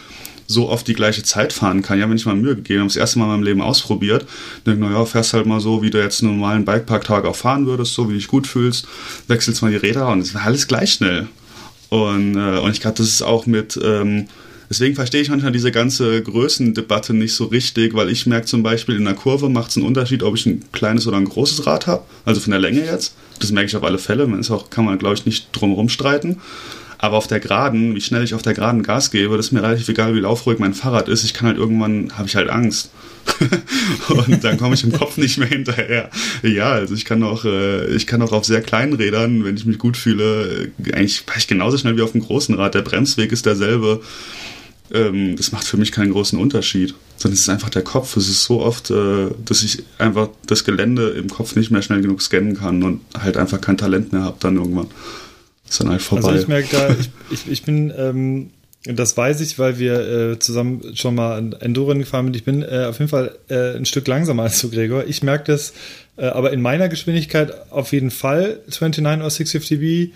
so 0.48 0.70
oft 0.70 0.88
die 0.88 0.94
gleiche 0.94 1.22
Zeit 1.22 1.52
fahren 1.52 1.82
kann. 1.82 2.00
Ja, 2.00 2.08
wenn 2.08 2.16
ich 2.16 2.26
mal 2.26 2.34
Mühe 2.34 2.56
gegeben 2.56 2.80
habe, 2.80 2.88
das 2.88 2.96
erste 2.96 3.18
Mal 3.18 3.26
in 3.26 3.30
meinem 3.32 3.42
Leben 3.42 3.60
ausprobiert, 3.60 4.26
denke, 4.66 4.80
naja, 4.80 5.04
fährst 5.04 5.34
halt 5.34 5.46
mal 5.46 5.60
so, 5.60 5.82
wie 5.82 5.90
du 5.90 6.02
jetzt 6.02 6.22
einen 6.22 6.32
normalen 6.32 6.64
Bikepark-Tag 6.64 7.26
auch 7.26 7.36
fahren 7.36 7.66
würdest, 7.66 7.92
so 7.92 8.08
wie 8.08 8.14
du 8.14 8.18
dich 8.18 8.28
gut 8.28 8.46
fühlst, 8.46 8.88
wechselst 9.28 9.62
mal 9.62 9.70
die 9.70 9.76
Räder 9.76 10.08
und 10.08 10.20
es 10.20 10.34
war 10.34 10.44
alles 10.44 10.66
gleich 10.66 10.94
schnell. 10.94 11.28
Und, 11.90 12.36
äh, 12.36 12.58
und 12.58 12.70
ich 12.70 12.80
glaube, 12.80 12.96
das 12.96 13.08
ist 13.08 13.22
auch 13.22 13.44
mit, 13.44 13.78
ähm, 13.82 14.26
deswegen 14.70 14.94
verstehe 14.94 15.20
ich 15.20 15.28
manchmal 15.28 15.52
diese 15.52 15.70
ganze 15.70 16.22
Größendebatte 16.22 17.12
nicht 17.12 17.34
so 17.34 17.44
richtig, 17.44 17.94
weil 17.94 18.08
ich 18.08 18.26
merke 18.26 18.46
zum 18.46 18.62
Beispiel, 18.62 18.96
in 18.96 19.04
der 19.04 19.14
Kurve 19.14 19.50
macht 19.50 19.70
es 19.70 19.76
einen 19.76 19.86
Unterschied, 19.86 20.22
ob 20.22 20.34
ich 20.34 20.46
ein 20.46 20.64
kleines 20.72 21.06
oder 21.06 21.18
ein 21.18 21.26
großes 21.26 21.66
Rad 21.66 21.86
habe, 21.86 22.04
also 22.24 22.40
von 22.40 22.52
der 22.52 22.60
Länge 22.60 22.84
jetzt. 22.86 23.14
Das 23.38 23.52
merke 23.52 23.68
ich 23.68 23.76
auf 23.76 23.84
alle 23.84 23.98
Fälle, 23.98 24.26
man 24.26 24.40
ist 24.40 24.50
auch, 24.50 24.70
kann 24.70 24.84
man, 24.84 24.98
glaube 24.98 25.14
ich, 25.14 25.26
nicht 25.26 25.48
drum 25.52 25.88
streiten. 25.88 26.38
Aber 27.00 27.16
auf 27.16 27.28
der 27.28 27.38
Geraden, 27.38 27.94
wie 27.94 28.00
schnell 28.00 28.24
ich 28.24 28.34
auf 28.34 28.42
der 28.42 28.54
Geraden 28.54 28.82
Gas 28.82 29.12
gebe, 29.12 29.36
das 29.36 29.46
ist 29.46 29.52
mir 29.52 29.62
relativ 29.62 29.88
egal, 29.88 30.16
wie 30.16 30.20
laufruhig 30.20 30.58
mein 30.58 30.74
Fahrrad 30.74 31.08
ist. 31.08 31.22
Ich 31.22 31.32
kann 31.32 31.46
halt 31.46 31.56
irgendwann, 31.56 32.10
habe 32.18 32.26
ich 32.26 32.34
halt 32.34 32.50
Angst. 32.50 32.90
und 34.08 34.42
dann 34.42 34.58
komme 34.58 34.74
ich 34.74 34.82
im 34.82 34.92
Kopf 34.92 35.16
nicht 35.16 35.38
mehr 35.38 35.46
hinterher. 35.46 36.10
Ja, 36.42 36.70
also 36.72 36.94
ich 36.94 37.04
kann 37.04 37.22
auch, 37.22 37.44
äh, 37.44 37.86
ich 37.94 38.08
kann 38.08 38.20
auch 38.22 38.32
auf 38.32 38.44
sehr 38.44 38.62
kleinen 38.62 38.94
Rädern, 38.94 39.44
wenn 39.44 39.56
ich 39.56 39.64
mich 39.64 39.78
gut 39.78 39.96
fühle, 39.96 40.70
äh, 40.84 40.92
eigentlich 40.92 41.20
fahre 41.20 41.38
ich 41.38 41.46
genauso 41.46 41.78
schnell 41.78 41.96
wie 41.96 42.02
auf 42.02 42.12
dem 42.12 42.22
großen 42.22 42.56
Rad. 42.56 42.74
Der 42.74 42.82
Bremsweg 42.82 43.30
ist 43.30 43.46
derselbe. 43.46 44.00
Ähm, 44.92 45.36
das 45.36 45.52
macht 45.52 45.68
für 45.68 45.76
mich 45.76 45.92
keinen 45.92 46.12
großen 46.12 46.38
Unterschied. 46.38 46.94
Sondern 47.18 47.34
es 47.34 47.40
ist 47.40 47.48
einfach 47.48 47.68
der 47.68 47.82
Kopf. 47.82 48.16
Es 48.16 48.28
ist 48.28 48.44
so 48.44 48.60
oft, 48.62 48.90
äh, 48.90 49.28
dass 49.44 49.62
ich 49.62 49.82
einfach 49.98 50.28
das 50.46 50.64
Gelände 50.64 51.10
im 51.10 51.28
Kopf 51.28 51.56
nicht 51.56 51.70
mehr 51.70 51.82
schnell 51.82 52.00
genug 52.00 52.22
scannen 52.22 52.56
kann 52.56 52.82
und 52.82 53.00
halt 53.18 53.36
einfach 53.36 53.60
kein 53.60 53.76
Talent 53.76 54.12
mehr 54.12 54.22
habe 54.22 54.36
dann 54.40 54.56
irgendwann. 54.56 54.86
Ist 55.68 55.80
dann 55.80 55.90
halt 55.90 56.00
vorbei. 56.00 56.28
Also 56.28 56.40
ich 56.40 56.48
merke 56.48 56.68
da, 56.70 56.90
ich, 56.98 57.10
ich, 57.30 57.50
ich 57.50 57.62
bin, 57.64 57.92
ähm, 57.96 58.50
das 58.84 59.16
weiß 59.16 59.40
ich, 59.40 59.58
weil 59.58 59.78
wir 59.78 60.32
äh, 60.32 60.38
zusammen 60.38 60.94
schon 60.94 61.14
mal 61.14 61.52
Enduren 61.60 61.98
gefahren 61.98 62.26
sind. 62.26 62.36
Ich 62.36 62.44
bin 62.44 62.62
äh, 62.62 62.86
auf 62.88 62.98
jeden 62.98 63.10
Fall 63.10 63.36
äh, 63.48 63.76
ein 63.76 63.84
Stück 63.84 64.06
langsamer 64.06 64.44
als 64.44 64.60
du, 64.60 64.70
Gregor. 64.70 65.04
Ich 65.06 65.22
merke 65.22 65.52
das, 65.52 65.74
äh, 66.16 66.26
aber 66.26 66.52
in 66.52 66.62
meiner 66.62 66.88
Geschwindigkeit 66.88 67.70
auf 67.70 67.92
jeden 67.92 68.10
Fall 68.10 68.60
29 68.66 69.04
oder 69.04 69.26
650B 69.26 69.82
ähm, 70.04 70.12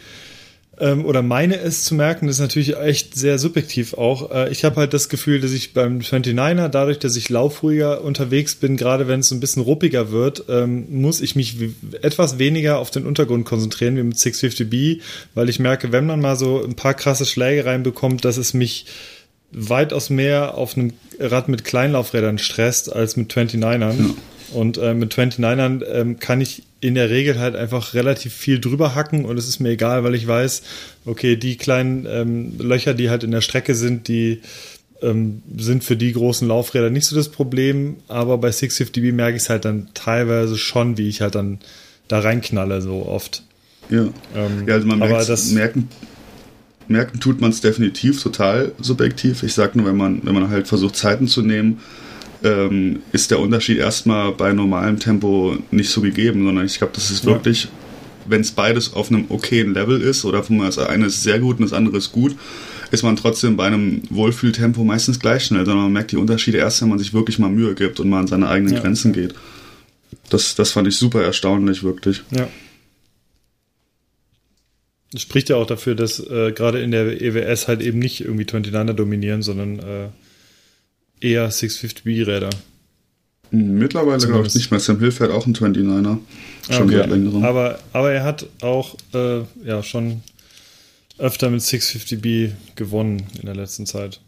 oder 0.79 1.23
meine 1.23 1.61
es 1.61 1.85
zu 1.85 1.95
merken, 1.95 2.27
das 2.27 2.37
ist 2.37 2.41
natürlich 2.41 2.77
echt 2.79 3.15
sehr 3.15 3.39
subjektiv 3.39 3.95
auch. 3.95 4.31
Äh, 4.31 4.51
ich 4.51 4.65
habe 4.65 4.77
halt 4.77 4.95
das 4.95 5.11
Gefühl, 5.11 5.41
dass 5.41 5.53
ich 5.53 5.75
beim 5.75 5.99
29er, 5.99 6.69
dadurch, 6.69 6.99
dass 6.99 7.15
ich 7.17 7.29
laufruhiger 7.29 8.03
unterwegs 8.03 8.55
bin, 8.55 8.79
gerade 8.79 9.07
wenn 9.07 9.21
es 9.21 9.29
so 9.29 9.35
ein 9.35 9.41
bisschen 9.41 9.63
ruppiger 9.63 10.11
wird, 10.11 10.45
ähm, 10.49 10.87
muss 10.89 11.21
ich 11.21 11.37
mich 11.37 11.57
etwas 12.01 12.39
weniger 12.39 12.79
auf 12.79 12.91
den 12.91 13.07
Untergrund 13.07 13.45
konzentrieren 13.45 13.97
wie 13.97 14.03
mit 14.03 14.17
650B, 14.17 15.01
weil 15.35 15.49
ich 15.51 15.59
merke, 15.59 15.93
wenn 15.93 16.07
man 16.07 16.21
mal 16.21 16.37
so 16.37 16.65
ein 16.65 16.75
paar 16.75 16.95
krasse 16.95 17.27
Schläge 17.27 17.67
reinbekommt, 17.67 18.25
dass 18.25 18.39
es 18.39 18.55
mich 18.55 18.87
weitaus 19.53 20.09
mehr 20.09 20.57
auf 20.57 20.77
einem 20.77 20.95
Rad 21.21 21.49
mit 21.49 21.65
Kleinlaufrädern 21.65 22.39
stresst 22.39 22.91
als 22.91 23.17
mit 23.17 23.31
29ern. 23.31 23.81
Ja. 23.81 24.15
Und 24.55 24.79
äh, 24.79 24.95
mit 24.95 25.15
29ern 25.15 25.85
ähm, 25.85 26.19
kann 26.19 26.41
ich 26.41 26.63
in 26.83 26.97
der 26.97 27.11
Regel 27.11 27.39
halt 27.39 27.55
einfach 27.55 27.95
relativ 27.95 28.35
viel 28.35 28.61
drüber 28.61 28.97
hacken 28.97 29.25
und 29.25 29.39
es 29.39 29.49
ist 29.49 29.61
mir 29.61 29.71
egal, 29.71 30.03
weil 30.03 30.17
ich 30.17 30.27
weiß, 30.27 30.63
okay, 31.05 31.37
die 31.37 31.57
kleinen 31.57 32.07
ähm, 32.11 32.59
Löcher, 32.59 32.93
die 32.93 33.09
halt 33.09 33.23
in 33.23 33.31
der 33.31 33.41
Strecke 33.41 33.77
sind, 33.77 34.09
die 34.09 34.43
ähm, 35.01 35.43
sind 35.57 35.85
für 35.85 35.97
die 35.97 36.13
großen 36.13 36.47
Laufräder 36.47 36.91
nicht 36.91 37.07
so 37.07 37.15
das 37.15 37.29
Problem, 37.29 37.99
aber 38.09 38.37
bei 38.37 38.49
650B 38.49 39.13
merke 39.13 39.37
ich 39.37 39.45
es 39.45 39.49
halt 39.49 39.65
dann 39.65 39.91
teilweise 39.95 40.59
schon, 40.59 40.99
wie 40.99 41.09
ich 41.09 41.21
halt 41.21 41.37
dann 41.37 41.61
da 42.09 42.19
reinknalle 42.19 42.83
so 42.83 43.07
oft. 43.07 43.45
Ja, 43.89 44.09
ähm, 44.35 44.65
ja 44.67 44.75
also 44.75 44.87
man 44.89 44.99
merkt, 44.99 45.29
das 45.29 45.53
merken, 45.53 45.89
merken 46.89 47.21
tut 47.21 47.41
man 47.41 47.51
es 47.51 47.61
definitiv 47.61 48.21
total 48.21 48.73
subjektiv. 48.81 49.45
Ich 49.45 49.55
sag 49.55 49.77
nur, 49.77 49.87
wenn 49.87 49.97
man, 49.97 50.21
wenn 50.25 50.35
man 50.35 50.51
halt 50.51 50.67
versucht, 50.67 50.97
Zeiten 50.97 51.29
zu 51.29 51.43
nehmen, 51.43 51.79
ähm, 52.45 53.03
ist 53.13 53.31
der 53.31 53.39
Unterschied 53.39 53.79
erstmal 53.79 54.33
bei 54.33 54.53
normalem 54.53 54.99
Tempo 54.99 55.57
nicht 55.71 55.91
so 55.91 56.01
gegeben, 56.01 56.45
sondern 56.45 56.67
ich 56.67 56.79
glaube, 56.79 56.93
das 56.95 57.11
ist 57.11 57.25
wirklich, 57.25 57.65
ja. 57.65 57.71
wenn 58.27 58.41
es 58.41 58.53
beides 58.53 58.95
auf 58.95 59.11
einem 59.11 59.27
okayen 59.29 59.75
Level 59.75 60.01
ist 60.01 60.25
oder 60.25 60.43
von 60.43 60.59
das 60.59 60.79
eine 60.79 61.07
ist 61.07 61.23
sehr 61.23 61.39
gut 61.39 61.59
und 61.59 61.65
das 61.65 61.73
andere 61.73 61.97
ist 61.97 62.13
gut, 62.13 62.37
ist 62.91 63.03
man 63.03 63.17
trotzdem 63.17 63.57
bei 63.57 63.67
einem 63.67 64.03
Wohlfühltempo 64.11 64.85
meistens 64.85 65.19
gleich 65.19 65.45
schnell, 65.45 65.65
sondern 65.65 65.85
man 65.85 65.93
merkt 65.93 66.13
die 66.13 66.17
Unterschiede 66.17 66.59
erst, 66.59 66.83
wenn 66.83 66.89
man 66.89 66.99
sich 66.99 67.15
wirklich 67.15 67.39
mal 67.39 67.51
Mühe 67.51 67.75
gibt 67.75 68.01
und 68.01 68.09
mal 68.09 68.21
an 68.21 68.27
seine 68.27 68.49
eigenen 68.49 68.75
ja. 68.75 68.81
Grenzen 68.81 69.13
geht. 69.13 69.35
Das, 70.29 70.55
das 70.55 70.73
fand 70.73 70.89
ich 70.89 70.97
super 70.97 71.23
erstaunlich, 71.23 71.83
wirklich. 71.83 72.23
Ja. 72.31 72.49
Das 75.13 75.23
spricht 75.23 75.49
ja 75.49 75.57
auch 75.57 75.67
dafür, 75.67 75.95
dass 75.95 76.21
äh, 76.21 76.53
gerade 76.53 76.81
in 76.81 76.91
der 76.91 77.21
EWS 77.21 77.69
halt 77.69 77.83
eben 77.83 77.99
nicht 77.99 78.23
irgendwie 78.23 78.45
29er 78.45 78.95
dominieren, 78.95 79.43
sondern 79.43 79.79
äh, 79.79 80.09
eher 81.23 81.51
650B-Räder. 81.51 82.51
Mittlerweile 83.51 84.27
glaube 84.27 84.47
ich 84.47 84.55
nicht 84.55 84.71
mehr. 84.71 84.81
Sam 84.81 84.99
Hill 84.99 85.13
fährt 85.13 85.31
auch 85.31 85.45
einen 85.45 85.55
29er. 85.55 86.19
Schon 86.71 86.85
okay. 86.85 86.97
seit 86.97 87.11
längerem. 87.11 87.45
Aber, 87.45 87.79
aber 87.93 88.13
er 88.13 88.25
hat 88.25 88.47
auch 88.63 88.97
äh, 89.15 89.41
ja, 89.65 89.83
schon 89.83 90.23
öfter 91.19 91.51
mit 91.51 91.61
650B 91.61 92.53
gewonnen 92.77 93.27
in 93.39 93.47
der 93.47 93.55
letzten 93.55 93.85
Zeit. 93.87 94.21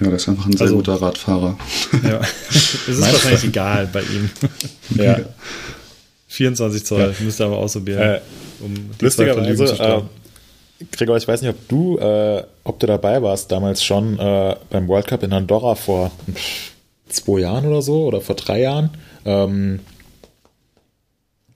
Ja, 0.00 0.06
der 0.06 0.16
ist 0.16 0.28
einfach 0.28 0.46
ein 0.46 0.52
sehr 0.52 0.62
also, 0.62 0.76
guter 0.76 0.94
Radfahrer. 0.94 1.56
Ja, 2.02 2.20
es 2.50 2.88
ist 2.88 3.00
wahrscheinlich 3.00 3.44
egal 3.44 3.88
bei 3.92 4.02
ihm. 4.02 4.30
ja. 4.96 5.20
24 6.26 6.84
Zoll, 6.84 7.00
ja. 7.00 7.24
müsste 7.24 7.44
aber 7.44 7.58
ausprobieren. 7.58 8.00
Äh, 8.00 8.20
um 8.60 8.74
lustigerweise, 9.00 9.64
äh, 9.78 10.02
Gregor, 10.92 11.16
ich 11.16 11.28
weiß 11.28 11.42
nicht, 11.42 11.50
ob 11.50 11.68
du, 11.68 11.98
äh, 11.98 12.44
ob 12.64 12.78
du 12.78 12.86
dabei 12.86 13.22
warst 13.22 13.50
damals 13.52 13.82
schon 13.82 14.18
äh, 14.18 14.56
beim 14.70 14.88
World 14.88 15.06
Cup 15.06 15.22
in 15.22 15.32
Andorra 15.32 15.74
vor 15.74 16.10
zwei 17.08 17.40
Jahren 17.40 17.66
oder 17.66 17.82
so 17.82 18.04
oder 18.04 18.20
vor 18.20 18.36
drei 18.36 18.60
Jahren. 18.60 18.90
Ähm, 19.24 19.80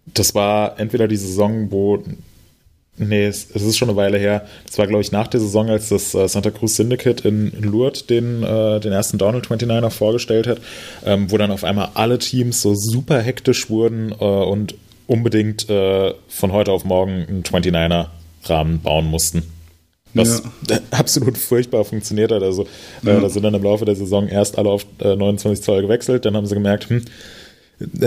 das 0.07 0.35
war 0.35 0.79
entweder 0.79 1.09
die 1.09 1.17
Saison, 1.17 1.71
wo 1.71 2.03
Nee, 3.01 3.27
es, 3.27 3.49
es, 3.55 3.63
ist 3.63 3.79
schon 3.79 3.89
eine 3.89 3.97
Weile 3.97 4.19
her. 4.19 4.47
Das 4.67 4.77
war, 4.77 4.87
glaube 4.87 5.03
ich, 5.03 5.13
nach 5.13 5.29
der 5.29 5.39
Saison, 5.39 5.71
als 5.71 5.89
das 5.89 6.15
äh, 6.15 6.29
Santa 6.29 6.51
Cruz 6.51 6.75
Syndicate 6.75 7.25
in, 7.25 7.53
Lourdes 7.63 8.07
den, 8.07 8.43
äh, 8.43 8.81
den 8.81 8.93
ersten 8.93 9.19
Donald 9.19 9.47
29er 9.47 9.91
vorgestellt 9.91 10.49
hat, 10.49 10.61
ähm, 11.05 11.31
wo 11.31 11.39
dann 11.39 11.53
auf 11.53 11.63
einmal 11.63 11.91
alle 11.95 12.19
Teams 12.19 12.61
so 12.61 12.75
super 12.75 13.21
hektisch 13.21 13.71
wurden 13.71 14.13
äh, 14.19 14.25
und 14.25 14.75
unbedingt 15.07 15.71
äh, 15.71 16.13
von 16.29 16.53
heute 16.53 16.73
auf 16.73 16.85
morgen 16.85 17.25
einen 17.29 17.43
29er 17.45 18.09
Rahmen 18.45 18.81
bauen 18.81 19.07
mussten. 19.07 19.43
Was 20.15 20.43
ja. 20.69 20.79
absolut 20.91 21.37
furchtbar 21.37 21.85
funktioniert 21.85 22.33
hat. 22.33 22.43
Also, 22.43 22.65
äh, 23.05 23.09
ja. 23.09 23.19
äh, 23.19 23.21
da 23.21 23.29
sind 23.29 23.43
dann 23.43 23.55
im 23.55 23.63
Laufe 23.63 23.85
der 23.85 23.97
Saison 23.97 24.29
erst 24.29 24.59
alle 24.59 24.71
auf 24.71 24.87
äh, 25.01 25.17
29 25.17 25.65
Zoll 25.65 25.83
gewechselt, 25.83 26.25
dann 26.25 26.37
haben 26.37 26.47
sie 26.47 26.55
gemerkt, 26.55 26.89
hm, 26.89 27.05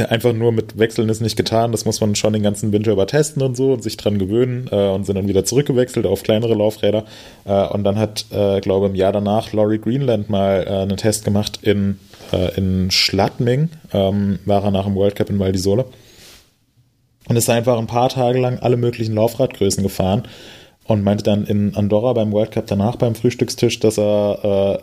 einfach 0.10 0.34
nur 0.34 0.52
mit 0.52 0.78
Wechseln 0.78 1.08
ist 1.08 1.22
nicht 1.22 1.38
getan, 1.38 1.72
das 1.72 1.86
muss 1.86 2.02
man 2.02 2.16
schon 2.16 2.34
den 2.34 2.44
ganzen 2.44 2.74
Winter 2.74 2.92
über 2.92 3.08
testen 3.08 3.42
und 3.42 3.56
so 3.56 3.74
und 3.74 3.84
sich 3.84 3.96
dran 3.96 4.20
gewöhnen 4.20 4.68
äh, 4.70 4.90
und 4.90 5.06
sind 5.06 5.16
dann 5.16 5.28
wieder 5.28 5.46
zurückgewechselt 5.46 6.06
auf 6.06 6.24
kleinere 6.24 6.56
Laufräder. 6.56 7.06
Äh, 7.46 7.68
und 7.68 7.84
dann 7.84 7.98
hat, 7.98 8.26
äh, 8.32 8.60
glaube 8.60 8.88
im 8.88 8.96
Jahr 8.96 9.14
danach 9.14 9.54
Laurie 9.54 9.80
Greenland 9.80 10.30
mal 10.30 10.66
äh, 10.68 10.70
einen 10.70 10.98
Test 10.98 11.24
gemacht 11.24 11.60
in, 11.62 12.00
äh, 12.34 12.56
in 12.58 12.92
Schladming, 12.92 13.70
ähm, 13.94 14.40
war 14.46 14.64
er 14.64 14.72
nach 14.72 14.86
dem 14.86 14.96
World 14.96 15.16
Cup 15.16 15.30
in 15.30 15.40
Val 15.40 15.54
di 15.54 15.60
Sole 15.60 15.86
und 17.32 17.38
ist 17.38 17.50
einfach 17.50 17.78
ein 17.78 17.88
paar 17.88 18.10
Tage 18.10 18.42
lang 18.42 18.60
alle 18.60 18.76
möglichen 18.76 19.16
Laufradgrößen 19.16 19.84
gefahren 19.84 20.24
und 20.84 21.02
meinte 21.02 21.24
dann 21.24 21.46
in 21.46 21.74
Andorra 21.76 22.12
beim 22.12 22.34
World 22.34 22.52
Cup 22.52 22.68
danach 22.68 22.98
beim 22.98 23.16
Frühstückstisch, 23.16 23.80
dass 23.80 23.98
er, 23.98 24.82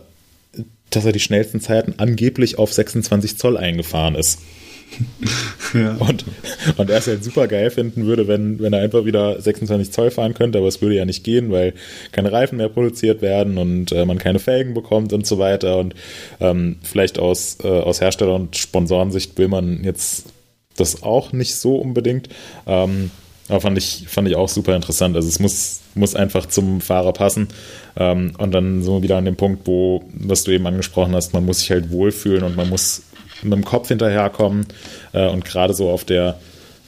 äh, 0.57 0.61
dass 0.88 1.05
er 1.05 1.12
die 1.12 1.20
schnellsten 1.20 1.61
Zeiten 1.61 1.96
angeblich 1.99 2.59
auf 2.59 2.72
26 2.72 3.36
Zoll 3.36 3.59
eingefahren 3.59 4.14
ist. 4.14 4.40
Ja. 5.74 5.96
Und, 5.96 6.24
und 6.78 6.88
er 6.88 6.96
es 6.96 7.07
halt 7.07 7.22
super 7.22 7.46
geil 7.46 7.70
finden 7.70 8.07
würde, 8.07 8.26
wenn, 8.26 8.59
wenn 8.59 8.72
er 8.72 8.80
einfach 8.80 9.05
wieder 9.05 9.38
26 9.38 9.92
Zoll 9.92 10.11
fahren 10.11 10.32
könnte, 10.32 10.57
aber 10.57 10.68
es 10.68 10.80
würde 10.80 10.94
ja 10.94 11.05
nicht 11.05 11.24
gehen, 11.24 11.51
weil 11.51 11.74
keine 12.11 12.32
Reifen 12.32 12.57
mehr 12.57 12.70
produziert 12.70 13.20
werden 13.20 13.59
und 13.59 13.92
äh, 13.92 14.07
man 14.07 14.16
keine 14.16 14.38
Felgen 14.38 14.72
bekommt 14.72 15.12
und 15.12 15.26
so 15.26 15.38
weiter. 15.38 15.76
Und 15.76 15.94
ähm, 16.40 16.76
vielleicht 16.82 17.18
aus, 17.18 17.59
äh, 17.62 17.68
aus 17.68 18.01
Hersteller- 18.01 18.34
und 18.34 18.57
Sponsorensicht 18.57 19.36
will 19.36 19.49
man 19.49 19.84
jetzt 19.84 20.32
das 20.81 21.03
auch 21.03 21.33
nicht 21.33 21.57
so 21.57 21.76
unbedingt. 21.76 22.29
Ähm, 22.66 23.11
aber 23.49 23.61
fand 23.61 23.79
ich, 23.79 24.05
fand 24.09 24.29
ich 24.29 24.37
auch 24.37 24.49
super 24.49 24.76
interessant. 24.76 25.16
Also 25.16 25.29
es 25.29 25.39
muss, 25.41 25.81
muss 25.95 26.14
einfach 26.14 26.47
zum 26.47 26.81
Fahrer 26.81 27.12
passen. 27.12 27.49
Ähm, 27.97 28.35
und 28.39 28.53
dann 28.53 28.83
sind 28.83 28.93
wir 28.93 29.03
wieder 29.03 29.16
an 29.16 29.24
dem 29.24 29.37
Punkt, 29.37 29.66
wo, 29.66 30.05
was 30.12 30.45
du 30.45 30.51
eben 30.53 30.66
angesprochen 30.66 31.14
hast, 31.14 31.33
man 31.33 31.47
muss 31.47 31.61
sich 31.61 31.70
halt 31.70 31.91
wohlfühlen 31.91 32.43
und 32.43 32.57
man 32.57 32.68
muss 32.68 33.03
mit 33.43 33.53
dem 33.53 33.64
Kopf 33.64 33.89
hinterherkommen. 33.89 34.66
Äh, 35.12 35.29
und 35.29 35.45
gerade 35.45 35.72
so 35.72 35.89
auf 35.89 36.05
der, 36.05 36.39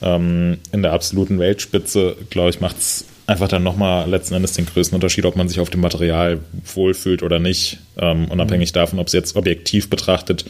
ähm, 0.01 0.59
in 0.71 0.83
der 0.83 0.93
absoluten 0.93 1.39
Weltspitze, 1.39 2.15
glaube 2.29 2.51
ich, 2.51 2.59
macht 2.59 2.77
es 2.77 3.05
einfach 3.25 3.47
dann 3.47 3.63
nochmal 3.63 4.09
letzten 4.09 4.35
Endes 4.35 4.53
den 4.53 4.65
größten 4.65 4.95
Unterschied, 4.95 5.25
ob 5.25 5.35
man 5.35 5.47
sich 5.47 5.59
auf 5.59 5.69
dem 5.69 5.81
Material 5.81 6.39
wohlfühlt 6.75 7.23
oder 7.23 7.39
nicht. 7.39 7.79
Ähm, 7.97 8.29
unabhängig 8.29 8.71
davon, 8.71 8.99
ob 8.99 9.07
es 9.07 9.13
jetzt 9.13 9.35
objektiv 9.35 9.89
betrachtet 9.89 10.45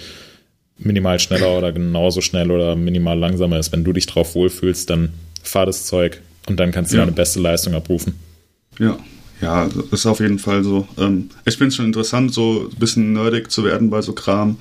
minimal 0.81 1.19
schneller 1.19 1.57
oder 1.57 1.71
genauso 1.71 2.21
schnell 2.21 2.51
oder 2.51 2.75
minimal 2.75 3.17
langsamer 3.17 3.59
ist. 3.59 3.71
Wenn 3.71 3.83
du 3.83 3.93
dich 3.93 4.05
drauf 4.05 4.35
wohlfühlst, 4.35 4.89
dann 4.89 5.13
fahr 5.43 5.65
das 5.65 5.85
Zeug 5.85 6.21
und 6.47 6.59
dann 6.59 6.71
kannst 6.71 6.91
du 6.91 6.97
ja. 6.97 7.03
deine 7.03 7.13
beste 7.13 7.39
Leistung 7.39 7.73
abrufen. 7.73 8.15
Ja, 8.79 8.97
Ja, 9.41 9.67
ist 9.91 10.05
auf 10.05 10.19
jeden 10.19 10.39
Fall 10.39 10.63
so. 10.63 10.87
Ähm, 10.97 11.29
ich 11.45 11.57
finde 11.57 11.69
es 11.69 11.75
schon 11.75 11.85
interessant, 11.85 12.33
so 12.33 12.69
ein 12.71 12.79
bisschen 12.79 13.13
nerdig 13.13 13.49
zu 13.49 13.63
werden 13.63 13.89
bei 13.89 14.01
so 14.01 14.13
Kram. 14.13 14.57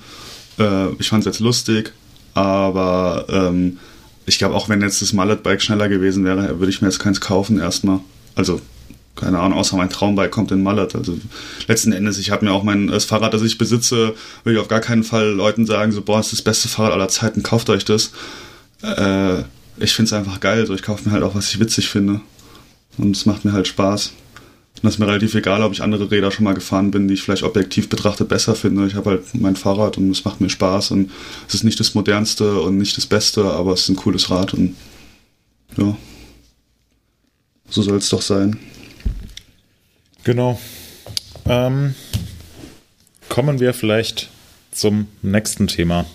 Äh, 0.58 0.92
ich 0.98 1.08
fand 1.08 1.20
es 1.20 1.26
jetzt 1.26 1.40
lustig, 1.40 1.92
aber 2.34 3.26
ähm, 3.28 3.78
ich 4.26 4.38
glaube, 4.38 4.54
auch 4.54 4.68
wenn 4.68 4.80
jetzt 4.80 5.02
das 5.02 5.12
Mallet-Bike 5.12 5.60
schneller 5.60 5.88
gewesen 5.88 6.24
wäre, 6.24 6.58
würde 6.58 6.70
ich 6.70 6.80
mir 6.80 6.88
jetzt 6.88 7.00
keins 7.00 7.20
kaufen 7.20 7.58
erstmal. 7.58 8.00
Also, 8.34 8.60
keine 9.16 9.38
Ahnung, 9.38 9.58
außer 9.58 9.76
mein 9.76 9.90
Traumbike 9.90 10.30
kommt 10.30 10.50
in 10.50 10.62
Mallet. 10.62 10.94
Also 10.94 11.18
letzten 11.66 11.92
Endes, 11.92 12.18
ich 12.18 12.30
habe 12.30 12.44
mir 12.44 12.52
auch 12.52 12.62
mein 12.62 12.86
das 12.88 13.04
Fahrrad, 13.04 13.34
das 13.34 13.42
ich 13.42 13.58
besitze, 13.58 14.14
will 14.44 14.54
ich 14.54 14.58
auf 14.58 14.68
gar 14.68 14.80
keinen 14.80 15.04
Fall 15.04 15.30
Leuten 15.30 15.66
sagen, 15.66 15.92
so, 15.92 16.02
boah, 16.02 16.18
das 16.18 16.28
ist 16.28 16.38
das 16.38 16.44
beste 16.44 16.68
Fahrrad 16.68 16.92
aller 16.92 17.08
Zeiten, 17.08 17.42
kauft 17.42 17.68
euch 17.70 17.84
das. 17.84 18.12
Äh, 18.82 19.40
ich 19.78 19.92
finde 19.92 20.08
es 20.08 20.12
einfach 20.12 20.40
geil, 20.40 20.66
so 20.66 20.74
ich 20.74 20.82
kaufe 20.82 21.08
mir 21.08 21.12
halt 21.12 21.22
auch, 21.22 21.34
was 21.34 21.50
ich 21.50 21.61
witzig 21.61 21.88
finde. 21.88 22.20
Und 22.98 23.16
es 23.16 23.26
macht 23.26 23.44
mir 23.44 23.52
halt 23.52 23.68
Spaß. 23.68 24.12
Und 24.76 24.84
das 24.84 24.94
ist 24.94 24.98
mir 24.98 25.08
relativ 25.08 25.34
egal, 25.34 25.62
ob 25.62 25.72
ich 25.72 25.82
andere 25.82 26.11
Räder 26.11 26.30
schon 26.30 26.44
mal 26.44 26.54
gefahren 26.54 26.90
bin, 26.90 27.08
die 27.08 27.14
ich 27.14 27.22
vielleicht 27.22 27.42
objektiv 27.42 27.88
betrachtet 27.88 28.28
besser 28.28 28.54
finde. 28.54 28.86
Ich 28.86 28.94
habe 28.94 29.11
halt 29.11 29.34
mein 29.34 29.56
Fahrrad 29.56 29.98
und 29.98 30.11
es 30.11 30.24
macht 30.24 30.40
mir 30.40 30.48
Spaß 30.48 30.92
und 30.92 31.11
es 31.48 31.54
ist 31.54 31.64
nicht 31.64 31.80
das 31.80 31.94
modernste 31.94 32.61
und 32.61 32.78
nicht 32.78 32.96
das 32.96 33.06
Beste, 33.06 33.44
aber 33.44 33.72
es 33.72 33.82
ist 33.82 33.88
ein 33.90 33.96
cooles 33.96 34.30
Rad 34.30 34.54
und 34.54 34.76
ja, 35.76 35.96
so 37.68 37.82
soll 37.82 37.98
es 37.98 38.08
doch 38.08 38.22
sein. 38.22 38.58
Genau. 40.24 40.60
Ähm, 41.46 41.94
kommen 43.28 43.60
wir 43.60 43.74
vielleicht 43.74 44.30
zum 44.72 45.08
nächsten 45.22 45.66
Thema. 45.66 46.06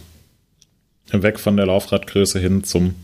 Weg 1.11 1.39
von 1.39 1.55
der 1.57 1.67
Laufradgröße 1.67 2.39
hin 2.39 2.63
zum 2.63 2.95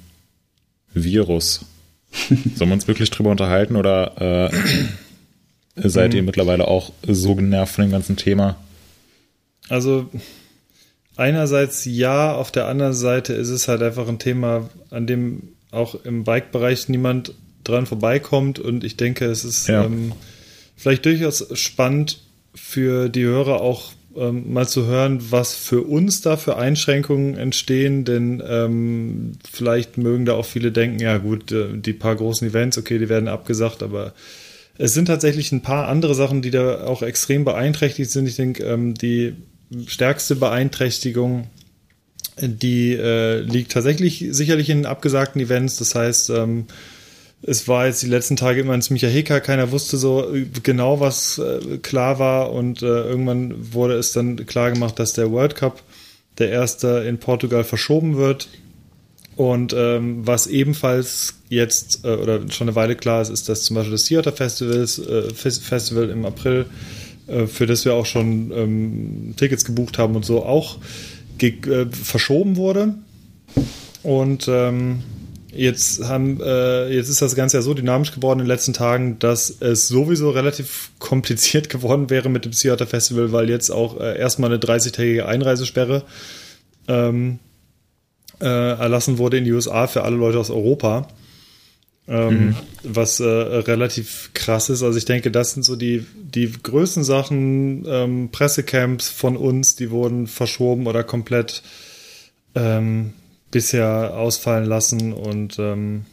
Virus. 0.94 1.66
Sollen 2.56 2.70
wir 2.70 2.74
uns 2.74 2.88
wirklich 2.88 3.10
drüber 3.10 3.32
unterhalten 3.32 3.76
oder 3.76 4.50
äh, 4.52 5.88
seid 5.88 6.14
ihr 6.14 6.24
mittlerweile 6.24 6.68
auch 6.68 6.92
so 7.08 7.36
genervt 7.36 7.76
von 7.76 7.86
dem 7.86 7.92
ganzen 7.92 8.18
Thema? 8.18 8.58
Also 9.70 10.10
einerseits 11.16 11.86
ja, 11.86 12.34
auf 12.34 12.52
der 12.52 12.68
anderen 12.68 12.94
Seite 12.94 13.34
ist 13.34 13.50
es 13.50 13.68
halt 13.68 13.82
einfach 13.82 14.08
ein 14.08 14.20
Thema, 14.20 14.70
an 14.90 15.08
dem 15.08 15.50
auch 15.72 15.96
im 16.04 16.26
Bike-Bereich 16.26 16.90
niemand 16.90 17.34
dran 17.64 17.86
vorbeikommt 17.86 18.60
und 18.60 18.84
ich 18.84 18.98
denke, 18.98 19.26
es 19.26 19.46
ist 19.46 19.68
Ja. 19.68 19.86
ähm, 19.86 20.12
vielleicht 20.82 21.06
durchaus 21.06 21.48
spannend 21.54 22.20
für 22.56 23.08
die 23.08 23.24
Hörer 23.24 23.62
auch 23.62 23.92
ähm, 24.18 24.52
mal 24.52 24.68
zu 24.68 24.88
hören, 24.88 25.20
was 25.30 25.54
für 25.54 25.84
uns 25.84 26.22
da 26.22 26.38
für 26.38 26.58
Einschränkungen 26.58 27.38
entstehen, 27.38 28.04
denn 28.04 28.42
ähm, 28.46 29.34
vielleicht 29.50 29.98
mögen 29.98 30.26
da 30.26 30.34
auch 30.34 30.46
viele 30.46 30.72
denken, 30.72 31.00
ja 31.00 31.18
gut, 31.18 31.52
äh, 31.52 31.78
die 31.78 31.94
paar 31.94 32.16
großen 32.16 32.48
Events, 32.48 32.78
okay, 32.78 32.98
die 32.98 33.10
werden 33.10 33.30
abgesagt, 33.30 33.84
aber 33.84 34.14
es 34.78 34.94
sind 34.96 35.06
tatsächlich 35.06 35.52
ein 35.52 35.62
paar 35.62 35.88
andere 35.88 36.16
Sachen, 36.16 36.42
die 36.42 36.50
da 36.50 36.86
auch 36.86 37.04
extrem 37.04 37.46
beeinträchtigt 37.46 38.10
sind. 38.10 38.28
Ich 38.28 38.36
denke, 38.36 38.64
ähm, 38.64 38.96
die 38.96 39.36
stärkste 39.86 40.36
Beeinträchtigung, 40.36 41.48
die 42.42 42.94
äh, 42.94 43.42
liegt 43.42 43.72
tatsächlich 43.72 44.26
sicherlich 44.32 44.70
in 44.70 44.88
abgesagten 44.88 45.40
Events. 45.40 45.78
Das 45.78 45.94
heißt, 45.94 46.32
ähm, 46.32 46.66
es 47.44 47.68
war 47.68 47.88
jetzt 47.88 48.04
die 48.04 48.08
letzten 48.08 48.36
Tage 48.36 48.62
immer 48.62 48.80
ziemlicher 48.80 49.08
Hicker. 49.08 49.42
Keiner 49.42 49.72
wusste 49.72 49.98
so 49.98 50.34
äh, 50.34 50.46
genau, 50.62 51.00
was 51.00 51.40
äh, 51.40 51.78
klar 51.80 52.20
war. 52.20 52.52
Und 52.52 52.82
äh, 52.82 52.86
irgendwann 52.86 53.74
wurde 53.74 53.96
es 53.96 54.14
dann 54.14 54.46
klar 54.46 54.72
gemacht, 54.72 55.00
dass 55.00 55.14
der 55.14 55.32
World 55.32 55.56
Cup, 55.56 55.82
der 56.38 56.50
erste 56.50 57.04
in 57.08 57.18
Portugal, 57.18 57.64
verschoben 57.64 58.18
wird. 58.18 58.48
Und 59.36 59.74
ähm, 59.76 60.28
was 60.28 60.46
ebenfalls 60.48 61.36
jetzt 61.50 62.06
äh, 62.06 62.10
oder 62.10 62.52
schon 62.52 62.68
eine 62.68 62.76
Weile 62.76 62.96
klar 62.96 63.22
ist, 63.22 63.30
ist, 63.30 63.50
dass 63.50 63.64
zum 63.64 63.76
Beispiel 63.76 63.94
das 63.94 64.06
Theater 64.06 64.34
Festivals, 64.34 65.00
äh, 65.00 65.34
Fes 65.34 65.58
Festival 65.58 66.10
im 66.10 66.26
April, 66.26 66.68
äh, 67.28 67.48
für 67.48 67.66
das 67.66 67.86
wir 67.86 67.96
auch 67.96 68.06
schon 68.06 68.52
ähm, 68.52 69.34
Tickets 69.38 69.66
gebucht 69.66 69.98
haben 69.98 70.16
und 70.16 70.26
so, 70.26 70.46
auch 70.46 70.78
verschoben 72.04 72.56
wurde. 72.56 72.94
Und 74.04 74.48
ähm, 74.48 75.00
jetzt 75.52 76.04
haben 76.04 76.42
äh, 76.42 76.90
jetzt 76.90 77.10
ist 77.10 77.22
das 77.22 77.36
Ganze 77.36 77.58
ja 77.58 77.62
so 77.62 77.74
dynamisch 77.74 78.12
geworden 78.12 78.40
in 78.40 78.46
den 78.46 78.50
letzten 78.50 78.74
Tagen, 78.74 79.20
dass 79.20 79.50
es 79.60 79.88
sowieso 79.88 80.30
relativ 80.30 80.92
kompliziert 81.00 81.70
geworden 81.70 82.10
wäre 82.10 82.30
mit 82.30 82.46
dem 82.46 82.52
Theater 82.52 82.88
Festival, 82.88 83.32
weil 83.32 83.50
jetzt 83.50 83.70
auch 83.70 84.00
äh, 84.00 84.18
erstmal 84.18 84.52
eine 84.52 84.60
30-tägige 84.60 85.26
Einreisesperre 85.26 86.04
ähm, 86.88 87.40
äh, 88.40 88.46
erlassen 88.46 89.18
wurde 89.18 89.38
in 89.38 89.46
die 89.46 89.52
USA 89.52 89.88
für 89.88 90.04
alle 90.04 90.16
Leute 90.16 90.40
aus 90.40 90.50
Europa. 90.50 91.08
Ähm, 92.08 92.56
Was 92.84 93.20
äh, 93.20 93.26
relativ 93.26 94.32
krass 94.34 94.70
ist. 94.70 94.82
Also 94.82 94.98
ich 94.98 95.06
denke, 95.06 95.32
das 95.32 95.54
sind 95.54 95.64
so 95.64 95.76
die, 95.76 96.06
die 96.16 96.52
größten 96.52 97.04
Sachen. 97.04 97.86
Ähm, 97.88 98.30
Pressecamps 98.32 99.10
von 99.10 99.38
uns, 99.38 99.76
die 99.76 99.92
wurden 99.92 100.28
verschoben 100.28 100.88
oder 100.88 101.04
komplett 101.04 101.62
ähm, 102.56 103.14
bisher 103.52 104.18
ausfallen 104.18 104.66
lassen. 104.66 105.14
Und 105.14 105.60
ähm, 105.60 106.06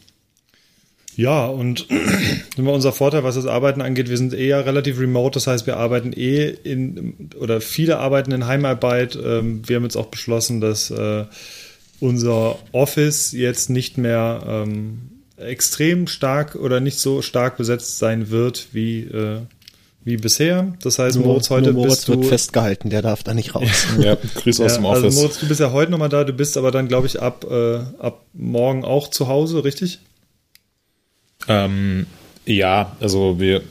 ja, 1.16 1.46
und 1.46 1.88
immer 2.56 2.72
unser 2.72 2.92
Vorteil, 2.92 3.24
was 3.24 3.34
das 3.34 3.46
Arbeiten 3.46 3.80
angeht, 3.80 4.08
wir 4.08 4.16
sind 4.16 4.34
eher 4.34 4.66
relativ 4.66 5.00
remote, 5.00 5.34
das 5.34 5.46
heißt, 5.46 5.66
wir 5.66 5.76
arbeiten 5.76 6.12
eh 6.12 6.48
in, 6.48 7.30
oder 7.38 7.60
viele 7.60 7.98
arbeiten 7.98 8.32
in 8.32 8.46
Heimarbeit. 8.46 9.16
Ähm, 9.16 9.62
wir 9.66 9.76
haben 9.76 9.84
jetzt 9.84 9.96
auch 9.96 10.06
beschlossen, 10.06 10.60
dass 10.60 10.90
äh, 10.90 11.24
unser 12.00 12.58
Office 12.72 13.32
jetzt 13.32 13.70
nicht 13.70 13.98
mehr 13.98 14.44
ähm, 14.46 15.10
extrem 15.36 16.06
stark 16.06 16.54
oder 16.54 16.80
nicht 16.80 16.98
so 16.98 17.22
stark 17.22 17.56
besetzt 17.56 17.98
sein 17.98 18.30
wird 18.30 18.68
wie, 18.72 19.00
äh, 19.00 19.40
wie 20.08 20.16
bisher. 20.16 20.74
Das 20.82 20.98
heißt, 20.98 21.18
Moritz, 21.20 21.50
heute 21.50 21.72
nur 21.72 21.84
Moritz 21.84 21.96
bist 21.96 22.08
du. 22.08 22.12
wird 22.14 22.26
festgehalten, 22.26 22.90
der 22.90 23.02
darf 23.02 23.22
da 23.22 23.34
nicht 23.34 23.54
raus. 23.54 23.68
Ja, 24.00 24.16
Grüße 24.34 24.64
aus 24.64 24.72
Ja, 24.72 24.78
dem 24.78 24.86
also 24.86 25.06
Office. 25.06 25.16
Moritz, 25.20 25.38
du 25.40 25.48
bist 25.48 25.60
ja 25.60 25.70
heute 25.72 25.90
nochmal 25.92 26.08
da, 26.08 26.24
du 26.24 26.32
bist 26.32 26.56
aber 26.56 26.70
dann, 26.70 26.88
glaube 26.88 27.06
ich, 27.06 27.20
ab, 27.22 27.44
äh, 27.50 27.76
ab 27.98 28.24
morgen 28.32 28.84
auch 28.84 29.08
zu 29.08 29.28
Hause, 29.28 29.62
richtig? 29.64 30.00
Ähm, 31.46 32.06
ja, 32.46 32.96
also 33.00 33.38
wir, 33.38 33.62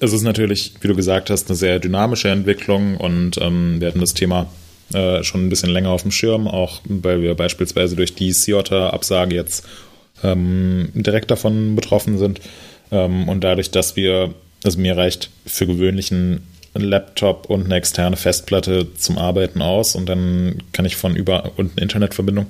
es 0.00 0.12
ist 0.12 0.22
natürlich, 0.22 0.74
wie 0.80 0.88
du 0.88 0.96
gesagt 0.96 1.30
hast, 1.30 1.48
eine 1.48 1.56
sehr 1.56 1.78
dynamische 1.78 2.28
Entwicklung 2.28 2.96
und 2.96 3.38
ähm, 3.38 3.80
wir 3.80 3.88
hatten 3.88 4.00
das 4.00 4.14
Thema 4.14 4.46
äh, 4.94 5.22
schon 5.22 5.46
ein 5.46 5.48
bisschen 5.50 5.70
länger 5.70 5.90
auf 5.90 6.02
dem 6.02 6.10
Schirm, 6.10 6.48
auch 6.48 6.80
weil 6.84 7.22
wir 7.22 7.34
beispielsweise 7.34 7.96
durch 7.96 8.14
die 8.14 8.32
Seotter-Absage 8.32 9.34
jetzt 9.36 9.64
ähm, 10.22 10.88
direkt 10.94 11.30
davon 11.30 11.76
betroffen 11.76 12.18
sind 12.18 12.40
ähm, 12.90 13.28
und 13.28 13.44
dadurch, 13.44 13.70
dass 13.70 13.96
wir, 13.96 14.34
also 14.64 14.78
mir 14.78 14.96
reicht 14.96 15.30
für 15.46 15.66
gewöhnlichen 15.66 16.42
Laptop 16.74 17.50
und 17.50 17.64
eine 17.64 17.76
externe 17.76 18.16
Festplatte 18.16 18.94
zum 18.94 19.18
Arbeiten 19.18 19.60
aus 19.60 19.96
und 19.96 20.08
dann 20.08 20.62
kann 20.72 20.84
ich 20.84 20.96
von 20.96 21.16
über 21.16 21.52
und 21.56 21.72
eine 21.72 21.82
Internetverbindung, 21.82 22.46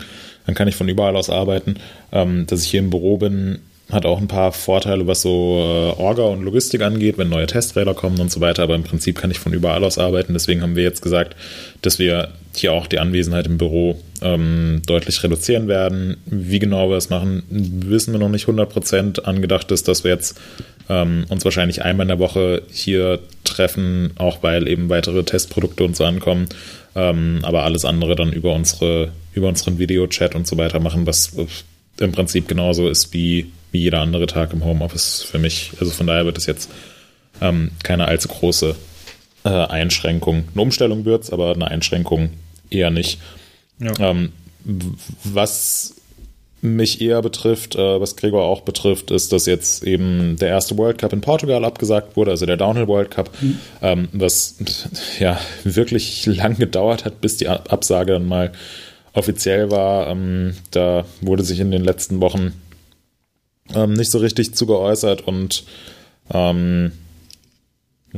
dann 0.47 0.55
kann 0.55 0.69
ich 0.69 0.77
von 0.77 0.89
überall 0.89 1.17
aus 1.17 1.31
arbeiten. 1.31 1.77
Ähm, 2.13 2.47
dass 2.47 2.63
ich 2.63 2.71
hier 2.71 2.81
im 2.81 2.91
Büro 2.91 3.17
bin, 3.17 3.61
hat 3.91 4.07
auch 4.07 4.21
ein 4.21 4.29
paar 4.29 4.53
Vorteile, 4.53 5.07
was 5.07 5.23
so 5.23 5.59
äh, 5.59 6.01
Orga 6.01 6.25
und 6.25 6.43
Logistik 6.43 6.83
angeht, 6.83 7.19
wenn 7.19 7.29
neue 7.29 7.47
Testräder 7.47 7.95
kommen 7.95 8.21
und 8.21 8.31
so 8.31 8.41
weiter, 8.41 8.63
aber 8.63 8.75
im 8.75 8.85
Prinzip 8.85 9.19
kann 9.19 9.31
ich 9.31 9.39
von 9.39 9.53
überall 9.53 9.83
aus 9.85 9.99
arbeiten. 9.99 10.33
Deswegen 10.33 10.63
haben 10.63 10.77
wir 10.77 10.85
jetzt 10.85 11.03
gesagt, 11.03 11.35
dass 11.83 11.99
wir 11.99 12.29
hier 12.55 12.73
auch 12.73 12.87
die 12.87 12.99
Anwesenheit 12.99 13.47
im 13.47 13.59
Büro 13.59 14.01
ähm, 14.23 14.83
deutlich 14.87 15.23
reduzieren 15.23 15.69
werden. 15.69 16.19
Wie 16.27 16.59
genau 16.59 16.89
wir 16.89 16.97
das 16.97 17.11
machen, 17.11 17.43
wissen 17.49 18.13
wir 18.13 18.21
noch 18.21 18.29
nicht 18.29 18.45
100 18.45 18.69
Prozent. 18.69 19.27
Angedacht 19.27 19.71
ist, 19.73 19.89
dass 19.89 20.05
wir 20.05 20.11
jetzt 20.11 20.39
ähm, 20.91 21.25
uns 21.29 21.45
wahrscheinlich 21.45 21.83
einmal 21.83 22.05
in 22.05 22.09
der 22.09 22.19
Woche 22.19 22.63
hier 22.71 23.21
treffen, 23.45 24.11
auch 24.17 24.43
weil 24.43 24.67
eben 24.69 24.89
weitere 24.89 25.23
Testprodukte 25.23 25.85
und 25.85 25.97
so 25.97 26.05
ankommen. 26.05 26.49
Ähm, 26.97 27.39
aber 27.43 27.63
alles 27.63 27.85
andere 27.85 28.17
dann 28.17 28.33
über 28.33 28.53
unsere, 28.53 29.13
über 29.33 29.49
unseren 29.49 29.79
Videochat 29.79 30.35
und 30.35 30.49
so 30.49 30.59
weiter 30.59 30.81
machen, 30.81 31.07
was 31.07 31.37
im 32.01 32.11
Prinzip 32.11 32.49
genauso 32.49 32.89
ist 32.89 33.15
wie, 33.15 33.53
wie 33.71 33.83
jeder 33.83 34.01
andere 34.01 34.27
Tag 34.27 34.53
im 34.53 34.65
Homeoffice 34.65 35.23
für 35.23 35.39
mich. 35.39 35.73
Also 35.79 35.93
von 35.93 36.09
daher 36.09 36.25
wird 36.25 36.39
es 36.39 36.47
jetzt 36.47 36.69
ähm, 37.41 37.71
keine 37.85 38.07
allzu 38.07 38.27
große 38.27 38.75
äh, 39.45 39.49
Einschränkung. 39.49 40.49
Eine 40.53 40.63
Umstellung 40.63 41.05
wird 41.05 41.23
es, 41.23 41.31
aber 41.31 41.55
eine 41.55 41.69
Einschränkung 41.69 42.31
eher 42.69 42.91
nicht. 42.91 43.21
Ja. 43.79 43.93
Ähm, 44.01 44.33
was 45.23 46.00
mich 46.63 47.01
eher 47.01 47.23
betrifft, 47.23 47.75
äh, 47.77 48.01
was 48.01 48.17
Gregor 48.17 48.45
auch 48.45 48.63
betrifft, 48.63 49.11
ist, 49.11 49.33
dass 49.33 49.47
jetzt 49.47 49.83
eben 49.85 50.37
der 50.37 50.49
erste 50.49 50.77
World 50.77 50.99
Cup 50.99 51.13
in 51.13 51.21
Portugal 51.21 51.65
abgesagt 51.65 52.17
wurde, 52.17 52.33
also 52.33 52.47
der 52.47 52.57
Downhill 52.57 52.89
World 52.89 53.11
Cup, 53.11 53.31
ähm, 53.83 54.09
was 54.13 54.57
ja 55.19 55.39
wirklich 55.65 56.27
lang 56.27 56.57
gedauert 56.59 57.05
hat, 57.05 57.21
bis 57.21 57.37
die 57.39 57.49
Ab- 57.49 57.73
Absage 57.73 58.13
dann 58.13 58.29
mal 58.29 58.53
offiziell 59.13 59.71
war. 59.71 60.09
Ähm, 60.09 60.55
da 60.71 61.05
wurde 61.21 61.43
sich 61.45 61.61
in 61.61 61.71
den 61.71 61.83
letzten 61.85 62.21
Wochen 62.21 62.53
ähm, 63.75 63.95
nicht 63.95 64.11
so 64.11 64.19
richtig 64.19 64.55
zu 64.55 64.67
geäußert 64.67 65.27
und 65.27 65.65
ähm, 66.33 66.93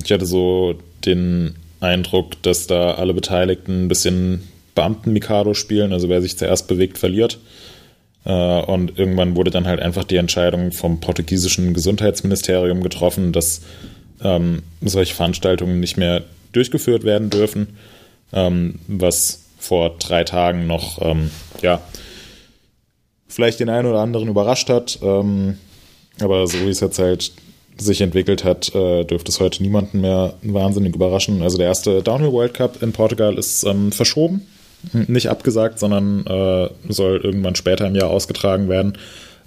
ich 0.03 0.11
hatte 0.11 0.26
so 0.26 0.74
den 1.05 1.55
Eindruck, 1.80 2.43
dass 2.43 2.66
da 2.66 2.95
alle 2.95 3.14
Beteiligten 3.14 3.84
ein 3.84 3.88
bisschen 3.88 4.49
Beamten-Mikado 4.74 5.55
spielen, 5.55 5.93
also 5.93 6.09
wer 6.09 6.22
sich 6.22 6.38
zuerst 6.38 6.66
bewegt, 6.68 6.99
verliert. 6.99 7.38
Äh, 8.24 8.62
Und 8.62 8.98
irgendwann 8.98 9.36
wurde 9.36 9.50
dann 9.50 9.66
halt 9.66 9.80
einfach 9.80 10.04
die 10.04 10.16
Entscheidung 10.16 10.72
vom 10.72 11.00
portugiesischen 11.00 11.74
Gesundheitsministerium 11.74 12.82
getroffen, 12.82 13.32
dass 13.32 13.62
ähm, 14.22 14.62
solche 14.80 15.14
Veranstaltungen 15.14 15.80
nicht 15.80 15.96
mehr 15.96 16.22
durchgeführt 16.52 17.04
werden 17.04 17.30
dürfen, 17.30 17.78
ähm, 18.32 18.78
was 18.86 19.44
vor 19.58 19.96
drei 19.98 20.24
Tagen 20.24 20.66
noch, 20.66 21.00
ähm, 21.02 21.30
ja, 21.62 21.80
vielleicht 23.28 23.60
den 23.60 23.68
einen 23.68 23.88
oder 23.88 24.00
anderen 24.00 24.28
überrascht 24.28 24.68
hat. 24.68 24.98
Ähm, 25.02 25.58
aber 26.20 26.46
so 26.46 26.58
wie 26.60 26.70
es 26.70 26.80
jetzt 26.80 26.98
halt 26.98 27.32
sich 27.78 28.00
entwickelt 28.02 28.44
hat, 28.44 28.74
äh, 28.74 29.04
dürfte 29.04 29.30
es 29.30 29.40
heute 29.40 29.62
niemanden 29.62 30.02
mehr 30.02 30.34
wahnsinnig 30.42 30.94
überraschen. 30.94 31.42
Also 31.42 31.56
der 31.56 31.68
erste 31.68 32.02
Downhill 32.02 32.32
World 32.32 32.54
Cup 32.54 32.82
in 32.82 32.92
Portugal 32.92 33.38
ist 33.38 33.64
ähm, 33.64 33.92
verschoben, 33.92 34.46
nicht 34.93 35.28
abgesagt, 35.28 35.78
sondern 35.78 36.26
äh, 36.26 36.68
soll 36.89 37.20
irgendwann 37.22 37.55
später 37.55 37.87
im 37.87 37.95
Jahr 37.95 38.11
ausgetragen 38.11 38.68
werden. 38.68 38.95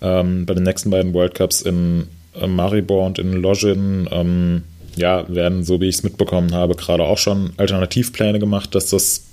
Ähm, 0.01 0.45
bei 0.45 0.53
den 0.53 0.63
nächsten 0.63 0.89
beiden 0.89 1.13
World 1.13 1.35
Cups 1.35 1.61
in 1.61 2.07
äh, 2.39 2.47
Maribor 2.47 3.05
und 3.05 3.19
in 3.19 3.33
Login, 3.33 4.07
ähm, 4.11 4.63
ja, 4.95 5.25
werden, 5.27 5.63
so 5.63 5.81
wie 5.81 5.89
ich 5.89 5.95
es 5.95 6.03
mitbekommen 6.03 6.53
habe, 6.53 6.75
gerade 6.75 7.03
auch 7.03 7.17
schon 7.17 7.51
Alternativpläne 7.57 8.39
gemacht, 8.39 8.73
dass 8.75 8.89
das 8.89 9.25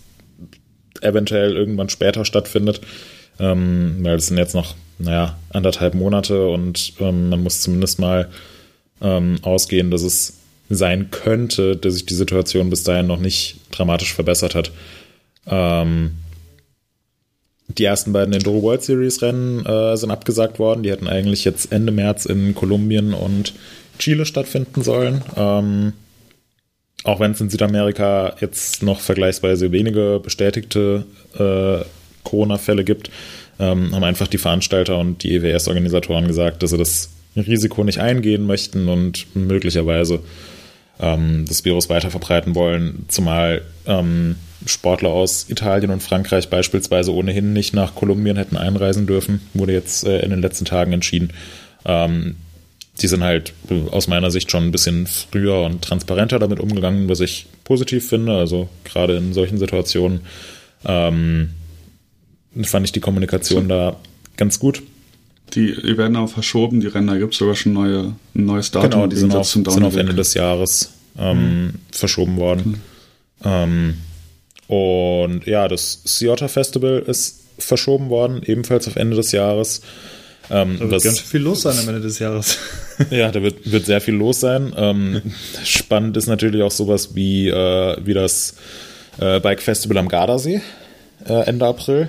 eventuell 1.00 1.56
irgendwann 1.56 1.88
später 1.88 2.24
stattfindet. 2.24 2.80
Ähm, 3.38 3.98
weil 4.00 4.16
es 4.16 4.26
sind 4.26 4.36
jetzt 4.36 4.54
noch, 4.54 4.74
naja, 4.98 5.38
anderthalb 5.50 5.94
Monate 5.94 6.48
und 6.48 6.92
ähm, 7.00 7.30
man 7.30 7.42
muss 7.42 7.60
zumindest 7.60 7.98
mal 7.98 8.28
ähm, 9.00 9.38
ausgehen, 9.42 9.90
dass 9.90 10.02
es 10.02 10.38
sein 10.68 11.10
könnte, 11.10 11.76
dass 11.76 11.94
sich 11.94 12.06
die 12.06 12.14
Situation 12.14 12.70
bis 12.70 12.82
dahin 12.82 13.06
noch 13.06 13.18
nicht 13.18 13.56
dramatisch 13.70 14.14
verbessert 14.14 14.54
hat. 14.54 14.70
Ähm, 15.46 16.12
die 17.68 17.84
ersten 17.84 18.12
beiden 18.12 18.34
Enduro 18.34 18.62
World 18.62 18.82
Series 18.82 19.22
Rennen 19.22 19.64
äh, 19.64 19.96
sind 19.96 20.10
abgesagt 20.10 20.58
worden. 20.58 20.82
Die 20.82 20.90
hätten 20.90 21.08
eigentlich 21.08 21.44
jetzt 21.44 21.72
Ende 21.72 21.92
März 21.92 22.26
in 22.26 22.54
Kolumbien 22.54 23.14
und 23.14 23.54
Chile 23.98 24.26
stattfinden 24.26 24.82
sollen. 24.82 25.22
Ähm, 25.36 25.92
auch 27.04 27.18
wenn 27.18 27.32
es 27.32 27.40
in 27.40 27.50
Südamerika 27.50 28.36
jetzt 28.40 28.82
noch 28.82 29.00
vergleichsweise 29.00 29.72
wenige 29.72 30.20
bestätigte 30.22 31.04
äh, 31.34 31.84
Corona-Fälle 32.24 32.84
gibt, 32.84 33.10
ähm, 33.58 33.94
haben 33.94 34.04
einfach 34.04 34.28
die 34.28 34.38
Veranstalter 34.38 34.98
und 34.98 35.22
die 35.22 35.34
EWS-Organisatoren 35.34 36.26
gesagt, 36.26 36.62
dass 36.62 36.70
sie 36.70 36.78
das 36.78 37.10
Risiko 37.36 37.82
nicht 37.84 37.98
eingehen 37.98 38.46
möchten 38.46 38.88
und 38.88 39.34
möglicherweise 39.34 40.20
ähm, 41.00 41.44
das 41.48 41.64
Virus 41.64 41.88
weiter 41.88 42.10
verbreiten 42.10 42.54
wollen, 42.54 43.06
zumal 43.08 43.62
ähm, 43.86 44.36
Sportler 44.66 45.10
aus 45.10 45.46
Italien 45.48 45.90
und 45.90 46.02
Frankreich 46.02 46.48
beispielsweise 46.48 47.12
ohnehin 47.12 47.52
nicht 47.52 47.74
nach 47.74 47.94
Kolumbien 47.94 48.36
hätten 48.36 48.56
einreisen 48.56 49.06
dürfen, 49.06 49.40
wurde 49.54 49.72
jetzt 49.72 50.04
äh, 50.04 50.20
in 50.20 50.30
den 50.30 50.40
letzten 50.40 50.64
Tagen 50.64 50.92
entschieden. 50.92 51.32
Ähm, 51.84 52.36
die 53.00 53.08
sind 53.08 53.22
halt 53.22 53.54
aus 53.90 54.06
meiner 54.06 54.30
Sicht 54.30 54.50
schon 54.50 54.64
ein 54.64 54.72
bisschen 54.72 55.06
früher 55.06 55.62
und 55.62 55.82
transparenter 55.82 56.38
damit 56.38 56.60
umgegangen, 56.60 57.08
was 57.08 57.20
ich 57.20 57.46
positiv 57.64 58.08
finde. 58.08 58.36
Also 58.36 58.68
gerade 58.84 59.16
in 59.16 59.32
solchen 59.32 59.58
Situationen 59.58 60.20
ähm, 60.84 61.50
fand 62.62 62.86
ich 62.86 62.92
die 62.92 63.00
Kommunikation 63.00 63.68
da 63.68 63.96
ganz 64.36 64.58
gut. 64.58 64.82
Die, 65.54 65.74
die 65.74 65.98
werden 65.98 66.16
auch 66.16 66.28
verschoben, 66.28 66.80
die 66.80 66.86
Rennen, 66.86 67.08
da 67.08 67.18
gibt 67.18 67.32
es 67.32 67.38
sogar 67.38 67.54
schon 67.54 67.72
neue, 67.72 68.14
ein 68.34 68.44
neues 68.46 68.70
Datum. 68.70 68.90
Genau, 68.90 69.06
die 69.06 69.16
sind 69.16 69.34
auf, 69.34 69.46
sind 69.46 69.68
auf, 69.68 69.96
Ende 69.96 70.14
des 70.14 70.34
Jahres 70.34 70.92
ähm, 71.18 71.64
mhm. 71.64 71.72
verschoben 71.90 72.36
worden. 72.36 72.82
Mhm. 73.42 73.44
Ähm, 73.44 73.94
und 74.72 75.44
ja, 75.44 75.68
das 75.68 76.00
Seattle 76.06 76.48
Festival 76.48 77.00
ist 77.06 77.42
verschoben 77.58 78.08
worden, 78.08 78.40
ebenfalls 78.42 78.88
auf 78.88 78.96
Ende 78.96 79.16
des 79.16 79.30
Jahres. 79.32 79.82
Ähm, 80.48 80.76
da 80.78 80.84
wird 80.84 80.92
was, 80.92 81.04
ganz 81.04 81.20
viel 81.20 81.42
los 81.42 81.60
sein 81.60 81.78
am 81.78 81.88
Ende 81.88 82.00
des 82.00 82.18
Jahres. 82.18 82.56
ja, 83.10 83.30
da 83.30 83.42
wird, 83.42 83.70
wird 83.70 83.84
sehr 83.84 84.00
viel 84.00 84.14
los 84.14 84.40
sein. 84.40 84.72
Ähm, 84.74 85.20
spannend 85.62 86.16
ist 86.16 86.26
natürlich 86.26 86.62
auch 86.62 86.70
sowas 86.70 87.14
wie, 87.14 87.48
äh, 87.48 87.96
wie 88.02 88.14
das 88.14 88.54
äh, 89.18 89.40
Bike 89.40 89.60
Festival 89.60 89.98
am 89.98 90.08
Gardasee 90.08 90.62
äh, 91.26 91.46
Ende 91.46 91.66
April. 91.66 92.08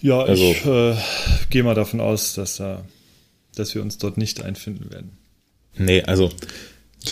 Ja, 0.00 0.20
also, 0.20 0.52
ich 0.52 0.64
äh, 0.66 0.94
gehe 1.50 1.64
mal 1.64 1.74
davon 1.74 2.00
aus, 2.00 2.34
dass, 2.34 2.62
dass 3.56 3.74
wir 3.74 3.82
uns 3.82 3.98
dort 3.98 4.18
nicht 4.18 4.40
einfinden 4.44 4.92
werden. 4.92 5.18
Nee, 5.76 6.02
also 6.02 6.30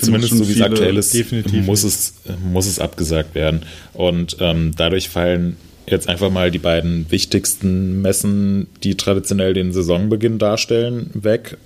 zumindest 0.01 0.37
so 0.37 0.49
wie 0.49 0.53
es 0.53 0.61
aktuell 0.61 0.97
ist, 0.97 1.15
muss 1.53 1.85
es, 1.85 2.15
muss 2.43 2.67
es 2.67 2.79
abgesagt 2.79 3.35
werden. 3.35 3.63
Und 3.93 4.37
ähm, 4.41 4.73
dadurch 4.77 5.09
fallen 5.09 5.57
jetzt 5.87 6.09
einfach 6.09 6.31
mal 6.31 6.51
die 6.51 6.59
beiden 6.59 7.11
wichtigsten 7.11 8.03
Messen, 8.03 8.67
die 8.83 8.97
traditionell 8.97 9.55
den 9.55 9.73
Saisonbeginn 9.73 10.39
darstellen, 10.39 11.11
weg, 11.15 11.57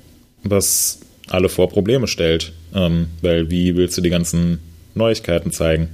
was 0.42 1.00
alle 1.28 1.48
vor 1.48 1.68
Probleme 1.68 2.06
stellt. 2.06 2.52
Ähm, 2.74 3.08
weil 3.22 3.50
wie 3.50 3.76
willst 3.76 3.96
du 3.96 4.02
die 4.02 4.10
ganzen 4.10 4.58
Neuigkeiten 4.94 5.52
zeigen? 5.52 5.88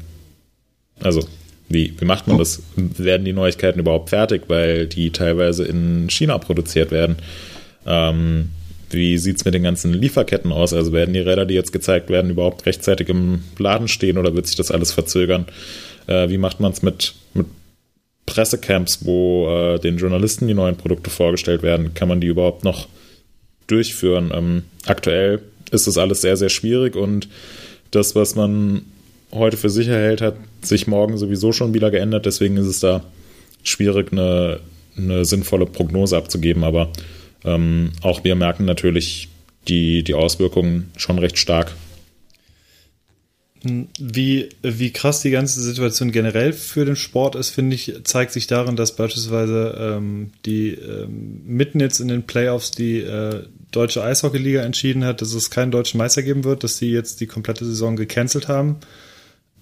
Also 1.01 1.27
wie, 1.69 1.95
wie 1.99 2.05
macht 2.05 2.27
man 2.27 2.37
oh. 2.37 2.39
das? 2.39 2.63
Werden 2.77 3.25
die 3.25 3.33
Neuigkeiten 3.33 3.81
überhaupt 3.81 4.11
fertig, 4.11 4.43
weil 4.49 4.87
die 4.87 5.11
teilweise 5.11 5.65
in 5.65 6.09
China 6.11 6.39
produziert 6.39 6.91
werden? 6.91 7.17
Ähm, 7.87 8.51
wie 8.91 9.19
sieht 9.19 9.37
es 9.37 9.45
mit 9.45 9.55
den 9.55 9.63
ganzen 9.63 9.93
Lieferketten 9.93 10.53
aus? 10.53 10.73
Also 10.73 10.93
werden 10.93 11.15
die 11.15 11.21
Räder, 11.21 11.47
die 11.47 11.55
jetzt 11.55 11.73
gezeigt 11.73 12.11
werden, 12.11 12.31
überhaupt 12.31 12.67
rechtzeitig 12.67 13.09
im 13.09 13.41
Laden 13.59 13.89
stehen 13.89 14.19
oder 14.19 14.35
wird 14.35 14.47
sich 14.47 14.57
das 14.57 14.71
alles 14.71 14.93
verzögern? 14.93 15.47
Äh, 16.07 16.29
wie 16.29 16.39
macht 16.39 16.61
man 16.61 16.73
es 16.73 16.83
mit, 16.83 17.15
mit 17.35 17.47
Pressecamps, 18.27 19.05
wo 19.05 19.49
äh, 19.49 19.79
den 19.79 19.99
Journalisten 19.99 20.49
die 20.49 20.55
neuen 20.55 20.77
Produkte 20.77 21.11
vorgestellt 21.11 21.63
werden? 21.63 21.95
Kann 21.95 22.09
man 22.09 22.21
die 22.21 22.29
überhaupt 22.29 22.65
noch 22.65 22.89
durchführen? 23.67 24.31
Ähm, 24.35 24.63
aktuell 24.87 25.43
ist 25.71 25.87
das 25.87 25.99
alles 25.99 26.21
sehr, 26.21 26.37
sehr 26.37 26.49
schwierig 26.49 26.97
und 26.97 27.29
das, 27.91 28.15
was 28.15 28.35
man 28.35 28.83
heute 29.33 29.57
für 29.57 29.71
sicher 29.71 29.95
hält, 29.95 30.21
hat 30.21 30.37
sich 30.63 30.87
morgen 30.87 31.17
sowieso 31.19 31.53
schon 31.53 31.75
wieder 31.75 31.91
geändert. 31.91 32.27
Deswegen 32.27 32.57
ist 32.57 32.67
es 32.67 32.81
da 32.81 33.05
schwierig, 33.63 34.13
eine, 34.13 34.61
eine 34.97 35.25
sinnvolle 35.25 35.67
Prognose 35.67 36.17
abzugeben. 36.17 36.65
Aber 36.65 36.91
ähm, 37.47 37.93
auch 38.03 38.25
wir 38.25 38.35
merken 38.35 38.65
natürlich 38.65 39.29
die, 39.69 40.03
die 40.03 40.15
Auswirkungen 40.15 40.91
schon 40.97 41.19
recht 41.19 41.39
stark. 41.39 41.75
Wie, 43.99 44.49
wie 44.63 44.93
krass 44.93 45.23
die 45.23 45.31
ganze 45.31 45.61
Situation 45.61 46.13
generell 46.13 46.53
für 46.53 46.85
den 46.85 46.95
Sport 46.95 47.35
ist, 47.35 47.51
finde 47.51 47.75
ich, 47.75 47.95
zeigt 48.05 48.33
sich 48.33 48.47
darin, 48.47 48.77
dass 48.77 48.95
beispielsweise 48.95 49.77
ähm, 49.81 50.31
die 50.45 50.75
ähm, 50.75 51.43
mitten 51.47 51.81
jetzt 51.81 51.99
in 51.99 52.09
den 52.09 52.25
Playoffs 52.25 52.71
die 52.71 52.99
äh, 52.99 53.45
deutsche 53.73 54.05
Eishockeyliga 54.05 54.63
entschieden 54.63 55.05
hat, 55.05 55.21
dass 55.21 55.33
es 55.33 55.51
keinen 55.51 55.73
deutschen 55.73 55.99
Meister 55.99 56.23
geben 56.23 56.45
wird, 56.45 56.63
dass 56.63 56.77
sie 56.77 56.93
jetzt 56.93 57.21
die 57.21 57.27
komplette 57.27 57.65
Saison 57.65 57.97
gecancelt 57.97 58.47
haben. 58.47 58.77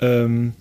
Ähm, 0.00 0.52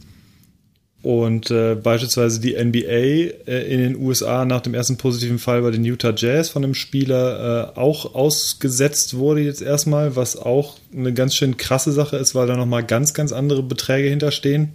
und 1.04 1.52
äh, 1.52 1.76
beispielsweise 1.76 2.40
die 2.40 2.54
NBA 2.54 3.46
äh, 3.46 3.74
in 3.74 3.82
den 3.82 3.98
USA 3.98 4.46
nach 4.46 4.62
dem 4.62 4.74
ersten 4.74 4.96
positiven 4.96 5.38
Fall 5.38 5.62
bei 5.62 5.70
den 5.70 5.84
Utah 5.84 6.14
Jazz 6.16 6.48
von 6.48 6.64
einem 6.64 6.74
Spieler 6.74 7.74
äh, 7.76 7.78
auch 7.78 8.16
ausgesetzt 8.16 9.18
wurde 9.18 9.42
jetzt 9.42 9.62
erstmal, 9.62 10.16
was 10.16 10.38
auch 10.38 10.78
eine 10.96 11.14
ganz 11.14 11.36
schön 11.36 11.58
krasse 11.58 11.92
Sache 11.92 12.16
ist, 12.16 12.36
weil 12.36 12.48
da 12.48 12.56
nochmal 12.56 12.86
ganz, 12.86 13.14
ganz 13.14 13.34
andere 13.34 13.64
Beträge 13.64 14.08
hinterstehen 14.08 14.72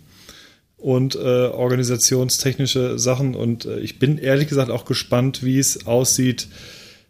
und 0.77 1.17
äh, 1.17 1.19
organisationstechnische 1.19 2.99
Sachen. 2.99 3.35
Und 3.35 3.65
äh, 3.65 3.81
ich 3.81 3.99
bin 3.99 4.19
ehrlich 4.19 4.49
gesagt 4.49 4.71
auch 4.71 4.85
gespannt, 4.85 5.43
wie 5.43 5.59
es 5.59 5.87
aussieht 5.87 6.49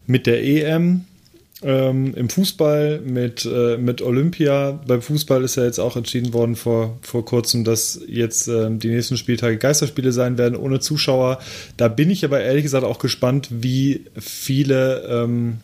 mit 0.06 0.28
der 0.28 0.44
EM 0.44 1.06
ähm, 1.60 2.14
Im 2.14 2.28
Fußball 2.28 3.00
mit, 3.00 3.44
äh, 3.44 3.78
mit 3.78 4.00
Olympia. 4.00 4.80
Beim 4.86 5.02
Fußball 5.02 5.42
ist 5.42 5.56
ja 5.56 5.64
jetzt 5.64 5.80
auch 5.80 5.96
entschieden 5.96 6.32
worden 6.32 6.54
vor, 6.54 6.98
vor 7.02 7.24
kurzem, 7.24 7.64
dass 7.64 8.00
jetzt 8.06 8.46
ähm, 8.46 8.78
die 8.78 8.88
nächsten 8.88 9.16
Spieltage 9.16 9.58
Geisterspiele 9.58 10.12
sein 10.12 10.38
werden 10.38 10.56
ohne 10.56 10.78
Zuschauer. 10.78 11.40
Da 11.76 11.88
bin 11.88 12.10
ich 12.10 12.24
aber 12.24 12.40
ehrlich 12.40 12.62
gesagt 12.62 12.84
auch 12.84 13.00
gespannt, 13.00 13.48
wie 13.50 14.04
viele, 14.16 15.02
ähm, 15.08 15.58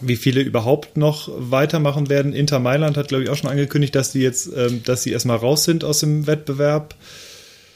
wie 0.00 0.16
viele 0.16 0.40
überhaupt 0.40 0.96
noch 0.96 1.30
weitermachen 1.36 2.08
werden. 2.08 2.32
Inter 2.32 2.58
Mailand 2.58 2.96
hat, 2.96 3.08
glaube 3.08 3.24
ich, 3.24 3.28
auch 3.28 3.36
schon 3.36 3.50
angekündigt, 3.50 3.94
dass 3.94 4.12
die 4.12 4.20
jetzt, 4.20 4.50
ähm, 4.56 4.80
dass 4.86 5.02
sie 5.02 5.12
erstmal 5.12 5.36
raus 5.36 5.64
sind 5.64 5.84
aus 5.84 6.00
dem 6.00 6.26
Wettbewerb. 6.26 6.94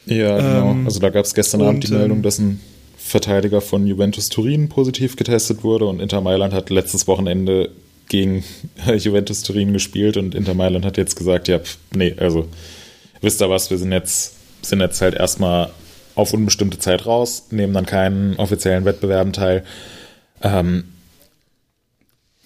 Ja, 0.06 0.38
genau. 0.38 0.70
Ähm, 0.70 0.86
also 0.86 0.98
da 0.98 1.10
gab 1.10 1.26
es 1.26 1.34
gestern 1.34 1.60
Abend 1.60 1.86
die 1.86 1.92
Meldung, 1.92 2.18
ähm, 2.18 2.22
dass 2.22 2.38
ein 2.38 2.60
Verteidiger 3.06 3.60
von 3.60 3.86
Juventus 3.86 4.30
Turin 4.30 4.70
positiv 4.70 5.14
getestet 5.14 5.62
wurde 5.62 5.84
und 5.84 6.00
Inter 6.00 6.22
Mailand 6.22 6.54
hat 6.54 6.70
letztes 6.70 7.06
Wochenende 7.06 7.70
gegen 8.08 8.42
Juventus 8.98 9.42
Turin 9.42 9.74
gespielt 9.74 10.16
und 10.16 10.34
Inter 10.34 10.54
Mailand 10.54 10.86
hat 10.86 10.96
jetzt 10.96 11.14
gesagt, 11.14 11.46
ja, 11.46 11.60
nee, 11.94 12.14
also 12.16 12.48
wisst 13.20 13.42
ihr 13.42 13.50
was, 13.50 13.70
wir 13.70 13.76
sind 13.76 13.92
jetzt, 13.92 14.36
sind 14.62 14.80
jetzt 14.80 15.02
halt 15.02 15.14
erstmal 15.14 15.70
auf 16.14 16.32
unbestimmte 16.32 16.78
Zeit 16.78 17.04
raus, 17.04 17.48
nehmen 17.50 17.74
dann 17.74 17.84
keinen 17.84 18.36
offiziellen 18.36 18.86
Wettbewerben 18.86 19.34
teil. 19.34 19.64
Ähm, 20.42 20.84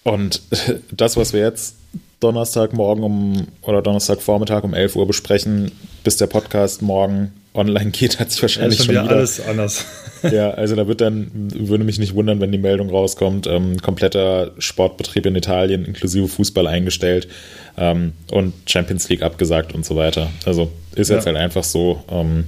und 0.03 0.43
das, 0.91 1.17
was 1.17 1.33
wir 1.33 1.41
jetzt 1.41 1.77
Donnerstagmorgen 2.19 3.05
um 3.05 3.47
oder 3.63 3.81
Donnerstagvormittag 3.81 4.65
um 4.65 4.75
11 4.75 4.97
Uhr 4.97 5.07
besprechen, 5.07 5.71
bis 6.03 6.17
der 6.17 6.27
Podcast 6.27 6.83
morgen 6.83 7.33
online 7.59 7.91
geht, 7.91 8.19
hat 8.21 8.31
sich 8.33 8.41
wahrscheinlich 8.43 8.79
Ja, 8.79 8.85
schon 8.85 8.95
schon 8.95 9.05
wieder. 9.05 9.11
wieder 9.11 9.17
alles 9.19 9.41
anders. 9.41 9.85
Ja, 10.33 10.51
also 10.51 10.75
da 10.75 10.89
wird 10.89 11.01
dann, 11.01 11.31
würde 11.55 11.85
mich 11.85 12.01
nicht 12.01 12.13
wundern, 12.15 12.41
wenn 12.41 12.51
die 12.51 12.59
Meldung 12.59 12.91
rauskommt, 12.91 13.47
ähm, 13.47 13.77
kompletter 13.81 14.51
Sportbetrieb 14.59 15.27
in 15.27 15.37
Italien 15.37 15.85
inklusive 15.85 16.27
Fußball 16.27 16.67
eingestellt 16.67 17.29
ähm, 17.77 18.15
und 18.33 18.53
Champions 18.69 19.09
League 19.09 19.23
abgesagt 19.23 19.77
und 19.77 19.85
so 19.87 19.95
weiter. 19.95 20.29
Also 20.45 20.73
ist 20.97 21.09
jetzt 21.11 21.21
Ja. 21.25 21.27
halt 21.27 21.37
einfach 21.37 21.63
so. 21.63 22.03
Ähm, 22.11 22.47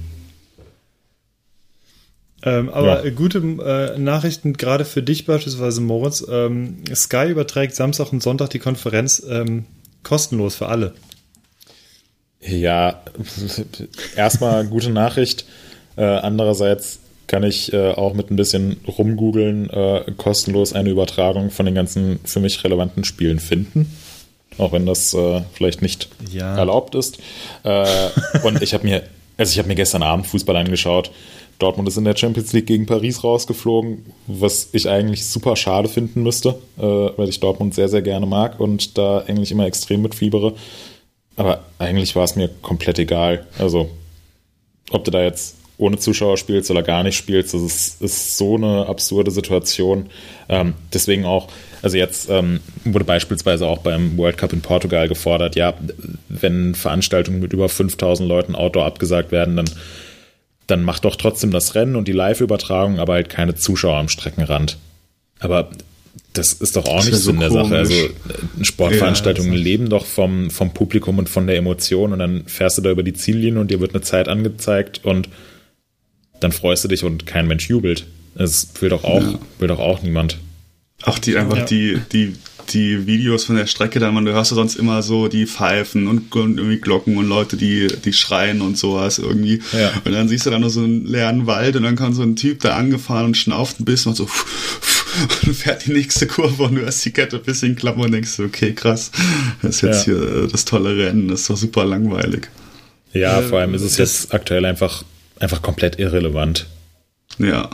Ähm, 2.43 2.69
aber 2.69 3.05
Ja. 3.05 3.11
gute 3.11 3.37
äh, 3.37 3.99
Nachrichten 3.99 4.53
gerade 4.53 4.83
für 4.83 5.03
dich 5.03 5.25
beispielsweise, 5.25 5.79
Moritz. 5.79 6.25
Ähm, 6.29 6.77
Sky 6.93 7.29
überträgt 7.29 7.75
Samstag 7.75 8.11
und 8.11 8.23
Sonntag 8.23 8.49
die 8.49 8.59
Konferenz 8.59 9.23
ähm, 9.29 9.65
kostenlos 10.03 10.55
für 10.55 10.67
alle. 10.67 10.93
Ja, 12.41 13.01
erstmal 14.15 14.65
gute 14.65 14.89
Nachricht. 14.89 15.45
Äh, 15.95 16.03
andererseits 16.03 16.99
kann 17.27 17.43
ich 17.43 17.71
äh, 17.71 17.91
auch 17.91 18.13
mit 18.13 18.29
ein 18.31 18.35
bisschen 18.35 18.77
rumgoogeln 18.87 19.69
äh, 19.69 20.03
kostenlos 20.17 20.73
eine 20.73 20.89
Übertragung 20.89 21.49
von 21.51 21.65
den 21.65 21.75
ganzen 21.75 22.19
für 22.25 22.39
mich 22.39 22.63
relevanten 22.63 23.03
Spielen 23.03 23.39
finden. 23.39 23.91
Auch 24.57 24.73
wenn 24.73 24.85
das 24.85 25.13
äh, 25.13 25.41
vielleicht 25.53 25.81
nicht 25.81 26.09
Ja. 26.31 26.57
erlaubt 26.57 26.95
ist. 26.95 27.19
Äh, 27.63 27.85
und 28.43 28.61
ich 28.61 28.73
habe 28.73 28.85
mir, 28.85 29.03
also 29.37 29.51
ich 29.51 29.59
habe 29.59 29.67
mir 29.69 29.75
gestern 29.75 30.03
Abend 30.03 30.27
Fußball 30.27 30.55
angeschaut. 30.57 31.11
Dortmund 31.57 31.87
ist 31.87 31.95
in 31.97 32.03
der 32.05 32.17
Champions 32.17 32.51
League 32.53 32.65
gegen 32.65 32.85
Paris 32.87 33.23
rausgeflogen, 33.23 34.03
was 34.27 34.69
ich 34.73 34.89
eigentlich 34.89 35.25
super 35.25 35.55
schade 35.55 35.87
finden 35.87 36.23
müsste, 36.23 36.55
äh, 36.79 36.81
weil 36.81 37.29
ich 37.29 37.39
Dortmund 37.39 37.75
sehr, 37.75 37.87
sehr 37.87 38.01
gerne 38.01 38.25
mag 38.25 38.59
und 38.59 38.97
da 38.97 39.19
eigentlich 39.19 39.51
immer 39.51 39.67
extrem 39.67 40.01
mitfiebere. 40.01 40.53
Aber 41.41 41.63
eigentlich 41.79 42.15
war 42.15 42.23
es 42.23 42.35
mir 42.35 42.49
komplett 42.61 42.99
egal. 42.99 43.47
Also, 43.57 43.89
ob 44.91 45.03
du 45.05 45.09
da 45.09 45.23
jetzt 45.23 45.55
ohne 45.79 45.97
Zuschauer 45.97 46.37
spielst 46.37 46.69
oder 46.69 46.83
gar 46.83 47.01
nicht 47.01 47.17
spielst, 47.17 47.55
das 47.55 47.63
ist, 47.63 47.99
ist 47.99 48.37
so 48.37 48.57
eine 48.57 48.85
absurde 48.85 49.31
Situation. 49.31 50.11
Ähm, 50.49 50.75
deswegen 50.93 51.25
auch, 51.25 51.47
also 51.81 51.97
jetzt 51.97 52.29
ähm, 52.29 52.59
wurde 52.83 53.05
beispielsweise 53.05 53.65
auch 53.65 53.79
beim 53.79 54.19
World 54.19 54.37
Cup 54.37 54.53
in 54.53 54.61
Portugal 54.61 55.07
gefordert, 55.07 55.55
ja, 55.55 55.73
wenn 56.29 56.75
Veranstaltungen 56.75 57.39
mit 57.39 57.53
über 57.53 57.69
5000 57.69 58.29
Leuten 58.29 58.53
Outdoor 58.53 58.85
abgesagt 58.85 59.31
werden, 59.31 59.55
dann, 59.55 59.69
dann 60.67 60.83
macht 60.83 61.05
doch 61.05 61.15
trotzdem 61.15 61.49
das 61.49 61.73
Rennen 61.73 61.95
und 61.95 62.07
die 62.07 62.11
Live-Übertragung, 62.11 62.99
aber 62.99 63.13
halt 63.13 63.29
keine 63.29 63.55
Zuschauer 63.55 63.97
am 63.97 64.09
Streckenrand. 64.09 64.77
Aber 65.39 65.71
das 66.33 66.53
ist 66.53 66.75
doch 66.75 66.85
auch 66.85 67.03
nicht 67.03 67.13
so 67.15 67.31
Sinn 67.31 67.39
der 67.39 67.51
Sache. 67.51 67.75
Also 67.75 67.93
äh, 67.93 68.09
Sportveranstaltungen 68.61 69.53
Ja, 69.53 69.59
leben 69.59 69.89
doch 69.89 70.05
vom, 70.05 70.49
vom 70.49 70.73
Publikum 70.73 71.17
und 71.19 71.29
von 71.29 71.47
der 71.47 71.57
Emotion 71.57 72.13
und 72.13 72.19
dann 72.19 72.43
fährst 72.47 72.77
du 72.77 72.81
da 72.81 72.91
über 72.91 73.03
die 73.03 73.13
Ziellinie 73.13 73.59
und 73.59 73.69
dir 73.71 73.79
wird 73.81 73.93
eine 73.93 74.01
Zeit 74.01 74.27
angezeigt 74.27 75.01
und 75.03 75.29
dann 76.39 76.51
freust 76.51 76.83
du 76.83 76.87
dich 76.87 77.03
und 77.03 77.25
kein 77.25 77.47
Mensch 77.47 77.69
jubelt. 77.69 78.05
Es 78.35 78.69
will 78.79 78.89
doch 78.89 79.03
auch, 79.03 79.23
will 79.59 79.67
doch 79.67 79.79
auch 79.79 80.01
niemand. 80.03 80.37
Auch 81.03 81.19
die 81.19 81.35
einfach 81.37 81.57
Ja. 81.57 81.65
die, 81.65 81.99
die, 82.13 82.35
die 82.69 83.05
Videos 83.07 83.43
von 83.43 83.55
der 83.57 83.67
Strecke 83.67 83.99
da, 83.99 84.11
man, 84.11 84.23
du 84.23 84.31
hörst 84.31 84.51
ja 84.51 84.55
sonst 84.55 84.75
immer 84.75 85.01
so 85.03 85.27
die 85.27 85.45
Pfeifen 85.47 86.07
und, 86.07 86.33
und 86.35 86.57
irgendwie 86.57 86.77
Glocken 86.79 87.17
und 87.17 87.27
Leute, 87.27 87.57
die, 87.57 87.87
die 88.05 88.13
schreien 88.13 88.61
und 88.61 88.77
sowas 88.77 89.19
irgendwie. 89.19 89.61
Ja. 89.73 89.91
Und 90.05 90.13
dann 90.13 90.29
siehst 90.29 90.45
du 90.45 90.49
da 90.49 90.59
nur 90.59 90.69
so 90.69 90.81
einen 90.81 91.05
leeren 91.05 91.47
Wald 91.47 91.75
und 91.75 91.83
dann 91.83 91.95
kommt 91.95 92.15
so 92.15 92.21
ein 92.21 92.35
Typ 92.35 92.61
da 92.61 92.75
angefahren 92.75 93.25
und 93.27 93.37
schnauft 93.37 93.79
ein 93.79 93.85
bisschen 93.85 94.11
und 94.11 94.15
so 94.15 94.27
und 95.45 95.53
fährt 95.55 95.85
die 95.85 95.93
nächste 95.93 96.27
Kurve 96.27 96.63
und 96.63 96.75
du 96.75 96.81
hörst 96.81 97.03
die 97.05 97.11
Kette 97.11 97.37
ein 97.37 97.43
bisschen 97.43 97.75
klappen 97.75 98.01
und 98.01 98.11
denkst 98.11 98.39
okay, 98.39 98.73
krass, 98.73 99.11
das 99.61 99.75
ist 99.75 99.81
jetzt 99.81 100.07
Ja. 100.07 100.13
hier 100.13 100.43
äh, 100.43 100.47
das 100.47 100.65
tolle 100.65 100.97
Rennen, 100.97 101.27
das 101.27 101.41
ist 101.41 101.49
doch 101.49 101.57
super 101.57 101.85
langweilig. 101.85 102.49
Ja, 103.13 103.39
Äh, 103.39 103.43
vor 103.43 103.59
allem 103.59 103.73
ist 103.73 103.81
es 103.81 103.97
jetzt 103.97 104.33
aktuell 104.33 104.65
einfach, 104.65 105.03
einfach 105.39 105.61
komplett 105.61 105.99
irrelevant. 105.99 106.67
Ja. 107.37 107.69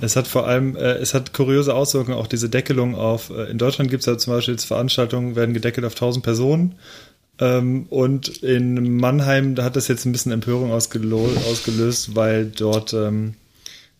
Es 0.00 0.16
hat 0.16 0.26
vor 0.28 0.46
allem, 0.46 0.76
äh, 0.76 0.94
es 0.94 1.12
hat 1.14 1.32
kuriose 1.32 1.74
Auswirkungen, 1.74 2.16
auch 2.16 2.28
diese 2.28 2.48
Deckelung 2.48 2.94
auf, 2.94 3.30
äh, 3.30 3.50
in 3.50 3.58
Deutschland 3.58 3.90
gibt 3.90 4.02
es 4.02 4.06
ja 4.06 4.16
zum 4.16 4.32
Beispiel 4.32 4.54
jetzt 4.54 4.64
Veranstaltungen, 4.64 5.36
werden 5.36 5.52
gedeckelt 5.54 5.84
auf 5.84 5.94
1000 5.94 6.24
Personen. 6.24 6.76
Ähm, 7.40 7.86
und 7.90 8.28
in 8.28 8.96
Mannheim, 8.96 9.56
da 9.56 9.64
hat 9.64 9.74
das 9.76 9.88
jetzt 9.88 10.04
ein 10.04 10.12
bisschen 10.12 10.30
Empörung 10.30 10.70
ausgelöst, 10.72 12.14
weil 12.14 12.46
dort 12.46 12.92
ähm, 12.92 13.34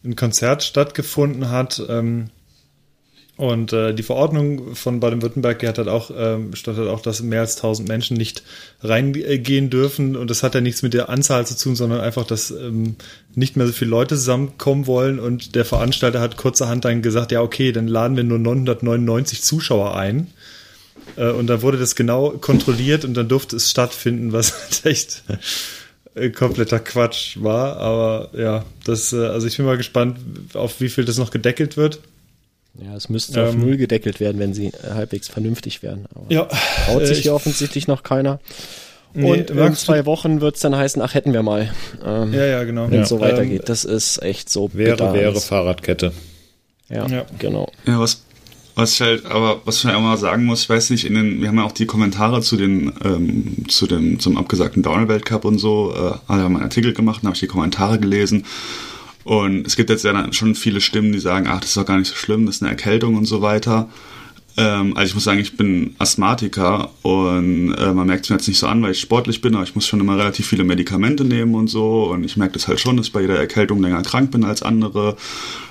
ein 0.04 0.14
Konzert 0.14 0.62
stattgefunden 0.62 1.50
hat. 1.50 1.82
Ähm, 1.88 2.30
und 3.36 3.72
äh, 3.72 3.92
die 3.92 4.04
Verordnung 4.04 4.76
von 4.76 5.00
Baden-Württemberg 5.00 5.66
hat 5.66 5.78
halt 5.78 5.88
auch, 5.88 6.12
ähm, 6.16 6.54
stand 6.54 6.78
halt 6.78 6.88
auch, 6.88 7.00
dass 7.00 7.20
mehr 7.20 7.40
als 7.40 7.56
1000 7.56 7.88
Menschen 7.88 8.16
nicht 8.16 8.44
reingehen 8.80 9.70
dürfen. 9.70 10.14
Und 10.14 10.30
das 10.30 10.44
hat 10.44 10.54
ja 10.54 10.60
nichts 10.60 10.82
mit 10.82 10.94
der 10.94 11.08
Anzahl 11.08 11.44
zu 11.44 11.58
tun, 11.58 11.74
sondern 11.74 12.00
einfach, 12.00 12.24
dass 12.24 12.52
ähm, 12.52 12.94
nicht 13.34 13.56
mehr 13.56 13.66
so 13.66 13.72
viele 13.72 13.90
Leute 13.90 14.14
zusammenkommen 14.14 14.86
wollen. 14.86 15.18
Und 15.18 15.56
der 15.56 15.64
Veranstalter 15.64 16.20
hat 16.20 16.36
kurzerhand 16.36 16.84
dann 16.84 17.02
gesagt, 17.02 17.32
ja, 17.32 17.42
okay, 17.42 17.72
dann 17.72 17.88
laden 17.88 18.16
wir 18.16 18.22
nur 18.22 18.38
999 18.38 19.42
Zuschauer 19.42 19.96
ein. 19.96 20.28
Äh, 21.16 21.30
und 21.30 21.48
dann 21.48 21.60
wurde 21.60 21.78
das 21.78 21.96
genau 21.96 22.30
kontrolliert 22.30 23.04
und 23.04 23.14
dann 23.14 23.26
durfte 23.26 23.56
es 23.56 23.68
stattfinden, 23.68 24.32
was 24.32 24.52
halt 24.62 24.86
echt 24.86 25.24
äh, 26.14 26.30
kompletter 26.30 26.78
Quatsch 26.78 27.38
war. 27.42 27.78
Aber 27.78 28.30
ja, 28.38 28.64
das, 28.84 29.12
äh, 29.12 29.26
also 29.26 29.48
ich 29.48 29.56
bin 29.56 29.66
mal 29.66 29.76
gespannt, 29.76 30.18
auf 30.54 30.80
wie 30.80 30.88
viel 30.88 31.04
das 31.04 31.18
noch 31.18 31.32
gedeckelt 31.32 31.76
wird. 31.76 31.98
Ja, 32.82 32.96
es 32.96 33.08
müsste 33.08 33.42
auf 33.46 33.54
Ähm, 33.54 33.60
Null 33.60 33.76
gedeckelt 33.76 34.18
werden, 34.20 34.38
wenn 34.40 34.52
sie 34.54 34.66
äh, 34.68 34.72
halbwegs 34.94 35.28
vernünftig 35.28 35.82
wären. 35.82 36.06
Aber 36.14 36.24
Ja, 36.32 36.48
traut 36.86 37.02
äh, 37.02 37.06
sich 37.06 37.18
ich- 37.18 37.22
hier 37.24 37.34
offensichtlich 37.34 37.86
noch 37.88 38.02
keiner. 38.02 38.40
Nee, 39.16 39.30
Und 39.30 39.50
in 39.50 39.74
zwei 39.76 40.06
Wochen 40.06 40.40
wird 40.40 40.56
es 40.56 40.60
dann 40.60 40.74
heißen, 40.74 41.00
ach, 41.00 41.14
hätten 41.14 41.32
wir 41.32 41.44
mal. 41.44 41.72
Ähm, 42.04 42.32
Ja, 42.34 42.46
ja, 42.46 42.64
genau. 42.64 42.86
Wenn 42.90 42.94
ja. 42.96 43.02
es 43.02 43.08
so 43.08 43.14
Ähm, 43.16 43.20
weitergeht. 43.22 43.68
Das 43.68 43.84
ist 43.84 44.20
echt 44.22 44.50
so 44.50 44.70
Wäre, 44.74 44.90
bitter 44.96 45.14
wäre 45.14 45.30
alles. 45.30 45.44
Fahrradkette. 45.44 46.12
Ja, 46.90 47.06
Ja. 47.06 47.24
genau. 47.38 47.70
Ja, 47.86 48.00
was, 48.00 48.22
was 48.74 48.92
ich 48.94 49.00
halt, 49.00 49.24
aber 49.26 49.60
was 49.64 49.76
ich 49.78 49.84
halt 49.84 49.94
auch 49.94 50.00
mal 50.00 50.16
sagen 50.16 50.44
muss, 50.44 50.62
ich 50.62 50.68
weiß 50.68 50.90
nicht, 50.90 51.04
in 51.06 51.14
den, 51.14 51.40
wir 51.40 51.46
haben 51.46 51.58
ja 51.58 51.62
auch 51.64 51.70
die 51.70 51.86
Kommentare 51.86 52.42
zu 52.42 52.56
den, 52.56 52.92
ähm, 53.04 53.68
zu 53.68 53.86
dem, 53.86 54.18
zum 54.18 54.36
abgesagten 54.36 54.82
Downhill-Weltcup 54.82 55.44
und 55.44 55.58
so, 55.58 55.92
äh, 55.94 56.18
alle 56.26 56.42
haben 56.42 56.56
einen 56.56 56.64
Artikel 56.64 56.92
gemacht, 56.92 57.20
dann 57.22 57.28
habe 57.28 57.34
ich 57.36 57.40
die 57.40 57.46
Kommentare 57.46 58.00
gelesen. 58.00 58.44
Und 59.24 59.66
es 59.66 59.76
gibt 59.76 59.90
jetzt 59.90 60.04
ja 60.04 60.32
schon 60.32 60.54
viele 60.54 60.80
Stimmen, 60.80 61.12
die 61.12 61.18
sagen, 61.18 61.46
ach, 61.48 61.60
das 61.60 61.70
ist 61.70 61.76
doch 61.76 61.86
gar 61.86 61.98
nicht 61.98 62.08
so 62.08 62.14
schlimm, 62.14 62.46
das 62.46 62.56
ist 62.56 62.62
eine 62.62 62.70
Erkältung 62.70 63.16
und 63.16 63.24
so 63.24 63.40
weiter. 63.42 63.88
Ähm, 64.56 64.96
also 64.96 65.08
ich 65.08 65.14
muss 65.14 65.24
sagen, 65.24 65.40
ich 65.40 65.56
bin 65.56 65.96
Asthmatiker 65.98 66.90
und 67.02 67.74
äh, 67.74 67.92
man 67.92 68.06
merkt 68.06 68.24
es 68.24 68.30
mir 68.30 68.36
jetzt 68.36 68.46
nicht 68.46 68.58
so 68.58 68.68
an, 68.68 68.82
weil 68.82 68.92
ich 68.92 69.00
sportlich 69.00 69.40
bin, 69.40 69.54
aber 69.54 69.64
ich 69.64 69.74
muss 69.74 69.86
schon 69.86 69.98
immer 69.98 70.16
relativ 70.16 70.46
viele 70.46 70.62
Medikamente 70.62 71.24
nehmen 71.24 71.56
und 71.56 71.66
so 71.66 72.04
und 72.12 72.22
ich 72.22 72.36
merke 72.36 72.52
das 72.52 72.68
halt 72.68 72.78
schon, 72.78 72.96
dass 72.96 73.06
ich 73.06 73.12
bei 73.12 73.22
jeder 73.22 73.36
Erkältung 73.36 73.82
länger 73.82 74.02
krank 74.02 74.30
bin 74.30 74.44
als 74.44 74.62
andere 74.62 75.16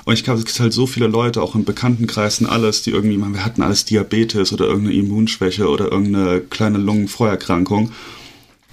und 0.03 0.13
ich 0.13 0.25
glaube, 0.25 0.39
es 0.39 0.45
gibt 0.45 0.59
halt 0.59 0.73
so 0.73 0.85
viele 0.85 1.07
Leute, 1.07 1.41
auch 1.41 1.55
im 1.55 1.63
Bekanntenkreisen 1.63 2.45
alles, 2.45 2.81
die 2.81 2.91
irgendwie, 2.91 3.17
man, 3.17 3.33
wir 3.33 3.45
hatten 3.45 3.61
alles 3.61 3.85
Diabetes 3.85 4.51
oder 4.51 4.65
irgendeine 4.65 4.97
Immunschwäche 4.97 5.69
oder 5.69 5.89
irgendeine 5.89 6.41
kleine 6.41 6.77
Lungenvorerkrankung. 6.77 7.91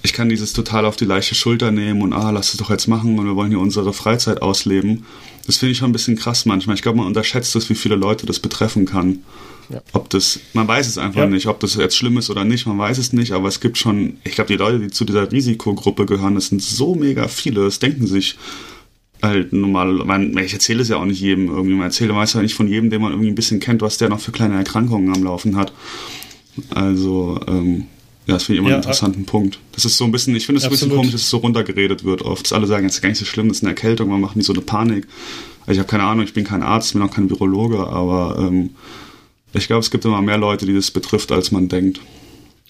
Ich 0.02 0.12
kann 0.12 0.28
dieses 0.28 0.52
total 0.52 0.86
auf 0.86 0.97
die 0.97 1.05
leichte 1.05 1.35
Schulter 1.35 1.70
nehmen 1.70 2.01
und 2.02 2.12
ah, 2.12 2.31
lass 2.31 2.52
es 2.52 2.56
doch 2.59 2.70
jetzt 2.70 2.86
machen 2.89 3.18
und 3.18 3.27
wir 3.27 3.36
wollen 3.36 3.51
hier 3.51 3.60
unsere 3.60 3.93
Freizeit 3.93 4.40
ausleben. 4.40 5.05
Das 5.47 5.59
finde 5.59 5.72
ich 5.72 5.78
schon 5.78 5.90
ein 5.90 5.93
bisschen 5.93 6.16
krass 6.16 6.47
manchmal. 6.47 6.77
Ich 6.77 6.82
glaube, 6.82 6.98
man 6.98 7.06
unterschätzt 7.06 7.55
es, 7.56 7.68
wie 7.68 7.74
viele 7.74 7.97
Leute 7.97 8.24
das 8.27 8.39
betreffen 8.40 8.86
kann. 8.86 9.18
Ja. 9.68 9.82
Ob 9.93 10.09
das, 10.10 10.40
man 10.52 10.66
weiß 10.66 10.89
es 10.89 10.98
einfach 10.98 11.20
Ja. 11.20 11.27
nicht, 11.27 11.47
ob 11.47 11.60
das 11.60 11.74
jetzt 11.74 11.97
schlimm 11.97 12.18
ist 12.18 12.31
oder 12.31 12.44
nicht, 12.44 12.66
man 12.66 12.78
weiß 12.78 12.98
es 12.98 13.12
nicht, 13.12 13.32
aber 13.32 13.47
es 13.48 13.60
gibt 13.60 13.78
schon, 13.78 14.16
ich 14.24 14.32
glaube, 14.32 14.48
die 14.48 14.56
Leute, 14.56 14.81
die 14.81 14.89
zu 14.89 15.05
dieser 15.05 15.31
Risikogruppe 15.31 16.06
gehören, 16.06 16.35
das 16.35 16.48
sind 16.48 16.62
so 16.62 16.94
mega 16.94 17.28
viele, 17.28 17.62
das 17.64 17.78
denken 17.78 18.06
sich 18.06 18.36
halt 19.22 19.52
normal, 19.52 19.93
man, 20.06 20.36
ich 20.39 20.55
erzähle 20.55 20.81
es 20.82 20.89
ja 20.89 20.97
auch 20.97 21.05
nicht 21.05 21.20
jedem 21.20 21.48
irgendwie, 21.48 21.74
man 21.74 21.86
erzähle 21.86 22.14
weiß 22.16 22.32
ja 22.32 22.43
nicht 22.43 22.55
von 22.55 22.66
jedem, 22.66 22.90
den 22.90 23.02
man 23.02 23.12
irgendwie 23.12 23.28
ein 23.31 23.35
bisschen 23.35 23.60
kennt, 23.60 23.82
was 23.82 23.98
der 23.98 24.09
noch 24.09 24.18
für 24.20 24.32
kleine 24.32 24.56
Erkrankungen 24.56 25.14
am 25.14 25.22
Laufen 25.22 25.56
hat. 25.56 25.72
Also, 26.70 27.39
ähm, 27.47 27.85
ja, 28.27 28.35
das 28.35 28.45
finde 28.45 28.55
ich 28.55 28.59
immer 28.61 28.69
Ja, 28.71 28.77
einen 28.77 28.83
interessanten 28.85 29.25
Punkt. 29.25 29.59
Das 29.73 29.85
ist 29.85 29.97
so 29.97 30.05
ein 30.05 30.13
bisschen, 30.13 30.37
ich 30.37 30.47
finde 30.47 30.59
es 30.59 30.65
ein 30.65 30.71
bisschen 30.71 30.91
komisch, 30.91 31.13
dass 31.13 31.23
es 31.23 31.31
so 31.31 31.39
runtergeredet 31.39 32.05
wird 32.05 32.23
oft. 32.23 32.45
Dass 32.47 32.53
alle 32.53 32.67
sagen, 32.67 32.87
es 32.87 32.97
ist 32.97 33.03
gar 33.03 33.09
nicht 33.09 33.19
so 33.19 33.25
schlimm, 33.25 33.49
das 33.49 33.59
ist 33.59 33.63
eine 33.65 33.71
Erkältung, 33.71 34.09
man 34.09 34.21
macht 34.21 34.37
nicht 34.37 34.47
so 34.47 34.53
eine 34.53 34.63
Panik. 34.63 35.07
Also 35.63 35.73
ich 35.73 35.79
habe 35.79 35.89
keine 35.89 36.05
Ahnung, 36.05 36.25
ich 36.25 36.35
bin 36.35 36.45
kein 36.45 36.63
Arzt, 36.63 36.93
bin 36.93 37.03
auch 37.03 37.11
kein 37.11 37.29
Virologe, 37.31 37.79
aber 37.87 38.37
ähm, 38.39 38.71
ich 39.53 39.67
glaube, 39.67 39.81
es 39.81 39.91
gibt 39.91 40.05
immer 40.05 40.23
mehr 40.23 40.39
Leute, 40.39 40.67
die 40.67 40.75
das 40.75 40.91
betrifft, 40.91 41.33
als 41.33 41.51
man 41.51 41.69
denkt. 41.69 42.01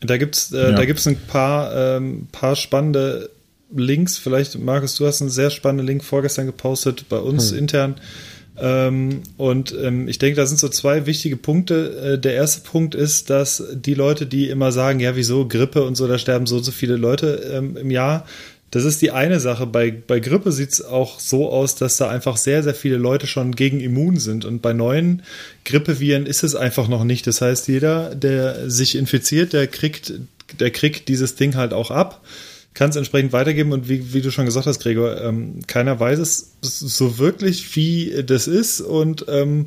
Da 0.00 0.16
gibt's, 0.16 0.50
äh, 0.52 0.70
Ja. 0.70 0.72
da 0.72 0.84
gibt's 0.86 1.06
ein 1.06 1.18
paar, 1.26 1.74
ähm, 1.76 2.26
paar 2.32 2.56
spannende 2.56 3.30
Links. 3.74 4.16
Vielleicht, 4.18 4.58
Markus, 4.58 4.96
du 4.96 5.06
hast 5.06 5.20
einen 5.20 5.30
sehr 5.30 5.50
spannenden 5.50 5.86
Link 5.86 6.02
vorgestern 6.04 6.46
gepostet 6.46 7.08
bei 7.08 7.18
uns 7.18 7.52
intern. 7.52 7.96
Ähm, 8.60 9.22
und 9.36 9.74
ähm, 9.80 10.06
ich 10.06 10.18
denke, 10.18 10.36
da 10.36 10.46
sind 10.46 10.58
so 10.58 10.68
zwei 10.68 11.06
wichtige 11.06 11.36
Punkte. 11.36 12.14
Äh, 12.14 12.18
der 12.18 12.34
erste 12.34 12.60
Punkt 12.60 12.94
ist, 12.94 13.30
dass 13.30 13.62
die 13.72 13.94
Leute, 13.94 14.26
die 14.26 14.48
immer 14.48 14.70
sagen, 14.70 15.00
ja, 15.00 15.16
wieso 15.16 15.48
Grippe 15.48 15.82
und 15.84 15.94
so, 15.94 16.06
da 16.06 16.18
sterben 16.18 16.46
so 16.46 16.56
und 16.56 16.64
so 16.64 16.72
viele 16.72 16.96
Leute 16.96 17.50
ähm, 17.52 17.76
im 17.76 17.90
Jahr. 17.90 18.26
Das 18.70 18.84
ist 18.84 19.02
die 19.02 19.10
eine 19.10 19.40
Sache. 19.40 19.66
Bei, 19.66 19.90
bei 19.90 20.20
Grippe 20.20 20.52
sieht's 20.52 20.82
auch 20.84 21.18
so 21.18 21.50
aus, 21.50 21.74
dass 21.74 21.96
da 21.96 22.08
einfach 22.08 22.36
sehr, 22.36 22.62
sehr 22.62 22.74
viele 22.74 22.98
Leute 22.98 23.26
schon 23.26 23.56
gegen 23.56 23.80
immun 23.80 24.18
sind. 24.18 24.44
Und 24.44 24.62
bei 24.62 24.72
neuen 24.72 25.22
Grippeviren 25.64 26.26
ist 26.26 26.44
es 26.44 26.54
einfach 26.54 26.86
noch 26.86 27.02
nicht. 27.02 27.26
Das 27.26 27.40
heißt, 27.40 27.66
jeder, 27.66 28.14
der 28.14 28.70
sich 28.70 28.94
infiziert, 28.94 29.54
der 29.54 29.66
kriegt, 29.66 30.12
der 30.60 30.70
kriegt 30.70 31.08
dieses 31.08 31.34
Ding 31.34 31.56
halt 31.56 31.72
auch 31.72 31.90
ab. 31.90 32.22
Kann 32.74 32.90
es 32.90 32.96
entsprechend 32.96 33.32
weitergeben. 33.32 33.72
Und 33.72 33.88
wie, 33.88 34.12
wie 34.12 34.20
du 34.20 34.30
schon 34.30 34.44
gesagt 34.44 34.66
hast, 34.66 34.80
Gregor, 34.80 35.20
ähm, 35.20 35.60
keiner 35.66 35.98
weiß 35.98 36.18
es 36.18 36.56
so 36.60 37.18
wirklich, 37.18 37.74
wie 37.76 38.22
das 38.24 38.46
ist. 38.46 38.80
Und 38.80 39.26
ähm, 39.28 39.66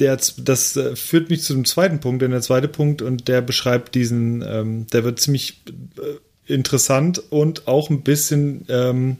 der, 0.00 0.18
das 0.38 0.76
äh, 0.76 0.96
führt 0.96 1.30
mich 1.30 1.42
zu 1.42 1.54
dem 1.54 1.64
zweiten 1.64 2.00
Punkt, 2.00 2.22
denn 2.22 2.30
der 2.30 2.40
zweite 2.40 2.68
Punkt 2.68 3.02
und 3.02 3.28
der 3.28 3.42
beschreibt 3.42 3.94
diesen, 3.94 4.42
ähm, 4.42 4.86
der 4.92 5.04
wird 5.04 5.20
ziemlich 5.20 5.62
äh, 5.98 6.52
interessant 6.52 7.22
und 7.30 7.68
auch 7.68 7.90
ein 7.90 8.02
bisschen, 8.02 8.64
ähm, 8.68 9.18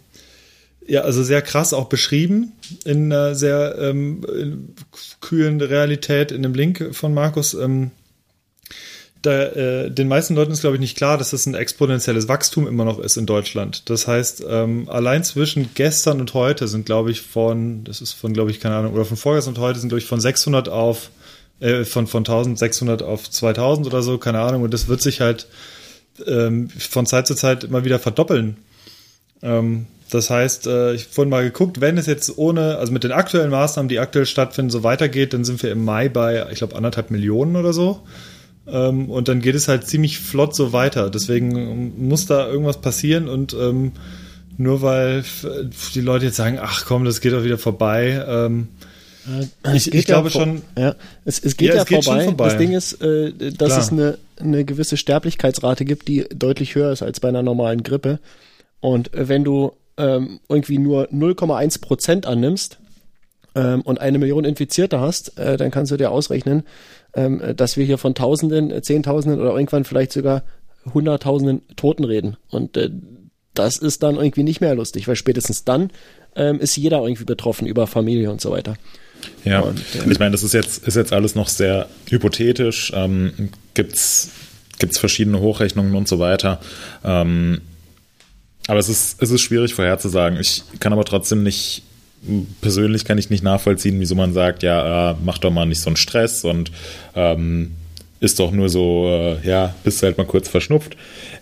ja, 0.87 1.03
also 1.03 1.23
sehr 1.23 1.43
krass 1.43 1.73
auch 1.73 1.89
beschrieben 1.89 2.53
in 2.85 3.13
einer 3.13 3.35
sehr 3.35 3.77
ähm, 3.79 4.75
kühlen 5.21 5.61
Realität 5.61 6.33
in 6.33 6.43
dem 6.43 6.55
Link 6.55 6.89
von 6.93 7.15
Markus. 7.15 7.55
Ähm, 7.55 7.91
da, 9.23 9.43
äh, 9.43 9.91
den 9.91 10.09
meisten 10.09 10.35
Leuten 10.35 10.53
ist, 10.53 10.61
glaube 10.61 10.77
ich, 10.77 10.81
nicht 10.81 10.97
klar, 10.97 11.19
dass 11.19 11.31
das 11.31 11.47
ein 11.47 11.55
exponentielles 11.55 12.29
Wachstum 12.29 12.67
immer 12.67 12.85
noch 12.85 12.99
ist 12.99 13.17
in 13.17 13.27
Deutschland. 13.27 13.89
Das 13.91 14.07
heißt, 14.07 14.45
ähm, 14.49 14.89
allein 14.89 15.25
zwischen 15.25 15.71
gestern 15.75 16.21
und 16.21 16.33
heute 16.33 16.69
sind, 16.69 16.87
glaube 16.87 17.11
ich, 17.11 17.21
von, 17.21 17.85
das 17.85 18.01
ist 18.01 18.13
von, 18.13 18.33
glaube 18.33 18.51
ich, 18.51 18.61
keine 18.61 18.77
Ahnung, 18.77 18.95
oder 18.95 19.05
von 19.05 19.19
vorgestern 19.19 19.55
und 19.55 19.61
heute 19.61 19.79
sind, 19.79 19.91
glaube 19.91 20.01
ich, 20.01 20.07
von 20.07 20.21
600 20.21 20.69
auf, 20.71 21.11
äh, 21.61 21.85
von, 21.85 22.07
von 22.07 22.21
1600 22.21 23.03
auf 23.03 23.29
2000 23.29 23.87
oder 23.87 24.03
so, 24.03 24.17
keine 24.17 24.41
Ahnung. 24.41 24.63
Und 24.63 24.73
das 24.73 24.89
wird 24.89 25.03
sich 25.03 25.21
halt 25.21 25.47
ähm, 26.27 26.71
von 26.71 27.05
Zeit 27.05 27.27
zu 27.27 27.35
Zeit 27.35 27.65
immer 27.65 27.85
wieder 27.85 27.99
verdoppeln. 27.99 28.57
Ähm, 29.43 29.87
das 30.11 30.31
heißt, 30.31 30.67
äh, 30.67 30.95
ich 30.95 31.07
vorhin 31.07 31.31
mal 31.31 31.45
geguckt, 31.45 31.81
wenn 31.81 31.99
es 31.99 32.07
jetzt 32.07 32.37
ohne, 32.39 32.79
also 32.79 32.91
mit 32.91 33.05
den 33.05 33.13
aktuellen 33.13 33.51
Maßnahmen, 33.51 33.89
die 33.89 33.99
aktuell 33.99 34.27
stattfinden, 34.27 34.71
so 34.71 34.83
weitergeht, 34.83 35.35
dann 35.35 35.45
sind 35.45 35.63
wir 35.63 35.71
im 35.71 35.85
Mai 35.85 36.09
bei, 36.09 36.47
ich 36.51 36.59
glaube, 36.59 36.75
anderthalb 36.75 37.11
Millionen 37.11 37.57
oder 37.57 37.73
so. 37.73 38.03
Ähm, 38.73 39.11
und 39.11 39.29
dann 39.29 39.41
geht 39.41 39.55
es 39.55 39.69
halt 39.69 39.87
ziemlich 39.87 40.19
flott 40.19 40.55
so 40.55 40.73
weiter. 40.73 41.11
Deswegen 41.11 42.07
muss 42.07 42.27
da 42.27 42.49
irgendwas 42.49 42.81
passieren 42.81 43.29
und 43.29 43.55
ähm, 43.55 43.93
nur 44.57 44.83
weil 44.83 45.25
die 45.95 46.01
Leute 46.01 46.27
jetzt 46.27 46.37
sagen, 46.37 46.59
ach 46.61 46.85
komm, 46.87 47.05
das 47.05 47.21
geht 47.21 47.33
doch 47.33 47.45
wieder 47.45 47.59
vorbei. 47.59 48.25
Ähm, 48.29 48.69
ich, 49.75 49.93
ich 49.93 50.07
glaube 50.07 50.29
ja 50.29 50.41
schon. 50.41 50.63
Ja, 50.77 50.95
es, 51.25 51.39
es 51.39 51.57
geht 51.57 51.69
Ja, 51.69 51.77
ja, 51.77 51.83
es 51.83 51.89
geht 51.89 52.05
vorbei. 52.05 52.25
vorbei. 52.25 52.45
Das 52.45 52.59
Ding 52.59 52.73
ist, 52.73 53.03
äh, 53.03 53.33
dass 53.53 53.69
Klar. 53.69 53.79
es 53.81 53.93
eine, 53.93 54.19
eine 54.39 54.65
gewisse 54.65 54.97
Sterblichkeitsrate 54.97 55.85
gibt, 55.85 56.09
die 56.09 56.27
deutlich 56.35 56.75
höher 56.75 56.93
ist 56.93 57.03
als 57.03 57.21
bei 57.21 57.29
einer 57.29 57.43
normalen 57.43 57.83
Grippe. 57.83 58.19
Und 58.81 59.15
äh, 59.15 59.29
wenn 59.29 59.45
du 59.45 59.73
ähm, 59.97 60.41
irgendwie 60.49 60.79
nur 60.79 61.09
0,1 61.09 61.81
Prozent 61.81 62.27
annimmst 62.27 62.79
ähm, 63.55 63.83
und 63.83 64.01
eine 64.01 64.19
Million 64.19 64.45
Infizierte 64.45 65.01
hast, 65.01 65.39
äh, 65.39 65.57
dann 65.57 65.71
kannst 65.71 65.93
du 65.93 65.97
dir 65.97 66.11
ausrechnen, 66.11 66.65
ähm, 67.15 67.43
dass 67.57 67.77
wir 67.77 67.85
hier 67.85 67.99
von 67.99 68.15
Tausenden, 68.15 68.71
äh, 68.71 68.83
Zehntausenden 68.83 69.41
oder 69.41 69.53
irgendwann 69.53 69.85
vielleicht 69.85 70.13
sogar 70.13 70.43
Hunderttausenden 70.95 71.63
Toten 71.77 72.05
reden. 72.05 72.37
Und 72.49 72.77
äh, 72.77 72.91
das 73.55 73.77
ist 73.77 74.03
dann 74.03 74.17
irgendwie 74.17 74.45
nicht 74.45 74.61
mehr 74.61 74.75
lustig, 74.75 75.09
weil 75.09 75.17
spätestens 75.17 75.65
dann 75.65 75.91
ähm, 76.37 76.61
ist 76.61 76.77
jeder 76.77 77.03
irgendwie 77.03 77.25
betroffen 77.25 77.67
über 77.67 77.87
Familie 77.87 78.31
und 78.31 78.41
so 78.41 78.51
weiter. 78.51 78.77
Ja, 79.45 79.61
Und, 79.61 79.79
äh, 79.79 80.11
ich 80.11 80.19
meine, 80.19 80.31
das 80.31 80.43
ist 80.43 80.55
jetzt, 80.55 80.87
ist 80.87 80.97
jetzt 80.97 81.13
alles 81.13 81.35
noch 81.35 81.49
sehr 81.49 81.89
hypothetisch. 82.09 82.93
Ähm, 82.95 83.51
gibt's 83.75 84.31
gibt's 84.81 84.99
verschiedene 84.99 85.41
Hochrechnungen 85.41 85.95
und 85.95 86.09
so 86.09 86.19
weiter. 86.19 86.59
Ähm, 87.05 87.61
aber 88.67 88.79
es 88.79 88.89
ist, 88.89 89.23
es 89.23 89.31
ist 89.31 89.43
schwierig 89.43 89.75
vorherzusagen. 89.75 90.41
Ich 90.41 90.65
kann 90.81 90.93
aber 90.93 91.05
trotzdem 91.05 91.43
nicht, 91.45 91.83
persönlich 92.61 93.05
kann 93.05 93.19
ich 93.19 93.31
nicht 93.31 93.43
nachvollziehen, 93.43 93.99
wieso 94.01 94.15
man 94.15 94.33
sagt, 94.33 94.63
ja, 94.63 95.13
äh, 95.13 95.15
mach 95.25 95.39
doch 95.39 95.51
mal 95.51 95.65
nicht 95.67 95.81
so 95.81 95.89
einen 95.89 95.97
Stress 95.97 96.45
und 96.45 96.71
ähm, 97.15 97.73
ist 98.21 98.39
doch 98.39 98.51
nur 98.53 98.69
so, 98.69 99.07
äh, 99.09 99.47
ja, 99.49 99.75
bist 99.83 100.03
halt 100.03 100.19
mal 100.19 100.27
kurz 100.27 100.47
verschnupft. 100.49 100.97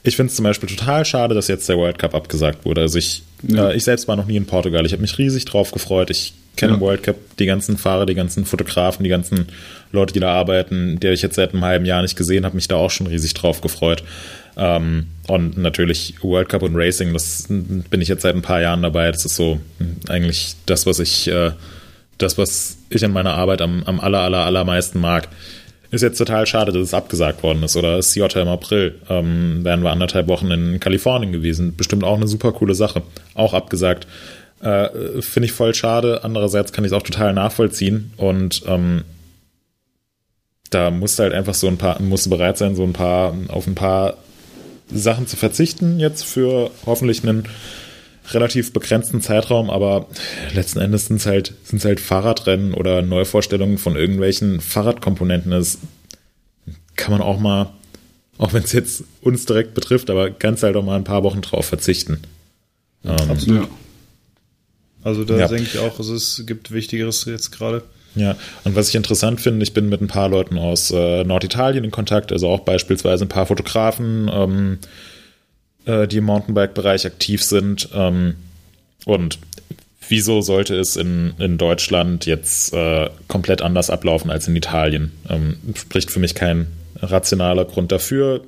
Ich 0.05 0.14
finde 0.14 0.30
es 0.30 0.36
zum 0.36 0.44
Beispiel 0.44 0.68
total 0.68 1.05
schade, 1.05 1.34
dass 1.34 1.48
jetzt 1.48 1.68
der 1.68 1.76
World 1.76 1.98
Cup 1.98 2.14
abgesagt 2.14 2.64
wurde. 2.64 2.82
Also 2.82 2.98
ich, 2.98 3.22
Ja. 3.42 3.70
äh, 3.70 3.76
ich 3.76 3.82
selbst 3.84 4.06
war 4.06 4.14
noch 4.16 4.26
nie 4.26 4.36
in 4.36 4.46
Portugal. 4.46 4.86
Ich 4.86 4.92
habe 4.92 5.02
mich 5.02 5.18
riesig 5.18 5.44
drauf 5.44 5.72
gefreut. 5.72 6.10
Ich 6.10 6.34
kenne 6.56 6.70
Ja. 6.72 6.74
im 6.76 6.80
World 6.80 7.02
Cup 7.02 7.16
die 7.40 7.46
ganzen 7.46 7.76
Fahrer, 7.78 8.06
die 8.06 8.14
ganzen 8.14 8.44
Fotografen, 8.44 9.02
die 9.02 9.10
ganzen 9.10 9.48
Leute, 9.90 10.12
die 10.12 10.20
da 10.20 10.30
arbeiten, 10.32 11.00
die 11.00 11.09
ich 11.09 11.22
jetzt 11.22 11.34
seit 11.34 11.52
einem 11.52 11.64
halben 11.64 11.84
Jahr 11.84 12.02
nicht 12.02 12.14
gesehen 12.16 12.44
habe, 12.44 12.55
mich 12.55 12.68
da 12.68 12.76
auch 12.76 12.90
schon 12.90 13.09
riesig 13.09 13.34
drauf 13.34 13.60
gefreut. 13.60 14.05
Ähm, 14.59 15.06
und 15.28 15.56
natürlich 15.56 16.14
World 16.22 16.48
Cup 16.48 16.62
und 16.62 16.74
Racing, 16.74 17.12
das 17.12 17.47
bin 17.48 18.01
ich 18.01 18.09
jetzt 18.09 18.22
seit 18.22 18.35
ein 18.35 18.43
paar 18.43 18.60
Jahren 18.60 18.82
dabei. 18.82 19.10
Das 19.12 19.24
ist 19.24 19.36
so 19.36 19.60
eigentlich 20.09 20.56
das, 20.66 20.85
was 20.85 20.98
ich, 20.98 21.28
äh, 21.28 21.52
das, 22.18 22.36
was 22.39 22.76
ich 22.90 23.05
an 23.05 23.12
meiner 23.12 23.35
Arbeit 23.35 23.62
am, 23.62 23.85
am 23.85 24.01
aller, 24.01 24.20
aller, 24.20 24.44
allermeisten 24.44 25.01
mag. 25.01 25.28
Ist 25.90 26.02
jetzt 26.02 26.18
total 26.18 26.47
schade, 26.47 26.72
dass 26.72 26.82
es 26.82 26.93
abgesagt 26.93 27.43
worden 27.43 27.62
ist. 27.62 27.76
Oder 27.76 27.98
ist 27.98 28.14
Jota 28.14 28.43
im 28.43 28.48
April. 28.48 28.97
Ähm, 29.09 29.64
wären 29.64 29.82
wir 29.82 29.90
anderthalb 29.90 30.26
Wochen 30.28 30.51
in 30.51 30.80
Kalifornien 30.80 31.32
gewesen. 31.32 31.76
Bestimmt 31.76 32.05
auch 32.05 32.16
eine 32.16 32.28
super 32.28 32.52
coole 32.52 32.74
Sache. 32.74 33.02
Auch 33.35 33.55
abgesagt. 33.55 34.06
Äh, 34.60 35.22
Finde 35.22 35.47
ich 35.47 35.52
voll 35.52 35.74
schade. 35.74 36.24
Andererseits 36.24 36.72
kann 36.72 36.85
ich 36.85 36.90
es 36.90 36.97
auch 36.97 37.02
total 37.02 37.32
nachvollziehen. 37.32 38.12
Und 38.16 38.62
ähm, 38.66 39.05
da 40.70 40.90
musst 40.90 41.18
du 41.18 41.22
halt 41.22 41.32
einfach 41.32 41.55
so 41.55 41.68
ein 41.68 41.78
paar, 41.78 42.02
musst 42.02 42.26
du 42.26 42.30
bereit 42.30 42.59
sein, 42.59 42.74
so 42.74 42.82
ein 42.82 42.93
paar, 42.93 43.35
auf 43.48 43.66
ein 43.66 43.74
paar 43.74 44.18
Sachen 44.93 45.27
zu 45.27 45.36
verzichten, 45.36 46.01
jetzt 46.01 46.24
für 46.24 46.70
hoffentlich 46.86 47.23
einen 47.23 47.44
relativ 48.31 48.73
begrenzten 48.73 49.20
Zeitraum, 49.23 49.70
aber 49.70 50.06
letzten 50.55 50.81
Endes 50.81 51.06
sind 51.06 51.16
es 51.16 51.27
halt, 51.27 51.55
sind's 51.65 51.85
halt 51.85 52.01
Fahrradrennen 52.01 52.74
oder 52.74 53.01
Neuvorstellungen 53.02 53.78
von 53.78 53.97
irgendwelchen 53.97 54.60
Fahrradkomponenten. 54.60 55.51
Das 55.51 55.78
kann 56.97 57.12
man 57.12 57.23
auch 57.23 57.39
mal, 57.39 57.70
auch 58.36 58.52
wenn 58.52 58.62
es 58.65 58.73
jetzt 58.73 59.05
uns 59.23 59.47
direkt 59.47 59.74
betrifft, 59.74 60.10
aber 60.10 60.31
kannst 60.31 60.62
halt 60.62 60.77
auch 60.77 60.85
mal 60.85 60.97
ein 60.97 61.05
paar 61.05 61.23
Wochen 61.23 61.40
drauf 61.40 61.66
verzichten. 61.66 62.20
Ähm, 63.05 63.39
Ja. 63.47 63.69
Also 65.05 65.24
da 65.24 65.39
Ja. 65.39 65.48
denke 65.48 65.65
ich 65.65 65.78
auch, 65.78 65.98
also 65.98 66.15
es 66.15 66.43
gibt 66.44 66.70
Wichtigeres 66.73 67.24
jetzt 67.24 67.51
gerade. 67.52 67.82
Ja, 68.14 68.36
und 68.64 68.74
was 68.74 68.89
ich 68.89 68.94
interessant 68.94 69.40
finde, 69.40 69.62
ich 69.62 69.74
bin 69.74 69.89
mit 69.89 70.01
ein 70.01 70.09
paar 70.09 70.28
Leuten 70.28 70.59
aus 70.59 70.90
äh, 70.90 71.24
Norditalien 71.24 71.85
in 71.85 71.90
Kontakt, 71.90 72.32
also 72.32 72.48
auch 72.48 72.60
beispielsweise 72.60 73.24
ein 73.24 73.28
paar 73.28 73.47
Fotografen, 73.47 74.30
ähm, 74.32 74.78
äh, 75.85 76.09
die 76.09 76.18
im 76.18 76.24
Mountainbike-Bereich 76.24 77.06
aktiv 77.06 77.43
sind. 77.43 77.89
Ähm, 77.94 78.35
und 79.05 79.39
wieso 80.09 80.40
sollte 80.40 80.76
es 80.76 80.97
in, 80.97 81.35
in 81.39 81.59
Deutschland 81.59 82.26
jetzt 82.26 82.72
äh, 82.72 83.09
komplett 83.28 83.62
anders 83.62 83.90
ablaufen 83.90 84.30
als 84.30 84.48
in 84.48 84.56
Italien? 84.56 85.12
Ähm, 85.28 85.56
spricht 85.74 86.10
für 86.10 86.20
mich 86.20 86.35
kein 86.35 86.66
rationaler 87.01 87.64
Grund 87.64 87.93
dafür. 87.93 88.43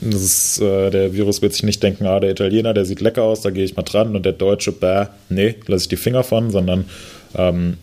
Ist, 0.00 0.60
äh, 0.60 0.90
der 0.90 1.12
Virus 1.12 1.42
wird 1.42 1.52
sich 1.52 1.62
nicht 1.62 1.82
denken, 1.82 2.06
ah, 2.06 2.20
der 2.20 2.30
Italiener, 2.30 2.72
der 2.72 2.84
sieht 2.84 3.00
lecker 3.00 3.22
aus, 3.22 3.42
da 3.42 3.50
gehe 3.50 3.64
ich 3.64 3.76
mal 3.76 3.82
dran 3.82 4.16
und 4.16 4.24
der 4.24 4.32
Deutsche, 4.32 4.72
bäh, 4.72 5.06
nee, 5.28 5.56
lasse 5.66 5.84
ich 5.84 5.88
die 5.88 5.96
Finger 5.96 6.22
von, 6.22 6.50
sondern 6.50 6.86
ähm, 7.34 7.76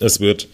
es 0.00 0.20
wird, 0.20 0.48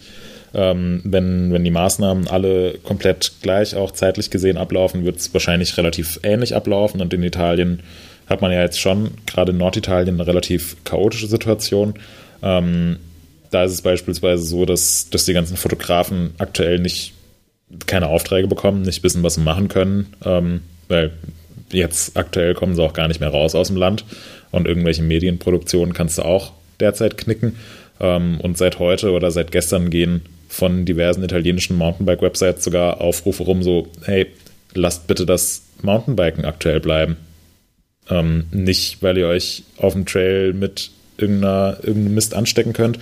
ähm, 0.53 1.01
wenn, 1.03 1.51
wenn 1.51 1.63
die 1.63 1.71
Maßnahmen 1.71 2.27
alle 2.27 2.77
komplett 2.83 3.33
gleich 3.41 3.75
auch 3.75 3.91
zeitlich 3.91 4.29
gesehen 4.29 4.57
ablaufen, 4.57 5.05
wird 5.05 5.17
es 5.17 5.33
wahrscheinlich 5.33 5.77
relativ 5.77 6.19
ähnlich 6.23 6.55
ablaufen. 6.55 7.01
Und 7.01 7.13
in 7.13 7.23
Italien 7.23 7.83
hat 8.27 8.41
man 8.41 8.51
ja 8.51 8.61
jetzt 8.61 8.79
schon, 8.79 9.11
gerade 9.25 9.51
in 9.51 9.57
Norditalien, 9.57 10.15
eine 10.15 10.27
relativ 10.27 10.77
chaotische 10.83 11.27
Situation. 11.27 11.95
Ähm, 12.41 12.97
da 13.51 13.63
ist 13.63 13.73
es 13.73 13.81
beispielsweise 13.81 14.43
so, 14.43 14.65
dass, 14.65 15.09
dass 15.09 15.25
die 15.25 15.33
ganzen 15.33 15.57
Fotografen 15.57 16.33
aktuell 16.37 16.79
nicht 16.79 17.13
keine 17.85 18.07
Aufträge 18.07 18.47
bekommen, 18.47 18.81
nicht 18.81 19.03
wissen, 19.03 19.23
was 19.23 19.35
sie 19.35 19.41
machen 19.41 19.67
können, 19.67 20.13
ähm, 20.25 20.61
weil 20.87 21.11
jetzt 21.71 22.15
aktuell 22.15 22.53
kommen 22.53 22.75
sie 22.75 22.83
auch 22.83 22.93
gar 22.93 23.07
nicht 23.07 23.19
mehr 23.19 23.29
raus 23.29 23.55
aus 23.55 23.67
dem 23.67 23.77
Land 23.77 24.05
und 24.51 24.67
irgendwelche 24.67 25.03
Medienproduktionen 25.03 25.93
kannst 25.93 26.17
du 26.17 26.23
auch 26.23 26.53
derzeit 26.79 27.17
knicken. 27.17 27.57
Ähm, 27.99 28.39
und 28.41 28.57
seit 28.57 28.79
heute 28.79 29.11
oder 29.11 29.31
seit 29.31 29.51
gestern 29.51 29.89
gehen 29.89 30.21
von 30.47 30.85
diversen 30.85 31.23
italienischen 31.23 31.77
Mountainbike-Websites 31.77 32.63
sogar 32.63 33.01
Aufrufe 33.01 33.43
rum, 33.43 33.63
so, 33.63 33.87
hey, 34.05 34.27
lasst 34.73 35.07
bitte 35.07 35.25
das 35.25 35.63
Mountainbiken 35.81 36.45
aktuell 36.45 36.79
bleiben. 36.79 37.17
Ähm, 38.09 38.45
nicht, 38.51 39.03
weil 39.03 39.17
ihr 39.17 39.27
euch 39.27 39.63
auf 39.77 39.93
dem 39.93 40.05
Trail 40.05 40.53
mit 40.53 40.91
irgendeiner, 41.17 41.77
irgendeinem 41.81 42.15
Mist 42.15 42.33
anstecken 42.33 42.73
könnt, 42.73 42.99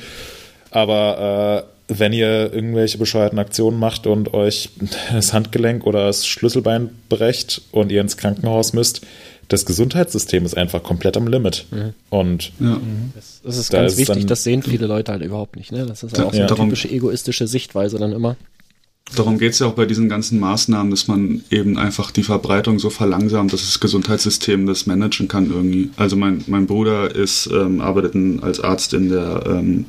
aber 0.72 1.66
äh, 1.68 1.76
wenn 1.88 2.14
ihr 2.14 2.52
irgendwelche 2.52 2.98
bescheuerten 2.98 3.38
Aktionen 3.38 3.80
macht 3.80 4.08
und 4.08 4.34
euch 4.34 4.70
das 5.14 5.34
Handgelenk 5.34 5.86
oder 5.86 6.08
das 6.08 6.26
Schlüsselbein 6.26 6.90
brecht 7.10 7.62
und 7.72 7.92
ihr 7.92 8.02
ins 8.02 8.18
Krankenhaus 8.18 8.74
müsst, 8.74 9.06
das 9.48 9.66
Gesundheitssystem 9.66 10.46
ist 10.46 10.58
einfach 10.58 10.82
komplett 10.84 11.18
am 11.18 11.28
Limit. 11.28 11.66
Und 12.10 12.52
Ja. 12.60 12.80
Das 13.44 13.58
ist 13.58 13.72
Da 13.74 13.80
ganz 13.82 13.94
ist 13.94 13.98
wichtig, 14.00 14.16
dann- 14.20 14.28
das 14.28 14.44
sehen 14.44 14.64
viele 14.64 14.88
Leute 14.88 15.12
halt 15.12 15.22
überhaupt 15.24 15.56
nicht. 15.56 15.72
Ne? 15.72 15.86
Das 15.86 16.04
ist 16.04 16.18
Ja, 16.18 16.26
auch 16.26 16.34
so 16.34 16.40
eine 16.42 16.48
typische 16.56 16.90
egoistische 16.90 17.48
Sichtweise 17.48 17.98
dann 18.00 18.12
immer. 18.12 18.36
Darum 19.16 19.38
geht 19.38 19.52
es 19.52 19.60
ja 19.60 19.68
auch 19.68 19.74
bei 19.74 19.86
diesen 19.86 20.10
ganzen 20.10 20.40
Maßnahmen, 20.40 20.90
dass 20.90 21.08
man 21.08 21.44
eben 21.52 21.78
einfach 21.78 22.10
die 22.10 22.24
Verbreitung 22.24 22.80
so 22.80 22.90
verlangsamt, 22.90 23.54
dass 23.54 23.62
das 23.62 23.80
Gesundheitssystem 23.80 24.66
das 24.66 24.88
managen 24.88 25.28
kann 25.28 25.52
irgendwie. 25.52 25.92
Also 25.96 26.16
mein, 26.16 26.44
mein 26.48 26.66
Bruder 26.66 27.14
ist, 27.14 27.48
ähm, 27.54 27.82
arbeitet 27.82 28.16
als 28.44 28.60
Arzt 28.60 28.96
in 28.96 29.10
der 29.10 29.44
ähm, 29.48 29.86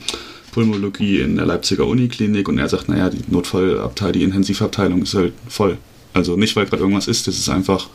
Pulmologie 0.52 1.20
in 1.20 1.36
der 1.36 1.46
Leipziger 1.46 1.86
Uniklinik 1.86 2.46
und 2.48 2.58
er 2.58 2.68
sagt, 2.68 2.88
naja, 2.90 3.08
die 3.08 3.20
Notfallabteilung, 3.28 4.12
die 4.12 4.22
Intensivabteilung 4.22 5.02
ist 5.02 5.14
halt 5.14 5.32
voll. 5.48 5.78
Also 6.12 6.36
nicht, 6.36 6.54
weil 6.56 6.66
gerade 6.66 6.82
irgendwas 6.82 7.08
ist, 7.08 7.26
das 7.26 7.36
ist 7.38 7.48
einfach, 7.48 7.88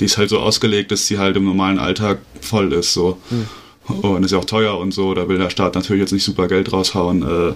die 0.00 0.04
ist 0.06 0.18
halt 0.18 0.30
so 0.30 0.38
ausgelegt, 0.38 0.90
dass 0.90 1.06
sie 1.06 1.18
halt 1.18 1.36
im 1.36 1.44
normalen 1.44 1.78
Alltag 1.78 2.20
voll 2.40 2.72
ist. 2.72 2.92
So. 2.92 3.18
Mhm. 3.30 3.94
Und 4.00 4.24
ist 4.24 4.30
ja 4.30 4.38
auch 4.38 4.44
teuer 4.44 4.78
und 4.78 4.92
so. 4.92 5.14
Da 5.14 5.28
will 5.28 5.38
der 5.38 5.50
Staat 5.50 5.74
natürlich 5.74 6.00
jetzt 6.00 6.12
nicht 6.12 6.24
super 6.24 6.48
Geld 6.48 6.72
raushauen, 6.72 7.22
äh, 7.22 7.52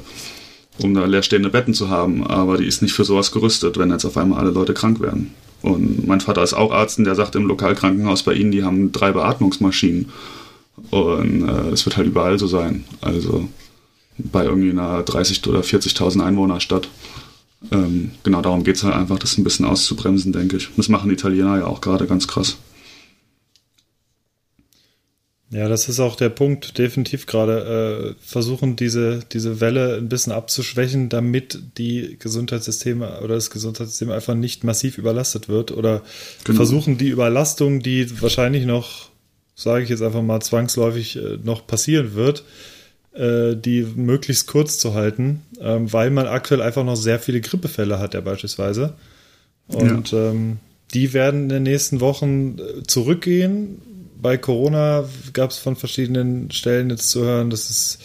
um 0.83 0.95
da 0.95 1.05
leerstehende 1.05 1.51
Betten 1.51 1.75
zu 1.75 1.89
haben. 1.89 2.27
Aber 2.27 2.57
die 2.57 2.67
ist 2.67 2.83
nicht 2.83 2.95
für 2.95 3.05
sowas 3.05 3.33
gerüstet, 3.33 3.79
wenn 3.79 3.91
jetzt 3.91 4.05
auf 4.05 4.17
einmal 4.17 4.41
alle 4.41 4.51
Leute 4.51 4.75
krank 4.75 5.01
werden. 5.01 5.35
Und 5.63 6.07
mein 6.07 6.21
Vater 6.21 6.43
ist 6.43 6.55
auch 6.55 6.73
Arzt 6.73 6.99
und 6.99 7.05
der 7.05 7.15
sagt 7.15 7.35
im 7.35 7.47
Lokalkrankenhaus 7.47 8.23
bei 8.23 8.35
ihnen, 8.35 8.51
die 8.51 8.63
haben 8.63 8.93
drei 8.93 9.13
Beatmungsmaschinen. 9.13 10.11
Und 10.91 11.49
äh, 11.49 11.71
das 11.71 11.87
wird 11.87 11.97
halt 11.97 12.07
überall 12.07 12.39
so 12.39 12.47
sein. 12.47 12.85
Also 13.01 13.49
bei 14.19 14.45
irgendwie 14.45 14.71
einer 14.71 15.01
30.000 15.03 15.49
oder 15.49 15.61
40.000 15.61 16.25
Einwohnerstadt. 16.25 16.89
Ähm, 17.71 18.13
genau 18.23 18.43
darum 18.43 18.65
geht 18.65 18.77
es 18.77 18.85
halt 18.85 18.95
einfach, 18.95 19.19
das 19.19 19.39
ein 19.39 19.45
bisschen 19.45 19.67
auszubremsen, 19.67 20.33
denke 20.33 20.57
ich. 20.57 20.69
Das 20.77 20.89
machen 20.89 21.09
die 21.09 21.15
Italiener 21.15 21.59
ja 21.59 21.67
auch 21.67 21.81
gerade 21.81 22.07
ganz 22.07 22.29
krass. 22.29 22.57
Ja, 25.51 25.69
das 25.69 25.89
ist 25.89 26.01
auch 26.01 26.17
der 26.17 26.29
Punkt, 26.29 26.77
definitiv 26.77 27.27
gerade 27.27 28.17
äh, 28.19 28.23
versuchen, 28.25 28.75
diese, 28.75 29.21
diese 29.33 29.61
Welle 29.61 29.97
ein 29.97 30.09
bisschen 30.09 30.33
abzuschwächen, 30.33 31.09
damit 31.09 31.61
die 31.79 32.17
Gesundheitssysteme 32.19 33.21
oder 33.21 33.37
das 33.37 33.51
Gesundheitssystem 33.51 34.11
einfach 34.11 34.35
nicht 34.35 34.65
massiv 34.65 34.99
überlastet 34.99 35.49
wird 35.49 35.71
oder 35.71 36.03
genau. 36.43 36.57
versuchen 36.57 36.99
die 36.99 37.09
Überlastung, 37.09 37.81
die 37.81 38.21
wahrscheinlich 38.21 38.67
noch, 38.67 39.11
sage 39.55 39.85
ich 39.85 39.89
jetzt 39.89 40.03
einfach 40.03 40.23
mal, 40.23 40.41
zwangsläufig 40.41 41.15
äh, 41.15 41.39
noch 41.43 41.65
passieren 41.65 42.15
wird, 42.15 42.43
die 43.57 43.83
möglichst 43.83 44.47
kurz 44.47 44.79
zu 44.79 44.95
halten, 44.95 45.43
ähm, 45.61 45.93
weil 45.93 46.11
man 46.11 46.27
aktuell 46.27 46.63
einfach 46.63 46.85
noch 46.85 46.97
sehr 46.97 47.19
viele 47.19 47.41
Grippefälle 47.41 47.99
hat, 47.99 48.15
ja 48.15 48.21
beispielsweise. 48.21 48.95
Und 49.69 50.13
ja. 50.13 50.31
ähm, 50.31 50.59
die 50.95 51.13
werden 51.13 51.45
in 51.45 51.49
den 51.49 51.63
nächsten 51.65 52.01
Wochen 52.01 52.59
äh, 52.59 52.83
zurückgehen 52.87 53.81
bei 54.21 54.37
Corona 54.37 55.05
gab 55.33 55.51
es 55.51 55.59
von 55.59 55.77
verschiedenen 55.77 56.51
Stellen 56.51 56.91
jetzt 56.91 57.11
zu 57.11 57.23
hören, 57.23 57.51
dass 57.51 57.71
es 57.71 57.99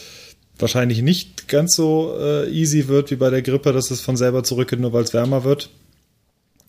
wahrscheinlich 0.60 1.02
nicht 1.02 1.48
ganz 1.48 1.76
so 1.76 2.16
äh, 2.20 2.50
easy 2.52 2.88
wird 2.88 3.12
wie 3.12 3.16
bei 3.16 3.30
der 3.30 3.42
Grippe, 3.42 3.74
dass 3.74 3.92
es 3.92 4.02
von 4.02 4.18
selber 4.18 4.44
zurückgeht, 4.44 4.80
nur 4.80 4.94
weil 4.94 5.04
es 5.04 5.14
wärmer 5.14 5.44
wird. 5.44 5.70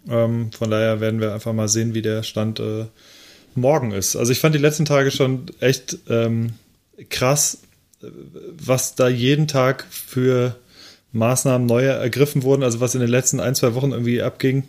Ähm, 0.09 0.51
von 0.53 0.71
daher 0.71 1.01
werden 1.01 1.21
wir 1.21 1.35
einfach 1.35 1.53
mal 1.53 1.69
sehen, 1.69 1.95
wie 1.95 2.03
der 2.03 2.23
Stand 2.23 2.61
äh, 2.61 2.87
morgen 3.55 3.93
ist. 3.93 4.17
Also 4.17 4.33
ich 4.33 4.41
fand 4.41 4.55
die 4.55 4.61
letzten 4.61 4.87
Tage 4.87 5.11
schon 5.11 5.47
echt 5.61 5.99
krass, 7.11 7.59
was 8.03 8.95
da 8.95 9.09
jeden 9.09 9.49
Tag 9.49 9.87
für 9.91 10.57
Maßnahmen 11.13 11.67
neu 11.67 11.85
ergriffen 11.85 12.43
wurden, 12.43 12.63
also 12.63 12.81
was 12.81 12.95
in 12.95 13.01
den 13.01 13.11
letzten 13.11 13.41
ein, 13.41 13.55
zwei 13.55 13.75
Wochen 13.75 13.93
irgendwie 13.93 14.23
abging. 14.23 14.65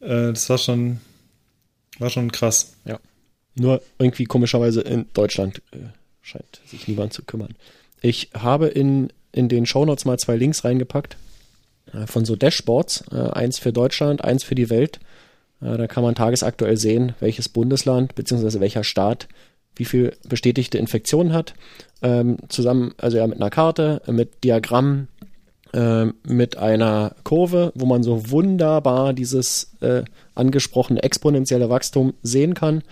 Äh, 0.00 0.32
das 0.32 0.48
war 0.48 0.58
schon, 0.58 1.00
war 1.98 2.10
schon 2.10 2.32
krass. 2.32 2.72
Ja. 2.84 2.98
Nur 3.54 3.82
irgendwie 3.98 4.24
komischerweise 4.24 4.80
in 4.82 5.06
Deutschland 5.14 5.62
äh, 5.72 5.78
scheint 6.22 6.60
sich 6.66 6.86
niemand 6.86 7.12
zu 7.12 7.22
kümmern. 7.22 7.56
Ich 8.00 8.30
habe 8.34 8.68
in, 8.68 9.12
in 9.32 9.48
den 9.48 9.66
Shownotes 9.66 10.04
mal 10.04 10.18
zwei 10.18 10.36
Links 10.36 10.64
reingepackt 10.64 11.16
äh, 11.92 12.06
von 12.06 12.24
so 12.24 12.36
Dashboards. 12.36 13.04
Äh, 13.10 13.16
eins 13.16 13.58
für 13.58 13.72
Deutschland, 13.72 14.22
eins 14.22 14.44
für 14.44 14.54
die 14.54 14.70
Welt. 14.70 15.00
Äh, 15.60 15.76
da 15.76 15.86
kann 15.88 16.04
man 16.04 16.14
tagesaktuell 16.14 16.76
sehen, 16.76 17.14
welches 17.18 17.48
Bundesland 17.48 18.14
bzw. 18.14 18.60
welcher 18.60 18.84
Staat 18.84 19.26
wie 19.78 19.84
viel 19.84 20.16
bestätigte 20.28 20.78
Infektionen 20.78 21.32
hat. 21.32 21.54
Ähm, 22.02 22.36
zusammen, 22.48 22.92
also 22.98 23.16
ja 23.16 23.26
mit 23.26 23.40
einer 23.40 23.50
Karte, 23.50 24.02
mit 24.06 24.44
Diagrammen, 24.44 25.08
äh, 25.72 26.06
mit 26.26 26.56
einer 26.56 27.14
Kurve, 27.24 27.72
wo 27.74 27.86
man 27.86 28.02
so 28.02 28.30
wunderbar 28.30 29.12
dieses 29.12 29.72
äh, 29.80 30.02
angesprochene 30.34 31.02
exponentielle 31.02 31.70
Wachstum 31.70 32.14
sehen 32.22 32.54
kann. 32.54 32.82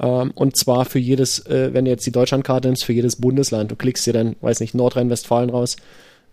Ähm, 0.00 0.32
und 0.34 0.56
zwar 0.56 0.84
für 0.84 0.98
jedes, 0.98 1.46
äh, 1.46 1.72
wenn 1.72 1.84
du 1.84 1.90
jetzt 1.90 2.06
die 2.06 2.12
Deutschlandkarte 2.12 2.68
nimmst, 2.68 2.84
für 2.84 2.92
jedes 2.92 3.16
Bundesland. 3.16 3.70
Du 3.70 3.76
klickst 3.76 4.06
dir 4.06 4.12
dann, 4.12 4.36
weiß 4.40 4.60
nicht, 4.60 4.74
Nordrhein-Westfalen 4.74 5.50
raus. 5.50 5.76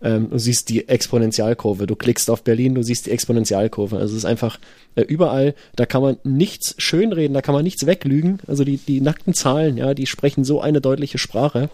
Ähm, 0.02 0.30
du 0.30 0.38
siehst 0.38 0.68
die 0.68 0.88
Exponentialkurve. 0.88 1.86
Du 1.86 1.96
klickst 1.96 2.30
auf 2.30 2.42
Berlin, 2.42 2.74
du 2.74 2.82
siehst 2.82 3.06
die 3.06 3.10
Exponentialkurve. 3.10 3.96
Also 3.96 4.12
es 4.12 4.18
ist 4.18 4.24
einfach 4.24 4.58
äh, 4.94 5.02
überall, 5.02 5.54
da 5.76 5.86
kann 5.86 6.02
man 6.02 6.18
nichts 6.24 6.74
schönreden, 6.78 7.34
da 7.34 7.42
kann 7.42 7.54
man 7.54 7.64
nichts 7.64 7.86
weglügen. 7.86 8.38
Also 8.46 8.64
die, 8.64 8.76
die 8.76 9.00
nackten 9.00 9.34
Zahlen, 9.34 9.76
ja, 9.76 9.94
die 9.94 10.06
sprechen 10.06 10.44
so 10.44 10.60
eine 10.60 10.80
deutliche 10.80 11.18
Sprache. 11.18 11.70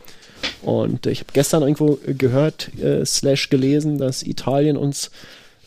Und 0.62 1.06
ich 1.06 1.20
habe 1.20 1.32
gestern 1.32 1.62
irgendwo 1.62 1.98
gehört, 2.06 2.70
äh, 2.78 3.04
slash 3.04 3.50
gelesen, 3.50 3.98
dass 3.98 4.22
Italien 4.22 4.76
uns 4.76 5.10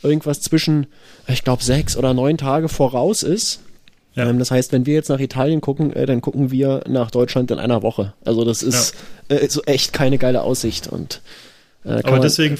irgendwas 0.03 0.41
zwischen, 0.41 0.88
ich 1.27 1.43
glaube, 1.43 1.63
sechs 1.63 1.97
oder 1.97 2.13
neun 2.13 2.38
Tage 2.38 2.69
voraus 2.69 3.23
ist 3.23 3.59
ja. 4.17 4.27
Ähm, 4.27 4.39
das 4.39 4.51
heißt, 4.51 4.73
wenn 4.73 4.85
wir 4.85 4.95
jetzt 4.95 5.09
nach 5.09 5.19
Italien 5.19 5.61
gucken, 5.61 5.93
äh, 5.93 6.05
dann 6.05 6.19
gucken 6.19 6.51
wir 6.51 6.84
nach 6.89 7.11
Deutschland 7.11 7.51
in 7.51 7.59
einer 7.59 7.84
Woche. 7.84 8.13
Also 8.25 8.43
das 8.43 8.63
ist 8.63 8.95
ja. 9.29 9.38
äh, 9.38 9.49
so 9.49 9.61
echt 9.63 9.93
keine 9.93 10.17
geile 10.17 10.41
Aussicht. 10.41 10.88
Und, 10.88 11.21
äh, 11.88 12.01
Aber 12.03 12.19
deswegen, 12.19 12.57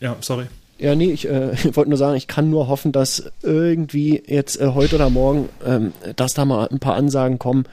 ja, 0.00 0.16
sorry. 0.20 0.46
Ja, 0.78 0.94
nee, 0.94 1.12
ich 1.12 1.26
äh, 1.26 1.52
wollte 1.74 1.90
nur 1.90 1.98
sagen, 1.98 2.16
ich 2.16 2.26
kann 2.26 2.50
nur 2.50 2.68
hoffen, 2.68 2.92
dass 2.92 3.30
irgendwie 3.42 4.22
jetzt 4.26 4.60
äh, 4.60 4.68
heute 4.74 4.96
oder 4.96 5.10
morgen, 5.10 5.48
ähm, 5.64 5.92
dass 6.16 6.34
da 6.34 6.44
mal 6.44 6.68
ein 6.68 6.80
paar 6.80 6.94
Ansagen 6.94 7.38
kommen 7.38 7.64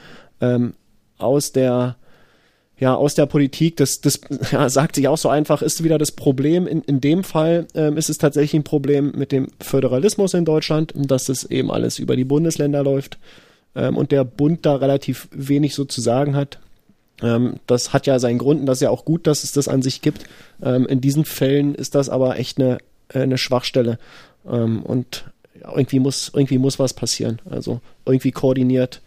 ähm, 0.41 0.73
aus 1.17 1.51
der 1.51 1.97
ja, 2.79 2.95
aus 2.95 3.15
der 3.15 3.27
Politik, 3.27 3.77
das, 3.77 4.01
das 4.01 4.19
ja, 4.51 4.67
sagt 4.67 4.95
sich 4.95 5.07
auch 5.07 5.17
so 5.17 5.29
einfach, 5.29 5.61
ist 5.61 5.83
wieder 5.83 5.97
das 5.97 6.11
Problem. 6.11 6.67
In, 6.67 6.81
in 6.81 6.99
dem 6.99 7.23
Fall 7.23 7.67
ähm, 7.75 7.97
ist 7.97 8.09
es 8.09 8.17
tatsächlich 8.17 8.59
ein 8.59 8.63
Problem 8.63 9.13
mit 9.15 9.31
dem 9.31 9.47
Föderalismus 9.61 10.33
in 10.33 10.43
Deutschland, 10.43 10.91
dass 10.95 11.29
es 11.29 11.45
eben 11.45 11.71
alles 11.71 11.99
über 11.99 12.15
die 12.15 12.25
Bundesländer 12.25 12.83
läuft 12.83 13.19
ähm, 13.75 13.95
und 13.95 14.11
der 14.11 14.25
Bund 14.25 14.65
da 14.65 14.75
relativ 14.75 15.29
wenig 15.31 15.75
so 15.75 15.85
zu 15.85 16.01
sagen 16.01 16.35
hat. 16.35 16.59
Ähm, 17.23 17.55
das 17.65 17.93
hat 17.93 18.05
ja 18.05 18.19
seinen 18.19 18.37
Grund 18.37 18.59
und 18.59 18.65
das 18.65 18.77
ist 18.77 18.83
ja 18.83 18.89
auch 18.89 19.05
gut, 19.05 19.25
dass 19.25 19.43
es 19.43 19.53
das 19.53 19.67
an 19.67 19.81
sich 19.81 20.01
gibt. 20.01 20.25
Ähm, 20.61 20.85
in 20.85 21.01
diesen 21.01 21.25
Fällen 21.25 21.73
ist 21.73 21.95
das 21.95 22.09
aber 22.09 22.37
echt 22.37 22.59
eine, 22.59 22.77
äh, 23.09 23.21
eine 23.21 23.37
Schwachstelle 23.37 23.97
ähm, 24.47 24.83
und 24.83 25.25
irgendwie 25.63 25.99
muss, 25.99 26.31
irgendwie 26.33 26.57
muss 26.57 26.77
was 26.77 26.93
passieren. 26.93 27.39
Also 27.49 27.79
irgendwie 28.05 28.31
koordiniert 28.31 29.01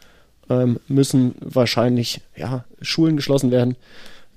ähm, 0.49 0.81
müssen 0.89 1.35
wahrscheinlich 1.41 2.21
ja, 2.37 2.65
Schulen 2.81 3.17
geschlossen 3.17 3.51
werden. 3.51 3.77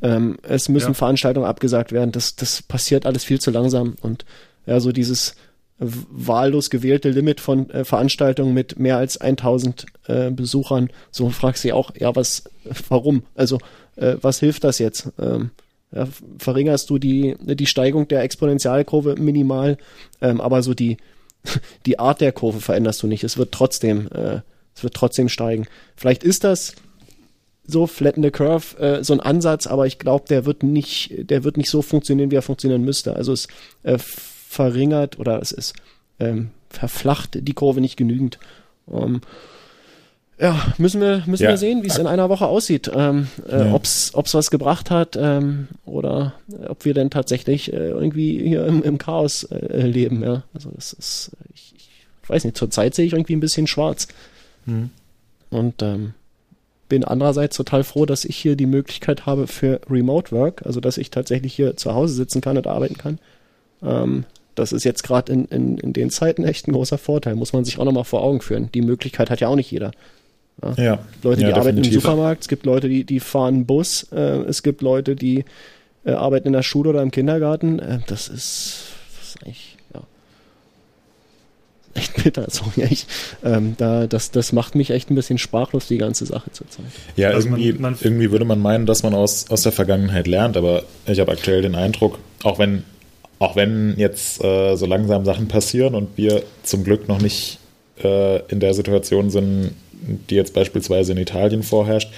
Ähm, 0.01 0.37
es 0.43 0.69
müssen 0.69 0.89
ja. 0.89 0.93
Veranstaltungen 0.93 1.47
abgesagt 1.47 1.91
werden. 1.91 2.11
Das, 2.11 2.35
das 2.35 2.61
passiert 2.61 3.05
alles 3.05 3.23
viel 3.23 3.39
zu 3.39 3.51
langsam. 3.51 3.95
Und 4.01 4.25
ja, 4.65 4.79
so 4.79 4.91
dieses 4.91 5.35
wahllos 5.79 6.69
gewählte 6.69 7.09
Limit 7.09 7.39
von 7.39 7.69
äh, 7.69 7.85
Veranstaltungen 7.85 8.53
mit 8.53 8.79
mehr 8.79 8.97
als 8.97 9.17
1000 9.17 9.85
äh, 10.07 10.31
Besuchern, 10.31 10.89
so 11.11 11.29
fragst 11.29 11.63
du 11.63 11.73
auch, 11.73 11.91
ja, 11.97 12.15
was, 12.15 12.43
warum? 12.89 13.23
Also, 13.35 13.59
äh, 13.95 14.15
was 14.21 14.39
hilft 14.39 14.63
das 14.63 14.79
jetzt? 14.79 15.09
Ähm, 15.19 15.51
ja, 15.91 16.07
verringerst 16.37 16.89
du 16.89 16.99
die, 16.99 17.35
die 17.39 17.65
Steigung 17.65 18.07
der 18.07 18.21
Exponentialkurve 18.23 19.15
minimal, 19.15 19.77
ähm, 20.21 20.41
aber 20.41 20.61
so 20.61 20.73
die, 20.73 20.97
die 21.85 21.97
Art 21.97 22.21
der 22.21 22.31
Kurve 22.31 22.59
veränderst 22.59 23.01
du 23.01 23.07
nicht. 23.07 23.23
Es 23.23 23.37
wird 23.37 23.51
trotzdem 23.51 24.07
äh, 24.11 24.41
es 24.79 24.83
wird 24.83 24.93
trotzdem 24.93 25.27
steigen. 25.27 25.67
Vielleicht 25.97 26.23
ist 26.23 26.45
das 26.45 26.73
so 27.67 27.85
flatten 27.85 28.23
the 28.23 28.31
curve 28.31 28.77
äh, 28.79 29.03
so 29.03 29.13
ein 29.13 29.19
Ansatz, 29.19 29.67
aber 29.67 29.85
ich 29.85 29.99
glaube, 29.99 30.25
der 30.29 30.45
wird 30.45 30.63
nicht, 30.63 31.11
der 31.29 31.43
wird 31.43 31.57
nicht 31.57 31.69
so 31.69 31.81
funktionieren, 31.81 32.31
wie 32.31 32.35
er 32.35 32.41
funktionieren 32.41 32.83
müsste. 32.83 33.15
Also 33.15 33.33
es 33.33 33.47
äh, 33.83 33.99
verringert 34.49 35.19
oder 35.19 35.39
es 35.41 35.51
ist 35.51 35.75
ähm, 36.19 36.49
verflacht 36.69 37.37
die 37.47 37.53
Kurve 37.53 37.81
nicht 37.81 37.97
genügend. 37.97 38.39
Um, 38.87 39.21
ja, 40.39 40.73
müssen 40.79 41.01
wir 41.01 41.23
müssen 41.27 41.43
ja. 41.43 41.49
wir 41.49 41.57
sehen, 41.57 41.83
wie 41.83 41.87
es 41.87 41.99
in 41.99 42.07
einer 42.07 42.29
Woche 42.29 42.47
aussieht, 42.47 42.89
ähm, 42.93 43.27
äh, 43.47 43.67
ja. 43.67 43.73
ob's 43.73 44.11
ob's 44.15 44.33
was 44.33 44.49
gebracht 44.49 44.89
hat 44.89 45.15
ähm, 45.15 45.67
oder 45.85 46.33
ob 46.67 46.83
wir 46.83 46.95
denn 46.95 47.11
tatsächlich 47.11 47.71
äh, 47.71 47.89
irgendwie 47.89 48.39
hier 48.47 48.65
im, 48.65 48.81
im 48.81 48.97
Chaos 48.97 49.43
äh, 49.43 49.85
leben. 49.85 50.23
Ja, 50.23 50.43
also 50.53 50.71
das 50.71 50.93
ist, 50.93 51.31
ich, 51.53 51.73
ich 51.77 52.29
weiß 52.29 52.43
nicht. 52.45 52.57
Zurzeit 52.57 52.95
sehe 52.95 53.05
ich 53.05 53.13
irgendwie 53.13 53.35
ein 53.35 53.41
bisschen 53.41 53.67
schwarz. 53.67 54.07
Mhm. 54.65 54.89
Und 55.51 55.83
ähm, 55.83 56.13
bin 56.87 57.03
andererseits 57.03 57.55
total 57.55 57.83
froh, 57.83 58.07
dass 58.07 58.25
ich 58.25 58.35
hier 58.35 58.55
die 58.55 58.65
Möglichkeit 58.65 59.27
habe 59.27 59.45
für 59.45 59.79
Remote 59.89 60.31
Work, 60.31 60.65
also 60.65 60.79
dass 60.79 60.97
ich 60.97 61.11
tatsächlich 61.11 61.53
hier 61.53 61.77
zu 61.77 61.93
Hause 61.93 62.15
sitzen 62.15 62.41
kann 62.41 62.57
und 62.57 62.65
arbeiten 62.65 62.97
kann. 62.97 63.19
Ähm, 63.83 64.25
das 64.59 64.71
ist 64.71 64.83
jetzt 64.83 65.03
gerade 65.03 65.31
in, 65.31 65.45
in, 65.45 65.77
in 65.77 65.93
den 65.93 66.09
Zeiten 66.09 66.43
echt 66.43 66.67
ein 66.67 66.73
großer 66.73 66.97
Vorteil, 66.97 67.35
muss 67.35 67.53
man 67.53 67.65
sich 67.65 67.79
auch 67.79 67.85
nochmal 67.85 68.03
vor 68.03 68.23
Augen 68.23 68.41
führen. 68.41 68.69
Die 68.73 68.81
Möglichkeit 68.81 69.29
hat 69.29 69.39
ja 69.39 69.47
auch 69.47 69.55
nicht 69.55 69.71
jeder. 69.71 69.91
Ja. 70.61 70.83
ja. 70.83 70.99
Leute, 71.23 71.41
die 71.41 71.49
ja, 71.49 71.55
arbeiten 71.55 71.77
im 71.77 71.91
Supermarkt, 71.91 72.43
es 72.43 72.47
gibt 72.47 72.65
Leute, 72.65 72.89
die, 72.89 73.03
die 73.03 73.19
fahren 73.19 73.65
Bus, 73.65 74.07
äh, 74.11 74.41
es 74.47 74.63
gibt 74.63 74.81
Leute, 74.81 75.15
die 75.15 75.45
äh, 76.05 76.11
arbeiten 76.11 76.47
in 76.47 76.53
der 76.53 76.63
Schule 76.63 76.89
oder 76.89 77.01
im 77.01 77.11
Kindergarten. 77.11 77.79
Äh, 77.79 77.99
das 78.07 78.27
ist, 78.27 78.83
das 79.17 79.29
ist 79.29 79.43
eigentlich 79.45 79.77
echt 81.99 82.23
bitter. 82.23 82.45
So, 82.49 82.63
ja, 82.75 82.85
ich, 82.89 83.05
ähm, 83.43 83.75
da, 83.77 84.07
das, 84.07 84.31
das 84.31 84.51
macht 84.51 84.75
mich 84.75 84.91
echt 84.91 85.09
ein 85.09 85.15
bisschen 85.15 85.37
sprachlos, 85.37 85.87
die 85.87 85.97
ganze 85.97 86.25
Sache 86.25 86.51
zurzeit. 86.51 86.85
Ja, 87.15 87.29
also 87.29 87.49
irgendwie, 87.49 87.73
man, 87.73 87.81
man 87.81 87.97
irgendwie 88.01 88.31
würde 88.31 88.45
man 88.45 88.59
meinen, 88.59 88.85
dass 88.85 89.03
man 89.03 89.13
aus, 89.13 89.49
aus 89.49 89.63
der 89.63 89.71
Vergangenheit 89.71 90.27
lernt, 90.27 90.57
aber 90.57 90.83
ich 91.05 91.19
habe 91.19 91.31
aktuell 91.31 91.61
den 91.61 91.75
Eindruck, 91.75 92.19
auch 92.43 92.59
wenn, 92.59 92.83
auch 93.39 93.55
wenn 93.55 93.95
jetzt 93.97 94.43
äh, 94.43 94.75
so 94.75 94.85
langsam 94.85 95.25
Sachen 95.25 95.47
passieren 95.47 95.95
und 95.95 96.17
wir 96.17 96.43
zum 96.63 96.83
Glück 96.83 97.07
noch 97.07 97.21
nicht 97.21 97.59
äh, 98.03 98.41
in 98.47 98.59
der 98.59 98.73
Situation 98.73 99.29
sind, 99.29 99.71
die 100.29 100.35
jetzt 100.35 100.53
beispielsweise 100.53 101.11
in 101.11 101.17
Italien 101.17 101.63
vorherrscht. 101.63 102.09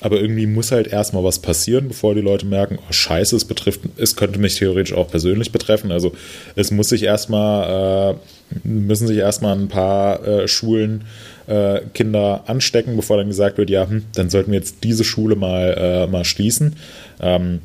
Aber 0.00 0.20
irgendwie 0.20 0.46
muss 0.46 0.72
halt 0.72 0.88
erstmal 0.88 1.24
was 1.24 1.40
passieren, 1.40 1.88
bevor 1.88 2.14
die 2.14 2.20
Leute 2.20 2.46
merken, 2.46 2.78
oh 2.78 2.92
scheiße, 2.92 3.36
es 3.36 3.44
betrifft, 3.44 3.80
es 3.96 4.16
könnte 4.16 4.38
mich 4.38 4.56
theoretisch 4.56 4.92
auch 4.92 5.08
persönlich 5.08 5.52
betreffen. 5.52 5.90
Also 5.90 6.12
es 6.54 6.70
muss 6.70 6.88
sich 6.88 7.02
erstmal, 7.02 8.14
äh, 8.14 8.68
müssen 8.68 9.06
sich 9.06 9.18
erstmal 9.18 9.56
ein 9.56 9.68
paar 9.68 10.26
äh, 10.26 10.48
Schulen 10.48 11.04
äh, 11.46 11.80
Kinder 11.94 12.44
anstecken, 12.46 12.96
bevor 12.96 13.16
dann 13.16 13.28
gesagt 13.28 13.58
wird, 13.58 13.70
ja, 13.70 13.88
hm, 13.88 14.04
dann 14.14 14.30
sollten 14.30 14.52
wir 14.52 14.58
jetzt 14.58 14.84
diese 14.84 15.04
Schule 15.04 15.36
mal, 15.36 15.74
äh, 15.76 16.06
mal 16.06 16.24
schließen. 16.24 16.76
Ähm, 17.20 17.60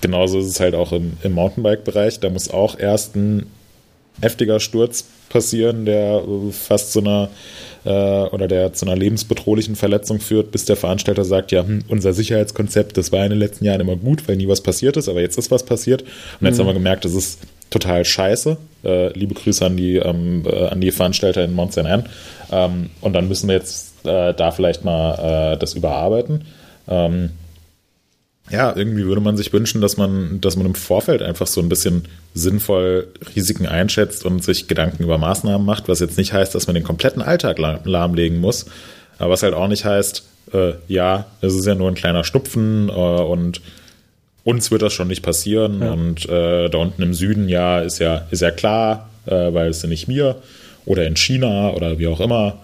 genauso 0.00 0.38
ist 0.38 0.46
es 0.46 0.60
halt 0.60 0.74
auch 0.74 0.92
im, 0.92 1.14
im 1.22 1.32
Mountainbike-Bereich. 1.32 2.20
Da 2.20 2.30
muss 2.30 2.50
auch 2.50 2.78
erst 2.78 3.16
ein 3.16 3.46
heftiger 4.20 4.60
Sturz 4.60 5.04
passieren, 5.28 5.84
der 5.84 6.22
fast 6.52 6.92
zu 6.92 7.00
einer 7.00 7.28
äh, 7.84 7.90
oder 7.90 8.48
der 8.48 8.72
zu 8.72 8.86
einer 8.86 8.96
lebensbedrohlichen 8.96 9.76
Verletzung 9.76 10.20
führt, 10.20 10.50
bis 10.50 10.64
der 10.64 10.76
Veranstalter 10.76 11.24
sagt, 11.24 11.52
ja, 11.52 11.64
hm, 11.64 11.84
unser 11.88 12.12
Sicherheitskonzept, 12.12 12.96
das 12.96 13.12
war 13.12 13.24
in 13.24 13.30
den 13.30 13.38
letzten 13.38 13.64
Jahren 13.64 13.80
immer 13.80 13.96
gut, 13.96 14.26
weil 14.28 14.36
nie 14.36 14.48
was 14.48 14.60
passiert 14.60 14.96
ist, 14.96 15.08
aber 15.08 15.20
jetzt 15.20 15.38
ist 15.38 15.50
was 15.50 15.64
passiert. 15.64 16.02
Und 16.40 16.46
jetzt 16.46 16.56
mhm. 16.56 16.60
haben 16.60 16.68
wir 16.68 16.74
gemerkt, 16.74 17.04
das 17.04 17.14
ist 17.14 17.40
total 17.70 18.04
scheiße. 18.04 18.56
Äh, 18.84 19.08
liebe 19.18 19.34
Grüße 19.34 19.64
an 19.64 19.76
die, 19.76 19.96
ähm, 19.96 20.44
äh, 20.46 20.66
an 20.66 20.80
die 20.80 20.90
Veranstalter 20.90 21.44
in 21.44 21.54
Mount 21.54 21.72
St. 21.72 21.78
Anne. 21.80 22.04
Ähm, 22.50 22.90
und 23.00 23.12
dann 23.12 23.28
müssen 23.28 23.48
wir 23.48 23.56
jetzt 23.56 24.04
äh, 24.04 24.34
da 24.34 24.50
vielleicht 24.50 24.84
mal 24.84 25.54
äh, 25.54 25.58
das 25.58 25.74
überarbeiten. 25.74 26.44
Ähm, 26.88 27.30
ja, 28.50 28.74
irgendwie 28.76 29.04
würde 29.04 29.20
man 29.20 29.36
sich 29.36 29.52
wünschen, 29.52 29.80
dass 29.80 29.96
man, 29.96 30.40
dass 30.40 30.56
man 30.56 30.66
im 30.66 30.74
Vorfeld 30.74 31.20
einfach 31.22 31.46
so 31.46 31.60
ein 31.60 31.68
bisschen 31.68 32.04
sinnvoll 32.34 33.08
Risiken 33.34 33.66
einschätzt 33.66 34.24
und 34.24 34.44
sich 34.44 34.68
Gedanken 34.68 35.02
über 35.02 35.18
Maßnahmen 35.18 35.66
macht, 35.66 35.88
was 35.88 36.00
jetzt 36.00 36.16
nicht 36.16 36.32
heißt, 36.32 36.54
dass 36.54 36.66
man 36.66 36.74
den 36.74 36.84
kompletten 36.84 37.22
Alltag 37.22 37.58
lahmlegen 37.58 38.38
muss, 38.38 38.66
aber 39.18 39.32
was 39.32 39.42
halt 39.42 39.54
auch 39.54 39.68
nicht 39.68 39.84
heißt, 39.84 40.24
äh, 40.52 40.74
ja, 40.86 41.26
es 41.40 41.54
ist 41.54 41.66
ja 41.66 41.74
nur 41.74 41.88
ein 41.88 41.94
kleiner 41.94 42.22
Stupfen 42.22 42.88
äh, 42.88 42.92
und 42.92 43.60
uns 44.44 44.70
wird 44.70 44.82
das 44.82 44.92
schon 44.92 45.08
nicht 45.08 45.22
passieren 45.22 45.80
ja. 45.82 45.92
und 45.92 46.28
äh, 46.28 46.68
da 46.68 46.78
unten 46.78 47.02
im 47.02 47.14
Süden, 47.14 47.48
ja, 47.48 47.80
ist 47.80 47.98
ja, 47.98 48.26
ist 48.30 48.42
ja 48.42 48.52
klar, 48.52 49.08
äh, 49.26 49.52
weil 49.52 49.70
es 49.70 49.80
sind 49.80 49.90
nicht 49.90 50.06
wir 50.06 50.36
oder 50.84 51.04
in 51.04 51.16
China 51.16 51.70
oder 51.70 51.98
wie 51.98 52.06
auch 52.06 52.20
immer, 52.20 52.58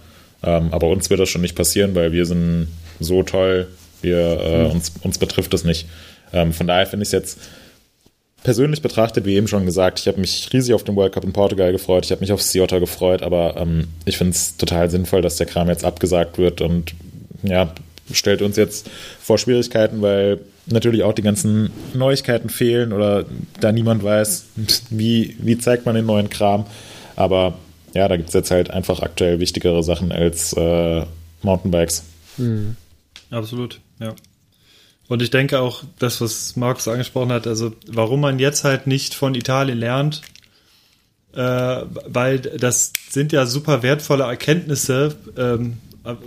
ähm, 0.45 0.69
aber 0.71 0.89
uns 0.89 1.11
wird 1.11 1.19
das 1.19 1.29
schon 1.29 1.43
nicht 1.43 1.57
passieren, 1.57 1.97
weil 1.97 2.13
wir 2.13 2.25
sind 2.25 2.69
so 3.01 3.25
toll, 3.25 3.67
wir, 4.03 4.41
äh, 4.41 4.65
uns, 4.71 4.93
uns 5.03 5.19
betrifft 5.19 5.53
das 5.53 5.65
nicht. 5.65 5.87
Ähm, 6.33 6.53
von 6.53 6.67
daher 6.67 6.87
finde 6.87 7.03
ich 7.03 7.09
es 7.09 7.13
jetzt 7.13 7.39
persönlich 8.43 8.83
betrachtet, 8.83 9.25
wie 9.25 9.37
eben 9.37 9.49
schon 9.49 9.67
gesagt, 9.67 10.01
ich 10.01 10.09
habe 10.09 10.21
mich 10.21 10.49
riesig 10.53 10.75
auf 10.75 10.85
den 10.85 10.97
World 10.97 11.13
Cup 11.13 11.25
in 11.25 11.33
Portugal 11.33 11.73
gefreut, 11.73 12.05
ich 12.05 12.11
habe 12.11 12.21
mich 12.21 12.33
auf 12.33 12.43
Ciota 12.43 12.79
gefreut, 12.79 13.23
aber 13.23 13.57
ähm, 13.57 13.89
ich 14.05 14.19
finde 14.19 14.33
es 14.33 14.57
total 14.57 14.91
sinnvoll, 14.91 15.23
dass 15.23 15.37
der 15.37 15.47
Kram 15.47 15.69
jetzt 15.69 15.85
abgesagt 15.85 16.39
wird 16.39 16.61
und 16.61 16.95
ja, 17.43 17.73
stellt 18.13 18.43
uns 18.43 18.57
jetzt 18.57 18.91
vor 19.21 19.39
Schwierigkeiten, 19.39 20.03
weil 20.03 20.41
natürlich 20.67 21.03
auch 21.03 21.13
die 21.13 21.23
ganzen 21.23 21.71
Neuigkeiten 21.95 22.49
fehlen 22.49 22.93
oder 22.93 23.25
da 23.61 23.73
niemand 23.73 24.03
weiß, 24.03 24.47
wie, 24.91 25.37
wie 25.39 25.59
zeigt 25.59 25.87
man 25.87 25.95
den 25.95 26.07
neuen 26.07 26.31
Kram. 26.31 26.67
Aber 27.17 27.55
ja, 27.95 28.09
da 28.09 28.17
gibt 28.17 28.29
es 28.29 28.35
jetzt 28.35 28.51
halt 28.51 28.71
einfach 28.71 29.01
aktuell 29.01 29.41
wichtigere 29.41 29.83
Sachen 29.83 30.13
als 30.13 30.53
äh, 30.55 31.03
Mountainbikes. 31.43 32.05
Mhm. 32.39 32.77
Absolut, 33.31 33.81
ja. 34.03 34.15
Und 35.09 35.21
ich 35.21 35.31
denke 35.31 35.61
auch, 35.61 35.83
das, 35.99 36.21
was 36.21 36.57
Markus 36.57 36.89
angesprochen 36.89 37.33
hat, 37.33 37.47
also 37.47 37.75
warum 37.87 38.21
man 38.21 38.39
jetzt 38.39 38.65
halt 38.65 38.87
nicht 38.87 39.15
von 39.15 39.35
Italien 39.35 39.79
lernt, 39.79 40.23
äh, 41.35 41.39
weil 41.39 42.39
das 42.39 42.93
sind 43.11 43.33
ja 43.33 43.47
super 43.47 43.83
wertvolle 43.83 44.25
Erkenntnisse, 44.25 45.17
ähm, 45.37 45.79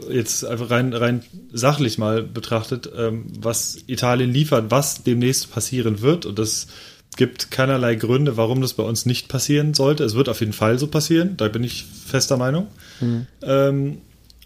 jetzt 0.09 0.45
einfach 0.45 0.69
rein, 0.69 0.93
rein 0.93 1.23
sachlich 1.51 1.97
mal 1.97 2.23
betrachtet, 2.23 2.89
ähm, 2.95 3.25
was 3.39 3.77
Italien 3.87 4.31
liefert, 4.31 4.71
was 4.71 5.03
demnächst 5.03 5.51
passieren 5.51 6.01
wird. 6.01 6.25
Und 6.25 6.39
es 6.39 6.67
gibt 7.17 7.51
keinerlei 7.51 7.95
Gründe, 7.95 8.37
warum 8.37 8.61
das 8.61 8.73
bei 8.73 8.83
uns 8.83 9.05
nicht 9.05 9.27
passieren 9.27 9.73
sollte. 9.73 10.03
Es 10.03 10.15
wird 10.15 10.29
auf 10.29 10.39
jeden 10.39 10.53
Fall 10.53 10.79
so 10.79 10.87
passieren, 10.87 11.37
da 11.37 11.47
bin 11.47 11.63
ich 11.63 11.85
fester 12.05 12.37
Meinung. 12.37 12.67
Mhm. 13.01 13.27
Ähm, 13.41 13.97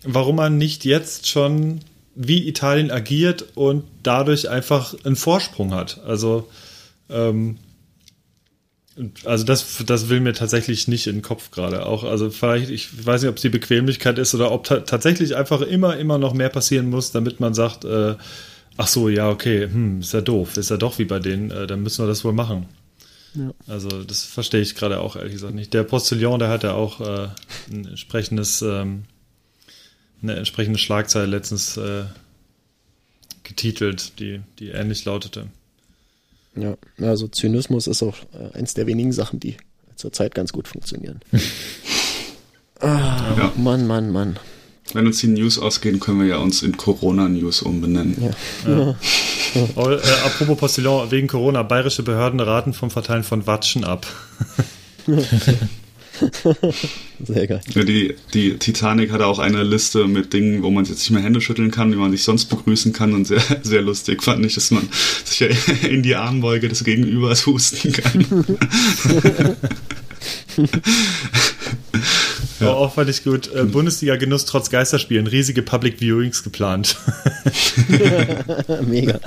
warum 0.04 0.38
man 0.38 0.58
nicht 0.58 0.86
jetzt 0.86 1.28
schon 1.28 1.82
wie 2.22 2.50
Italien 2.50 2.92
agiert 2.92 3.46
und 3.56 3.86
dadurch 4.04 4.50
einfach 4.50 4.94
einen 5.06 5.16
Vorsprung 5.16 5.74
hat. 5.74 6.02
Also, 6.06 6.50
ähm, 7.10 7.58
also 9.24 9.46
das, 9.46 9.82
das 9.86 10.10
will 10.10 10.20
mir 10.20 10.34
tatsächlich 10.34 10.90
nicht 10.90 11.08
in 11.08 11.16
den 11.16 11.22
Kopf 11.22 11.50
gerade. 11.50 11.86
Auch, 11.86 12.04
also 12.04 12.30
vielleicht, 12.30 12.72
ich 12.72 13.06
weiß 13.06 13.22
nicht, 13.22 13.30
ob 13.30 13.38
es 13.38 13.42
die 13.42 13.50
Bequemlichkeit 13.50 14.20
ist 14.20 14.36
oder 14.36 14.52
ob 14.52 14.66
ta 14.66 14.82
tatsächlich 14.82 15.38
einfach 15.38 15.62
immer, 15.62 15.96
immer 15.96 16.18
noch 16.18 16.34
mehr 16.34 16.50
passieren 16.50 16.90
muss, 16.90 17.14
damit 17.14 17.40
man 17.40 17.54
sagt, 17.54 17.86
äh, 17.86 18.16
ach 18.76 18.88
so, 18.88 19.08
ja, 19.08 19.30
okay, 19.30 19.70
hm, 19.72 20.02
ist 20.02 20.14
ja 20.14 20.20
doof, 20.20 20.58
ist 20.58 20.72
ja 20.72 20.78
doch 20.78 21.00
wie 21.00 21.06
bei 21.06 21.20
denen, 21.20 21.52
äh, 21.52 21.68
dann 21.68 21.84
müssen 21.84 22.04
wir 22.04 22.10
das 22.10 22.26
wohl 22.26 22.34
machen. 22.34 22.66
Ja. 23.34 23.54
Also 23.68 24.04
das 24.04 24.26
verstehe 24.26 24.60
ich 24.60 24.76
gerade 24.76 25.00
auch 25.00 25.16
ehrlich 25.16 25.34
gesagt 25.34 25.56
nicht. 25.56 25.74
Der 25.74 25.84
Postillon, 25.84 26.40
der 26.40 26.50
hat 26.50 26.64
ja 26.64 26.74
auch 26.74 27.00
äh, 27.00 27.30
ein 27.72 27.86
entsprechendes 27.88 28.62
ähm, 28.62 29.06
eine 30.22 30.36
entsprechende 30.36 30.80
Schlagzeile 30.80 31.26
letztens 31.26 31.78
äh, 31.78 32.04
getitelt, 33.44 34.20
die, 34.20 34.42
die 34.60 34.70
ähnlich 34.70 35.06
lautete. 35.06 35.48
Ja, 36.56 36.78
also 37.00 37.28
Zynismus 37.28 37.88
ist 37.88 38.04
auch 38.04 38.18
äh, 38.34 38.58
eins 38.58 38.74
der 38.74 38.88
wenigen 38.88 39.12
Sachen, 39.12 39.40
die 39.40 39.58
zurzeit 39.96 40.36
ganz 40.36 40.52
gut 40.52 40.68
funktionieren. 40.68 41.20
ah, 42.80 43.36
ja. 43.38 43.54
Mann, 43.58 43.88
Mann, 43.88 44.12
Mann. 44.12 44.40
Wenn 44.94 45.06
uns 45.06 45.20
die 45.20 45.28
News 45.28 45.60
ausgehen, 45.60 46.00
können 46.00 46.20
wir 46.20 46.28
ja 46.28 46.38
uns 46.38 46.64
in 46.64 46.76
Corona-News 46.76 47.62
umbenennen. 47.62 48.34
Ja. 48.66 48.70
ja. 48.70 48.96
oh, 49.76 49.90
äh, 49.90 50.00
apropos 50.26 50.58
Postillon, 50.58 51.12
wegen 51.12 51.28
Corona, 51.28 51.62
bayerische 51.62 52.02
Behörden 52.02 52.40
raten 52.40 52.74
vom 52.74 52.90
Verteilen 52.90 53.24
von 53.24 53.46
Watschen 53.46 53.84
ab. 53.84 54.08
Sehr 57.24 57.48
geil. 57.48 57.62
Ja, 57.74 57.84
die, 57.84 58.16
die 58.34 58.58
Titanic 58.58 59.12
hatte 59.12 59.26
auch 59.26 59.40
eine 59.40 59.64
Liste 59.64 60.08
mit 60.08 60.34
Dingen, 60.34 60.64
wo 60.64 60.70
man 60.70 60.86
jetzt 60.86 61.00
nicht 61.00 61.12
mehr 61.12 61.22
Hände 61.22 61.42
schütteln 61.42 61.72
kann, 61.72 61.92
wie 61.92 61.98
man 61.98 62.12
sich 62.12 62.24
sonst 62.24 62.46
begrüßen 62.46 62.94
kann 62.94 63.14
und 63.14 63.26
sehr, 63.26 63.42
sehr 63.64 63.82
lustig 63.82 64.24
fand 64.24 64.46
ich, 64.46 64.56
dass 64.56 64.72
man 64.72 64.88
sich 65.24 65.40
ja 65.40 65.48
in 65.90 66.04
die 66.04 66.16
Armbeuge 66.16 66.70
des 66.70 66.84
Gegenübers 66.84 67.46
husten 67.46 67.92
kann. 67.94 68.46
ja. 72.60 72.74
Auch 72.74 72.94
fand 72.94 73.10
ich 73.10 73.24
gut. 73.24 73.54
Äh, 73.54 73.64
Bundesliga-Genuss 73.64 74.46
trotz 74.46 74.70
Geisterspielen. 74.70 75.28
Riesige 75.28 75.62
Public 75.62 76.00
Viewings 76.00 76.44
geplant. 76.44 76.98
Mega. 78.86 79.20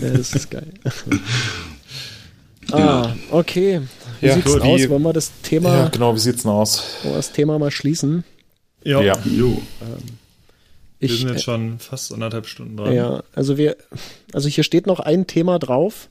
das 0.00 0.32
ist 0.32 0.50
geil. 0.50 0.72
Ah, 2.72 3.14
okay. 3.30 3.80
Wie 4.20 4.26
ja, 4.26 4.34
sieht's 4.34 4.52
denn 4.52 4.62
aus? 4.62 4.88
Wollen 4.88 5.02
wir 5.02 5.12
das 5.12 5.32
Thema. 5.42 5.76
Ja, 5.76 5.88
genau, 5.88 6.14
wie 6.14 6.18
sieht's 6.18 6.42
denn 6.42 6.50
aus? 6.50 6.82
Wollen 7.02 7.14
wir 7.14 7.18
das 7.18 7.32
Thema 7.32 7.58
mal 7.58 7.70
schließen? 7.70 8.24
Ja. 8.84 9.00
ja. 9.00 9.18
Jo. 9.24 9.62
Ähm, 9.82 10.18
wir 10.98 11.08
sind 11.08 11.30
jetzt 11.30 11.44
schon 11.44 11.78
fast 11.78 12.12
anderthalb 12.12 12.46
Stunden 12.46 12.76
dran. 12.76 12.92
Ja, 12.92 13.22
also 13.34 13.56
wir, 13.56 13.76
also 14.32 14.48
hier 14.48 14.64
steht 14.64 14.86
noch 14.86 15.00
ein 15.00 15.26
Thema 15.26 15.58
drauf. 15.58 16.08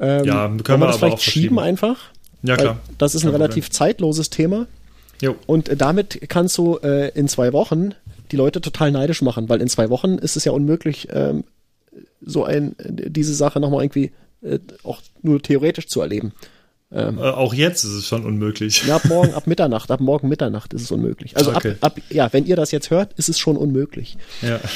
Ähm, 0.00 0.24
ja, 0.24 0.48
können 0.48 0.64
wir, 0.64 0.78
wir 0.80 0.86
das 0.88 0.96
vielleicht 0.98 1.22
schieben 1.22 1.58
einfach? 1.58 1.98
Ja, 2.42 2.56
klar. 2.56 2.80
Das 2.98 3.14
ist 3.14 3.22
ein 3.22 3.30
Kein 3.30 3.40
relativ 3.40 3.66
Problem. 3.66 3.76
zeitloses 3.76 4.30
Thema. 4.30 4.66
Jo. 5.20 5.36
Und 5.46 5.80
damit 5.80 6.20
kannst 6.28 6.58
du 6.58 6.78
äh, 6.78 7.10
in 7.10 7.28
zwei 7.28 7.52
Wochen 7.52 7.94
die 8.30 8.36
Leute 8.36 8.60
total 8.60 8.90
neidisch 8.90 9.22
machen, 9.22 9.48
weil 9.48 9.60
in 9.60 9.68
zwei 9.68 9.90
Wochen 9.90 10.18
ist 10.18 10.36
es 10.36 10.44
ja 10.44 10.52
unmöglich, 10.52 11.08
ähm, 11.12 11.44
so 12.20 12.44
ein, 12.44 12.76
diese 12.78 13.34
Sache 13.34 13.60
nochmal 13.60 13.84
irgendwie 13.84 14.12
äh, 14.42 14.58
auch 14.84 15.00
nur 15.22 15.42
theoretisch 15.42 15.88
zu 15.88 16.00
erleben. 16.00 16.32
Ähm, 16.90 17.18
äh, 17.18 17.22
auch 17.22 17.52
jetzt 17.52 17.84
ist 17.84 17.92
es 17.92 18.06
schon 18.06 18.24
unmöglich. 18.24 18.86
Ja, 18.86 18.96
ab 18.96 19.04
morgen, 19.04 19.34
ab 19.34 19.46
Mitternacht, 19.46 19.90
ab 19.90 20.00
morgen 20.00 20.28
Mitternacht 20.28 20.72
ist 20.72 20.82
es 20.82 20.90
unmöglich. 20.90 21.36
Also 21.36 21.54
okay. 21.54 21.76
ab, 21.80 21.98
ab, 21.98 22.02
ja, 22.08 22.32
wenn 22.32 22.46
ihr 22.46 22.56
das 22.56 22.70
jetzt 22.70 22.90
hört, 22.90 23.12
ist 23.14 23.28
es 23.28 23.38
schon 23.38 23.56
unmöglich. 23.56 24.16
Ja. 24.42 24.60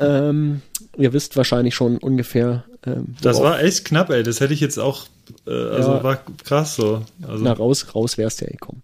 Ähm, 0.00 0.62
ihr 0.96 1.12
wisst 1.12 1.36
wahrscheinlich 1.36 1.74
schon 1.74 1.98
ungefähr. 1.98 2.64
Ähm, 2.86 3.16
das 3.20 3.40
war 3.40 3.60
echt 3.60 3.84
knapp, 3.84 4.10
ey. 4.10 4.22
Das 4.22 4.40
hätte 4.40 4.54
ich 4.54 4.60
jetzt 4.60 4.78
auch, 4.78 5.06
äh, 5.46 5.50
also 5.50 5.90
ja, 5.92 6.04
war 6.04 6.20
krass 6.44 6.76
so. 6.76 7.02
Also. 7.26 7.42
Na, 7.42 7.52
raus, 7.52 7.94
raus 7.94 8.16
wär's 8.16 8.38
ja 8.38 8.46
gekommen. 8.46 8.82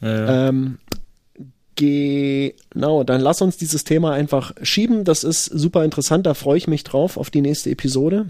Ja, 0.00 0.08
ja. 0.08 0.48
Ähm, 0.48 0.78
genau, 1.76 3.04
dann 3.04 3.20
lass 3.20 3.42
uns 3.42 3.56
dieses 3.56 3.84
Thema 3.84 4.12
einfach 4.12 4.52
schieben. 4.62 5.04
Das 5.04 5.24
ist 5.24 5.44
super 5.44 5.84
interessant, 5.84 6.26
da 6.26 6.34
freue 6.34 6.58
ich 6.58 6.66
mich 6.66 6.84
drauf 6.84 7.16
auf 7.16 7.30
die 7.30 7.42
nächste 7.42 7.70
Episode. 7.70 8.26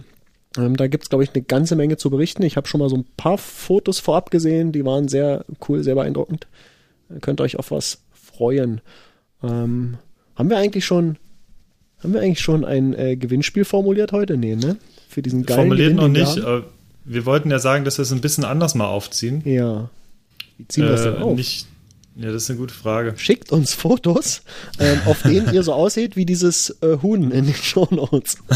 Ähm, 0.56 0.76
da 0.76 0.88
gibt's 0.88 1.08
glaube 1.08 1.24
ich, 1.24 1.32
eine 1.32 1.42
ganze 1.42 1.76
Menge 1.76 1.96
zu 1.96 2.10
berichten. 2.10 2.42
Ich 2.42 2.56
habe 2.56 2.66
schon 2.66 2.80
mal 2.80 2.88
so 2.88 2.96
ein 2.96 3.06
paar 3.16 3.38
Fotos 3.38 4.00
vorab 4.00 4.30
gesehen, 4.30 4.72
die 4.72 4.84
waren 4.84 5.08
sehr 5.08 5.44
cool, 5.68 5.82
sehr 5.82 5.94
beeindruckend. 5.94 6.46
Ihr 7.08 7.20
könnt 7.20 7.40
euch 7.40 7.58
auf 7.58 7.70
was 7.70 8.02
freuen. 8.12 8.80
Ähm, 9.42 9.98
haben 10.34 10.50
wir 10.50 10.56
eigentlich 10.56 10.84
schon, 10.84 11.16
haben 12.02 12.14
wir 12.14 12.20
eigentlich 12.20 12.40
schon 12.40 12.64
ein 12.64 12.94
äh, 12.94 13.16
Gewinnspiel 13.16 13.64
formuliert 13.64 14.12
heute? 14.12 14.36
Nee, 14.36 14.56
ne? 14.56 14.76
Für 15.08 15.22
diesen 15.22 15.44
geilen 15.44 15.60
Formuliert 15.60 15.96
Gewinn, 15.96 16.12
noch 16.12 16.20
nicht. 16.20 16.36
Äh, 16.38 16.62
wir 17.04 17.26
wollten 17.26 17.50
ja 17.50 17.58
sagen, 17.58 17.84
dass 17.84 17.98
wir 17.98 18.02
es 18.02 18.12
ein 18.12 18.20
bisschen 18.20 18.44
anders 18.44 18.74
mal 18.74 18.86
aufziehen. 18.86 19.42
Ja. 19.44 19.90
Wie 20.58 20.68
ziehen 20.68 20.84
wir 20.84 20.92
es 20.92 21.02
denn 21.02 21.16
äh, 21.16 21.18
auf? 21.18 21.36
Nicht, 21.36 21.66
Ja, 22.16 22.32
das 22.32 22.44
ist 22.44 22.50
eine 22.50 22.58
gute 22.58 22.74
Frage. 22.74 23.14
Schickt 23.16 23.52
uns 23.52 23.74
Fotos, 23.74 24.42
ähm, 24.78 25.00
auf 25.06 25.22
denen 25.22 25.52
ihr 25.54 25.62
so 25.62 25.72
aussieht 25.72 26.16
wie 26.16 26.26
dieses 26.26 26.70
äh, 26.82 26.98
Huhn 27.02 27.30
in 27.30 27.46
den 27.46 27.54
Shownotes. 27.54 28.38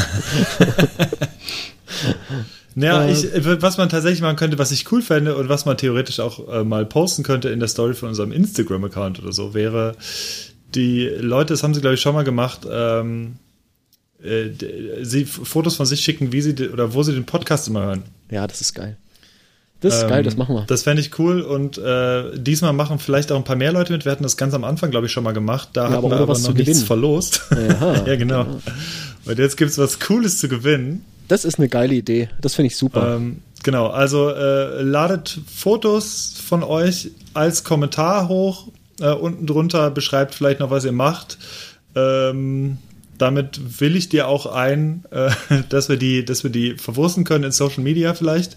Naja, 2.74 3.04
Äh, 3.06 3.12
ich, 3.12 3.26
was 3.62 3.76
man 3.78 3.88
tatsächlich 3.88 4.20
machen 4.20 4.36
könnte, 4.36 4.58
was 4.58 4.72
ich 4.72 4.90
cool 4.90 5.00
fände 5.02 5.36
und 5.36 5.48
was 5.48 5.64
man 5.64 5.76
theoretisch 5.76 6.18
auch 6.20 6.48
äh, 6.48 6.64
mal 6.64 6.84
posten 6.86 7.22
könnte 7.22 7.48
in 7.50 7.60
der 7.60 7.68
Story 7.68 7.94
von 7.94 8.08
unserem 8.08 8.32
Instagram-Account 8.32 9.22
oder 9.22 9.32
so, 9.32 9.54
wäre 9.54 9.94
die 10.74 11.04
Leute, 11.06 11.52
das 11.54 11.62
haben 11.62 11.72
sie 11.74 11.80
glaube 11.80 11.94
ich 11.94 12.00
schon 12.00 12.14
mal 12.14 12.24
gemacht, 12.24 12.62
ähm, 12.68 13.36
äh, 14.22 14.48
sie 15.02 15.24
Fotos 15.24 15.76
von 15.76 15.86
sich 15.86 16.00
schicken, 16.00 16.32
wie 16.32 16.40
sie 16.40 16.54
de- 16.54 16.70
oder 16.70 16.94
wo 16.94 17.02
sie 17.04 17.12
den 17.12 17.26
Podcast 17.26 17.68
immer 17.68 17.84
hören. 17.84 18.02
Ja, 18.30 18.46
das 18.46 18.60
ist 18.60 18.74
geil. 18.74 18.96
Das 19.80 19.96
ist 19.98 20.02
Ähm, 20.04 20.08
geil, 20.08 20.22
das 20.24 20.36
machen 20.36 20.54
wir. 20.56 20.64
Das 20.66 20.82
fände 20.82 21.00
ich 21.02 21.16
cool 21.18 21.42
und 21.42 21.76
äh, 21.78 22.36
diesmal 22.38 22.72
machen 22.72 22.98
vielleicht 22.98 23.30
auch 23.30 23.36
ein 23.36 23.44
paar 23.44 23.54
mehr 23.56 23.70
Leute 23.72 23.92
mit. 23.92 24.04
Wir 24.06 24.12
hatten 24.12 24.22
das 24.22 24.36
ganz 24.38 24.54
am 24.54 24.64
Anfang, 24.64 24.90
glaube 24.90 25.06
ich, 25.06 25.12
schon 25.12 25.22
mal 25.24 25.32
gemacht. 25.32 25.68
Da 25.74 25.84
hatten 25.84 25.94
aber 25.94 26.08
wir 26.10 26.16
aber 26.16 26.28
was 26.28 26.38
noch 26.42 26.48
zu 26.50 26.54
nichts 26.54 26.70
gewinnen. 26.72 26.86
verlost. 26.86 27.42
Ja, 28.06 28.16
genau. 28.16 28.46
Und 29.26 29.38
jetzt 29.38 29.56
gibt's 29.58 29.76
was 29.78 30.00
Cooles 30.00 30.38
zu 30.38 30.48
gewinnen. 30.48 31.04
Das 31.28 31.44
ist 31.44 31.58
eine 31.58 31.68
geile 31.68 31.94
Idee. 31.94 32.28
Das 32.40 32.54
finde 32.54 32.68
ich 32.68 32.76
super. 32.76 33.16
Ähm, 33.16 33.42
genau, 33.62 33.88
also 33.88 34.30
äh, 34.30 34.82
ladet 34.82 35.40
Fotos 35.52 36.34
von 36.44 36.62
euch 36.62 37.10
als 37.32 37.64
Kommentar 37.64 38.28
hoch. 38.28 38.68
Äh, 39.00 39.12
unten 39.12 39.46
drunter 39.46 39.90
beschreibt 39.90 40.34
vielleicht 40.34 40.60
noch, 40.60 40.70
was 40.70 40.84
ihr 40.84 40.92
macht. 40.92 41.38
Ähm, 41.94 42.78
damit 43.18 43.80
will 43.80 43.96
ich 43.96 44.08
dir 44.08 44.28
auch 44.28 44.46
ein, 44.46 45.04
äh, 45.10 45.30
dass 45.68 45.88
wir 45.88 45.96
die, 45.96 46.24
dass 46.24 46.44
wir 46.44 46.50
die 46.50 46.76
verwursten 46.76 47.24
können 47.24 47.44
in 47.44 47.52
Social 47.52 47.82
Media 47.82 48.14
vielleicht. 48.14 48.56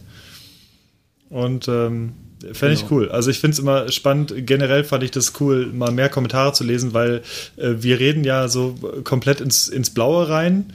Und 1.29 1.67
ähm, 1.67 2.13
fände 2.53 2.73
ich 2.73 2.91
cool. 2.91 3.09
Also 3.09 3.29
ich 3.29 3.39
finde 3.39 3.53
es 3.53 3.59
immer 3.59 3.89
spannend. 3.91 4.33
Generell 4.45 4.83
fand 4.83 5.03
ich 5.03 5.11
das 5.11 5.33
cool, 5.39 5.67
mal 5.67 5.91
mehr 5.91 6.09
Kommentare 6.09 6.53
zu 6.53 6.63
lesen, 6.63 6.93
weil 6.93 7.21
äh, 7.57 7.75
wir 7.79 7.99
reden 7.99 8.23
ja 8.23 8.47
so 8.47 8.75
komplett 9.03 9.41
ins, 9.41 9.67
ins 9.67 9.89
Blaue 9.89 10.29
rein 10.29 10.73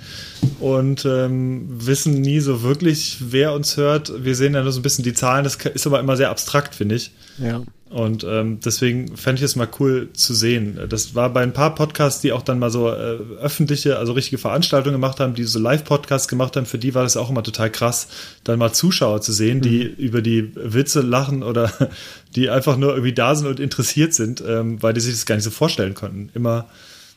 und 0.61 1.05
ähm, 1.05 1.67
wissen 1.69 2.21
nie 2.21 2.41
so 2.41 2.63
wirklich, 2.63 3.19
wer 3.21 3.53
uns 3.53 3.77
hört. 3.77 4.25
Wir 4.25 4.35
sehen 4.35 4.55
ja 4.55 4.63
nur 4.63 4.73
so 4.73 4.81
ein 4.81 4.83
bisschen 4.83 5.05
die 5.05 5.15
Zahlen. 5.15 5.45
Das 5.45 5.57
ist 5.57 5.87
aber 5.87 6.01
immer 6.01 6.17
sehr 6.17 6.31
abstrakt, 6.31 6.75
finde 6.75 6.97
ich. 6.97 7.11
ja. 7.39 7.63
Und 7.93 8.25
ähm, 8.25 8.59
deswegen 8.65 9.19
fände 9.19 9.41
ich 9.41 9.45
es 9.45 9.55
mal 9.55 9.69
cool 9.79 10.09
zu 10.15 10.33
sehen. 10.33 10.79
Das 10.89 11.15
war 11.15 11.29
bei 11.29 11.43
ein 11.43 11.53
paar 11.53 11.75
Podcasts, 11.75 12.23
die 12.23 12.33
auch 12.33 12.41
dann 12.41 12.59
mal 12.59 12.71
so 12.71 12.89
äh, 12.89 13.19
öffentliche, 13.39 13.99
also 13.99 14.15
richtige 14.15 14.39
Veranstaltungen 14.39 14.95
gemacht 14.95 15.21
haben, 15.21 15.35
die 15.35 15.45
so 15.45 15.59
Live-Podcasts 15.59 16.27
gemacht 16.27 16.57
haben, 16.57 16.65
für 16.65 16.79
die 16.79 16.95
war 16.95 17.03
das 17.03 17.19
auch 17.19 17.29
immer 17.29 17.43
total 17.43 17.69
krass, 17.69 18.09
dann 18.45 18.59
mal 18.59 18.73
Zuschauer 18.73 19.21
zu 19.21 19.33
sehen, 19.33 19.61
die 19.61 19.83
über 19.83 20.23
die 20.23 20.53
Witze 20.55 21.03
lachen 21.03 21.43
oder 21.43 21.71
die 22.35 22.49
einfach 22.49 22.79
nur 22.79 22.93
irgendwie 22.93 23.13
da 23.13 23.35
sind 23.35 23.47
und 23.47 23.61
interessiert 23.61 24.15
sind, 24.15 24.43
ähm, 24.47 24.83
weil 24.83 24.95
die 24.95 25.01
sich 25.01 25.13
das 25.13 25.27
gar 25.27 25.35
nicht 25.35 25.45
so 25.45 25.51
vorstellen 25.51 25.93
konnten. 25.93 26.31
Immer, 26.33 26.69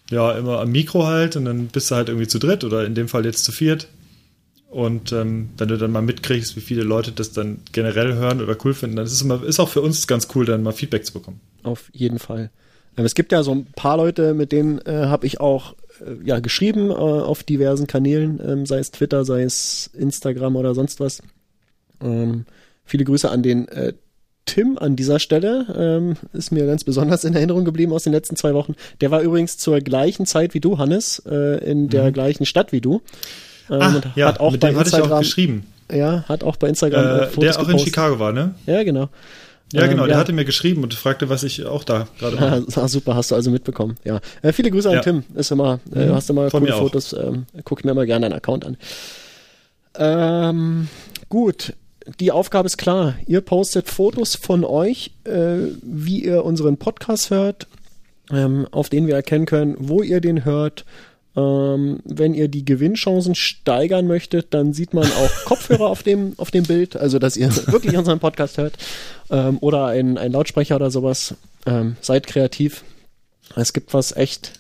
ja, 0.10 0.34
immer 0.34 0.60
am 0.60 0.74
Mikro 0.74 1.06
halt 1.06 1.38
und 1.38 1.46
dann 1.46 1.68
bist 1.68 1.90
du 1.90 1.96
halt 1.96 2.10
irgendwie 2.10 2.28
zu 2.28 2.38
dritt 2.38 2.66
oder 2.66 2.86
in 2.86 2.96
dem 2.96 3.08
Fall 3.08 3.24
jetzt 3.24 3.46
zu 3.46 3.54
viert. 3.54 3.88
Und 4.76 5.14
ähm, 5.14 5.52
wenn 5.58 5.70
du 5.70 5.78
dann 5.78 5.94
mal 5.94 6.02
mitkriegst, 6.02 6.58
wie 6.58 6.60
viele 6.60 6.84
Leute 6.84 7.14
das 7.14 7.32
dann 7.32 7.60
generell 7.72 8.16
hören 8.16 8.42
oder 8.42 8.58
cool 8.66 8.74
finden, 8.74 8.98
dann 8.98 9.06
ist 9.06 9.14
es 9.14 9.22
immer, 9.22 9.42
ist 9.42 9.62
auch 9.62 9.70
für 9.70 9.80
uns 9.80 10.06
ganz 10.06 10.28
cool, 10.36 10.44
dann 10.44 10.64
mal 10.64 10.74
Feedback 10.74 11.06
zu 11.06 11.14
bekommen. 11.14 11.40
Auf 11.64 11.90
jeden 11.94 12.20
Fall. 12.20 12.50
Ähm, 12.98 13.06
Es 13.06 13.16
gibt 13.16 13.32
ja 13.32 13.42
so 13.42 13.54
ein 13.54 13.68
paar 13.68 13.96
Leute, 13.96 14.34
mit 14.34 14.52
denen 14.52 14.80
äh, 14.80 15.06
habe 15.06 15.28
ich 15.28 15.40
auch 15.40 15.76
äh, 16.06 16.28
ja 16.28 16.42
geschrieben 16.42 16.90
äh, 16.90 16.94
auf 16.94 17.44
diversen 17.44 17.88
Kanälen, 17.88 18.42
ähm, 18.46 18.66
sei 18.66 18.80
es 18.80 18.92
Twitter, 18.92 19.24
sei 19.24 19.44
es 19.44 19.92
Instagram 19.94 20.58
oder 20.58 20.76
sonst 20.76 21.00
was. 21.00 21.22
Ähm, 22.02 22.44
viele 22.84 23.06
Grüße 23.06 23.32
an 23.32 23.44
den 23.44 23.70
äh, 23.70 23.94
Tim 24.44 24.78
an 24.78 24.98
dieser 24.98 25.20
Stelle. 25.20 25.68
Ähm, 25.74 26.18
ist 26.34 26.52
mir 26.52 26.66
ganz 26.66 26.84
besonders 26.84 27.24
in 27.24 27.34
Erinnerung 27.34 27.64
geblieben 27.64 27.94
aus 27.94 28.04
den 28.04 28.12
letzten 28.12 28.36
zwei 28.36 28.54
Wochen. 28.54 28.76
Der 29.00 29.10
war 29.10 29.22
übrigens 29.22 29.58
zur 29.58 29.80
gleichen 29.80 30.26
Zeit 30.26 30.54
wie 30.54 30.60
du, 30.60 30.78
Hannes, 30.80 31.20
äh, 31.26 31.64
in 31.64 31.88
der 31.88 32.12
gleichen 32.12 32.46
Stadt 32.46 32.74
wie 32.74 32.82
du. 32.82 33.02
Ähm, 33.70 33.82
Ah, 33.82 34.02
ja, 34.16 34.28
hat 34.28 34.40
auch 34.40 34.52
mit 34.52 34.62
bei 34.62 34.70
dem 34.70 34.78
hatte 34.78 34.90
ich 34.90 34.94
auch 34.96 35.00
Instagram, 35.00 35.20
geschrieben. 35.20 35.66
ja, 35.92 36.24
hat 36.28 36.44
auch 36.44 36.56
bei 36.58 36.68
Instagram 36.70 37.04
äh, 37.06 37.08
Äh, 37.24 37.28
Fotos 37.28 37.36
der 37.44 37.56
auch 37.56 37.60
in 37.62 37.66
gepostet. 37.68 37.88
Chicago 37.88 38.20
war, 38.20 38.32
ne? 38.32 38.56
Ja, 38.66 38.84
genau. 38.84 39.10
Ja, 39.74 39.84
Ähm, 39.84 39.90
genau, 39.90 40.06
der 40.06 40.14
ja. 40.14 40.20
hatte 40.20 40.32
mir 40.34 40.46
geschrieben 40.46 40.84
und 40.84 40.94
fragte, 40.94 41.28
was 41.30 41.42
ich 41.44 41.66
auch 41.66 41.84
da 41.84 42.08
gerade 42.20 42.36
mache. 42.36 42.66
Ah, 42.76 42.88
super, 42.88 43.16
hast 43.16 43.32
du 43.32 43.36
also 43.36 43.50
mitbekommen. 43.50 43.96
Ja, 44.04 44.20
äh, 44.44 44.54
viele 44.54 44.70
Grüße 44.70 44.88
an 44.90 44.96
Ja. 44.96 45.02
Tim. 45.02 45.24
Ist 45.34 45.52
immer, 45.52 45.80
äh, 45.94 46.06
Mhm, 46.06 46.14
hast 46.14 46.30
du 46.30 46.34
mal 46.34 46.50
coole. 46.52 46.72
Fotos. 46.74 47.14
Ähm, 47.14 47.48
guck 47.64 47.84
mir 47.84 47.94
mal 47.96 48.06
gerne 48.06 48.30
deinen 48.30 48.38
Account 48.38 48.66
an. 48.66 48.78
Ähm, 49.98 50.88
gut, 51.30 51.74
die 52.20 52.32
Aufgabe 52.32 52.68
ist 52.68 52.78
klar. 52.78 53.16
Ihr 53.26 53.42
postet 53.42 53.90
Fotos 53.90 54.36
von 54.36 54.64
euch, 54.64 55.12
äh, 55.24 55.58
wie 55.82 56.24
ihr 56.24 56.44
unseren 56.46 56.78
Podcast 56.78 57.30
hört, 57.32 57.68
ähm, 58.32 58.68
auf 58.72 58.90
denen 58.90 59.08
wir 59.08 59.16
erkennen 59.16 59.46
können, 59.46 59.76
wo 59.80 60.02
ihr 60.04 60.22
den 60.22 60.46
hört. 60.46 60.86
Ähm, 61.36 62.00
wenn 62.06 62.34
ihr 62.34 62.48
die 62.48 62.64
Gewinnchancen 62.64 63.36
steigern 63.36 64.08
möchtet, 64.08 64.54
dann 64.54 64.74
sieht 64.74 64.94
man 64.94 65.06
auch 65.06 65.32
Kopfhörer 65.46 65.88
auf 65.88 66.04
dem, 66.04 66.34
auf 66.38 66.52
dem 66.52 66.64
Bild, 66.64 66.96
also 66.96 67.20
dass 67.20 67.36
ihr 67.38 67.54
wirklich 67.68 67.98
unseren 67.98 68.20
Podcast 68.20 68.58
hört. 68.58 68.78
Ähm, 69.30 69.58
oder 69.60 69.88
ein, 69.88 70.18
ein 70.18 70.32
Lautsprecher 70.32 70.78
oder 70.78 70.92
sowas. 70.92 71.36
Ähm, 71.66 71.98
seid 72.02 72.28
kreativ. 72.28 72.84
Es 73.56 73.74
gibt 73.74 73.94
was 73.94 74.16
echt 74.16 74.54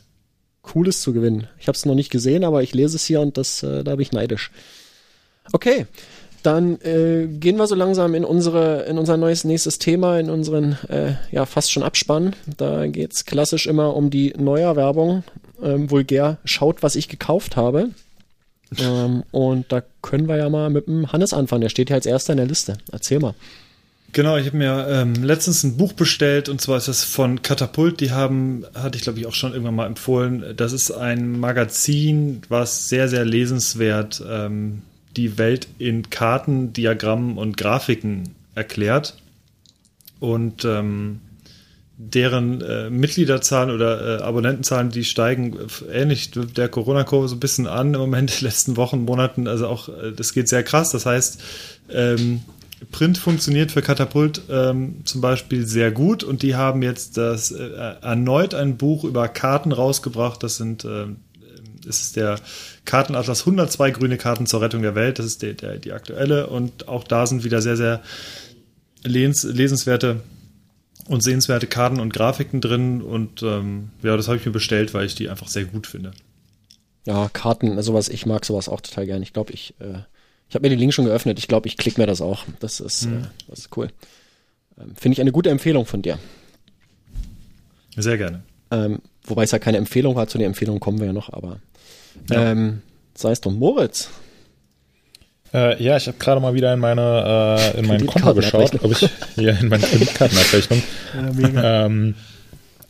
Cooles 0.61 1.01
zu 1.01 1.13
gewinnen. 1.13 1.47
Ich 1.59 1.67
habe 1.67 1.75
es 1.75 1.85
noch 1.85 1.95
nicht 1.95 2.11
gesehen, 2.11 2.43
aber 2.43 2.63
ich 2.63 2.73
lese 2.73 2.95
es 2.95 3.05
hier 3.05 3.21
und 3.21 3.37
das, 3.37 3.63
äh, 3.63 3.83
da 3.83 3.91
bin 3.91 4.01
ich 4.01 4.11
neidisch. 4.11 4.51
Okay, 5.53 5.85
dann 6.45 6.79
äh, 6.81 7.27
gehen 7.27 7.57
wir 7.57 7.67
so 7.67 7.75
langsam 7.75 8.13
in 8.13 8.23
unsere 8.23 8.83
in 8.83 8.99
unser 8.99 9.17
neues 9.17 9.45
nächstes 9.45 9.79
Thema, 9.79 10.19
in 10.19 10.29
unseren 10.29 10.77
äh, 10.89 11.13
ja 11.31 11.45
fast 11.45 11.71
schon 11.71 11.83
Abspann. 11.83 12.35
Da 12.57 12.87
geht's 12.87 13.25
klassisch 13.25 13.65
immer 13.65 13.95
um 13.95 14.09
die 14.09 14.33
Neuerwerbung. 14.37 15.23
Ähm, 15.61 15.89
vulgär 15.89 16.37
schaut, 16.45 16.83
was 16.83 16.95
ich 16.95 17.07
gekauft 17.07 17.55
habe. 17.55 17.89
ähm, 18.77 19.23
und 19.31 19.71
da 19.71 19.83
können 20.01 20.27
wir 20.27 20.37
ja 20.37 20.49
mal 20.49 20.69
mit 20.69 20.87
dem 20.87 21.11
Hannes 21.11 21.33
anfangen. 21.33 21.61
Der 21.61 21.69
steht 21.69 21.89
ja 21.89 21.95
als 21.95 22.05
erster 22.05 22.33
in 22.33 22.37
der 22.37 22.47
Liste. 22.47 22.77
Erzähl 22.91 23.19
mal. 23.19 23.35
Genau, 24.15 24.37
ich 24.37 24.47
habe 24.47 24.55
mir 24.55 24.87
ähm, 24.89 25.13
letztens 25.23 25.63
ein 25.63 25.75
Buch 25.75 25.91
bestellt 25.91 26.47
und 26.47 26.61
zwar 26.61 26.77
ist 26.77 26.87
das 26.87 27.03
von 27.03 27.41
Katapult. 27.41 27.99
Die 27.99 28.11
haben, 28.11 28.65
hatte 28.73 28.97
ich 28.97 29.03
glaube 29.03 29.19
ich 29.19 29.25
auch 29.25 29.33
schon 29.33 29.51
irgendwann 29.51 29.75
mal 29.75 29.87
empfohlen. 29.87 30.53
Das 30.55 30.71
ist 30.71 30.89
ein 30.91 31.37
Magazin, 31.37 32.41
was 32.47 32.87
sehr, 32.87 33.09
sehr 33.09 33.25
lesenswert 33.25 34.23
ähm, 34.25 34.83
die 35.17 35.37
Welt 35.37 35.67
in 35.79 36.09
Karten, 36.09 36.71
Diagrammen 36.71 37.37
und 37.37 37.57
Grafiken 37.57 38.35
erklärt. 38.55 39.17
Und 40.21 40.63
ähm, 40.63 41.19
deren 41.97 42.61
äh, 42.61 42.89
Mitgliederzahlen 42.89 43.73
oder 43.73 44.19
äh, 44.19 44.21
Abonnentenzahlen, 44.21 44.89
die 44.89 45.05
steigen 45.05 45.57
äh, 45.57 46.01
ähnlich 46.01 46.31
der 46.31 46.67
Corona-Kurve 46.67 47.29
so 47.29 47.35
ein 47.35 47.39
bisschen 47.39 47.67
an 47.67 47.93
im 47.93 47.99
Moment, 47.99 48.31
in 48.31 48.39
den 48.39 48.45
letzten 48.45 48.75
Wochen, 48.75 49.03
Monaten. 49.05 49.47
Also 49.47 49.67
auch, 49.67 49.89
äh, 49.89 50.11
das 50.11 50.33
geht 50.33 50.49
sehr 50.49 50.63
krass. 50.63 50.91
Das 50.91 51.05
heißt, 51.05 51.41
ähm, 51.89 52.41
Print 52.91 53.17
funktioniert 53.17 53.71
für 53.71 53.81
Katapult 53.81 54.41
ähm, 54.49 55.01
zum 55.05 55.21
Beispiel 55.21 55.65
sehr 55.65 55.91
gut 55.91 56.23
und 56.23 56.43
die 56.43 56.55
haben 56.55 56.81
jetzt 56.81 57.17
das 57.17 57.51
äh, 57.51 57.69
erneut 58.01 58.53
ein 58.53 58.75
Buch 58.75 59.05
über 59.05 59.29
Karten 59.29 59.71
rausgebracht. 59.71 60.43
Das 60.43 60.57
sind 60.57 60.83
äh, 60.83 61.07
das 61.85 62.01
ist 62.01 62.15
der 62.15 62.39
Kartenatlas 62.83 63.41
102 63.41 63.91
grüne 63.91 64.17
Karten 64.17 64.47
zur 64.47 64.61
Rettung 64.61 64.81
der 64.81 64.95
Welt. 64.95 65.19
Das 65.19 65.25
ist 65.25 65.43
der, 65.43 65.53
der, 65.53 65.77
die 65.77 65.93
aktuelle 65.93 66.47
und 66.47 66.87
auch 66.87 67.03
da 67.03 67.25
sind 67.27 67.43
wieder 67.43 67.61
sehr, 67.61 67.77
sehr 67.77 68.01
lesenswerte 69.03 70.21
und 71.07 71.21
sehenswerte 71.21 71.67
Karten 71.67 71.99
und 71.99 72.13
Grafiken 72.13 72.61
drin 72.61 73.01
und 73.01 73.43
ähm, 73.43 73.89
ja, 74.03 74.17
das 74.17 74.27
habe 74.27 74.37
ich 74.37 74.45
mir 74.45 74.51
bestellt, 74.51 74.93
weil 74.93 75.05
ich 75.05 75.15
die 75.15 75.29
einfach 75.29 75.47
sehr 75.47 75.65
gut 75.65 75.87
finde. 75.87 76.11
Ja, 77.05 77.29
Karten, 77.31 77.79
sowas, 77.83 78.09
ich 78.09 78.25
mag 78.25 78.45
sowas 78.45 78.67
auch 78.69 78.81
total 78.81 79.05
gern. 79.05 79.21
Ich 79.21 79.31
glaube, 79.33 79.53
ich, 79.53 79.75
äh, 79.79 79.99
ich 80.49 80.55
habe 80.55 80.63
mir 80.65 80.69
den 80.71 80.79
Link 80.79 80.93
schon 80.93 81.05
geöffnet. 81.05 81.37
Ich 81.37 81.47
glaube, 81.47 81.67
ich 81.67 81.77
klicke 81.77 82.01
mir 82.01 82.07
das 82.07 82.21
auch. 82.21 82.43
Das 82.59 82.79
ist, 82.79 83.05
Mhm. 83.05 83.17
äh, 83.17 83.27
das 83.47 83.59
ist 83.59 83.77
cool. 83.77 83.89
Ähm, 84.79 84.95
Finde 84.95 85.13
ich 85.13 85.21
eine 85.21 85.31
gute 85.31 85.51
Empfehlung 85.51 85.85
von 85.85 86.01
dir. 86.01 86.17
Sehr 87.95 88.17
gerne. 88.17 88.43
Ähm, 88.71 88.99
wobei 89.23 89.43
es 89.43 89.51
ja 89.51 89.59
keine 89.59 89.77
Empfehlung 89.77 90.15
war, 90.15 90.27
zu 90.27 90.37
der 90.37 90.47
Empfehlung 90.47 90.79
kommen 90.79 90.99
wir 90.99 91.07
ja 91.07 91.13
noch, 91.13 91.31
aber 91.31 91.59
Ja. 92.29 92.51
ähm, 92.51 92.81
sei 93.13 93.31
es 93.31 93.41
drum. 93.41 93.57
Moritz, 93.59 94.09
Äh, 95.55 95.81
ja, 95.83 95.95
ich 95.97 96.07
habe 96.07 96.17
gerade 96.17 96.41
mal 96.41 96.53
wieder 96.53 96.73
in 96.73 96.79
meine 96.79 97.57
äh, 97.73 97.79
in 97.79 97.87
mein 97.87 98.05
Konto 98.05 98.33
geschaut, 98.33 98.83
ob 98.83 98.91
ich 98.91 99.09
hier 99.35 99.57
in 99.61 99.69
meine 99.69 99.83
Kreditkartenabrechnung. 99.83 100.83
Ähm, 101.63 102.15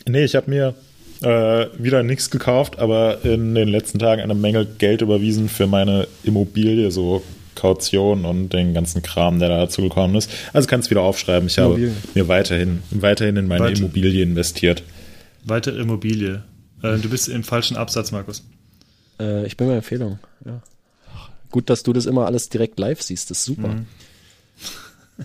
nee, 0.08 0.24
ich 0.24 0.36
habe 0.36 0.50
mir 0.50 0.74
äh, 1.22 1.68
wieder 1.78 2.02
nichts 2.04 2.32
gekauft, 2.32 2.80
aber 2.80 3.24
in 3.24 3.54
den 3.56 3.68
letzten 3.68 4.00
Tagen 4.00 4.22
eine 4.22 4.34
Menge 4.34 4.66
Geld 4.66 5.02
überwiesen 5.02 5.48
für 5.48 5.68
meine 5.68 6.08
Immobilie, 6.24 6.90
so 6.92 7.22
Kaution 7.54 8.26
und 8.26 8.50
den 8.50 8.74
ganzen 8.74 9.02
Kram, 9.02 9.40
der 9.40 9.50
da 9.50 9.58
dazu 9.60 9.82
gekommen 9.82 10.16
ist. 10.16 10.30
Also 10.54 10.68
kannst 10.68 10.90
wieder 10.90 11.02
aufschreiben. 11.02 11.48
Ich 11.48 11.58
Immobilie. 11.58 11.90
habe 11.90 11.98
mir 12.16 12.28
weiterhin 12.28 12.82
weiterhin 12.92 13.38
in 13.38 13.48
meine 13.48 13.66
Weiter- 13.66 13.78
Immobilie 13.80 14.24
investiert. 14.24 14.82
Weitere 15.46 15.80
Immobilie. 15.80 16.44
Äh, 16.84 16.98
du 16.98 17.10
bist 17.10 17.30
im 17.30 17.44
falschen 17.44 17.78
Absatz, 17.78 18.12
Markus. 18.12 18.44
äh, 19.20 19.46
ich 19.46 19.56
bin 19.56 19.68
bei 19.68 19.76
Empfehlung. 19.76 20.20
Ja. 20.46 20.62
Gut, 21.56 21.70
dass 21.70 21.84
du 21.84 21.94
das 21.94 22.06
immer 22.06 22.26
alles 22.26 22.50
direkt 22.50 22.78
live 22.80 23.02
siehst. 23.02 23.32
Das 23.32 23.38
ist 23.38 23.46
super. 23.46 23.70
Mhm. 23.70 23.86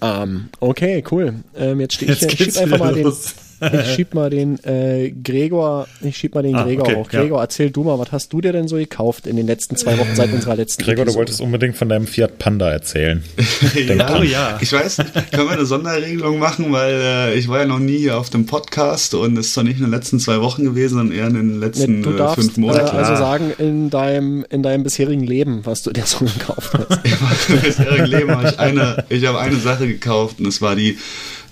Ähm, 0.01 0.49
okay, 0.61 1.03
cool. 1.11 1.35
Ähm, 1.57 1.81
jetzt 1.81 1.95
stehe 1.95 2.13
ich 2.13 2.21
Jetzt 2.21 2.37
hier. 2.37 2.47
Schieb 2.53 2.57
einfach 2.57 2.79
mal 2.79 2.95
den, 2.95 3.03
los. 3.03 3.35
Ich 3.61 3.95
schieb 3.95 4.15
mal 4.15 4.31
den 4.31 4.63
äh, 4.65 5.11
Gregor, 5.11 5.87
ich 6.03 6.17
schieb 6.17 6.35
mal 6.35 6.43
den 6.43 6.55
Ah, 6.57 6.65
Gregor 6.65 6.87
okay, 6.89 6.97
auch. 6.97 7.13
ja. 7.13 7.21
Gregor, 7.21 7.41
erzähl 7.41 7.71
du 7.71 7.85
mal, 7.85 7.99
was 7.99 8.13
hast 8.13 8.33
du 8.33 8.41
dir 8.41 8.53
denn 8.53 8.69
so 8.69 8.77
gekauft 8.77 9.27
in 9.27 9.37
den 9.37 9.47
letzten 9.47 9.77
zwei 9.77 9.99
Wochen 9.99 10.15
seit 10.15 10.33
unserer 10.33 10.57
letzten 10.57 10.83
Gregor, 10.83 10.97
du 11.05 11.11
Episode? 11.11 11.19
wolltest 11.19 11.41
unbedingt 11.41 11.77
von 11.77 11.89
deinem 11.89 12.07
Fiat 12.07 12.39
Panda 12.39 12.71
erzählen. 12.71 13.23
ja, 13.87 14.17
Oh 14.19 14.23
ja. 14.23 14.59
Ich 14.61 14.73
weiß 14.73 14.99
nicht, 14.99 15.33
können 15.33 15.47
wir 15.49 15.53
eine 15.53 15.67
Sonderregelung 15.67 16.39
machen, 16.39 16.73
weil 16.73 16.95
äh, 17.01 17.35
ich 17.39 17.49
war 17.49 17.61
ja 17.61 17.67
noch 17.67 17.79
nie 17.79 17.99
hier 17.99 18.19
auf 18.19 18.31
dem 18.31 18.47
Podcast 18.47 19.15
und 19.15 19.37
es 19.39 19.47
ist 19.49 19.55
zwar 19.55 19.65
nicht 19.65 19.77
in 19.77 19.83
den 19.85 19.91
letzten 19.91 20.19
zwei 20.21 20.41
Wochen 20.41 20.65
gewesen, 20.65 20.95
sondern 20.99 21.17
eher 21.17 21.27
in 21.29 21.35
den 21.35 21.61
letzten 21.61 21.99
Nee, 21.99 22.03
du 22.03 22.11
äh, 22.15 22.17
darfst 22.17 22.37
fünf 22.41 22.57
äh, 22.57 22.61
Monaten. 22.61 22.97
also 22.97 23.17
sagen, 23.17 23.53
in 23.59 23.91
deinem, 23.91 24.45
in 24.51 24.63
deinem 24.63 24.83
bisherigen 24.85 25.25
Leben, 25.25 25.61
was 25.65 25.83
du 25.83 25.91
dir 25.93 26.05
so 26.07 26.25
gekauft 26.25 26.73
hast. 26.75 27.01
Im 27.51 27.61
bisherigen 27.61 28.07
Leben 28.07 28.31
habe 28.37 28.49
ich 28.49 28.59
eine, 28.59 29.05
ich 29.09 29.27
habe 29.27 29.39
eine 29.41 29.57
Sache 29.57 29.87
gekauft 29.87 30.41
und 30.41 30.47
es 30.47 30.61
war 30.63 30.77
die 30.77 30.99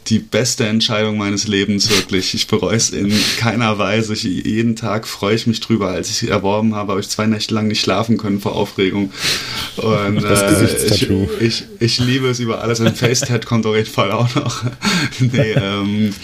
die 0.06 0.18
beste 0.18 0.66
Entscheidung 0.66 1.18
meines 1.18 1.46
Lebens, 1.48 1.90
wirklich. 1.90 2.32
Ich 2.34 2.46
bereue 2.46 2.76
es 2.76 2.90
in 2.90 3.12
keiner 3.38 3.78
Weise. 3.78 4.14
Ich, 4.14 4.22
jeden 4.22 4.76
Tag 4.76 5.06
freue 5.06 5.34
ich 5.34 5.46
mich 5.46 5.60
drüber. 5.60 5.88
Als 5.88 6.10
ich 6.10 6.16
sie 6.16 6.28
erworben 6.28 6.74
habe, 6.74 6.92
habe 6.92 7.00
ich 7.00 7.08
zwei 7.08 7.26
Nächte 7.26 7.54
lang 7.54 7.68
nicht 7.68 7.80
schlafen 7.80 8.16
können 8.16 8.40
vor 8.40 8.54
Aufregung. 8.54 9.12
Und 9.76 10.22
Das 10.28 10.42
äh, 10.42 10.94
ich, 10.94 11.08
ich, 11.40 11.64
ich 11.78 11.98
liebe 11.98 12.28
es 12.28 12.40
über 12.40 12.62
alles. 12.62 12.80
Ein 12.80 12.94
Facetat 12.94 13.46
kommt 13.46 13.66
auf 13.66 13.76
jeden 13.76 13.90
Fall 13.90 14.12
auch 14.12 14.34
noch. 14.34 14.64
nee, 15.20 15.52
ähm, 15.52 16.14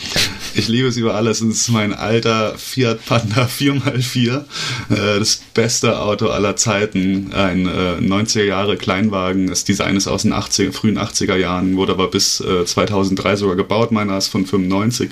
ich 0.55 0.69
liebe 0.69 0.89
es 0.89 0.97
über 0.97 1.15
alles. 1.15 1.41
Es 1.41 1.63
ist 1.63 1.69
mein 1.71 1.93
alter 1.93 2.57
Fiat 2.57 3.05
Panda 3.05 3.45
4x4. 3.59 4.37
Äh, 4.37 5.19
das 5.19 5.43
beste 5.53 6.01
Auto 6.01 6.29
aller 6.29 6.57
Zeiten. 6.57 7.33
Ein 7.33 7.67
äh, 7.67 7.99
90er 8.01 8.45
Jahre 8.45 8.77
Kleinwagen. 8.77 9.49
Das 9.49 9.65
Design 9.65 9.97
ist 9.97 10.07
aus 10.07 10.23
den 10.23 10.33
80er, 10.33 10.73
frühen 10.73 10.99
80er 10.99 11.37
Jahren, 11.37 11.77
wurde 11.77 11.93
aber 11.93 12.09
bis 12.09 12.41
äh, 12.41 12.65
2003 12.65 13.37
sogar 13.37 13.57
gebaut. 13.57 13.93
Meiner 13.93 14.17
ist 14.17 14.29
von 14.29 14.47
95. 14.47 15.11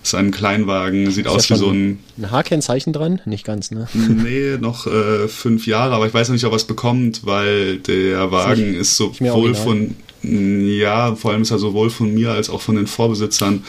Das 0.00 0.12
ist 0.12 0.14
ein 0.14 0.30
Kleinwagen, 0.30 1.10
sieht 1.10 1.26
aus 1.26 1.42
Ist 1.42 1.48
ja 1.48 1.56
wie 1.56 1.60
so 1.60 1.70
ein 1.70 1.98
Ein 2.16 2.30
H-Kennzeichen 2.30 2.92
dran? 2.92 3.20
Nicht 3.24 3.44
ganz, 3.44 3.72
ne? 3.72 3.88
Nee, 3.94 4.56
noch 4.56 4.86
äh, 4.86 5.26
fünf 5.26 5.66
Jahre, 5.66 5.94
aber 5.94 6.06
ich 6.06 6.14
weiß 6.14 6.28
noch 6.28 6.34
nicht, 6.34 6.44
ob 6.44 6.52
er 6.52 6.56
es 6.56 6.64
bekommt, 6.64 7.26
weil 7.26 7.78
der 7.78 8.30
Wagen 8.30 8.74
ist 8.74 9.00
mehr 9.20 9.32
sowohl 9.32 9.56
von, 9.56 9.96
ja, 10.22 11.16
vor 11.16 11.32
allem 11.32 11.42
ist 11.42 11.50
er 11.50 11.58
sowohl 11.58 11.90
von 11.90 12.14
mir 12.14 12.30
als 12.30 12.50
auch 12.50 12.60
von 12.60 12.76
den 12.76 12.86
Vorbesitzern 12.86 13.64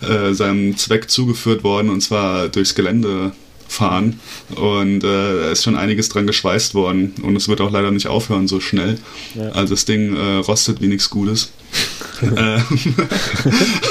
äh, 0.00 0.32
seinem 0.32 0.76
Zweck 0.76 1.10
zugeführt 1.10 1.64
worden, 1.64 1.90
und 1.90 2.00
zwar 2.00 2.48
durchs 2.48 2.74
Gelände 2.74 3.32
fahren. 3.68 4.20
Und 4.54 5.04
äh, 5.04 5.40
da 5.40 5.50
ist 5.50 5.62
schon 5.62 5.76
einiges 5.76 6.08
dran 6.08 6.26
geschweißt 6.26 6.74
worden 6.74 7.14
und 7.22 7.36
es 7.36 7.48
wird 7.48 7.60
auch 7.60 7.70
leider 7.70 7.90
nicht 7.90 8.08
aufhören 8.08 8.48
so 8.48 8.60
schnell. 8.60 8.98
Ja. 9.34 9.50
Also 9.50 9.74
das 9.74 9.84
Ding 9.84 10.16
äh, 10.16 10.36
rostet 10.36 10.80
wie 10.80 10.88
nichts 10.88 11.10
Gutes. 11.10 11.52
Ähm, 12.20 12.64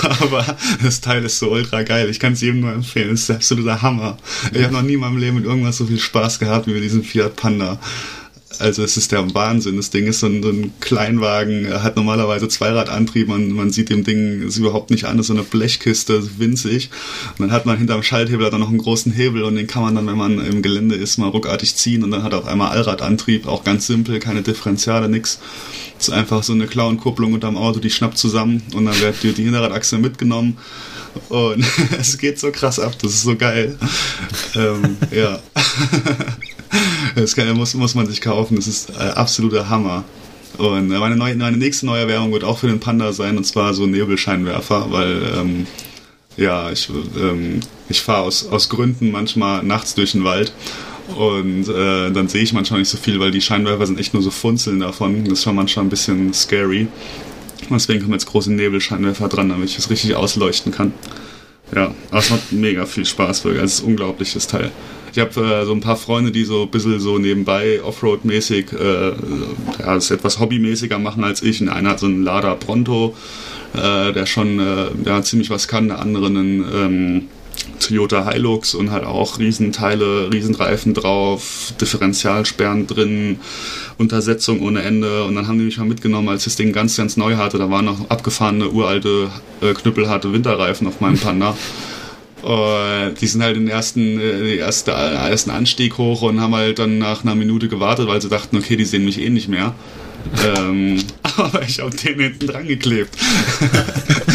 aber 0.01 0.57
das 0.83 0.99
Teil 0.99 1.23
ist 1.23 1.39
so 1.39 1.49
ultra 1.49 1.83
geil. 1.83 2.09
Ich 2.09 2.19
kann 2.19 2.33
es 2.33 2.41
jedem 2.41 2.59
nur 2.59 2.73
empfehlen. 2.73 3.13
Es 3.13 3.21
ist 3.21 3.29
der 3.29 3.35
absoluter 3.37 3.81
Hammer. 3.81 4.17
Ich 4.51 4.61
habe 4.63 4.73
noch 4.73 4.81
nie 4.81 4.95
in 4.95 4.99
meinem 4.99 5.15
Leben 5.15 5.37
mit 5.37 5.45
irgendwas 5.45 5.77
so 5.77 5.85
viel 5.85 5.97
Spaß 5.97 6.39
gehabt 6.39 6.67
wie 6.67 6.73
mit 6.73 6.83
diesem 6.83 7.05
Fiat 7.05 7.37
Panda. 7.37 7.79
Also 8.59 8.83
es 8.83 8.97
ist 8.97 9.11
der 9.11 9.33
Wahnsinn. 9.33 9.77
Das 9.77 9.89
Ding 9.89 10.07
ist 10.07 10.19
so 10.19 10.27
ein, 10.27 10.41
so 10.41 10.49
ein 10.49 10.73
Kleinwagen, 10.79 11.65
er 11.65 11.83
hat 11.83 11.95
normalerweise 11.95 12.47
Zweiradantrieb, 12.47 13.27
man, 13.27 13.51
man 13.51 13.71
sieht 13.71 13.89
dem 13.89 14.03
Ding 14.03 14.41
ist 14.47 14.57
überhaupt 14.57 14.89
nicht 14.89 15.05
an, 15.05 15.19
ist 15.19 15.27
so 15.27 15.33
eine 15.33 15.43
Blechkiste, 15.43 16.13
ist 16.13 16.39
winzig. 16.39 16.89
Und 17.37 17.47
dann 17.47 17.51
hat 17.51 17.65
man 17.65 17.77
hinterm 17.77 18.03
Schalthebel 18.03 18.47
er 18.47 18.57
noch 18.57 18.69
einen 18.69 18.77
großen 18.77 19.11
Hebel 19.11 19.43
und 19.43 19.55
den 19.55 19.67
kann 19.67 19.83
man 19.83 19.95
dann, 19.95 20.07
wenn 20.07 20.17
man 20.17 20.45
im 20.45 20.61
Gelände 20.61 20.95
ist, 20.95 21.17
mal 21.17 21.29
ruckartig 21.29 21.75
ziehen 21.75 22.03
und 22.03 22.11
dann 22.11 22.23
hat 22.23 22.33
er 22.33 22.39
auf 22.39 22.47
einmal 22.47 22.69
Allradantrieb, 22.69 23.47
auch 23.47 23.63
ganz 23.63 23.87
simpel, 23.87 24.19
keine 24.19 24.41
Differentiale, 24.41 25.09
nix. 25.09 25.39
Das 25.97 26.09
ist 26.09 26.13
einfach 26.13 26.43
so 26.43 26.53
eine 26.53 26.67
Klauenkupplung 26.67 27.33
unterm 27.33 27.57
Auto, 27.57 27.79
die 27.79 27.89
schnappt 27.89 28.17
zusammen 28.17 28.63
und 28.73 28.85
dann 28.85 28.99
wird 28.99 29.21
die, 29.23 29.33
die 29.33 29.43
Hinterradachse 29.43 29.97
mitgenommen. 29.97 30.57
Und 31.29 31.65
es 31.99 32.17
geht 32.17 32.39
so 32.39 32.51
krass 32.51 32.79
ab, 32.79 32.93
das 33.01 33.11
ist 33.11 33.23
so 33.23 33.35
geil. 33.35 33.77
ähm, 34.55 34.97
ja. 35.11 35.39
Das 37.15 37.35
kann, 37.35 37.51
muss, 37.57 37.73
muss 37.73 37.95
man 37.95 38.05
sich 38.05 38.21
kaufen, 38.21 38.55
das 38.55 38.67
ist 38.67 38.91
äh, 38.91 39.03
absoluter 39.15 39.69
Hammer. 39.69 40.03
Und 40.57 40.91
äh, 40.91 40.99
meine, 40.99 41.15
neue, 41.15 41.35
meine 41.35 41.57
nächste 41.57 41.85
neue 41.85 42.01
Erwärmung 42.01 42.31
wird 42.31 42.43
auch 42.43 42.59
für 42.59 42.67
den 42.67 42.79
Panda 42.79 43.11
sein, 43.13 43.37
und 43.37 43.43
zwar 43.45 43.73
so 43.73 43.83
ein 43.83 43.91
Nebelscheinwerfer, 43.91 44.91
weil 44.91 45.21
ähm, 45.35 45.67
ja, 46.35 46.71
ich, 46.71 46.89
ähm, 47.17 47.59
ich 47.89 48.01
fahre 48.01 48.23
aus, 48.23 48.47
aus 48.47 48.69
Gründen 48.69 49.11
manchmal 49.11 49.63
nachts 49.63 49.95
durch 49.95 50.11
den 50.11 50.23
Wald 50.23 50.53
und 51.15 51.67
äh, 51.69 52.11
dann 52.11 52.27
sehe 52.27 52.43
ich 52.43 52.53
manchmal 52.53 52.79
nicht 52.79 52.89
so 52.89 52.97
viel, 52.97 53.19
weil 53.19 53.31
die 53.31 53.41
Scheinwerfer 53.41 53.85
sind 53.85 53.99
echt 53.99 54.13
nur 54.13 54.23
so 54.23 54.31
Funzeln 54.31 54.79
davon. 54.79 55.23
Das 55.23 55.33
ist 55.33 55.43
schon 55.43 55.55
manchmal 55.55 55.85
ein 55.85 55.89
bisschen 55.89 56.33
scary. 56.33 56.87
Deswegen 57.69 58.01
kommen 58.01 58.13
jetzt 58.13 58.27
große 58.27 58.51
Nebelscheinwerfer 58.51 59.27
dran, 59.27 59.49
damit 59.49 59.69
ich 59.69 59.77
es 59.77 59.89
richtig 59.89 60.15
ausleuchten 60.15 60.71
kann. 60.71 60.93
Ja, 61.75 61.93
aber 62.11 62.19
es 62.19 62.29
macht 62.29 62.51
mega 62.51 62.85
viel 62.85 63.05
Spaß, 63.05 63.43
wirklich. 63.43 63.63
Es 63.63 63.73
ist 63.75 63.83
ein 63.83 63.87
unglaubliches 63.87 64.47
Teil. 64.47 64.71
Ich 65.17 65.21
habe 65.21 65.41
äh, 65.41 65.65
so 65.65 65.71
ein 65.71 65.79
paar 65.79 65.95
Freunde, 65.95 66.31
die 66.31 66.43
so 66.43 66.61
ein 66.61 66.69
bisschen 66.69 66.99
so 66.99 67.17
nebenbei 67.17 67.81
Offroad-mäßig 67.83 68.71
äh, 68.71 69.09
ja, 69.79 69.95
das 69.95 70.11
etwas 70.11 70.39
hobbymäßiger 70.39 70.99
machen 70.99 71.23
als 71.23 71.41
ich. 71.41 71.59
Und 71.59 71.69
einer 71.69 71.89
hat 71.89 71.99
so 71.99 72.05
einen 72.05 72.23
Lada 72.23 72.53
Pronto, 72.53 73.15
äh, 73.73 74.13
der 74.13 74.27
schon 74.27 74.59
äh, 74.59 74.89
ja, 75.05 75.23
ziemlich 75.23 75.49
was 75.49 75.67
kann. 75.67 75.87
Der 75.87 75.97
andere 75.97 76.27
einen 76.27 76.65
ähm, 76.71 77.27
Toyota 77.79 78.29
Hilux 78.29 78.75
und 78.75 78.91
halt 78.91 79.05
auch 79.05 79.39
Riesenteile, 79.39 80.31
Riesenreifen 80.31 80.93
drauf, 80.93 81.73
Differentialsperren 81.81 82.85
drin, 82.85 83.39
Untersetzung 83.97 84.61
ohne 84.61 84.83
Ende. 84.83 85.23
Und 85.23 85.33
dann 85.33 85.47
haben 85.47 85.57
die 85.57 85.65
mich 85.65 85.79
mal 85.79 85.85
mitgenommen, 85.85 86.29
als 86.29 86.41
ich 86.41 86.53
das 86.53 86.57
Ding 86.57 86.73
ganz, 86.73 86.95
ganz 86.95 87.17
neu 87.17 87.37
hatte. 87.37 87.57
Da 87.57 87.71
waren 87.71 87.85
noch 87.85 88.07
abgefahrene, 88.11 88.69
uralte, 88.69 89.31
äh, 89.61 89.73
knüppelharte 89.73 90.31
Winterreifen 90.31 90.85
auf 90.85 91.01
meinem 91.01 91.17
Panda. 91.17 91.57
Äh, 92.43 93.13
die 93.13 93.27
sind 93.27 93.43
halt 93.43 93.55
den 93.55 93.67
ersten, 93.67 94.19
äh, 94.19 94.55
erste, 94.55 94.91
ersten 94.91 95.49
Anstieg 95.51 95.97
hoch 95.97 96.21
und 96.21 96.39
haben 96.39 96.55
halt 96.55 96.79
dann 96.79 96.97
nach 96.97 97.23
einer 97.23 97.35
Minute 97.35 97.67
gewartet, 97.67 98.07
weil 98.07 98.21
sie 98.21 98.29
dachten, 98.29 98.57
okay, 98.57 98.75
die 98.75 98.85
sehen 98.85 99.05
mich 99.05 99.19
eh 99.21 99.29
nicht 99.29 99.47
mehr. 99.47 99.73
ähm, 100.45 100.99
aber 101.43 101.61
ich 101.63 101.79
habe 101.79 101.95
den 101.95 102.19
hinten 102.19 102.47
dran 102.47 102.67
geklebt. 102.67 103.15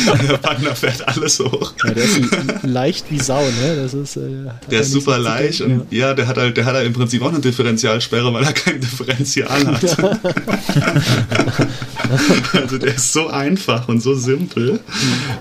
der 0.29 0.37
Panda 0.39 0.75
fährt 0.75 1.07
alles 1.07 1.39
hoch. 1.41 1.73
Ja, 1.85 1.91
der 1.91 2.05
ist 2.05 2.21
leicht 2.63 3.07
wie 3.11 3.19
Sau, 3.19 3.43
ne? 3.43 3.77
Das 3.83 3.95
ist, 3.95 4.17
äh, 4.17 4.45
er 4.47 4.61
Der 4.71 4.81
ist 4.81 4.93
super 4.93 5.19
leicht 5.19 5.61
denken, 5.61 5.81
und 5.81 5.93
ja. 5.93 6.15
der 6.15 6.27
hat 6.27 6.37
halt, 6.37 6.57
der 6.57 6.65
hat 6.65 6.75
halt 6.75 6.87
im 6.87 6.93
Prinzip 6.93 7.23
auch 7.23 7.29
eine 7.29 7.41
Differentialsperre, 7.41 8.33
weil 8.33 8.45
er 8.45 8.53
kein 8.53 8.81
Differential 8.81 9.49
hat. 9.67 9.83
also 12.55 12.79
der 12.79 12.95
ist 12.95 13.13
so 13.13 13.29
einfach 13.29 13.89
und 13.89 14.01
so 14.01 14.15
simpel, 14.15 14.81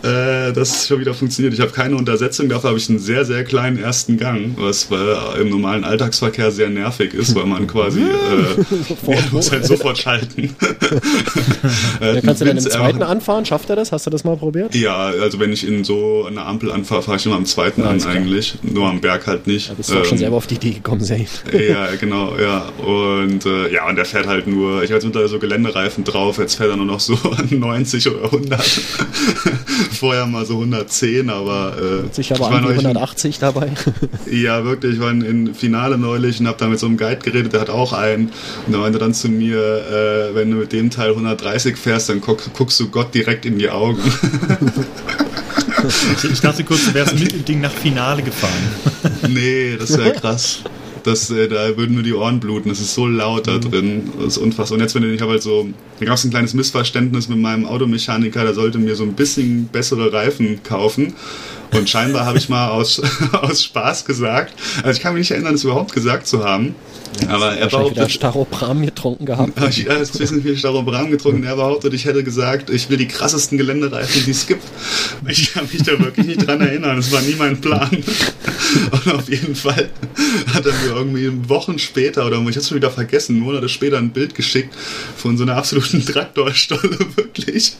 äh, 0.03 0.51
dass 0.53 0.81
es 0.81 0.87
schon 0.87 0.99
wieder 0.99 1.13
funktioniert. 1.13 1.53
Ich 1.53 1.59
habe 1.59 1.71
keine 1.71 1.95
Untersetzung, 1.95 2.49
dafür 2.49 2.69
habe 2.69 2.79
ich 2.79 2.89
einen 2.89 2.99
sehr, 2.99 3.25
sehr 3.25 3.43
kleinen 3.43 3.77
ersten 3.77 4.17
Gang, 4.17 4.55
was 4.57 4.87
äh, 4.91 5.41
im 5.41 5.49
normalen 5.49 5.83
Alltagsverkehr 5.83 6.51
sehr 6.51 6.69
nervig 6.69 7.13
ist, 7.13 7.35
weil 7.35 7.45
man 7.45 7.67
quasi 7.67 8.01
äh, 8.01 8.05
ja, 9.07 9.17
muss 9.31 9.51
halt 9.51 9.65
sofort 9.65 9.97
schalten. 9.97 10.55
Ja. 12.01 12.13
Da 12.13 12.21
kannst 12.21 12.41
du 12.41 12.45
dann 12.45 12.57
im 12.57 12.63
Wind's 12.63 12.73
zweiten 12.75 13.03
anfahren, 13.03 13.45
schafft 13.45 13.69
er 13.69 13.75
das? 13.75 13.91
Hast 13.91 14.05
du 14.05 14.09
das 14.09 14.23
mal 14.23 14.35
probiert? 14.37 14.73
Ja, 14.75 14.97
also 15.07 15.39
wenn 15.39 15.53
ich 15.53 15.67
in 15.67 15.83
so 15.83 16.25
eine 16.27 16.43
Ampel 16.45 16.71
anfahre, 16.71 17.01
fahre 17.03 17.17
ich 17.17 17.25
immer 17.25 17.35
am 17.35 17.45
zweiten 17.45 17.81
an 17.83 17.89
Alles 17.89 18.03
klar. 18.03 18.15
eigentlich. 18.15 18.55
Nur 18.63 18.87
am 18.89 19.01
Berg 19.01 19.27
halt 19.27 19.45
nicht. 19.47 19.69
Da 19.69 19.73
bist 19.75 19.89
du 19.91 19.99
auch 19.99 20.03
schon 20.05 20.13
Ähm, 20.13 20.17
selber 20.19 20.37
auf 20.37 20.47
die 20.47 20.55
Idee 20.55 20.71
gekommen, 20.71 21.01
Zane. 21.01 21.25
Ja, 21.53 21.87
genau, 21.99 22.33
ja. 22.37 22.65
Und 22.83 23.45
äh, 23.45 23.71
ja, 23.71 23.87
und 23.87 23.95
der 23.97 24.05
fährt 24.05 24.27
halt 24.27 24.47
nur, 24.47 24.77
ich 24.83 24.89
habe 24.89 24.95
jetzt 24.95 25.05
mittlerweile 25.05 25.29
so 25.29 25.39
Geländereifen 25.39 26.03
drauf, 26.03 26.37
jetzt 26.39 26.55
fährt 26.55 26.69
er 26.71 26.77
nur 26.77 26.85
noch 26.85 26.99
so 26.99 27.17
90 27.49 28.07
oder 28.09 28.23
100. 28.25 28.61
Vorher 29.91 30.25
mal 30.25 30.45
so 30.45 30.53
110, 30.55 31.29
aber 31.29 31.75
äh, 32.09 32.13
Sich 32.13 32.31
aber 32.33 32.35
ich 32.35 32.41
war 32.41 32.51
an 32.51 32.55
die 32.57 32.61
neulich 32.69 32.79
in- 32.81 32.87
180 32.87 33.39
dabei. 33.39 33.71
ja, 34.31 34.63
wirklich. 34.65 34.93
Ich 34.95 34.99
war 34.99 35.11
in, 35.11 35.21
in 35.21 35.53
Finale 35.55 35.97
neulich 35.97 36.39
und 36.39 36.47
habe 36.47 36.57
da 36.57 36.67
mit 36.67 36.79
so 36.79 36.87
einem 36.87 36.97
Guide 36.97 37.17
geredet, 37.17 37.53
der 37.53 37.61
hat 37.61 37.69
auch 37.69 37.93
einen. 37.93 38.31
Und 38.65 38.71
der 38.73 38.79
meinte 38.79 38.99
dann 38.99 39.13
zu 39.13 39.29
mir, 39.29 39.57
äh, 39.57 40.35
wenn 40.35 40.49
du 40.51 40.57
mit 40.57 40.71
dem 40.73 40.89
Teil 40.89 41.11
130 41.41 41.77
fährst, 41.77 42.09
dann 42.09 42.21
guck, 42.21 42.53
guckst 42.53 42.79
du 42.79 42.89
Gott 42.89 43.13
direkt 43.13 43.45
in 43.45 43.57
die 43.57 43.69
Augen. 43.69 43.99
Ich, 46.31 46.39
dachte 46.41 46.63
kurz, 46.63 46.85
du 46.85 46.93
wärst 46.93 47.17
mit 47.17 47.31
dem 47.31 47.43
Ding 47.43 47.59
nach 47.59 47.71
Finale 47.71 48.21
gefahren. 48.21 48.53
nee, 49.27 49.75
das 49.79 49.97
wäre 49.97 50.13
krass. 50.13 50.59
Das, 51.01 51.31
äh, 51.31 51.47
da 51.47 51.75
würden 51.75 51.95
nur 51.95 52.03
die 52.03 52.13
Ohren 52.13 52.39
bluten. 52.39 52.69
Das 52.69 52.79
ist 52.79 52.93
so 52.93 53.07
laut 53.07 53.47
da 53.47 53.57
drin. 53.57 54.11
Das 54.19 54.27
ist 54.33 54.37
unfassbar. 54.37 54.75
Und 54.75 54.83
jetzt, 54.83 54.93
wenn 54.93 55.11
ich 55.11 55.21
habe 55.21 55.31
halt 55.31 55.41
so, 55.41 55.67
da 55.99 56.05
gab 56.05 56.15
es 56.17 56.23
ein 56.23 56.29
kleines 56.29 56.53
Missverständnis 56.53 57.29
mit 57.29 57.39
meinem 57.39 57.65
Automechaniker, 57.65 58.43
der 58.43 58.53
sollte 58.53 58.77
mir 58.77 58.95
so 58.95 59.03
ein 59.03 59.13
bisschen 59.13 59.65
bessere 59.65 60.13
Reifen 60.13 60.61
kaufen. 60.61 61.15
Und 61.73 61.89
scheinbar 61.89 62.25
habe 62.25 62.37
ich 62.37 62.49
mal 62.49 62.69
aus, 62.69 63.01
aus 63.31 63.63
Spaß 63.63 64.05
gesagt, 64.05 64.53
also 64.77 64.91
ich 64.91 64.99
kann 64.99 65.13
mich 65.13 65.21
nicht 65.21 65.31
erinnern, 65.31 65.53
das 65.53 65.63
überhaupt 65.63 65.93
gesagt 65.93 66.27
zu 66.27 66.43
haben. 66.43 66.75
aber 67.27 67.53
er 67.55 67.63
Wahrscheinlich 67.63 67.71
wieder 67.71 67.79
behauptet, 67.79 68.11
Staropram 68.11 68.81
getrunken 68.85 69.25
gehabt. 69.25 69.59
habe 69.59 69.69
ich 69.69 69.87
erst 69.87 70.15
ein 70.15 70.19
bisschen 70.19 70.41
viel 70.41 70.57
Starobrahm 70.57 71.11
getrunken. 71.11 71.43
Er 71.43 71.55
behauptet, 71.55 71.93
ich 71.93 72.05
hätte 72.05 72.23
gesagt, 72.23 72.69
ich 72.69 72.89
will 72.89 72.97
die 72.97 73.07
krassesten 73.07 73.57
Geländereifen, 73.57 74.23
die 74.25 74.31
es 74.31 74.47
gibt. 74.47 74.63
Ich 75.27 75.53
kann 75.53 75.67
mich 75.71 75.83
da 75.83 75.97
wirklich 75.99 76.27
nicht 76.27 76.47
dran 76.47 76.61
erinnern. 76.61 76.97
Das 76.97 77.11
war 77.11 77.21
nie 77.21 77.35
mein 77.37 77.59
Plan. 77.61 77.89
Und 78.91 79.13
auf 79.13 79.29
jeden 79.29 79.55
Fall 79.55 79.89
hat 80.53 80.65
er 80.65 80.73
mir 80.73 80.95
irgendwie 80.95 81.49
Wochen 81.49 81.79
später, 81.79 82.25
oder 82.25 82.37
ich 82.37 82.45
habe 82.45 82.59
es 82.59 82.67
schon 82.67 82.77
wieder 82.77 82.91
vergessen, 82.91 83.39
Monate 83.39 83.69
später 83.69 83.97
ein 83.97 84.11
Bild 84.11 84.35
geschickt 84.35 84.73
von 85.17 85.37
so 85.37 85.43
einer 85.43 85.55
absoluten 85.55 86.05
Traktorstolle, 86.05 86.97
wirklich. 87.15 87.73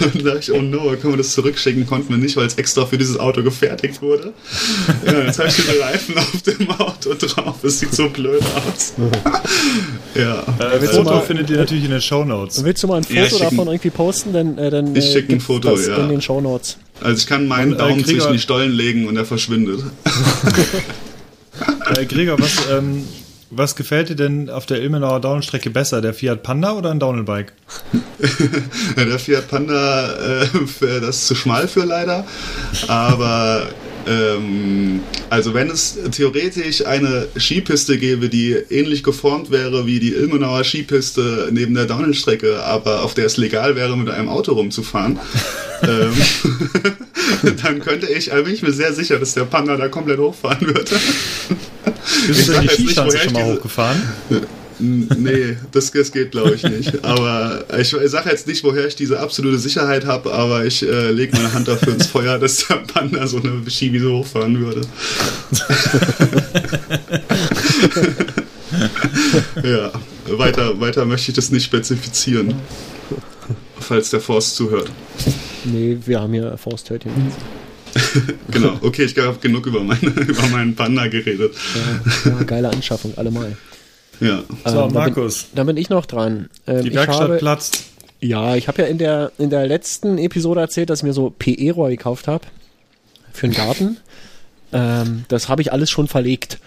Und 0.00 0.24
da 0.24 0.34
dachte 0.34 0.40
ich, 0.40 0.52
oh 0.52 0.62
no, 0.62 0.96
können 0.96 1.14
wir 1.14 1.18
das 1.18 1.32
zurückschicken? 1.32 1.86
Konnten 1.86 2.10
wir 2.10 2.18
nicht, 2.18 2.36
weil 2.36 2.46
es 2.46 2.54
extra 2.54 2.86
für 2.86 2.97
für 2.98 3.04
dieses 3.04 3.18
Auto 3.18 3.42
gefertigt 3.42 4.02
wurde. 4.02 4.32
Ja, 5.06 5.20
jetzt 5.22 5.38
habe 5.38 5.48
ich 5.48 5.56
den 5.56 5.80
Reifen 5.80 6.18
auf 6.18 6.42
dem 6.42 6.70
Auto 6.70 7.14
drauf. 7.14 7.56
Das 7.62 7.78
sieht 7.78 7.94
so 7.94 8.08
blöd 8.08 8.42
aus. 8.42 8.94
ja. 10.14 10.42
Äh, 10.58 10.80
Foto 10.80 11.02
mal- 11.04 11.20
findet 11.22 11.48
ihr 11.50 11.58
natürlich 11.58 11.84
in 11.84 11.90
den 11.90 12.00
Shownotes. 12.00 12.64
Willst 12.64 12.82
du 12.82 12.88
mal 12.88 12.96
ein 12.96 13.04
Foto 13.04 13.16
Ja, 13.20 13.28
davon 13.28 13.60
ein- 13.60 13.66
irgendwie 13.74 13.90
posten? 13.90 14.32
Dann, 14.32 14.58
äh, 14.58 14.70
dann 14.70 14.94
Ich 14.96 15.06
äh, 15.06 15.12
schick 15.12 15.30
ein 15.30 15.40
Foto, 15.40 15.70
das 15.70 15.86
ja. 15.86 15.96
in 15.98 16.08
den 16.08 16.20
Shownotes. 16.20 16.76
Also 17.00 17.18
ich 17.18 17.26
kann 17.26 17.46
meinen 17.46 17.72
Und, 17.72 17.78
äh, 17.78 17.78
Daumen 17.78 18.02
Krieger- 18.02 18.18
zwischen 18.18 18.32
die 18.32 18.38
Stollen 18.40 18.72
legen 18.72 19.06
und 19.06 19.16
er 19.16 19.24
verschwindet. 19.24 19.80
Äh, 21.96 22.04
Gregor, 22.06 22.38
was, 22.38 22.52
ähm, 22.70 23.04
was 23.50 23.76
gefällt 23.76 24.10
dir 24.10 24.16
denn 24.16 24.50
auf 24.50 24.66
der 24.66 24.82
Ilmenauer 24.82 25.20
Downstrecke 25.20 25.70
besser? 25.70 26.00
Der 26.00 26.14
Fiat 26.14 26.42
Panda 26.42 26.72
oder 26.72 26.90
ein 26.90 27.00
Downhillbike? 27.00 27.52
Der 28.96 29.18
Fiat 29.18 29.48
Panda, 29.48 30.42
äh, 30.42 30.46
das 31.00 31.16
ist 31.16 31.26
zu 31.28 31.34
schmal 31.34 31.68
für 31.68 31.84
leider. 31.84 32.26
Aber 32.88 33.68
ähm, 34.08 35.00
also 35.30 35.54
wenn 35.54 35.70
es 35.70 35.98
theoretisch 36.12 36.86
eine 36.86 37.28
Skipiste 37.36 37.98
gäbe, 37.98 38.28
die 38.28 38.52
ähnlich 38.52 39.02
geformt 39.02 39.50
wäre 39.50 39.86
wie 39.86 40.00
die 40.00 40.14
Ilmenauer 40.14 40.64
Skipiste 40.64 41.48
neben 41.52 41.74
der 41.74 41.84
Downhill-Strecke, 41.84 42.62
aber 42.62 43.02
auf 43.02 43.14
der 43.14 43.26
es 43.26 43.36
legal 43.36 43.76
wäre, 43.76 43.96
mit 43.96 44.08
einem 44.08 44.28
Auto 44.28 44.52
rumzufahren, 44.52 45.18
ähm, 45.82 46.12
dann 47.62 47.80
könnte 47.80 48.10
ich, 48.10 48.32
also 48.32 48.44
bin 48.44 48.54
ich 48.54 48.62
mir 48.62 48.72
sehr 48.72 48.92
sicher, 48.94 49.18
dass 49.18 49.34
der 49.34 49.44
Panda 49.44 49.76
da 49.76 49.88
komplett 49.88 50.18
hochfahren 50.18 50.66
würde. 50.66 50.96
Bist 52.26 52.48
du 52.48 52.52
denn 52.52 52.62
die 52.62 52.68
Skischanze 52.68 53.18
schon 53.18 53.32
mal 53.32 53.44
hochgefahren? 53.44 54.02
Nee, 54.78 55.56
das, 55.72 55.90
das 55.90 56.12
geht 56.12 56.30
glaube 56.30 56.54
ich 56.54 56.62
nicht. 56.62 57.04
Aber 57.04 57.64
ich, 57.78 57.92
ich 57.92 58.10
sage 58.10 58.30
jetzt 58.30 58.46
nicht, 58.46 58.64
woher 58.64 58.86
ich 58.86 58.96
diese 58.96 59.18
absolute 59.18 59.58
Sicherheit 59.58 60.06
habe, 60.06 60.32
aber 60.32 60.64
ich 60.64 60.82
äh, 60.82 61.10
lege 61.10 61.36
meine 61.36 61.52
Hand 61.52 61.68
dafür 61.68 61.94
ins 61.94 62.06
Feuer, 62.06 62.38
dass 62.38 62.66
der 62.66 62.76
Panda 62.76 63.26
so 63.26 63.38
eine 63.38 63.62
Ski 63.68 63.98
so 63.98 64.18
hochfahren 64.18 64.60
würde. 64.60 64.82
ja, 69.62 69.92
weiter, 70.36 70.80
weiter 70.80 71.04
möchte 71.04 71.30
ich 71.30 71.36
das 71.36 71.50
nicht 71.50 71.64
spezifizieren. 71.64 72.54
Falls 73.80 74.10
der 74.10 74.20
Forst 74.20 74.56
zuhört. 74.56 74.90
Nee, 75.64 75.98
wir 76.04 76.20
haben 76.20 76.32
hier 76.32 76.56
Forsthörtchen. 76.56 77.12
Genau, 78.50 78.78
okay, 78.82 79.04
ich 79.04 79.16
habe 79.18 79.38
genug 79.40 79.66
über, 79.66 79.82
meine, 79.82 80.00
über 80.00 80.46
meinen 80.48 80.74
Panda 80.74 81.06
geredet. 81.06 81.54
Ja, 81.74 82.30
ja, 82.30 82.42
geile 82.44 82.70
Anschaffung, 82.70 83.16
allemal. 83.16 83.56
Ja. 84.20 84.42
So, 84.64 84.82
Ähm, 84.82 84.92
Markus, 84.92 85.46
Dann 85.54 85.66
bin 85.66 85.76
ich 85.76 85.90
noch 85.90 86.06
dran. 86.06 86.48
Ähm, 86.66 86.82
die 86.82 86.88
ich 86.88 86.94
Werkstatt 86.94 87.22
habe, 87.22 87.36
platzt. 87.36 87.84
Ja, 88.20 88.56
ich 88.56 88.66
habe 88.68 88.82
ja 88.82 88.88
in 88.88 88.98
der, 88.98 89.32
in 89.38 89.50
der 89.50 89.66
letzten 89.66 90.18
Episode 90.18 90.60
erzählt, 90.60 90.90
dass 90.90 91.00
ich 91.00 91.04
mir 91.04 91.12
so 91.12 91.30
PE-Rohr 91.30 91.90
gekauft 91.90 92.26
habe 92.28 92.46
für 93.32 93.48
den 93.48 93.54
Garten. 93.54 93.96
Ähm, 94.70 95.24
das 95.28 95.48
habe 95.48 95.62
ich 95.62 95.72
alles 95.72 95.88
schon 95.88 96.08
verlegt 96.08 96.58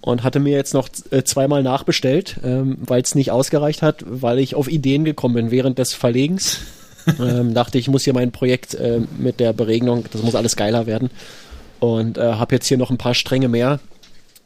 und 0.00 0.22
hatte 0.22 0.40
mir 0.40 0.54
jetzt 0.56 0.72
noch 0.72 0.88
äh, 1.10 1.24
zweimal 1.24 1.62
nachbestellt, 1.62 2.40
ähm, 2.42 2.78
weil 2.80 3.02
es 3.02 3.14
nicht 3.14 3.32
ausgereicht 3.32 3.82
hat, 3.82 4.02
weil 4.06 4.38
ich 4.38 4.54
auf 4.54 4.66
Ideen 4.66 5.04
gekommen 5.04 5.34
bin 5.34 5.50
während 5.50 5.78
des 5.78 5.92
Verlegens. 5.92 6.60
ähm, 7.20 7.52
dachte 7.52 7.76
ich, 7.76 7.88
muss 7.88 8.04
hier 8.04 8.14
mein 8.14 8.32
Projekt 8.32 8.74
äh, 8.74 9.00
mit 9.18 9.40
der 9.40 9.52
Beregnung, 9.52 10.06
das 10.10 10.22
muss 10.22 10.34
alles 10.34 10.56
geiler 10.56 10.86
werden. 10.86 11.10
Und 11.80 12.18
äh, 12.18 12.32
habe 12.32 12.54
jetzt 12.54 12.66
hier 12.66 12.78
noch 12.78 12.90
ein 12.90 12.96
paar 12.98 13.14
Stränge 13.14 13.48
mehr 13.48 13.78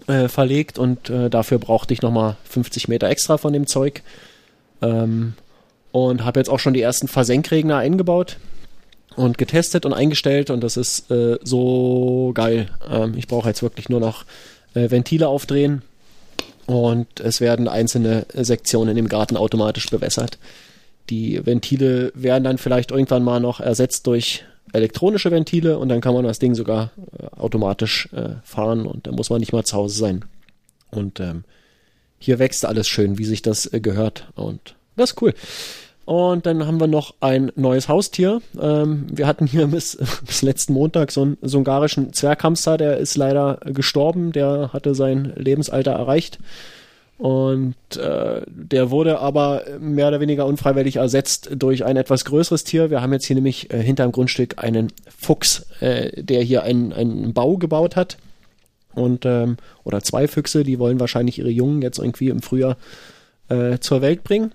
äh, 0.07 0.29
verlegt 0.29 0.79
und 0.79 1.11
äh, 1.11 1.31
dafür 1.31 1.59
brauchte 1.59 1.95
ich 1.95 2.03
nochmal 2.03 2.37
50 2.45 2.89
Meter 2.89 3.09
extra 3.09 3.39
von 3.39 3.53
dem 3.53 3.67
Zeug. 3.67 4.03
Ähm, 4.83 5.35
und 5.93 6.25
habe 6.25 6.41
jetzt 6.41 6.51
auch 6.51 6.59
schon 6.59 6.75
die 6.75 6.83
ersten 6.83 7.07
Versenkregner 7.07 7.77
eingebaut 7.77 8.39
und 9.17 9.39
getestet 9.39 9.87
und 9.87 9.93
eingestellt 9.93 10.51
und 10.51 10.61
das 10.63 10.77
ist 10.77 11.11
äh, 11.11 11.39
so 11.43 12.33
geil. 12.35 12.69
Ähm, 12.91 13.15
ich 13.17 13.29
brauche 13.29 13.49
jetzt 13.49 13.63
wirklich 13.63 13.89
nur 13.89 14.01
noch 14.01 14.25
äh, 14.75 14.91
Ventile 14.91 15.29
aufdrehen 15.29 15.83
und 16.67 17.21
es 17.21 17.41
werden 17.41 17.69
einzelne 17.69 18.27
Sektionen 18.35 18.97
im 18.97 19.09
Garten 19.09 19.37
automatisch 19.37 19.89
bewässert. 19.89 20.39
Die 21.11 21.45
Ventile 21.45 22.11
werden 22.15 22.45
dann 22.45 22.59
vielleicht 22.59 22.91
irgendwann 22.91 23.23
mal 23.23 23.41
noch 23.41 23.61
ersetzt 23.61 24.07
durch 24.07 24.45
elektronische 24.75 25.31
Ventile 25.31 25.79
und 25.79 25.89
dann 25.89 26.01
kann 26.01 26.15
man 26.15 26.25
das 26.25 26.39
Ding 26.39 26.55
sogar 26.55 26.91
äh, 27.19 27.27
automatisch 27.37 28.09
äh, 28.13 28.37
fahren 28.43 28.87
und 28.87 29.07
dann 29.07 29.15
muss 29.15 29.31
man 29.31 29.41
nicht 29.41 29.53
mal 29.53 29.65
zu 29.65 29.77
Hause 29.77 29.99
sein. 29.99 30.25
Und 30.91 31.21
ähm, 31.21 31.45
hier 32.19 32.39
wächst 32.39 32.65
alles 32.65 32.89
schön, 32.89 33.19
wie 33.19 33.25
sich 33.25 33.43
das 33.43 33.73
äh, 33.73 33.81
gehört 33.81 34.29
und 34.35 34.75
das 34.97 35.11
ist 35.11 35.23
cool. 35.23 35.35
Und 36.05 36.45
dann 36.45 36.67
haben 36.67 36.81
wir 36.81 36.87
noch 36.87 37.15
ein 37.21 37.51
neues 37.57 37.89
Haustier. 37.89 38.43
Ähm, 38.61 39.07
wir 39.11 39.27
hatten 39.27 39.47
hier 39.47 39.67
bis, 39.69 39.97
bis 40.27 40.43
letzten 40.43 40.75
Montag 40.75 41.11
so 41.11 41.23
einen, 41.23 41.39
so 41.43 41.59
ungarischen 41.59 42.13
Zwerghamster, 42.13 42.77
der 42.77 42.99
ist 42.99 43.17
leider 43.17 43.59
gestorben, 43.65 44.33
der 44.33 44.71
hatte 44.73 44.95
sein 44.95 45.33
Lebensalter 45.37 45.93
erreicht. 45.93 46.39
Und 47.17 47.77
äh, 47.97 48.43
der 48.47 48.91
wurde 48.91 49.21
aber 49.21 49.63
mehr 49.79 50.09
oder 50.09 50.21
weniger 50.21 50.47
unfreiwillig 50.47 50.97
ersetzt 50.97 51.49
durch 51.55 51.85
ein 51.85 51.97
etwas 51.97 52.25
größeres 52.25 52.65
Tier. 52.65 52.91
Wir 52.91 53.03
haben 53.03 53.13
jetzt 53.13 53.27
hier 53.27 53.37
nämlich 53.37 53.73
äh, 53.73 53.81
hinterm 53.81 54.11
Grundstück 54.11 54.63
einen 54.63 54.93
Fuchs, 55.17 55.67
äh, 55.81 56.23
der 56.23 56.43
hier 56.43 56.65
einen, 56.65 56.93
einen 56.93 57.33
Bau 57.33 57.57
gebaut 57.57 57.95
hat. 57.95 58.17
Und 58.95 59.27
ähm, 59.27 59.57
oder 59.85 60.03
zwei 60.03 60.29
Füchse, 60.29 60.65
die 60.65 60.79
wollen 60.79 61.01
wahrscheinlich 61.01 61.39
ihre 61.39 61.51
Jungen 61.51 61.83
jetzt 61.83 61.99
irgendwie 61.99 62.29
im 62.29 62.43
Frühjahr 62.43 62.77
äh, 63.49 63.79
zur 63.79 64.03
Welt 64.03 64.25
bringen. 64.25 64.53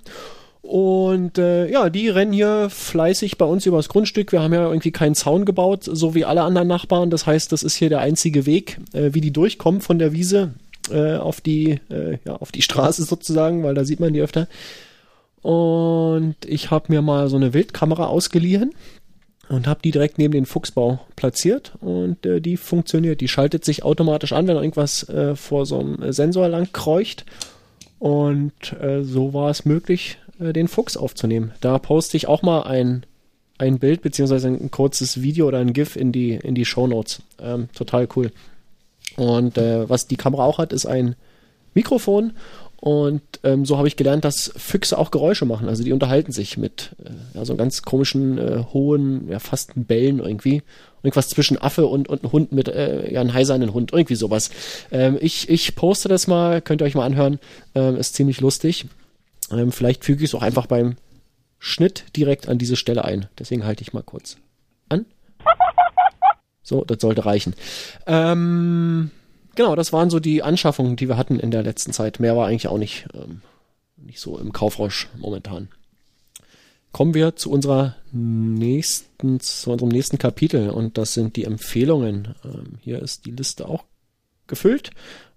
Und 0.62 1.38
äh, 1.38 1.70
ja, 1.72 1.90
die 1.90 2.10
rennen 2.10 2.34
hier 2.34 2.70
fleißig 2.70 3.38
bei 3.38 3.46
uns 3.46 3.66
übers 3.66 3.90
Grundstück. 3.90 4.32
Wir 4.32 4.42
haben 4.42 4.54
ja 4.54 4.68
irgendwie 4.68 4.92
keinen 4.92 5.16
Zaun 5.16 5.46
gebaut, 5.46 5.86
so 5.86 6.14
wie 6.14 6.26
alle 6.26 6.44
anderen 6.44 6.68
Nachbarn. 6.68 7.10
Das 7.10 7.26
heißt, 7.26 7.52
das 7.52 7.64
ist 7.64 7.76
hier 7.76 7.90
der 7.90 8.00
einzige 8.00 8.46
Weg, 8.46 8.80
äh, 8.94 9.14
wie 9.14 9.22
die 9.22 9.32
durchkommen 9.32 9.82
von 9.82 9.98
der 9.98 10.12
Wiese 10.12 10.54
äh, 10.92 11.18
auf 11.18 11.42
die 11.42 11.80
äh, 11.90 12.18
ja 12.26 12.36
auf 12.36 12.52
die 12.52 12.62
Straße 12.62 13.04
sozusagen, 13.04 13.64
weil 13.64 13.76
da 13.76 13.84
sieht 13.86 14.00
man 14.00 14.14
die 14.14 14.22
öfter. 14.22 14.48
Und 15.42 16.36
ich 16.46 16.70
habe 16.72 16.86
mir 16.90 17.02
mal 17.02 17.30
so 17.30 17.38
eine 17.38 17.54
Wildkamera 17.54 18.08
ausgeliehen 18.08 18.74
und 19.50 19.68
habe 19.68 19.80
die 19.84 19.92
direkt 19.92 20.18
neben 20.18 20.34
den 20.34 20.46
Fuchsbau 20.46 21.00
platziert 21.16 21.74
und 21.82 22.26
äh, 22.26 22.40
die 22.40 22.58
funktioniert. 22.58 23.22
Die 23.22 23.28
schaltet 23.28 23.66
sich 23.66 23.84
automatisch 23.84 24.34
an, 24.34 24.48
wenn 24.48 24.58
irgendwas 24.58 25.08
äh, 25.10 25.36
vor 25.36 25.66
so 25.66 25.80
einem 25.80 26.12
Sensor 26.12 26.48
lang 26.48 26.70
kreucht. 26.72 27.26
Und 27.98 28.74
äh, 28.80 29.04
so 29.04 29.34
war 29.34 29.50
es 29.50 29.66
möglich, 29.66 30.18
äh, 30.40 30.54
den 30.54 30.68
Fuchs 30.68 30.96
aufzunehmen. 30.96 31.52
Da 31.62 31.80
poste 31.80 32.16
ich 32.16 32.28
auch 32.28 32.44
mal 32.44 32.62
ein, 32.62 33.06
ein 33.58 33.80
Bild 33.80 34.02
beziehungsweise 34.02 34.48
ein 34.48 34.72
kurzes 34.72 35.22
Video 35.22 35.48
oder 35.48 35.58
ein 35.58 35.74
GIF 35.74 35.96
in 35.96 36.12
die, 36.12 36.36
in 36.36 36.56
die 36.56 36.66
Show 36.66 36.88
Notes. 36.88 37.22
Ähm, 37.42 37.70
total 37.74 38.08
cool. 38.16 38.32
Und 39.18 39.58
äh, 39.58 39.90
was 39.90 40.08
die 40.08 40.18
Kamera 40.18 40.46
auch 40.46 40.58
hat, 40.58 40.74
ist 40.74 40.86
ein 40.86 41.16
Mikrofon. 41.74 42.34
Und 42.82 43.22
ähm, 43.44 43.66
so 43.66 43.78
habe 43.78 43.90
ich 43.90 43.98
gelernt, 43.98 44.24
dass 44.24 44.54
Füchse 44.56 44.98
auch 44.98 45.12
Geräusche 45.12 45.46
machen. 45.46 45.68
Also 45.68 45.84
die 45.84 45.92
unterhalten 45.92 46.32
sich 46.32 46.58
mit 46.58 46.96
äh, 47.04 47.38
ja, 47.38 47.44
so 47.44 47.58
ganz 47.58 47.82
komischen, 47.82 48.38
äh, 48.38 48.64
hohen, 48.72 49.28
ja 49.30 49.40
fast 49.40 49.72
Bellen 49.76 50.20
irgendwie. 50.20 50.64
Irgendwas 51.04 51.28
zwischen 51.28 51.62
Affe 51.62 51.88
und, 51.88 52.08
und 52.08 52.24
ein 52.24 52.32
Hund 52.32 52.52
mit, 52.54 52.70
äh, 52.70 53.12
ja, 53.12 53.20
ein 53.20 53.34
heisernen 53.34 53.74
Hund, 53.74 53.92
irgendwie 53.92 54.16
sowas. 54.16 54.50
Ähm, 54.92 55.18
ich, 55.20 55.50
ich 55.50 55.76
poste 55.76 56.08
das 56.08 56.28
mal, 56.28 56.62
könnt 56.62 56.82
ihr 56.82 56.86
euch 56.86 56.96
mal 56.96 57.06
anhören. 57.06 57.40
Ähm, 57.76 57.98
ist 57.98 58.16
ziemlich 58.16 58.40
lustig. 58.40 58.86
Ähm, 59.52 59.74
vielleicht 59.74 60.06
füge 60.06 60.24
ich 60.24 60.30
es 60.30 60.36
auch 60.36 60.42
einfach 60.44 60.66
beim 60.66 60.96
Schnitt 61.58 62.06
direkt 62.16 62.48
an 62.48 62.58
diese 62.58 62.78
Stelle 62.78 63.04
ein. 63.04 63.28
Deswegen 63.38 63.66
halte 63.66 63.82
ich 63.82 63.92
mal 63.92 64.04
kurz 64.04 64.38
an. 64.88 65.06
So, 66.70 66.86
das 66.86 67.02
sollte 67.02 67.26
reichen. 67.26 67.56
Ähm, 68.06 69.10
genau, 69.56 69.76
das 69.76 69.92
waren 69.92 70.12
so 70.12 70.20
die 70.20 70.44
Anschaffungen, 70.44 70.98
die 70.98 71.08
wir 71.08 71.18
hatten 71.18 71.40
in 71.40 71.50
der 71.50 71.64
letzten 71.64 71.94
Zeit. 71.94 72.20
Mehr 72.20 72.38
war 72.38 72.46
eigentlich 72.46 72.68
auch 72.68 72.78
nicht, 72.78 73.08
ähm, 73.16 73.42
nicht 73.98 74.20
so 74.20 74.38
im 74.38 74.54
Kaufrausch 74.54 75.10
momentan. 75.18 75.70
Kommen 76.92 77.16
wir 77.16 77.36
zu 77.36 77.50
unserer 77.50 77.96
nächsten, 78.12 79.40
zu 79.40 79.72
unserem 79.72 79.90
nächsten 79.90 80.20
Kapitel 80.20 80.70
und 80.70 81.00
das 81.00 81.16
sind 81.16 81.38
die 81.38 81.46
Empfehlungen. 81.46 82.36
Ähm, 82.46 82.78
hier 82.82 83.02
ist 83.02 83.26
die 83.26 83.32
Liste 83.32 83.68
auch 83.68 83.86
gefüllt. 84.46 84.92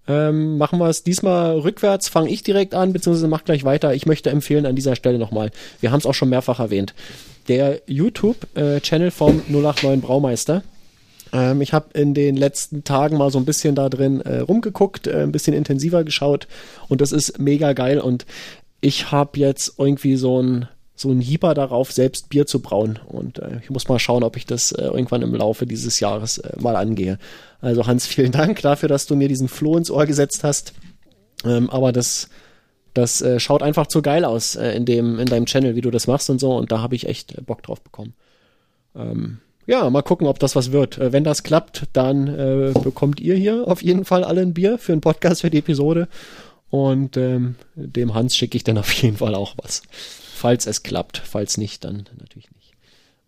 Ähm, 0.07 0.59
machen 0.59 0.77
wir 0.77 0.89
es 0.89 1.01
diesmal 1.03 1.57
rückwärts, 1.57 2.09
fange 2.09 2.29
ich 2.29 2.43
direkt 2.43 2.75
an, 2.75 2.93
beziehungsweise 2.93 3.27
mach 3.27 3.43
gleich 3.43 3.63
weiter. 3.63 3.95
Ich 3.95 4.05
möchte 4.05 4.29
empfehlen 4.29 4.67
an 4.67 4.75
dieser 4.75 4.95
Stelle 4.95 5.17
nochmal, 5.17 5.49
wir 5.81 5.91
haben 5.91 5.99
es 5.99 6.05
auch 6.05 6.13
schon 6.13 6.29
mehrfach 6.29 6.59
erwähnt, 6.59 6.93
der 7.47 7.81
YouTube-Channel 7.87 9.09
vom 9.09 9.41
089 9.47 10.01
Braumeister. 10.01 10.61
Ähm, 11.33 11.61
ich 11.61 11.73
habe 11.73 11.87
in 11.99 12.13
den 12.13 12.37
letzten 12.37 12.83
Tagen 12.83 13.17
mal 13.17 13.31
so 13.31 13.39
ein 13.39 13.45
bisschen 13.45 13.75
da 13.75 13.89
drin 13.89 14.21
äh, 14.21 14.39
rumgeguckt, 14.39 15.07
äh, 15.07 15.23
ein 15.23 15.33
bisschen 15.33 15.53
intensiver 15.53 16.03
geschaut 16.03 16.47
und 16.87 17.01
das 17.01 17.11
ist 17.11 17.39
mega 17.39 17.73
geil 17.73 17.99
und 17.99 18.25
ich 18.79 19.11
habe 19.11 19.39
jetzt 19.39 19.75
irgendwie 19.77 20.15
so 20.15 20.41
ein 20.41 20.67
so 20.95 21.09
ein 21.09 21.19
Hieber 21.19 21.53
darauf, 21.53 21.91
selbst 21.91 22.29
Bier 22.29 22.45
zu 22.45 22.61
brauen. 22.61 22.99
Und 23.07 23.39
äh, 23.39 23.59
ich 23.61 23.69
muss 23.69 23.87
mal 23.87 23.99
schauen, 23.99 24.23
ob 24.23 24.37
ich 24.37 24.45
das 24.45 24.71
äh, 24.71 24.83
irgendwann 24.83 25.23
im 25.23 25.33
Laufe 25.33 25.65
dieses 25.65 25.99
Jahres 25.99 26.37
äh, 26.37 26.55
mal 26.59 26.75
angehe. 26.75 27.17
Also 27.61 27.87
Hans, 27.87 28.05
vielen 28.07 28.31
Dank 28.31 28.61
dafür, 28.61 28.89
dass 28.89 29.07
du 29.07 29.15
mir 29.15 29.27
diesen 29.27 29.47
Floh 29.47 29.75
ins 29.77 29.89
Ohr 29.89 30.05
gesetzt 30.05 30.43
hast. 30.43 30.73
Ähm, 31.45 31.69
aber 31.69 31.91
das, 31.91 32.29
das 32.93 33.21
äh, 33.21 33.39
schaut 33.39 33.63
einfach 33.63 33.87
zu 33.87 34.01
geil 34.01 34.23
aus 34.23 34.55
äh, 34.55 34.71
in 34.73 34.85
dem, 34.85 35.19
in 35.19 35.25
deinem 35.25 35.45
Channel, 35.45 35.75
wie 35.75 35.81
du 35.81 35.91
das 35.91 36.07
machst 36.07 36.29
und 36.29 36.39
so. 36.39 36.55
Und 36.55 36.71
da 36.71 36.81
habe 36.81 36.95
ich 36.95 37.07
echt 37.07 37.37
äh, 37.37 37.41
Bock 37.41 37.63
drauf 37.63 37.81
bekommen. 37.81 38.13
Ähm, 38.95 39.39
ja, 39.65 39.89
mal 39.89 40.01
gucken, 40.01 40.27
ob 40.27 40.39
das 40.39 40.55
was 40.55 40.71
wird. 40.71 40.97
Äh, 40.97 41.11
wenn 41.11 41.23
das 41.23 41.43
klappt, 41.43 41.83
dann 41.93 42.27
äh, 42.27 42.73
bekommt 42.83 43.19
ihr 43.19 43.35
hier 43.35 43.67
auf 43.67 43.81
jeden 43.81 44.05
Fall 44.05 44.23
alle 44.23 44.41
ein 44.41 44.53
Bier 44.53 44.77
für 44.77 44.91
einen 44.91 45.01
Podcast 45.01 45.41
für 45.41 45.49
die 45.49 45.59
Episode. 45.59 46.07
Und 46.69 47.17
ähm, 47.17 47.55
dem 47.75 48.13
Hans 48.13 48.35
schicke 48.35 48.57
ich 48.57 48.63
dann 48.63 48.77
auf 48.77 48.91
jeden 48.93 49.17
Fall 49.17 49.35
auch 49.35 49.55
was. 49.57 49.83
Falls 50.35 50.65
es 50.65 50.83
klappt. 50.83 51.19
Falls 51.19 51.57
nicht, 51.57 51.83
dann 51.83 52.05
natürlich 52.19 52.49
nicht. 52.51 52.73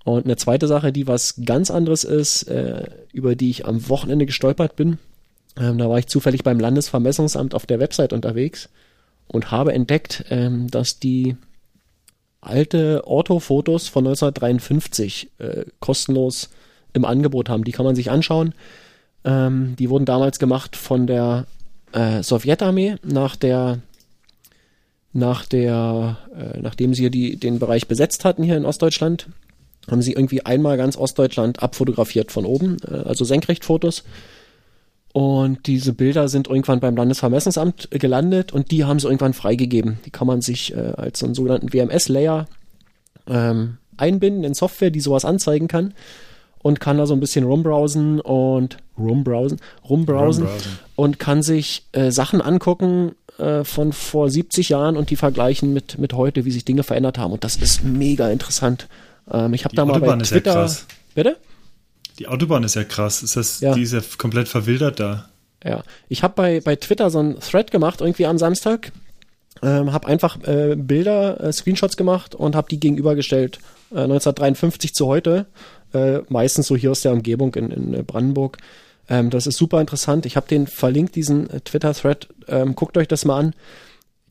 Und 0.04 0.26
eine 0.26 0.36
zweite 0.36 0.68
Sache, 0.68 0.92
die 0.92 1.08
was 1.08 1.42
ganz 1.46 1.72
anderes 1.72 2.04
ist, 2.04 2.44
äh, 2.44 2.86
über 3.14 3.36
die 3.36 3.50
ich 3.50 3.66
am 3.66 3.88
Wochenende 3.90 4.26
gestolpert 4.26 4.76
bin. 4.76 5.00
Ähm, 5.58 5.78
da 5.78 5.90
war 5.90 6.00
ich 6.00 6.08
zufällig 6.08 6.44
beim 6.44 6.60
Landesvermessungsamt 6.60 7.56
auf 7.56 7.66
der 7.66 7.80
Website 7.80 8.14
unterwegs 8.14 8.70
und 9.28 9.52
habe 9.52 9.74
entdeckt, 9.74 10.26
ähm, 10.30 10.70
dass 10.70 11.00
die 11.00 11.38
alte 12.46 13.06
Orthofotos 13.08 13.88
von 13.88 14.06
1953 14.06 15.32
äh, 15.40 15.66
kostenlos 15.80 16.50
im 16.94 17.06
Angebot 17.06 17.50
haben. 17.50 17.64
Die 17.64 17.72
kann 17.72 17.86
man 17.86 17.96
sich 17.96 18.12
anschauen. 18.12 18.54
Ähm, 19.24 19.76
die 19.78 19.90
wurden 19.90 20.06
damals 20.06 20.40
gemacht 20.40 20.76
von 20.76 21.08
der 21.08 21.46
äh, 21.92 22.22
Sowjetarmee 22.24 22.96
nach 23.04 23.36
der 23.36 23.80
nach 25.12 25.46
der 25.46 26.18
äh, 26.38 26.60
nachdem 26.60 26.94
sie 26.94 27.10
die, 27.10 27.38
den 27.38 27.58
Bereich 27.58 27.88
besetzt 27.88 28.26
hatten 28.26 28.44
hier 28.44 28.58
in 28.58 28.66
Ostdeutschland, 28.66 29.30
haben 29.90 30.02
sie 30.02 30.12
irgendwie 30.12 30.46
einmal 30.46 30.76
ganz 30.76 30.98
Ostdeutschland 30.98 31.64
abfotografiert 31.64 32.32
von 32.32 32.46
oben, 32.46 32.78
äh, 32.86 32.96
also 32.96 33.24
Senkrechtfotos. 33.24 34.04
Und 35.16 35.68
diese 35.68 35.94
Bilder 35.94 36.28
sind 36.28 36.50
irgendwann 36.50 36.82
beim 36.82 36.98
Landesvermessungsamt 36.98 37.88
gelandet 37.90 38.52
und 38.52 38.70
die 38.70 38.84
haben 38.84 39.00
sie 39.00 39.08
irgendwann 39.08 39.32
freigegeben. 39.32 39.98
Die 40.06 40.10
kann 40.10 40.28
man 40.28 40.42
sich 40.42 40.76
äh, 40.76 40.92
als 40.98 41.20
so 41.20 41.26
einen 41.26 41.34
sogenannten 41.34 41.72
WMS-Layer 41.72 42.48
ähm, 43.26 43.78
einbinden 43.96 44.44
in 44.44 44.54
Software, 44.54 44.90
die 44.90 45.00
sowas 45.00 45.24
anzeigen 45.24 45.70
kann 45.70 45.94
und 46.58 46.82
kann 46.82 46.98
da 46.98 47.06
so 47.06 47.14
ein 47.14 47.22
bisschen 47.22 47.46
rumbrowsen 47.46 48.20
und 48.20 48.76
rumbrowsen, 48.98 49.62
rumbrowsen, 49.88 50.48
rumbrowsen. 50.48 50.80
und 50.98 51.18
kann 51.18 51.44
sich 51.44 51.86
äh, 51.94 52.12
Sachen 52.12 52.42
angucken 52.42 53.14
äh, 53.38 53.64
von 53.64 53.94
vor 53.94 54.30
70 54.30 54.68
Jahren 54.68 54.98
und 54.98 55.12
die 55.12 55.16
vergleichen 55.16 55.72
mit, 55.72 55.98
mit 55.98 56.12
heute, 56.12 56.44
wie 56.44 56.52
sich 56.52 56.66
Dinge 56.66 56.84
verändert 56.84 57.18
haben. 57.18 57.32
Und 57.32 57.46
das 57.46 57.56
ist 57.56 57.86
mega 57.86 58.30
interessant. 58.32 58.90
Ähm, 59.32 59.54
ich 59.54 59.64
habe 59.64 59.78
da 59.78 59.86
mal 59.86 60.02
bei 60.02 60.18
Twitter. 60.18 60.66
Ja 60.66 60.76
bitte? 61.14 61.38
Die 62.20 62.28
Autobahn 62.28 62.64
ist 62.64 62.76
ja 62.76 62.84
krass. 62.84 63.24
Ist 63.24 63.36
das, 63.36 63.60
ja. 63.60 63.74
Die 63.74 63.82
ist 63.82 63.94
ja 63.94 64.02
komplett 64.18 64.48
verwildert 64.48 65.00
da. 65.00 65.30
Ja, 65.64 65.84
ich 66.10 66.24
habe 66.24 66.34
bei, 66.36 66.62
bei 66.62 66.76
Twitter 66.76 67.10
so 67.10 67.20
einen 67.20 67.40
Thread 67.40 67.72
gemacht, 67.72 68.02
irgendwie 68.02 68.26
am 68.26 68.38
Samstag. 68.38 68.92
Ähm, 69.64 69.94
habe 69.94 70.08
einfach 70.08 70.38
äh, 70.44 70.76
Bilder, 70.76 71.42
äh, 71.42 71.52
Screenshots 71.52 71.98
gemacht 71.98 72.36
und 72.36 72.56
habe 72.56 72.68
die 72.70 72.80
gegenübergestellt. 72.80 73.60
Äh, 73.92 74.02
1953 74.02 74.94
zu 74.94 75.08
heute. 75.08 75.48
Äh, 75.94 76.20
meistens 76.30 76.68
so 76.68 76.76
hier 76.76 76.92
aus 76.92 77.02
der 77.02 77.14
Umgebung 77.14 77.56
in, 77.56 77.72
in 77.72 77.94
äh, 77.94 78.04
Brandenburg. 78.04 78.58
Ähm, 79.10 79.30
das 79.30 79.48
ist 79.48 79.58
super 79.58 79.82
interessant. 79.82 80.26
Ich 80.26 80.36
habe 80.36 80.48
den 80.48 80.68
verlinkt, 80.68 81.16
diesen 81.16 81.50
äh, 81.50 81.62
Twitter-Thread. 81.62 82.28
Ähm, 82.48 82.76
guckt 82.76 82.98
euch 82.98 83.08
das 83.08 83.26
mal 83.26 83.40
an 83.40 83.54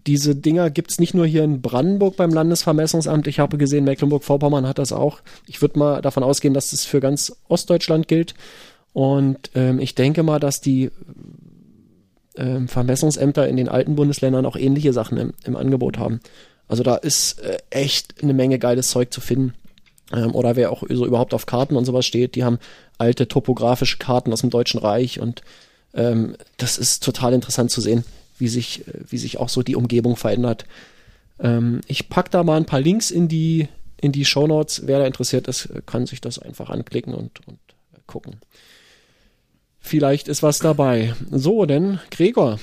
diese 0.07 0.37
Dinger 0.37 0.71
gibt's 0.71 0.99
nicht 0.99 1.15
nur 1.15 1.27
hier 1.27 1.45
in 1.45 1.63
Brandenburg 1.63 2.17
beim 2.17 2.31
Landesvermessungsamt. 2.31 3.27
Ich 3.27 3.39
habe 3.39 3.57
gesehen, 3.57 3.85
Mecklenburg-Vorpommern 3.85 4.67
hat 4.67 4.79
das 4.79 4.93
auch. 4.93 5.21
Ich 5.47 5.63
würde 5.63 5.79
mal 5.79 6.03
davon 6.03 6.23
ausgehen, 6.23 6.53
dass 6.53 6.71
das 6.71 6.85
für 6.85 7.01
ganz 7.01 7.35
Ostdeutschland 7.49 8.07
gilt. 8.07 8.35
Und 8.93 9.51
ähm, 9.55 9.81
ich 9.81 9.95
denke 9.95 10.23
mal, 10.23 10.39
dass 10.39 10.61
die 10.61 10.91
ähm, 12.37 12.69
Vermessungsämter 12.69 13.49
in 13.49 13.57
den 13.57 13.69
alten 13.69 13.97
Bundesländern 13.97 14.45
auch 14.45 14.57
ähnliche 14.57 14.93
Sachen 14.93 15.17
im, 15.17 15.33
im 15.45 15.57
Angebot 15.57 15.99
haben. 15.99 16.21
Also 16.69 16.83
da 16.83 16.97
ist 16.97 17.41
äh, 17.41 17.59
echt 17.71 18.23
eine 18.23 18.35
Menge 18.35 18.59
geiles 18.59 18.89
Zeug 18.89 19.13
zu 19.13 19.23
finden. 19.23 19.55
Ähm, 20.13 20.35
oder 20.35 20.55
wer 20.55 20.71
auch 20.71 20.83
so 20.89 21.07
überhaupt 21.07 21.33
auf 21.33 21.47
Karten 21.47 21.77
und 21.77 21.87
sowas 21.87 22.05
steht, 22.05 22.35
die 22.35 22.45
haben 22.45 22.59
alte 22.99 23.27
topografische 23.27 23.97
Karten 23.97 24.33
aus 24.33 24.43
dem 24.43 24.51
Deutschen 24.51 24.81
Reich 24.81 25.19
und 25.19 25.43
ähm, 25.95 26.37
das 26.59 26.77
ist 26.77 27.03
total 27.03 27.33
interessant 27.33 27.71
zu 27.71 27.81
sehen 27.81 28.05
wie 28.39 28.49
sich, 28.49 28.85
wie 29.09 29.19
sich 29.19 29.39
auch 29.39 29.49
so 29.49 29.63
die 29.63 29.77
Umgebung 29.77 30.17
verändert. 30.17 30.65
Ähm, 31.39 31.81
ich 31.87 32.09
packe 32.09 32.31
da 32.31 32.45
mal 32.45 32.57
ein 32.57 32.67
paar 32.67 32.81
Links 32.81 33.11
in 33.11 33.29
die, 33.29 33.69
in 34.01 34.13
die 34.13 34.25
Show 34.25 34.47
Notes. 34.47 34.83
Wer 34.87 34.99
da 34.99 35.07
interessiert 35.07 35.49
ist, 35.49 35.69
kann 35.87 36.07
sich 36.07 36.21
das 36.21 36.39
einfach 36.39 36.71
anklicken 36.71 37.15
und, 37.15 37.47
und 37.47 37.59
gucken. 38.07 38.37
Vielleicht 39.81 40.29
ist 40.29 40.43
was 40.43 40.61
dabei. 40.61 41.15
So, 41.31 41.67
denn 41.67 42.01
Gregor, 42.11 42.55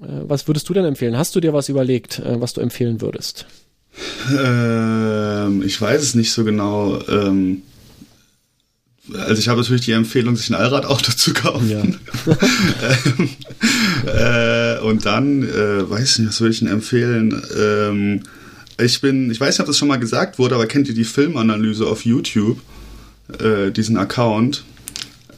äh, 0.00 0.06
was 0.22 0.48
würdest 0.48 0.68
du 0.68 0.72
denn 0.72 0.86
empfehlen? 0.86 1.18
Hast 1.18 1.36
du 1.36 1.40
dir 1.40 1.52
was 1.52 1.68
überlegt, 1.68 2.18
äh, 2.20 2.40
was 2.40 2.54
du 2.54 2.62
empfehlen 2.62 3.02
würdest? 3.02 3.46
Ähm, 4.30 5.62
ich 5.62 5.78
weiß 5.78 6.00
es 6.00 6.14
nicht 6.14 6.32
so 6.32 6.44
genau. 6.44 6.98
Ähm, 7.08 7.62
also 9.14 9.34
ich 9.34 9.48
habe 9.48 9.60
natürlich 9.60 9.84
die 9.84 9.92
Empfehlung, 9.92 10.36
sich 10.36 10.50
ein 10.50 10.54
Allradauto 10.54 11.12
zu 11.12 11.32
kaufen. 11.32 11.68
Ja. 11.68 11.82
ähm, 13.18 13.28
äh, 14.06 14.80
und 14.80 15.04
dann, 15.04 15.42
äh, 15.42 15.88
weiß 15.88 16.20
nicht, 16.20 16.28
was 16.28 16.40
würde 16.40 16.52
ich 16.52 16.60
denn 16.60 16.68
empfehlen? 16.68 17.42
Ähm, 17.58 18.22
ich 18.78 19.00
bin, 19.00 19.30
ich 19.30 19.40
weiß 19.40 19.54
nicht, 19.54 19.60
ob 19.60 19.66
das 19.66 19.78
schon 19.78 19.88
mal 19.88 19.98
gesagt 19.98 20.38
wurde, 20.38 20.54
aber 20.54 20.66
kennt 20.66 20.88
ihr 20.88 20.94
die 20.94 21.04
Filmanalyse 21.04 21.86
auf 21.86 22.04
YouTube? 22.04 22.60
Äh, 23.38 23.70
diesen 23.70 23.96
Account. 23.96 24.64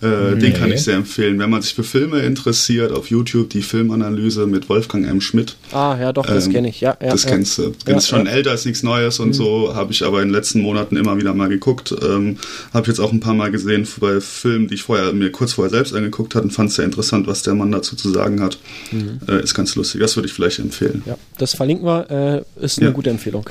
Äh, 0.04 0.34
nee. 0.34 0.40
Den 0.40 0.54
kann 0.54 0.70
ich 0.70 0.82
sehr 0.82 0.96
empfehlen. 0.96 1.38
Wenn 1.38 1.48
man 1.48 1.62
sich 1.62 1.74
für 1.74 1.82
Filme 1.82 2.20
interessiert, 2.20 2.92
auf 2.92 3.08
YouTube 3.08 3.48
die 3.50 3.62
Filmanalyse 3.62 4.46
mit 4.46 4.68
Wolfgang 4.68 5.06
M. 5.06 5.20
Schmidt. 5.20 5.56
Ah, 5.72 5.96
ja, 5.98 6.12
doch, 6.12 6.26
das 6.26 6.46
ähm, 6.46 6.52
kenne 6.52 6.68
ich, 6.68 6.80
ja. 6.80 6.96
ja 7.00 7.10
das 7.10 7.24
ja. 7.24 7.30
kennst 7.30 7.56
du. 7.58 7.72
Ja, 7.86 7.96
ist 7.96 8.08
schon 8.08 8.26
älter, 8.26 8.52
ist 8.52 8.66
nichts 8.66 8.82
Neues 8.82 9.18
und 9.18 9.28
mhm. 9.28 9.32
so. 9.32 9.74
Habe 9.74 9.92
ich 9.92 10.04
aber 10.04 10.20
in 10.20 10.28
den 10.28 10.34
letzten 10.34 10.60
Monaten 10.60 10.96
immer 10.96 11.16
wieder 11.16 11.32
mal 11.32 11.48
geguckt. 11.48 11.94
Ähm, 12.02 12.36
Habe 12.72 12.88
jetzt 12.88 12.98
auch 12.98 13.12
ein 13.12 13.20
paar 13.20 13.34
Mal 13.34 13.50
gesehen 13.50 13.88
bei 13.98 14.20
Filmen, 14.20 14.68
die 14.68 14.74
ich 14.74 14.82
vorher 14.82 15.12
mir 15.12 15.32
kurz 15.32 15.54
vorher 15.54 15.70
selbst 15.70 15.94
angeguckt 15.94 16.34
hatte 16.34 16.44
und 16.44 16.50
fand 16.50 16.70
es 16.70 16.76
sehr 16.76 16.84
interessant, 16.84 17.26
was 17.26 17.42
der 17.42 17.54
Mann 17.54 17.72
dazu 17.72 17.96
zu 17.96 18.10
sagen 18.10 18.42
hat. 18.42 18.58
Mhm. 18.92 19.20
Äh, 19.26 19.42
ist 19.42 19.54
ganz 19.54 19.74
lustig. 19.74 20.00
Das 20.00 20.16
würde 20.16 20.26
ich 20.26 20.34
vielleicht 20.34 20.58
empfehlen. 20.58 21.02
Ja, 21.06 21.16
das 21.38 21.54
verlinken 21.54 21.86
wir. 21.86 22.44
Äh, 22.58 22.64
ist 22.64 22.78
eine 22.80 22.92
gute 22.92 23.10
Empfehlung. 23.10 23.48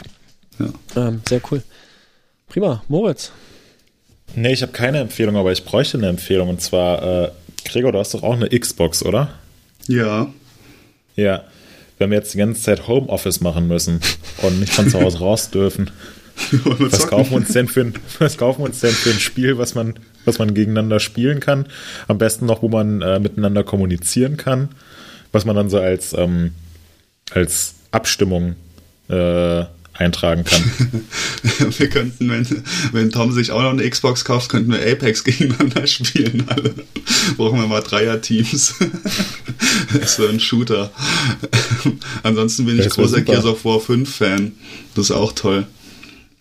Ja. 0.59 1.07
Ähm, 1.07 1.21
sehr 1.27 1.41
cool. 1.51 1.63
Prima. 2.47 2.83
Moritz. 2.87 3.31
Nee, 4.35 4.53
ich 4.53 4.61
habe 4.61 4.71
keine 4.71 4.99
Empfehlung, 4.99 5.35
aber 5.35 5.51
ich 5.51 5.63
bräuchte 5.63 5.97
eine 5.97 6.07
Empfehlung. 6.07 6.49
Und 6.49 6.61
zwar, 6.61 7.25
äh, 7.25 7.31
Gregor, 7.65 7.91
du 7.91 7.99
hast 7.99 8.13
doch 8.13 8.23
auch 8.23 8.33
eine 8.33 8.49
Xbox, 8.49 9.03
oder? 9.03 9.29
Ja. 9.87 10.31
Ja. 11.15 11.43
Wenn 11.99 12.09
wir 12.09 12.17
jetzt 12.17 12.33
die 12.33 12.39
ganze 12.39 12.61
Zeit 12.61 12.87
Homeoffice 12.87 13.41
machen 13.41 13.67
müssen 13.67 14.01
und 14.41 14.59
nicht 14.59 14.73
von 14.73 14.89
zu 14.89 14.99
Hause 14.99 15.19
raus 15.19 15.51
dürfen, 15.51 15.91
was 16.79 17.07
kaufen, 17.07 17.31
wir 17.31 17.37
uns 17.37 17.53
denn 17.53 17.67
für 17.67 17.81
ein, 17.81 17.93
was 18.17 18.37
kaufen 18.37 18.61
wir 18.61 18.65
uns 18.65 18.79
denn 18.79 18.91
für 18.91 19.11
ein 19.11 19.19
Spiel, 19.19 19.59
was 19.59 19.75
man, 19.75 19.93
was 20.25 20.39
man 20.39 20.55
gegeneinander 20.55 20.99
spielen 20.99 21.39
kann? 21.39 21.67
Am 22.07 22.17
besten 22.17 22.47
noch, 22.47 22.63
wo 22.63 22.69
man 22.69 23.01
äh, 23.01 23.19
miteinander 23.19 23.63
kommunizieren 23.63 24.37
kann, 24.37 24.69
was 25.31 25.45
man 25.45 25.55
dann 25.55 25.69
so 25.69 25.79
als, 25.79 26.13
ähm, 26.13 26.53
als 27.31 27.75
Abstimmung 27.91 28.55
äh, 29.09 29.65
eintragen 29.93 30.43
kann. 30.43 30.63
wir 31.77 31.89
könnten, 31.89 32.29
wenn, 32.29 32.47
wenn 32.91 33.11
Tom 33.11 33.31
sich 33.31 33.51
auch 33.51 33.61
noch 33.61 33.71
eine 33.71 33.87
Xbox 33.87 34.25
kauft, 34.25 34.49
könnten 34.49 34.71
wir 34.71 34.79
Apex 34.79 35.23
gegeneinander 35.23 35.85
spielen. 35.87 36.45
Alle. 36.47 36.73
Brauchen 37.37 37.59
wir 37.59 37.67
mal 37.67 37.81
Dreier-Teams. 37.81 38.75
das 39.99 40.19
wäre 40.19 40.29
ein 40.29 40.39
Shooter. 40.39 40.91
Ansonsten 42.23 42.65
bin 42.65 42.79
ich 42.79 42.89
großer 42.89 43.21
Gears 43.21 43.45
of 43.45 43.63
War 43.65 43.79
5 43.79 44.13
Fan. 44.13 44.53
Das 44.95 45.05
ist 45.05 45.11
auch 45.11 45.33
toll. 45.33 45.67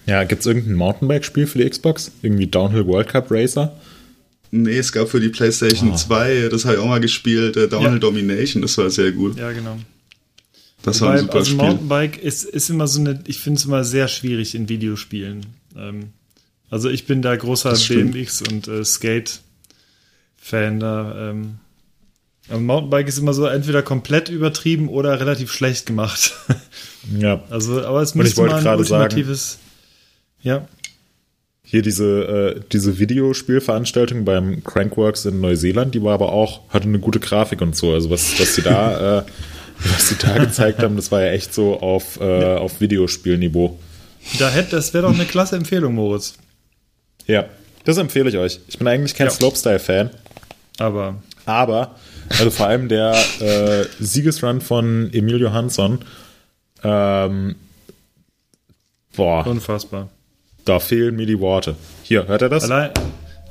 Ja, 0.07 0.25
gibt 0.25 0.41
es 0.41 0.47
irgendein 0.47 0.75
Mountainbike-Spiel 0.75 1.47
für 1.47 1.59
die 1.59 1.69
Xbox? 1.69 2.11
Irgendwie 2.23 2.47
Downhill 2.47 2.87
World 2.87 3.09
Cup 3.09 3.31
Racer? 3.31 3.77
Nee, 4.51 4.77
es 4.77 4.93
gab 4.93 5.09
für 5.09 5.21
die 5.21 5.31
PlayStation 5.31 5.93
oh. 5.93 5.97
2, 5.97 6.49
das 6.51 6.65
habe 6.65 6.75
ich 6.75 6.81
auch 6.81 6.87
mal 6.87 7.01
gespielt, 7.01 7.57
äh, 7.57 7.69
Downhill 7.69 7.93
ja. 7.93 7.99
Domination, 7.99 8.61
das 8.61 8.77
war 8.77 8.91
sehr 8.91 9.11
gut. 9.13 9.39
Ja, 9.39 9.51
genau. 9.51 9.79
Das 10.83 11.01
war 11.01 11.13
ein 11.13 11.21
super 11.21 11.35
also 11.35 11.45
Spiel. 11.45 11.57
Mountainbike 11.59 12.19
ist, 12.19 12.45
ist 12.45 12.69
immer 12.71 12.89
so 12.89 13.01
eine, 13.01 13.23
ich 13.27 13.39
finde 13.39 13.59
es 13.59 13.65
immer 13.65 13.85
sehr 13.85 14.09
schwierig 14.09 14.55
in 14.55 14.69
Videospielen. 14.69 15.47
Ähm, 15.77 16.11
also 16.71 16.89
ich 16.89 17.07
bin 17.07 17.23
da 17.23 17.37
großer 17.37 17.75
BMX 17.75 18.43
und 18.43 18.67
äh, 18.69 18.85
Skate-Fan 18.85 20.81
da. 20.81 21.31
Ähm, 21.31 21.59
Mountainbike 22.51 23.09
ist 23.09 23.19
immer 23.19 23.35
so 23.35 23.47
entweder 23.47 23.83
komplett 23.83 24.29
übertrieben 24.29 24.89
oder 24.89 25.21
relativ 25.21 25.53
schlecht 25.53 25.87
gemacht. 25.87 26.35
ja. 27.19 27.43
Also, 27.51 27.85
aber 27.85 28.03
es 28.03 28.15
müsste 28.15 28.43
mal 28.43 28.55
ein 28.55 28.79
ultimatives. 28.79 29.53
Sagen, 29.53 29.63
ja. 30.43 30.69
Hier 31.63 31.83
diese, 31.83 32.57
äh, 32.57 32.61
diese 32.73 32.99
Videospielveranstaltung 32.99 34.25
beim 34.25 34.63
Crankworks 34.65 35.25
in 35.25 35.41
Neuseeland, 35.41 35.95
die 35.95 36.03
war 36.03 36.15
aber 36.15 36.33
auch, 36.33 36.69
hatte 36.69 36.89
eine 36.89 36.99
gute 36.99 37.21
Grafik 37.21 37.63
und 37.63 37.77
so. 37.77 37.93
Also 37.93 38.11
was, 38.11 38.39
was 38.39 38.57
sie 38.57 38.63
da 38.63 39.19
äh, 39.21 39.23
was 39.85 40.09
sie 40.09 40.17
da 40.17 40.39
gezeigt 40.39 40.83
haben, 40.83 40.97
das 40.97 41.11
war 41.11 41.23
ja 41.23 41.33
echt 41.33 41.53
so 41.55 41.81
auf, 41.81 42.21
äh, 42.21 42.41
ja. 42.41 42.57
auf 42.59 42.81
Videospielniveau. 42.81 43.79
Da 44.39 44.51
hätte, 44.51 44.77
das 44.77 44.95
wäre 44.95 45.07
doch 45.07 45.15
eine 45.15 45.25
klasse 45.25 45.57
Empfehlung, 45.57 45.95
Moritz. 45.95 46.35
Ja, 47.27 47.47
das 47.85 47.99
empfehle 47.99 48.29
ich 48.29 48.37
euch. 48.37 48.61
Ich 48.69 48.79
bin 48.79 48.87
eigentlich 48.87 49.15
kein 49.15 49.27
ja. 49.27 49.33
Slopestyle-Fan. 49.33 50.11
Aber. 50.79 51.17
Aber, 51.45 51.97
also 52.39 52.51
vor 52.51 52.67
allem 52.67 52.89
der 52.89 53.17
äh, 53.41 53.85
Siegesrun 53.99 54.61
von 54.61 55.11
Emil 55.13 55.41
Johansson. 55.41 55.99
Ähm, 56.85 57.57
boah. 59.17 59.47
Unfassbar. 59.47 60.09
Da 60.65 60.79
fehlen 60.79 61.17
mir 61.17 61.27
die 61.27 61.41
Worte. 61.41 61.75
Hier, 62.05 62.29
hört 62.29 62.43
er 62.43 62.49
das? 62.49 62.65
Allein, 62.65 62.91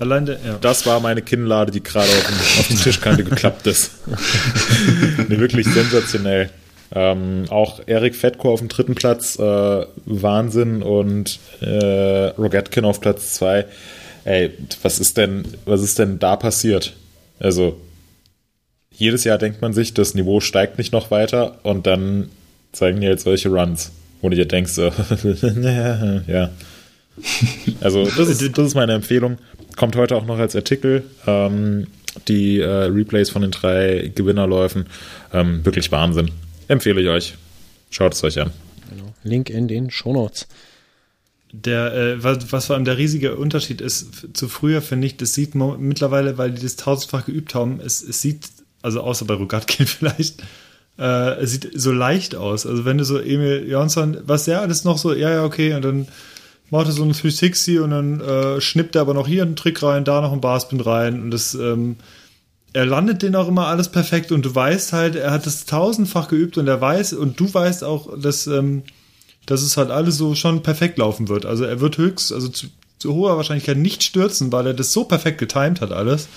Allein 0.01 0.25
der, 0.25 0.39
ja. 0.43 0.57
Das 0.59 0.87
war 0.87 0.99
meine 0.99 1.21
Kinnlade, 1.21 1.71
die 1.71 1.83
gerade 1.83 2.09
auf, 2.09 2.59
auf 2.59 2.67
die 2.67 2.75
Tischkante 2.75 3.23
geklappt 3.23 3.67
ist. 3.67 3.91
nee, 5.29 5.37
wirklich 5.37 5.67
sensationell. 5.67 6.49
Ähm, 6.91 7.45
auch 7.49 7.81
Erik 7.85 8.15
Fettko 8.15 8.51
auf 8.51 8.61
dem 8.61 8.67
dritten 8.67 8.95
Platz, 8.95 9.37
äh, 9.37 9.85
Wahnsinn 10.05 10.81
und 10.81 11.39
äh, 11.61 12.29
Rogatkin 12.29 12.83
auf 12.83 12.99
Platz 12.99 13.35
zwei. 13.35 13.65
Ey, 14.25 14.49
was 14.81 14.97
ist 14.97 15.17
denn, 15.17 15.45
was 15.65 15.83
ist 15.83 15.99
denn 15.99 16.17
da 16.17 16.35
passiert? 16.35 16.93
Also, 17.37 17.79
jedes 18.89 19.23
Jahr 19.23 19.37
denkt 19.37 19.61
man 19.61 19.71
sich, 19.71 19.93
das 19.93 20.15
Niveau 20.15 20.39
steigt 20.39 20.79
nicht 20.79 20.93
noch 20.93 21.11
weiter 21.11 21.59
und 21.61 21.85
dann 21.85 22.29
zeigen 22.71 23.01
die 23.01 23.07
halt 23.07 23.19
solche 23.19 23.49
Runs, 23.49 23.91
wo 24.21 24.29
du 24.29 24.35
dir 24.35 24.47
denkst, 24.47 24.73
so, 24.73 24.85
ja. 26.27 26.49
Also, 27.81 28.05
das 28.05 28.29
ist, 28.29 28.57
das 28.57 28.67
ist 28.67 28.75
meine 28.75 28.93
Empfehlung. 28.93 29.37
Kommt 29.75 29.95
heute 29.95 30.15
auch 30.15 30.25
noch 30.25 30.37
als 30.37 30.55
Artikel. 30.55 31.03
Ähm, 31.25 31.87
die 32.27 32.59
äh, 32.59 32.67
Replays 32.67 33.29
von 33.29 33.41
den 33.41 33.51
drei 33.51 34.11
Gewinnerläufen. 34.13 34.85
Ähm, 35.33 35.63
wirklich 35.65 35.91
Wahnsinn. 35.91 36.31
Empfehle 36.67 37.01
ich 37.01 37.07
euch. 37.07 37.35
Schaut 37.89 38.13
es 38.13 38.23
euch 38.23 38.39
an. 38.39 38.51
Link 39.23 39.49
in 39.49 39.67
den 39.67 39.91
Shownotes. 39.91 40.47
Der, 41.53 41.93
äh, 41.93 42.23
was, 42.23 42.51
was 42.51 42.67
vor 42.67 42.75
allem 42.75 42.85
der 42.85 42.97
riesige 42.97 43.35
Unterschied 43.35 43.81
ist 43.81 44.29
zu 44.33 44.47
früher, 44.47 44.81
finde 44.81 45.07
ich, 45.07 45.17
das 45.17 45.33
sieht 45.33 45.53
mittlerweile, 45.53 46.37
weil 46.37 46.51
die 46.51 46.61
das 46.61 46.77
tausendfach 46.77 47.25
geübt 47.25 47.55
haben, 47.55 47.81
es, 47.81 48.01
es 48.01 48.21
sieht, 48.21 48.47
also 48.81 49.01
außer 49.01 49.25
bei 49.25 49.33
Rogatkin 49.33 49.85
vielleicht, 49.85 50.41
äh, 50.97 51.41
es 51.41 51.51
sieht 51.51 51.69
so 51.73 51.91
leicht 51.91 52.35
aus. 52.35 52.65
Also 52.65 52.85
wenn 52.85 52.97
du 52.97 53.03
so 53.03 53.19
Emil 53.19 53.67
Jonsson, 53.67 54.17
was 54.23 54.45
ja, 54.45 54.65
das 54.65 54.79
ist 54.79 54.85
noch 54.85 54.97
so, 54.97 55.13
ja, 55.13 55.29
ja, 55.29 55.43
okay, 55.43 55.73
und 55.73 55.83
dann 55.83 56.07
macht 56.71 56.87
er 56.87 56.93
so 56.93 57.03
ein 57.03 57.11
360 57.11 57.79
und 57.79 57.91
dann 57.91 58.21
äh, 58.21 58.61
schnippt 58.61 58.95
er 58.95 59.01
aber 59.01 59.13
noch 59.13 59.27
hier 59.27 59.43
einen 59.43 59.55
Trick 59.55 59.83
rein, 59.83 60.03
da 60.03 60.21
noch 60.21 60.31
einen 60.31 60.41
Barspin 60.41 60.79
rein 60.79 61.21
und 61.21 61.31
das, 61.31 61.53
ähm, 61.53 61.97
er 62.73 62.85
landet 62.85 63.21
den 63.21 63.35
auch 63.35 63.49
immer 63.49 63.67
alles 63.67 63.89
perfekt 63.89 64.31
und 64.31 64.45
du 64.45 64.55
weißt 64.55 64.93
halt, 64.93 65.15
er 65.15 65.31
hat 65.31 65.45
das 65.45 65.65
tausendfach 65.65 66.29
geübt 66.29 66.57
und 66.57 66.67
er 66.67 66.79
weiß, 66.79 67.13
und 67.13 67.39
du 67.39 67.53
weißt 67.53 67.83
auch, 67.83 68.17
dass, 68.17 68.47
ähm, 68.47 68.83
dass 69.45 69.61
es 69.61 69.75
halt 69.75 69.91
alles 69.91 70.17
so 70.17 70.33
schon 70.35 70.63
perfekt 70.63 70.97
laufen 70.97 71.27
wird. 71.27 71.45
Also 71.45 71.65
er 71.65 71.81
wird 71.81 71.97
höchst, 71.97 72.31
also 72.31 72.47
zu, 72.47 72.67
zu 72.97 73.13
hoher 73.13 73.35
Wahrscheinlichkeit 73.35 73.77
nicht 73.77 74.03
stürzen, 74.03 74.53
weil 74.53 74.67
er 74.67 74.73
das 74.73 74.93
so 74.93 75.03
perfekt 75.03 75.39
getimed 75.39 75.81
hat 75.81 75.91
alles. 75.91 76.29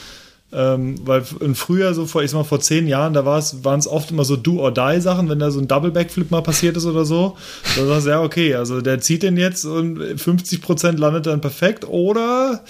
Ähm, 0.53 0.97
weil 1.05 1.25
in 1.41 1.57
früher, 1.57 1.95
so 1.95 2.07
vor, 2.07 2.23
ich 2.23 2.31
sag 2.31 2.39
mal, 2.39 2.45
vor 2.45 2.61
zehn 2.61 2.87
Jahren, 2.87 3.12
da 3.12 3.25
waren 3.25 3.79
es 3.79 3.89
oft 3.89 4.12
immer 4.12 4.25
so 4.25 4.37
Do-or-Die-Sachen, 4.37 5.29
wenn 5.29 5.41
da 5.41 5.51
so 5.51 5.59
ein 5.59 5.66
Double 5.66 5.91
Backflip 5.91 6.31
mal 6.31 6.43
passiert 6.43 6.77
ist 6.77 6.87
oder 6.87 7.05
so. 7.05 7.37
Da 7.77 7.85
sagst 7.87 8.07
du, 8.07 8.11
ja, 8.11 8.23
okay, 8.23 8.55
also 8.55 8.81
der 8.81 9.01
zieht 9.01 9.25
den 9.25 9.37
jetzt 9.37 9.65
und 9.65 9.99
50% 9.99 10.97
landet 10.97 11.27
dann 11.27 11.41
perfekt 11.41 11.89
oder 11.89 12.62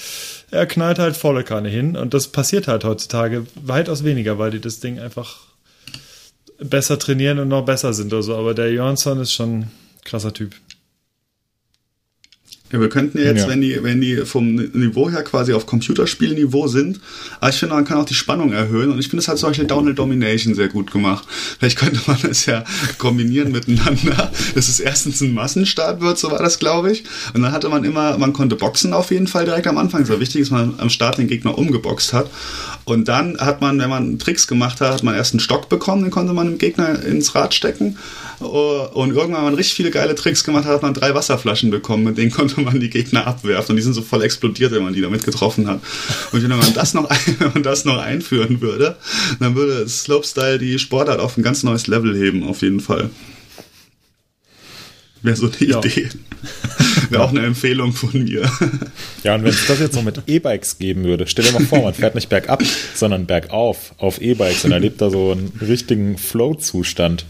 er 0.51 0.67
knallt 0.67 0.99
halt 0.99 1.17
volle 1.17 1.45
Kanne 1.45 1.69
hin. 1.69 1.97
Und 1.97 2.15
das 2.15 2.29
passiert 2.29 2.69
halt 2.69 2.85
heutzutage 2.85 3.47
weitaus 3.55 4.03
weniger, 4.03 4.39
weil 4.39 4.51
die 4.51 4.61
das 4.61 4.81
Ding 4.81 4.99
einfach 4.99 5.41
besser 6.59 6.99
trainieren 6.99 7.39
und 7.39 7.49
noch 7.49 7.65
besser 7.65 7.93
sind 7.93 8.13
oder 8.13 8.23
so. 8.23 8.35
Aber 8.37 8.55
der 8.55 8.73
Jonsson 8.73 9.21
ist 9.21 9.33
schon 9.33 9.59
ein 9.59 9.71
krasser 10.05 10.33
Typ. 10.33 10.55
Ja, 12.75 12.81
wir 12.81 12.89
könnten 12.89 13.19
ja 13.19 13.27
jetzt, 13.27 13.43
Ja. 13.43 13.49
wenn 13.49 13.61
die, 13.61 13.81
wenn 13.85 14.01
die 14.01 14.17
vom 14.27 14.57
Niveau 14.57 15.09
her 15.09 15.23
quasi 15.23 15.53
auf 15.53 15.65
Computerspielniveau 15.65 16.67
sind, 16.67 16.99
aber 17.39 17.51
ich 17.51 17.57
finde, 17.57 17.77
man 17.77 17.85
kann 17.85 17.99
auch 17.99 18.05
die 18.05 18.15
Spannung 18.15 18.53
erhöhen 18.53 18.91
und 18.91 18.99
ich 18.99 19.07
finde, 19.07 19.21
es 19.23 19.29
hat 19.29 19.39
zum 19.39 19.51
Beispiel 19.51 19.69
Downhill 19.69 19.95
Domination 19.95 20.57
sehr 20.57 20.67
gut 20.67 20.91
gemacht. 20.91 21.25
Vielleicht 21.61 21.79
könnte 21.79 22.01
man 22.09 22.17
das 22.21 22.47
ja 22.47 22.65
kombinieren 22.99 23.53
miteinander, 23.53 24.33
dass 24.57 24.69
es 24.69 24.81
erstens 24.81 25.21
ein 25.21 25.33
Massenstart 25.35 26.01
wird, 26.01 26.19
so 26.19 26.33
war 26.33 26.41
das, 26.43 26.59
glaube 26.59 26.91
ich. 26.91 27.05
Und 27.33 27.43
dann 27.43 27.53
hatte 27.53 27.69
man 27.69 27.85
immer, 27.85 28.19
man 28.19 28.33
konnte 28.33 28.57
boxen 28.57 28.93
auf 28.93 29.13
jeden 29.13 29.29
Fall 29.29 29.45
direkt 29.45 29.69
am 29.69 29.79
Anfang. 29.79 30.03
Es 30.03 30.09
war 30.09 30.19
wichtig, 30.19 30.41
dass 30.41 30.51
man 30.51 30.75
am 30.79 30.91
Start 30.91 31.19
den 31.19 31.29
Gegner 31.29 31.57
umgeboxt 31.57 32.13
hat. 32.13 32.29
Und 32.85 33.07
dann 33.07 33.39
hat 33.39 33.61
man, 33.61 33.79
wenn 33.79 33.89
man 33.89 34.19
Tricks 34.19 34.49
gemacht 34.49 34.81
hat, 34.81 34.93
hat 34.95 35.03
man 35.05 35.15
erst 35.15 35.33
einen 35.33 35.41
Stock 35.41 35.69
bekommen, 35.69 36.03
den 36.03 36.11
konnte 36.11 36.33
man 36.33 36.49
dem 36.49 36.59
Gegner 36.59 37.01
ins 37.05 37.37
Rad 37.37 37.55
stecken. 37.55 37.99
Und 38.41 39.11
irgendwann, 39.11 39.39
wenn 39.39 39.45
man 39.45 39.55
richtig 39.55 39.75
viele 39.75 39.91
geile 39.91 40.15
Tricks 40.15 40.45
gemacht 40.45 40.65
hat, 40.65 40.75
hat 40.75 40.83
man 40.83 40.95
drei 40.95 41.15
Wasserflaschen 41.15 41.71
bekommen, 41.71 42.05
mit 42.05 42.19
denen 42.19 42.31
konnte 42.31 42.61
man 42.61 42.81
die 42.81 42.91
Gegner 42.91 43.27
abwerfen. 43.27 43.73
Und 43.73 43.77
die 43.77 43.83
sind 43.83 43.95
so 43.95 44.03
voll 44.03 44.23
explodiert, 44.23 44.73
wenn 44.73 44.83
man 44.83 44.93
die 44.93 45.01
damit 45.01 45.25
getroffen 45.25 45.69
hat. 45.69 45.81
Und 46.33 46.43
wenn 46.43 46.49
man 46.51 46.75
das 46.75 46.95
noch, 46.95 47.09
wenn 47.39 47.53
man 47.53 47.63
das 47.63 47.85
noch 47.85 47.99
einführen 47.99 48.61
würde, 48.61 48.97
dann 49.41 49.55
würde 49.55 49.89
Slopestyle 49.89 50.59
die 50.59 50.79
Sportart 50.79 51.21
auf 51.21 51.37
ein 51.37 51.43
ganz 51.43 51.63
neues 51.63 51.87
Level 51.87 52.17
heben, 52.17 52.45
auf 52.45 52.63
jeden 52.63 52.81
Fall. 52.81 53.11
Wäre 55.25 55.37
so 55.37 55.47
eine 55.51 55.69
Ja. 55.71 55.79
Idee. 55.81 56.09
Wäre 57.11 57.23
auch 57.25 57.31
eine 57.31 57.45
Empfehlung 57.45 57.93
von 57.93 58.11
mir. 58.13 58.43
Ja, 59.25 59.35
und 59.35 59.43
wenn 59.43 59.51
es 59.51 59.67
das 59.67 59.79
jetzt 59.81 59.95
noch 59.95 60.03
mit 60.03 60.21
E-Bikes 60.27 60.79
geben 60.79 61.03
würde, 61.05 61.27
stell 61.27 61.45
dir 61.45 61.53
mal 61.53 61.65
vor, 61.65 61.83
man 61.83 61.95
fährt 61.95 62.15
nicht 62.15 62.29
bergab, 62.29 62.63
sondern 62.95 63.27
bergauf 63.27 63.95
auf 63.99 64.21
E-Bikes 64.21 64.65
und 64.67 64.73
erlebt 64.73 65.01
da 65.01 65.11
so 65.11 65.33
einen 65.33 65.51
richtigen 65.61 66.19
Flow-Zustand. 66.19 67.25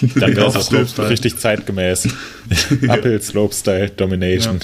Dann 0.00 0.14
wäre 0.16 0.40
Ja, 0.42 0.46
es 0.48 0.56
auch 0.56 0.62
Slopestyle. 0.62 1.10
richtig 1.10 1.36
zeitgemäß. 1.38 2.08
Uphill 2.88 3.20
Slopestyle 3.20 3.90
Domination. 3.90 4.60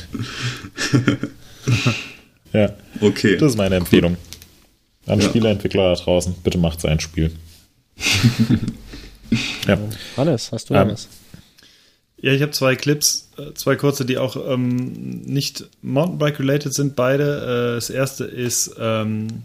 Ja. 2.52 2.72
Okay. 3.00 3.36
das 3.36 3.52
ist 3.52 3.58
meine 3.58 3.76
Empfehlung. 3.76 4.16
An 5.06 5.20
Ja. 5.20 5.28
Spieleentwickler 5.28 5.94
da 5.94 6.00
draußen, 6.02 6.34
bitte 6.42 6.58
macht 6.58 6.80
sein 6.80 7.00
Spiel. 7.00 7.30
ja. 9.66 9.78
Hannes, 10.16 10.52
hast 10.52 10.70
du 10.70 10.74
Ähm, 10.74 10.88
was? 10.90 11.08
Ja, 12.18 12.32
ich 12.32 12.40
habe 12.42 12.52
zwei 12.52 12.76
Clips, 12.76 13.30
äh, 13.36 13.52
zwei 13.54 13.76
kurze, 13.76 14.04
die 14.04 14.18
auch 14.18 14.36
ähm, 14.48 15.22
nicht 15.22 15.68
Mountainbike-related 15.82 16.72
sind, 16.72 16.96
beide. 16.96 17.24
Äh, 17.24 17.74
das 17.74 17.90
erste 17.90 18.24
ist 18.24 18.74
ähm, 18.78 19.42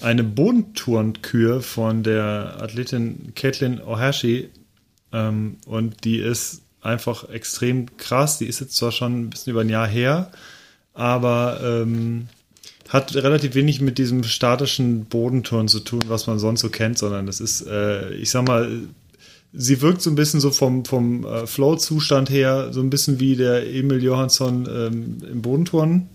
eine 0.00 0.24
Bodentourenkür 0.24 1.60
von 1.60 2.02
der 2.02 2.56
Athletin 2.60 3.32
Caitlin 3.34 3.80
Ohashi. 3.82 4.48
Ähm, 5.12 5.58
und 5.66 6.04
die 6.04 6.18
ist 6.18 6.62
einfach 6.80 7.28
extrem 7.28 7.96
krass. 7.98 8.38
Die 8.38 8.46
ist 8.46 8.60
jetzt 8.60 8.76
zwar 8.76 8.92
schon 8.92 9.20
ein 9.20 9.30
bisschen 9.30 9.50
über 9.50 9.60
ein 9.60 9.68
Jahr 9.68 9.86
her, 9.86 10.30
aber 10.94 11.60
ähm, 11.62 12.28
hat 12.88 13.14
relativ 13.14 13.54
wenig 13.54 13.80
mit 13.80 13.98
diesem 13.98 14.24
statischen 14.24 15.04
Bodenturnen 15.04 15.68
zu 15.68 15.80
tun, 15.80 16.02
was 16.08 16.26
man 16.26 16.38
sonst 16.38 16.60
so 16.60 16.70
kennt, 16.70 16.98
sondern 16.98 17.26
das 17.26 17.40
ist, 17.40 17.66
äh, 17.66 18.12
ich 18.14 18.30
sag 18.30 18.48
mal, 18.48 18.82
sie 19.52 19.80
wirkt 19.82 20.02
so 20.02 20.10
ein 20.10 20.14
bisschen 20.16 20.40
so 20.40 20.50
vom, 20.50 20.84
vom 20.84 21.24
äh, 21.24 21.46
Flow-Zustand 21.46 22.30
her, 22.30 22.68
so 22.72 22.80
ein 22.80 22.90
bisschen 22.90 23.20
wie 23.20 23.36
der 23.36 23.66
Emil 23.68 24.02
Johansson 24.02 24.68
ähm, 24.70 25.18
im 25.30 25.42
Bodenturnen. 25.42 26.08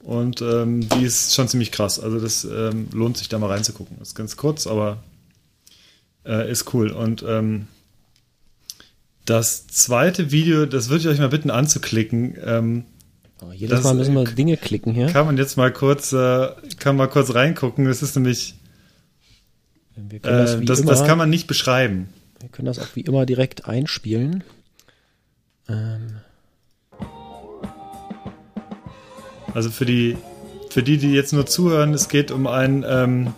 Und 0.00 0.42
ähm, 0.42 0.88
die 0.88 1.04
ist 1.04 1.34
schon 1.34 1.46
ziemlich 1.48 1.70
krass. 1.70 2.00
Also 2.00 2.18
das 2.18 2.44
ähm, 2.44 2.88
lohnt 2.92 3.16
sich 3.18 3.28
da 3.28 3.38
mal 3.38 3.50
reinzugucken. 3.50 3.98
ist 4.00 4.14
ganz 4.16 4.36
kurz, 4.36 4.66
aber 4.66 5.02
äh, 6.26 6.50
ist 6.50 6.74
cool. 6.74 6.90
Und 6.90 7.24
ähm, 7.28 7.66
das 9.24 9.66
zweite 9.68 10.32
Video, 10.32 10.66
das 10.66 10.88
würde 10.88 11.02
ich 11.02 11.08
euch 11.08 11.18
mal 11.18 11.28
bitten 11.28 11.50
anzuklicken. 11.50 12.36
Ähm, 12.44 12.84
Oh, 13.44 13.50
jedes 13.52 13.78
das- 13.78 13.84
Mal 13.84 13.94
müssen 13.94 14.14
wir 14.14 14.24
Dinge 14.24 14.56
klicken 14.56 14.94
hier. 14.94 15.06
kann 15.08 15.26
man 15.26 15.36
jetzt 15.36 15.56
mal 15.56 15.72
kurz, 15.72 16.12
äh, 16.12 16.48
kann 16.78 16.94
mal 16.96 17.08
kurz 17.08 17.34
reingucken. 17.34 17.86
Das 17.86 18.00
ist 18.00 18.14
nämlich, 18.14 18.54
das, 20.22 20.54
äh, 20.54 20.64
das, 20.64 20.82
das 20.82 21.04
kann 21.04 21.18
man 21.18 21.28
nicht 21.28 21.48
beschreiben. 21.48 22.06
Wir 22.42 22.50
können 22.50 22.66
das 22.66 22.78
auch 22.78 22.94
wie 22.94 23.00
immer 23.00 23.24
direkt 23.24 23.66
einspielen. 23.66 24.44
Ähm, 25.68 26.20
Also 29.54 29.70
für 29.70 29.84
die, 29.84 30.16
für 30.70 30.82
die, 30.82 30.96
die 30.98 31.12
jetzt 31.12 31.32
nur 31.32 31.46
zuhören, 31.46 31.92
es 31.94 32.08
geht 32.08 32.30
um 32.30 32.46
einen, 32.46 32.84
ähm, 32.88 33.34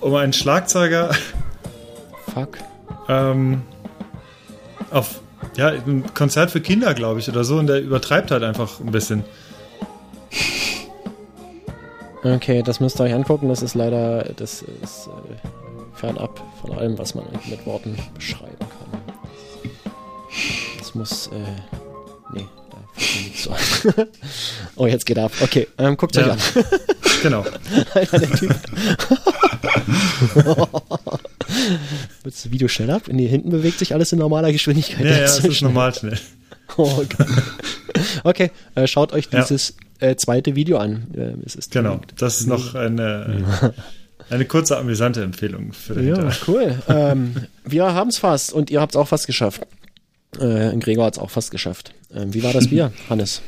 um 0.00 0.14
einen 0.14 0.32
Schlagzeuger 0.32 1.10
fuck. 2.32 2.58
ähm, 3.08 3.62
auf 4.90 5.20
ja, 5.56 5.68
ein 5.68 6.04
Konzert 6.14 6.52
für 6.52 6.60
Kinder, 6.60 6.94
glaube 6.94 7.18
ich, 7.18 7.28
oder 7.28 7.42
so, 7.42 7.58
und 7.58 7.66
der 7.66 7.80
übertreibt 7.80 8.30
halt 8.30 8.44
einfach 8.44 8.78
ein 8.80 8.92
bisschen. 8.92 9.24
Okay, 12.22 12.62
das 12.62 12.78
müsst 12.80 13.00
ihr 13.00 13.04
euch 13.04 13.14
angucken. 13.14 13.48
Das 13.48 13.62
ist 13.62 13.74
leider, 13.74 14.24
das 14.36 14.62
ist 14.62 15.08
äh, 15.08 15.67
fernab 15.98 16.40
von 16.60 16.72
allem, 16.72 16.96
was 16.98 17.14
man 17.14 17.24
mit 17.48 17.64
Worten 17.66 17.96
beschreiben 18.14 18.56
kann. 18.58 18.68
Das 20.78 20.94
muss, 20.94 21.26
äh, 21.28 21.32
nee, 22.34 22.44
da 22.70 22.76
fällt 22.94 23.16
mir 23.16 23.22
nichts 23.28 23.42
zu 23.42 23.50
ein. 23.52 24.06
oh, 24.76 24.86
jetzt 24.86 25.06
geht 25.06 25.16
er 25.18 25.24
ab. 25.26 25.32
Okay, 25.40 25.66
ähm, 25.78 25.96
guckt 25.96 26.16
euch 26.16 26.26
Ja. 26.26 26.32
an. 26.32 26.38
Genau. 27.22 27.44
Alter, 27.94 28.18
der 28.20 28.30
Typ. 28.30 28.54
Wird 32.22 32.34
das 32.34 32.50
Video 32.50 32.68
schnell 32.68 32.90
ab? 32.90 33.02
Nee, 33.10 33.26
hinten 33.26 33.50
bewegt 33.50 33.78
sich 33.78 33.92
alles 33.94 34.12
in 34.12 34.18
normaler 34.18 34.52
Geschwindigkeit. 34.52 35.04
Ja, 35.04 35.10
ja, 35.10 35.24
es 35.24 35.38
ist 35.40 35.62
normal 35.62 35.94
schnell. 35.94 36.18
Oh 36.76 36.96
Gott. 37.16 37.26
Okay, 38.24 38.50
äh, 38.74 38.86
schaut 38.86 39.12
euch 39.12 39.28
Ja. 39.32 39.40
dieses 39.40 39.74
äh, 40.00 40.14
zweite 40.16 40.54
Video 40.54 40.78
an. 40.78 41.08
Äh, 41.16 41.44
es 41.44 41.56
ist 41.56 41.72
Genau. 41.72 41.90
verlinkt. 41.90 42.20
Das 42.22 42.40
ist 42.40 42.46
noch 42.46 42.74
eine, 42.76 43.74
eine 44.30 44.44
kurze, 44.44 44.76
amüsante 44.76 45.22
Empfehlung 45.22 45.72
für 45.72 45.94
dahinter. 45.94 46.28
Ja, 46.28 46.36
cool. 46.46 46.82
ähm, 46.88 47.34
wir 47.64 47.94
haben 47.94 48.08
es 48.08 48.18
fast 48.18 48.52
und 48.52 48.70
ihr 48.70 48.80
habt 48.80 48.92
es 48.92 48.96
auch 48.96 49.08
fast 49.08 49.26
geschafft. 49.26 49.62
Äh, 50.38 50.76
Gregor 50.78 51.06
hat 51.06 51.14
es 51.14 51.18
auch 51.18 51.30
fast 51.30 51.50
geschafft. 51.50 51.92
Ähm, 52.14 52.34
wie 52.34 52.42
war 52.42 52.52
das 52.52 52.68
Bier, 52.68 52.92
Hannes? 53.08 53.42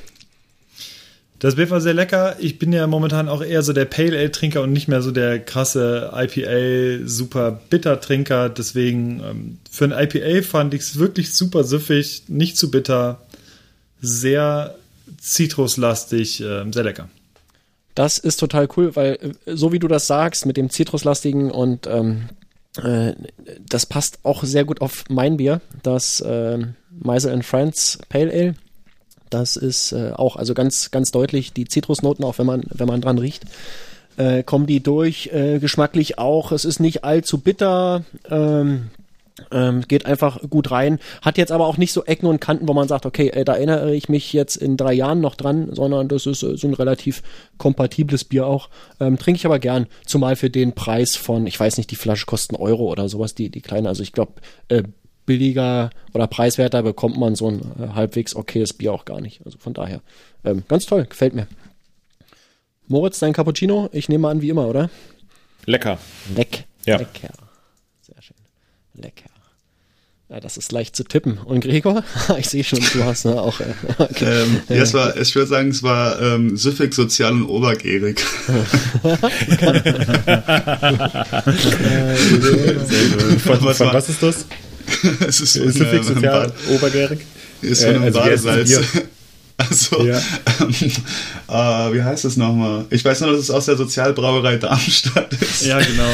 Das 1.39 1.55
Bier 1.55 1.71
war 1.71 1.81
sehr 1.81 1.95
lecker. 1.95 2.37
Ich 2.39 2.59
bin 2.59 2.71
ja 2.73 2.87
momentan 2.87 3.29
auch 3.29 3.43
eher 3.43 3.63
so 3.63 3.73
der 3.73 3.87
Pale 3.87 4.19
Ale 4.19 4.31
Trinker 4.31 4.63
und 4.63 4.73
nicht 4.73 4.89
mehr 4.89 5.01
so 5.01 5.11
der 5.11 5.39
krasse 5.39 6.13
IPA 6.15 7.07
super 7.07 7.61
bitter 7.71 8.01
Trinker. 8.01 8.51
Deswegen 8.51 9.21
ähm, 9.21 9.59
für 9.71 9.85
ein 9.85 9.93
IPA 9.93 10.43
fand 10.47 10.75
ich 10.75 10.83
es 10.83 10.99
wirklich 10.99 11.35
super 11.35 11.65
süffig, 11.65 12.25
nicht 12.29 12.59
zu 12.59 12.71
bitter, 12.71 13.23
sehr 14.03 14.75
zitruslastig, 15.19 16.43
äh, 16.43 16.65
sehr 16.71 16.85
lecker. 16.85 17.09
Das 17.95 18.19
ist 18.19 18.37
total 18.37 18.69
cool, 18.77 18.95
weil 18.97 19.35
äh, 19.47 19.57
so 19.57 19.73
wie 19.73 19.79
du 19.79 19.89
das 19.89 20.07
sagst 20.07 20.47
mit 20.47 20.57
dem 20.57 20.71
zitruslastigen 20.71 21.51
und 21.51 21.87
ähm, 21.87 22.29
äh, 22.83 23.15
das 23.69 23.87
passt 23.87 24.21
auch 24.23 24.45
sehr 24.45 24.65
gut 24.65 24.81
auf 24.81 25.05
mein 25.09 25.37
Bier, 25.37 25.61
das 25.83 26.21
äh, 26.21 26.59
Meisel 26.91 27.33
and 27.33 27.45
Friends 27.45 27.99
Pale 28.09 28.33
Ale. 28.33 28.55
Das 29.29 29.57
ist 29.57 29.93
äh, 29.93 30.13
auch 30.13 30.37
also 30.37 30.55
ganz 30.55 30.91
ganz 30.91 31.13
deutlich 31.13 31.53
die 31.53 31.67
Zitrusnoten, 31.67 32.25
auch 32.25 32.39
wenn 32.39 32.47
man 32.47 32.63
wenn 32.69 32.89
man 32.89 33.01
dran 33.01 33.19
riecht, 33.19 33.45
äh, 34.17 34.43
kommen 34.43 34.67
die 34.67 34.83
durch. 34.83 35.31
Äh, 35.33 35.59
geschmacklich 35.61 36.19
auch. 36.19 36.53
Es 36.53 36.65
ist 36.65 36.81
nicht 36.81 37.05
allzu 37.05 37.39
bitter. 37.39 38.05
Ähm, 38.29 38.91
ähm, 39.51 39.83
geht 39.87 40.07
einfach 40.07 40.41
gut 40.49 40.71
rein, 40.71 40.99
hat 41.23 41.39
jetzt 41.39 41.53
aber 41.53 41.67
auch 41.67 41.77
nicht 41.77 41.93
so 41.93 42.05
Ecken 42.05 42.27
und 42.27 42.41
Kanten, 42.41 42.69
wo 42.69 42.75
man 42.75 42.89
sagt, 42.89 43.07
okay, 43.07 43.29
äh, 43.29 43.45
da 43.45 43.55
erinnere 43.55 43.95
ich 43.95 44.09
mich 44.09 44.33
jetzt 44.33 44.57
in 44.57 44.77
drei 44.77 44.93
Jahren 44.93 45.21
noch 45.21 45.35
dran, 45.35 45.75
sondern 45.75 46.09
das 46.09 46.27
ist 46.27 46.43
äh, 46.43 46.57
so 46.57 46.69
ein 46.69 46.75
relativ 46.75 47.23
kompatibles 47.59 48.25
Bier 48.25 48.47
auch. 48.47 48.69
Ähm, 49.01 49.19
Trinke 49.19 49.39
ich 49.39 49.47
aber 49.47 49.59
gern, 49.59 49.87
zumal 50.07 50.37
für 50.37 50.51
den 50.51 50.75
Preis 50.75 51.17
von, 51.17 51.47
ich 51.47 51.59
weiß 51.59 51.77
nicht, 51.79 51.91
die 51.91 51.97
Flasche 51.97 52.27
kostet 52.27 52.57
einen 52.57 52.65
Euro 52.65 52.91
oder 52.91 53.09
sowas, 53.09 53.35
die, 53.35 53.51
die 53.51 53.61
kleine. 53.61 53.89
Also 53.89 54.03
ich 54.03 54.13
glaube, 54.13 54.35
äh, 54.69 54.83
billiger 55.27 55.91
oder 56.13 56.27
preiswerter 56.27 56.83
bekommt 56.83 57.19
man 57.19 57.35
so 57.35 57.49
ein 57.49 57.61
äh, 57.81 57.89
halbwegs 57.95 58.35
okayes 58.35 58.73
Bier 58.73 58.93
auch 58.93 59.05
gar 59.05 59.21
nicht. 59.21 59.41
Also 59.45 59.59
von 59.59 59.75
daher, 59.75 60.01
ähm, 60.45 60.65
ganz 60.69 60.87
toll, 60.87 61.07
gefällt 61.09 61.35
mir. 61.35 61.47
Moritz, 62.89 63.21
dein 63.21 63.33
Cappuccino? 63.33 63.89
Ich 63.93 64.09
nehme 64.09 64.29
an, 64.29 64.43
wie 64.43 64.49
immer, 64.49 64.67
oder? 64.67 64.91
Lecker. 65.67 65.99
Leck. 66.35 66.65
Ja. 66.85 66.97
Lecker. 66.97 67.50
Ja, 70.31 70.39
das 70.39 70.57
ist 70.57 70.71
leicht 70.71 70.95
zu 70.95 71.03
tippen. 71.03 71.39
Und 71.39 71.61
Gregor? 71.61 72.05
ich 72.39 72.49
sehe 72.49 72.63
schon, 72.63 72.79
du 72.79 73.03
hast 73.03 73.25
ne, 73.25 73.33
auch. 73.41 73.59
Äh, 73.59 73.65
okay. 73.99 74.45
Ähm, 74.45 74.61
ja, 74.69 74.77
es 74.77 74.95
war, 74.95 75.17
ich 75.17 75.35
würde 75.35 75.49
sagen, 75.49 75.71
es 75.71 75.83
war 75.83 76.21
ähm, 76.23 76.57
süffig, 76.57 76.95
sozial 76.95 77.33
und 77.33 77.47
obergärig. 77.47 78.21
Von, 83.41 83.65
Was 83.65 83.79
von 83.79 83.93
was 83.93 84.09
ist 84.09 84.23
das? 84.23 84.47
es 85.27 85.41
ist 85.41 85.57
äh, 85.57 86.03
sozial 86.03 86.21
Bad- 86.21 86.55
obergärig? 86.69 87.21
ist 87.63 87.83
Äh, 87.83 87.87
von 87.87 87.95
einem 87.97 88.05
also 88.05 88.23
heißt 88.23 88.45
das 88.45 88.45
Badesalz. 88.45 88.89
Also, 89.69 90.05
Ja. 90.07 90.19
ähm, 90.61 90.71
äh, 91.49 91.95
wie 91.95 92.03
heißt 92.03 92.25
es 92.25 92.37
nochmal? 92.37 92.87
Ich 92.91 93.05
weiß 93.05 93.21
nur, 93.21 93.33
dass 93.33 93.41
es 93.41 93.51
aus 93.51 93.67
der 93.67 93.77
Sozialbrauerei 93.77 94.57
Darmstadt 94.57 95.33
ist. 95.35 95.67
Ja, 95.67 95.79
genau. 95.81 96.11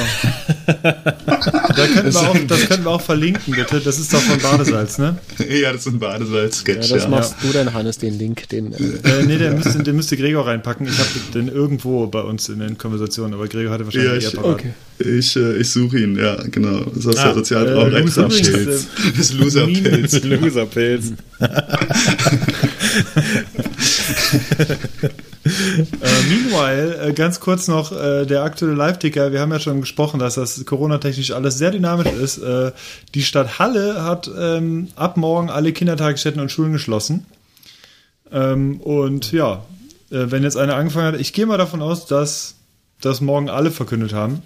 da 0.82 1.86
könnten 1.86 2.12
wir 2.12 2.20
auch, 2.30 2.36
das 2.48 2.66
könnten 2.66 2.84
wir 2.84 2.90
auch 2.90 3.00
verlinken, 3.00 3.54
bitte. 3.54 3.80
Das 3.80 3.98
ist 3.98 4.12
doch 4.12 4.20
von 4.20 4.38
Badesalz, 4.40 4.98
ne? 4.98 5.16
Ja, 5.48 5.72
das 5.72 5.82
ist 5.86 5.92
ein 5.92 5.98
Badesalz-Sketch. 5.98 6.88
ja, 6.88 6.94
das 6.96 7.04
Ja, 7.04 7.08
machst 7.08 7.34
du 7.42 7.52
denn, 7.52 7.72
Hannes, 7.72 7.98
den 7.98 8.18
Link, 8.18 8.48
den. 8.48 8.72
Äh, 8.72 8.76
Äh, 8.76 9.22
nee, 9.26 9.38
der 9.38 9.52
müsste, 9.52 9.82
den 9.82 9.94
müsste 9.96 10.16
Gregor 10.16 10.46
reinpacken. 10.46 10.86
Ich 10.88 10.98
habe 10.98 11.08
den 11.34 11.48
irgendwo 11.48 12.06
bei 12.08 12.20
uns 12.22 12.48
in 12.48 12.58
den 12.58 12.76
Konversationen, 12.78 13.34
aber 13.34 13.46
Gregor 13.48 13.72
hatte 13.72 13.84
wahrscheinlich 13.84 14.08
Ja, 14.10 14.14
eher 14.14 14.28
ich- 14.28 14.34
parat. 14.34 14.54
okay. 14.54 14.72
Ich, 14.98 15.36
äh, 15.36 15.56
ich 15.58 15.70
suche 15.70 15.98
ihn, 16.00 16.16
ja, 16.18 16.36
genau. 16.50 16.80
Das 16.86 16.96
ist 17.04 17.06
aus 17.08 17.16
Ah, 17.18 17.24
der 17.26 17.34
Sozialbrauerei 17.34 17.84
äh, 17.84 17.90
übrigens, 17.90 18.14
Darmstadt. 18.14 18.54
äh, 18.54 18.78
Das 19.18 19.32
Loserpilz. 19.34 20.24
Loserpilz. 20.24 21.12
Äh, 25.46 26.22
meanwhile, 26.28 26.96
äh, 26.98 27.12
ganz 27.12 27.38
kurz 27.38 27.68
noch 27.68 27.92
äh, 27.92 28.26
der 28.26 28.42
aktuelle 28.42 28.74
Live-Ticker. 28.74 29.32
Wir 29.32 29.40
haben 29.40 29.52
ja 29.52 29.60
schon 29.60 29.80
gesprochen, 29.80 30.18
dass 30.18 30.34
das 30.34 30.64
Corona-technisch 30.64 31.30
alles 31.30 31.56
sehr 31.56 31.70
dynamisch 31.70 32.12
ist. 32.12 32.38
Äh, 32.38 32.72
die 33.14 33.22
Stadt 33.22 33.58
Halle 33.58 34.02
hat 34.02 34.28
ähm, 34.36 34.88
ab 34.96 35.16
morgen 35.16 35.48
alle 35.48 35.72
Kindertagesstätten 35.72 36.40
und 36.40 36.50
Schulen 36.50 36.72
geschlossen. 36.72 37.26
Ähm, 38.32 38.80
und 38.80 39.30
ja, 39.30 39.64
äh, 40.10 40.26
wenn 40.30 40.42
jetzt 40.42 40.56
einer 40.56 40.74
angefangen 40.74 41.14
hat, 41.14 41.20
ich 41.20 41.32
gehe 41.32 41.46
mal 41.46 41.58
davon 41.58 41.80
aus, 41.80 42.06
dass 42.06 42.54
das 43.00 43.20
morgen 43.20 43.48
alle 43.48 43.70
verkündet 43.70 44.12
haben. 44.12 44.42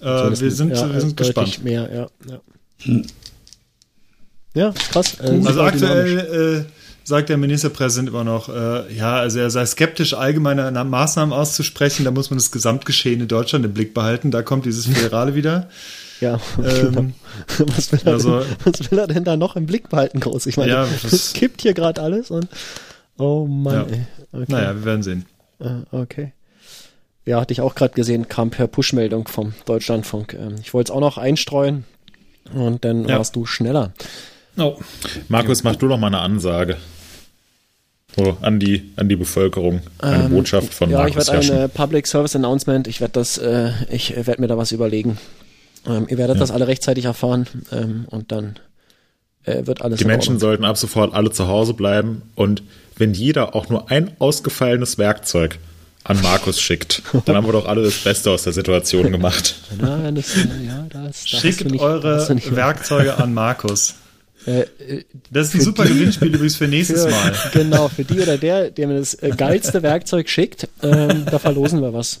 Wir 0.00 0.34
sind, 0.34 0.70
ja, 0.70 0.92
wir 0.92 1.00
sind 1.00 1.16
gespannt. 1.16 1.64
Mehr, 1.64 1.88
ja, 1.94 2.06
ja. 2.84 3.02
ja, 4.54 4.74
krass. 4.90 5.18
Also 5.20 5.62
aktuell 5.62 6.66
sagt 7.04 7.28
der 7.28 7.36
Ministerpräsident 7.36 8.08
immer 8.08 8.24
noch, 8.24 8.48
äh, 8.48 8.92
ja, 8.94 9.16
also 9.16 9.38
er 9.38 9.50
sei 9.50 9.64
skeptisch, 9.66 10.14
allgemeine 10.14 10.72
Na- 10.72 10.84
Maßnahmen 10.84 11.32
auszusprechen. 11.32 12.04
Da 12.04 12.10
muss 12.10 12.30
man 12.30 12.38
das 12.38 12.50
Gesamtgeschehen 12.50 13.20
in 13.20 13.28
Deutschland 13.28 13.64
im 13.64 13.72
Blick 13.74 13.92
behalten. 13.94 14.30
Da 14.30 14.42
kommt 14.42 14.64
dieses 14.64 14.86
Föderale 14.86 15.34
wieder. 15.34 15.68
Ja, 16.20 16.40
Ähm, 16.64 17.12
was, 17.58 17.92
will 17.92 18.00
er 18.04 18.12
also- 18.14 18.40
denn, 18.40 18.48
was 18.64 18.90
will 18.90 18.98
er 18.98 19.06
denn 19.06 19.24
da 19.24 19.36
noch 19.36 19.56
im 19.56 19.66
Blick 19.66 19.88
behalten, 19.90 20.20
groß? 20.20 20.46
Ich 20.46 20.56
meine, 20.56 20.72
Ja, 20.72 20.84
es 21.04 21.10
das- 21.10 21.32
kippt 21.34 21.60
hier 21.62 21.74
gerade 21.74 22.00
alles 22.00 22.30
und. 22.30 22.48
Oh 23.18 23.46
Mann, 23.46 23.74
Ja. 23.74 23.82
Okay. 24.32 24.44
Naja, 24.48 24.74
wir 24.74 24.84
werden 24.84 25.02
sehen. 25.02 25.26
Äh, 25.60 25.68
okay. 25.92 26.32
Ja, 27.26 27.40
hatte 27.40 27.52
ich 27.52 27.60
auch 27.60 27.74
gerade 27.74 27.94
gesehen, 27.94 28.28
kam 28.28 28.50
per 28.50 28.66
Push-Meldung 28.66 29.28
vom 29.28 29.54
Deutschlandfunk. 29.66 30.34
Ähm, 30.34 30.56
ich 30.60 30.74
wollte 30.74 30.90
es 30.92 30.96
auch 30.96 31.00
noch 31.00 31.16
einstreuen 31.18 31.84
und 32.52 32.84
dann 32.84 33.06
Ja. 33.08 33.18
warst 33.18 33.36
du 33.36 33.46
schneller. 33.46 33.92
Oh. 34.56 34.76
Markus, 35.28 35.62
mach 35.64 35.76
du 35.76 35.88
doch 35.88 35.98
mal 35.98 36.08
eine 36.08 36.20
Ansage. 36.20 36.76
So, 38.16 38.36
an 38.42 38.60
die, 38.60 38.92
an 38.96 39.08
die 39.08 39.16
Bevölkerung. 39.16 39.80
Eine 39.98 40.24
Ähm, 40.26 40.30
Botschaft 40.30 40.72
von 40.72 40.88
ja, 40.90 40.98
Markus 40.98 41.26
ich 41.28 41.32
werde 41.50 41.62
ein 41.64 41.70
Public 41.70 42.06
Service 42.06 42.36
Announcement. 42.36 42.86
Ich 42.86 43.00
werde 43.00 43.12
das, 43.14 43.38
äh, 43.38 43.70
ich 43.90 44.14
werde 44.14 44.40
mir 44.40 44.46
da 44.46 44.56
was 44.56 44.70
überlegen. 44.70 45.18
Ähm, 45.86 46.06
ihr 46.08 46.16
werdet 46.18 46.40
das 46.40 46.50
alle 46.52 46.68
rechtzeitig 46.68 47.06
erfahren 47.06 47.46
ähm, 47.72 48.04
und 48.08 48.30
dann 48.30 48.56
äh, 49.44 49.66
wird 49.66 49.82
alles 49.82 49.98
Die 49.98 50.04
Menschen 50.04 50.38
sollten 50.38 50.64
ab 50.64 50.76
sofort 50.78 51.12
alle 51.12 51.30
zu 51.32 51.48
Hause 51.48 51.74
bleiben 51.74 52.22
und 52.36 52.62
wenn 52.96 53.12
jeder 53.12 53.54
auch 53.56 53.68
nur 53.68 53.90
ein 53.90 54.12
ausgefallenes 54.20 54.96
Werkzeug 54.96 55.58
an 56.04 56.22
Markus 56.22 56.60
schickt, 56.60 57.02
dann 57.26 57.34
haben 57.36 57.46
wir 57.46 57.52
doch 57.52 57.66
alle 57.66 57.82
das 57.82 57.96
Beste 57.98 58.30
aus 58.30 58.44
der 58.44 58.52
Situation 58.52 59.10
gemacht. 59.10 59.56
Ja, 59.82 60.10
das, 60.12 60.34
ja, 60.36 60.86
das, 60.88 60.92
da 60.92 61.02
hast 61.08 61.32
du 61.32 61.36
Schickt 61.36 61.70
nicht- 61.70 61.80
eure 61.82 62.26
Werkzeuge 62.50 63.16
an 63.18 63.34
Markus. 63.34 63.94
Äh, 64.46 64.64
Das 65.30 65.48
ist 65.48 65.54
ein 65.54 65.60
super 65.62 65.84
die- 65.84 65.94
Gewinnspiel 65.94 66.28
übrigens 66.34 66.56
für 66.56 66.68
nächstes 66.68 67.04
für, 67.04 67.10
Mal. 67.10 67.32
Genau, 67.52 67.88
für 67.88 68.04
die 68.04 68.20
oder 68.20 68.36
der, 68.38 68.70
der 68.70 68.86
mir 68.88 68.98
das 68.98 69.14
äh, 69.14 69.30
geilste 69.36 69.82
Werkzeug 69.82 70.28
schickt, 70.28 70.68
ähm, 70.82 71.24
da 71.30 71.38
verlosen 71.38 71.80
wir 71.80 71.92
was. 71.92 72.20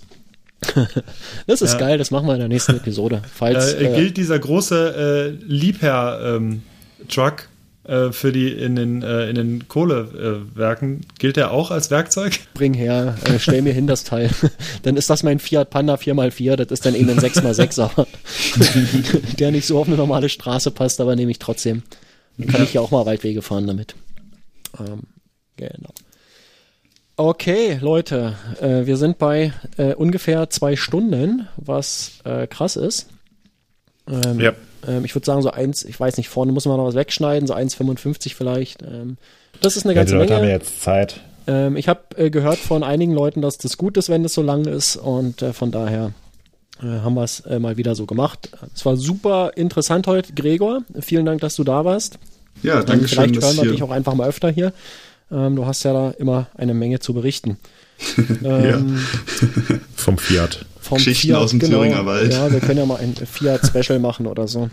das 1.46 1.60
ist 1.60 1.74
Ja. 1.74 1.78
geil, 1.78 1.98
das 1.98 2.10
machen 2.10 2.26
wir 2.26 2.34
in 2.34 2.40
der 2.40 2.48
nächsten 2.48 2.76
Episode. 2.76 3.22
Falls, 3.34 3.74
Äh, 3.74 3.92
gilt 3.94 4.16
dieser 4.16 4.38
große 4.38 5.36
äh, 5.38 5.44
Liebherr-Truck 5.44 7.48
äh, 7.86 8.12
für 8.12 8.32
die 8.32 8.48
in 8.50 8.76
den, 8.76 9.02
äh, 9.02 9.28
in 9.28 9.34
den 9.34 9.68
Kohlewerken, 9.68 11.02
gilt 11.18 11.36
der 11.36 11.50
auch 11.50 11.70
als 11.70 11.90
Werkzeug? 11.90 12.38
bring 12.54 12.72
her, 12.72 13.14
stell 13.38 13.60
mir 13.60 13.74
hin 13.74 13.86
das 13.86 14.04
Teil. 14.04 14.30
dann 14.84 14.96
ist 14.96 15.10
das 15.10 15.22
mein 15.22 15.38
Fiat 15.38 15.68
Panda 15.68 15.96
4x4, 15.96 16.56
das 16.56 16.68
ist 16.70 16.86
dann 16.86 16.94
eben 16.94 17.10
ein 17.10 17.18
6x6, 17.18 17.80
aber 17.82 18.06
der 19.38 19.50
nicht 19.50 19.66
so 19.66 19.78
auf 19.78 19.86
eine 19.86 19.96
normale 19.96 20.30
Straße 20.30 20.70
passt, 20.70 20.98
aber 21.00 21.14
nehme 21.14 21.30
ich 21.30 21.38
trotzdem. 21.38 21.82
Dann 22.38 22.48
kann 22.48 22.62
ich 22.64 22.74
ja 22.74 22.80
auch 22.80 22.90
mal 22.90 23.06
Waldwege 23.06 23.42
fahren 23.42 23.66
damit. 23.66 23.94
Ähm, 24.78 25.02
genau. 25.56 25.90
Okay, 27.16 27.78
Leute, 27.80 28.34
äh, 28.60 28.86
wir 28.86 28.96
sind 28.96 29.18
bei 29.18 29.52
äh, 29.76 29.94
ungefähr 29.94 30.50
zwei 30.50 30.74
Stunden, 30.74 31.46
was 31.56 32.14
äh, 32.24 32.48
krass 32.48 32.74
ist. 32.74 33.08
Ähm, 34.10 34.40
Ja. 34.40 34.52
ähm, 34.86 35.04
ich 35.04 35.14
würde 35.14 35.24
sagen, 35.24 35.40
so 35.42 35.50
eins, 35.50 35.84
ich 35.84 35.98
weiß 35.98 36.16
nicht, 36.16 36.28
vorne 36.28 36.50
muss 36.50 36.66
man 36.66 36.76
noch 36.76 36.86
was 36.86 36.96
wegschneiden, 36.96 37.46
so 37.46 37.54
1,55 37.54 38.34
vielleicht. 38.34 38.82
Ähm, 38.82 39.16
das 39.60 39.76
ist 39.76 39.84
eine 39.86 39.94
Ja, 39.94 40.02
die 40.04 40.10
ganze 40.10 40.16
Leute 40.16 40.32
Menge. 40.34 40.42
haben 40.46 40.50
jetzt 40.60 40.82
Zeit. 40.82 41.20
Ähm, 41.46 41.76
ich 41.76 41.88
habe 41.88 42.00
äh, 42.16 42.30
gehört 42.30 42.58
von 42.58 42.82
einigen 42.82 43.12
Leuten, 43.12 43.42
dass 43.42 43.58
das 43.58 43.78
gut 43.78 43.96
ist, 43.96 44.08
wenn 44.08 44.24
das 44.24 44.34
so 44.34 44.42
lang 44.42 44.64
ist 44.64 44.96
und 44.96 45.40
äh, 45.40 45.52
von 45.52 45.70
daher 45.70 46.12
haben 46.82 47.14
wir 47.14 47.22
es 47.24 47.40
äh, 47.40 47.58
mal 47.58 47.76
wieder 47.76 47.94
so 47.94 48.04
gemacht. 48.06 48.50
Es 48.74 48.84
war 48.84 48.96
super 48.96 49.52
interessant 49.56 50.06
heute, 50.06 50.32
Gregor. 50.32 50.82
Vielen 51.00 51.24
Dank, 51.26 51.40
dass 51.40 51.56
du 51.56 51.64
da 51.64 51.84
warst. 51.84 52.18
Ja, 52.62 52.80
Ähm, 52.80 52.86
danke 52.86 53.08
schön, 53.08 53.16
Vielleicht 53.34 53.42
hören 53.42 53.56
wir 53.66 53.72
dich 53.72 53.82
auch 53.82 53.90
einfach 53.90 54.14
mal 54.14 54.28
öfter 54.28 54.50
hier. 54.50 54.72
Ähm, 55.30 55.56
du 55.56 55.66
hast 55.66 55.82
ja 55.84 55.92
da 55.92 56.10
immer 56.18 56.48
eine 56.56 56.74
Menge 56.74 57.00
zu 57.00 57.14
berichten. 57.14 57.58
ähm, 58.44 58.98
Vom 59.96 60.18
Fiat. 60.18 60.66
vom 60.80 60.98
Geschichten 60.98 61.28
Fiat, 61.28 61.38
aus 61.38 61.50
dem 61.50 61.60
genau. 61.60 61.78
Thüringer 61.78 62.04
Wald. 62.06 62.32
Ja, 62.32 62.50
wir 62.52 62.60
können 62.60 62.78
ja 62.78 62.86
mal 62.86 62.98
ein 62.98 63.14
Fiat-Special 63.32 63.98
machen 64.00 64.26
oder 64.26 64.46
so. 64.48 64.68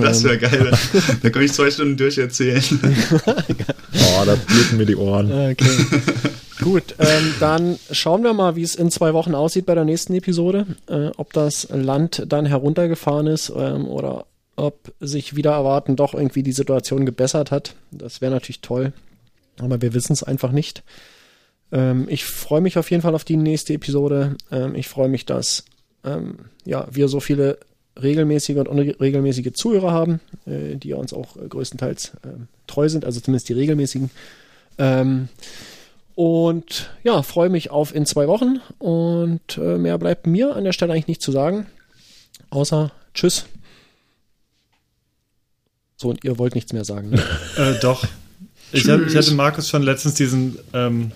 Das 0.00 0.22
wäre 0.22 0.38
geil. 0.38 0.70
Da 1.22 1.30
kann 1.30 1.42
ich 1.42 1.52
zwei 1.52 1.70
Stunden 1.70 1.96
durcherzählen. 1.96 2.62
Oh, 3.26 4.24
da 4.24 4.36
bluten 4.46 4.76
mir 4.76 4.86
die 4.86 4.94
Ohren. 4.96 5.32
Okay. 5.32 5.66
Gut, 6.64 6.94
ähm, 6.98 7.34
dann 7.40 7.78
schauen 7.90 8.22
wir 8.24 8.32
mal, 8.32 8.56
wie 8.56 8.62
es 8.62 8.74
in 8.74 8.90
zwei 8.90 9.12
Wochen 9.12 9.34
aussieht 9.34 9.66
bei 9.66 9.74
der 9.74 9.84
nächsten 9.84 10.14
Episode. 10.14 10.64
Äh, 10.88 11.10
ob 11.18 11.34
das 11.34 11.68
Land 11.70 12.24
dann 12.26 12.46
heruntergefahren 12.46 13.26
ist 13.26 13.52
ähm, 13.54 13.86
oder 13.86 14.24
ob 14.56 14.94
sich 14.98 15.36
wieder 15.36 15.52
erwarten 15.52 15.94
doch 15.94 16.14
irgendwie 16.14 16.42
die 16.42 16.52
Situation 16.52 17.04
gebessert 17.04 17.50
hat. 17.50 17.74
Das 17.90 18.22
wäre 18.22 18.32
natürlich 18.32 18.62
toll. 18.62 18.94
Aber 19.60 19.82
wir 19.82 19.92
wissen 19.92 20.14
es 20.14 20.22
einfach 20.22 20.52
nicht. 20.52 20.82
Ähm, 21.70 22.06
ich 22.08 22.24
freue 22.24 22.62
mich 22.62 22.78
auf 22.78 22.90
jeden 22.90 23.02
Fall 23.02 23.14
auf 23.14 23.24
die 23.24 23.36
nächste 23.36 23.74
Episode. 23.74 24.36
Ähm, 24.50 24.74
ich 24.74 24.88
freue 24.88 25.10
mich, 25.10 25.26
dass 25.26 25.66
ähm, 26.02 26.46
ja, 26.64 26.88
wir 26.90 27.08
so 27.08 27.20
viele 27.20 27.58
regelmäßige 28.02 28.56
und 28.56 28.68
unregelmäßige 28.68 29.52
Zuhörer 29.52 29.92
haben, 29.92 30.20
äh, 30.46 30.76
die 30.76 30.94
uns 30.94 31.12
auch 31.12 31.36
größtenteils 31.46 32.12
äh, 32.22 32.28
treu 32.66 32.88
sind, 32.88 33.04
also 33.04 33.20
zumindest 33.20 33.50
die 33.50 33.52
regelmäßigen. 33.52 34.10
Ähm, 34.78 35.28
und 36.14 36.90
ja, 37.02 37.22
freue 37.22 37.48
mich 37.48 37.70
auf 37.70 37.94
in 37.94 38.06
zwei 38.06 38.28
Wochen 38.28 38.60
und 38.78 39.58
äh, 39.58 39.78
mehr 39.78 39.98
bleibt 39.98 40.26
mir 40.26 40.54
an 40.54 40.64
der 40.64 40.72
Stelle 40.72 40.92
eigentlich 40.92 41.08
nicht 41.08 41.22
zu 41.22 41.32
sagen, 41.32 41.66
außer 42.50 42.92
Tschüss. 43.14 43.46
So, 45.96 46.10
und 46.10 46.24
ihr 46.24 46.38
wollt 46.38 46.54
nichts 46.54 46.72
mehr 46.72 46.84
sagen. 46.84 47.10
Ne? 47.10 47.22
Äh, 47.56 47.78
doch. 47.80 48.04
Ich, 48.72 48.88
hab, 48.88 49.00
ich 49.00 49.14
hatte 49.16 49.34
Markus 49.34 49.68
schon 49.68 49.82
letztens 49.82 50.14
diesen, 50.14 50.58
ähm, 50.72 51.12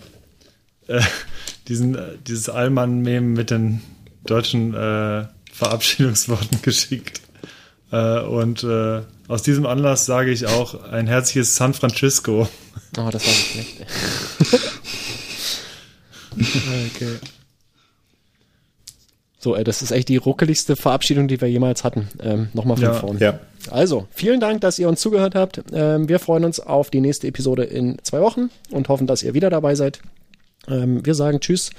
äh, 0.87 1.01
diesen, 1.69 1.97
äh, 1.97 2.17
dieses 2.27 2.49
Allmann-Meme 2.49 3.27
mit 3.27 3.51
den 3.51 3.83
deutschen 4.25 4.75
äh, 4.75 5.27
Verabschiedungsworten 5.53 6.61
geschickt. 6.63 7.21
Äh, 7.91 8.21
und 8.21 8.65
äh, 8.65 9.03
aus 9.29 9.43
diesem 9.43 9.67
Anlass 9.67 10.07
sage 10.07 10.31
ich 10.31 10.47
auch 10.47 10.85
ein 10.85 11.07
herzliches 11.07 11.57
San 11.57 11.75
Francisco. 11.75 12.49
Oh, 12.99 13.09
das 13.11 13.25
war 13.27 13.33
nicht 13.33 13.51
schlecht. 13.53 13.87
okay. 16.95 17.17
So, 19.41 19.55
ey, 19.55 19.63
das 19.63 19.83
ist 19.83 19.93
echt 19.93 20.09
die 20.09 20.17
ruckeligste 20.17 20.75
Verabschiedung, 20.75 21.29
die 21.29 21.41
wir 21.41 21.49
jemals 21.49 21.85
hatten. 21.85 22.09
Ähm, 22.21 22.49
Nochmal 22.55 22.77
von 22.77 22.85
Ja. 22.85 22.93
vorne. 22.95 23.21
Ja. 23.21 23.39
Also, 23.71 24.09
vielen 24.11 24.41
Dank, 24.41 24.61
dass 24.63 24.79
ihr 24.81 24.89
uns 24.89 25.01
zugehört 25.01 25.35
habt. 25.37 25.63
Ähm, 25.73 26.09
wir 26.09 26.19
freuen 26.19 26.45
uns 26.45 26.59
auf 26.59 26.91
die 26.91 27.01
nächste 27.01 27.29
Episode 27.29 27.63
in 27.65 27.99
zwei 28.03 28.21
Wochen 28.21 28.51
und 28.71 28.89
hoffen, 28.89 29.07
dass 29.07 29.23
ihr 29.23 29.35
wieder 29.35 29.49
dabei 29.49 29.75
seid. 29.77 30.01
Ähm, 30.67 31.07
wir 31.07 31.15
sagen 31.15 31.39
Tschüss, 31.41 31.71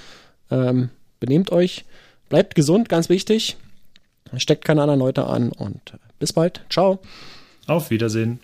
ähm, 0.49 0.90
benehmt 1.19 1.52
euch, 1.52 1.84
bleibt 2.30 2.56
gesund, 2.56 2.88
ganz 2.88 3.10
wichtig. 3.10 3.57
Steckt 4.38 4.65
keine 4.65 4.81
anderen 4.81 4.99
Leute 4.99 5.26
an 5.26 5.51
und 5.51 5.93
bis 6.19 6.34
bald. 6.34 6.61
Ciao. 6.69 6.99
Auf 7.68 7.89
Wiedersehen. 7.89 8.39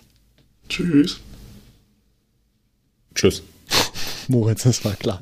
Tschüss. 0.70 1.20
Tschüss. 3.14 3.44
Moritz, 4.28 4.64
das 4.64 4.84
war 4.84 4.96
klar. 4.96 5.22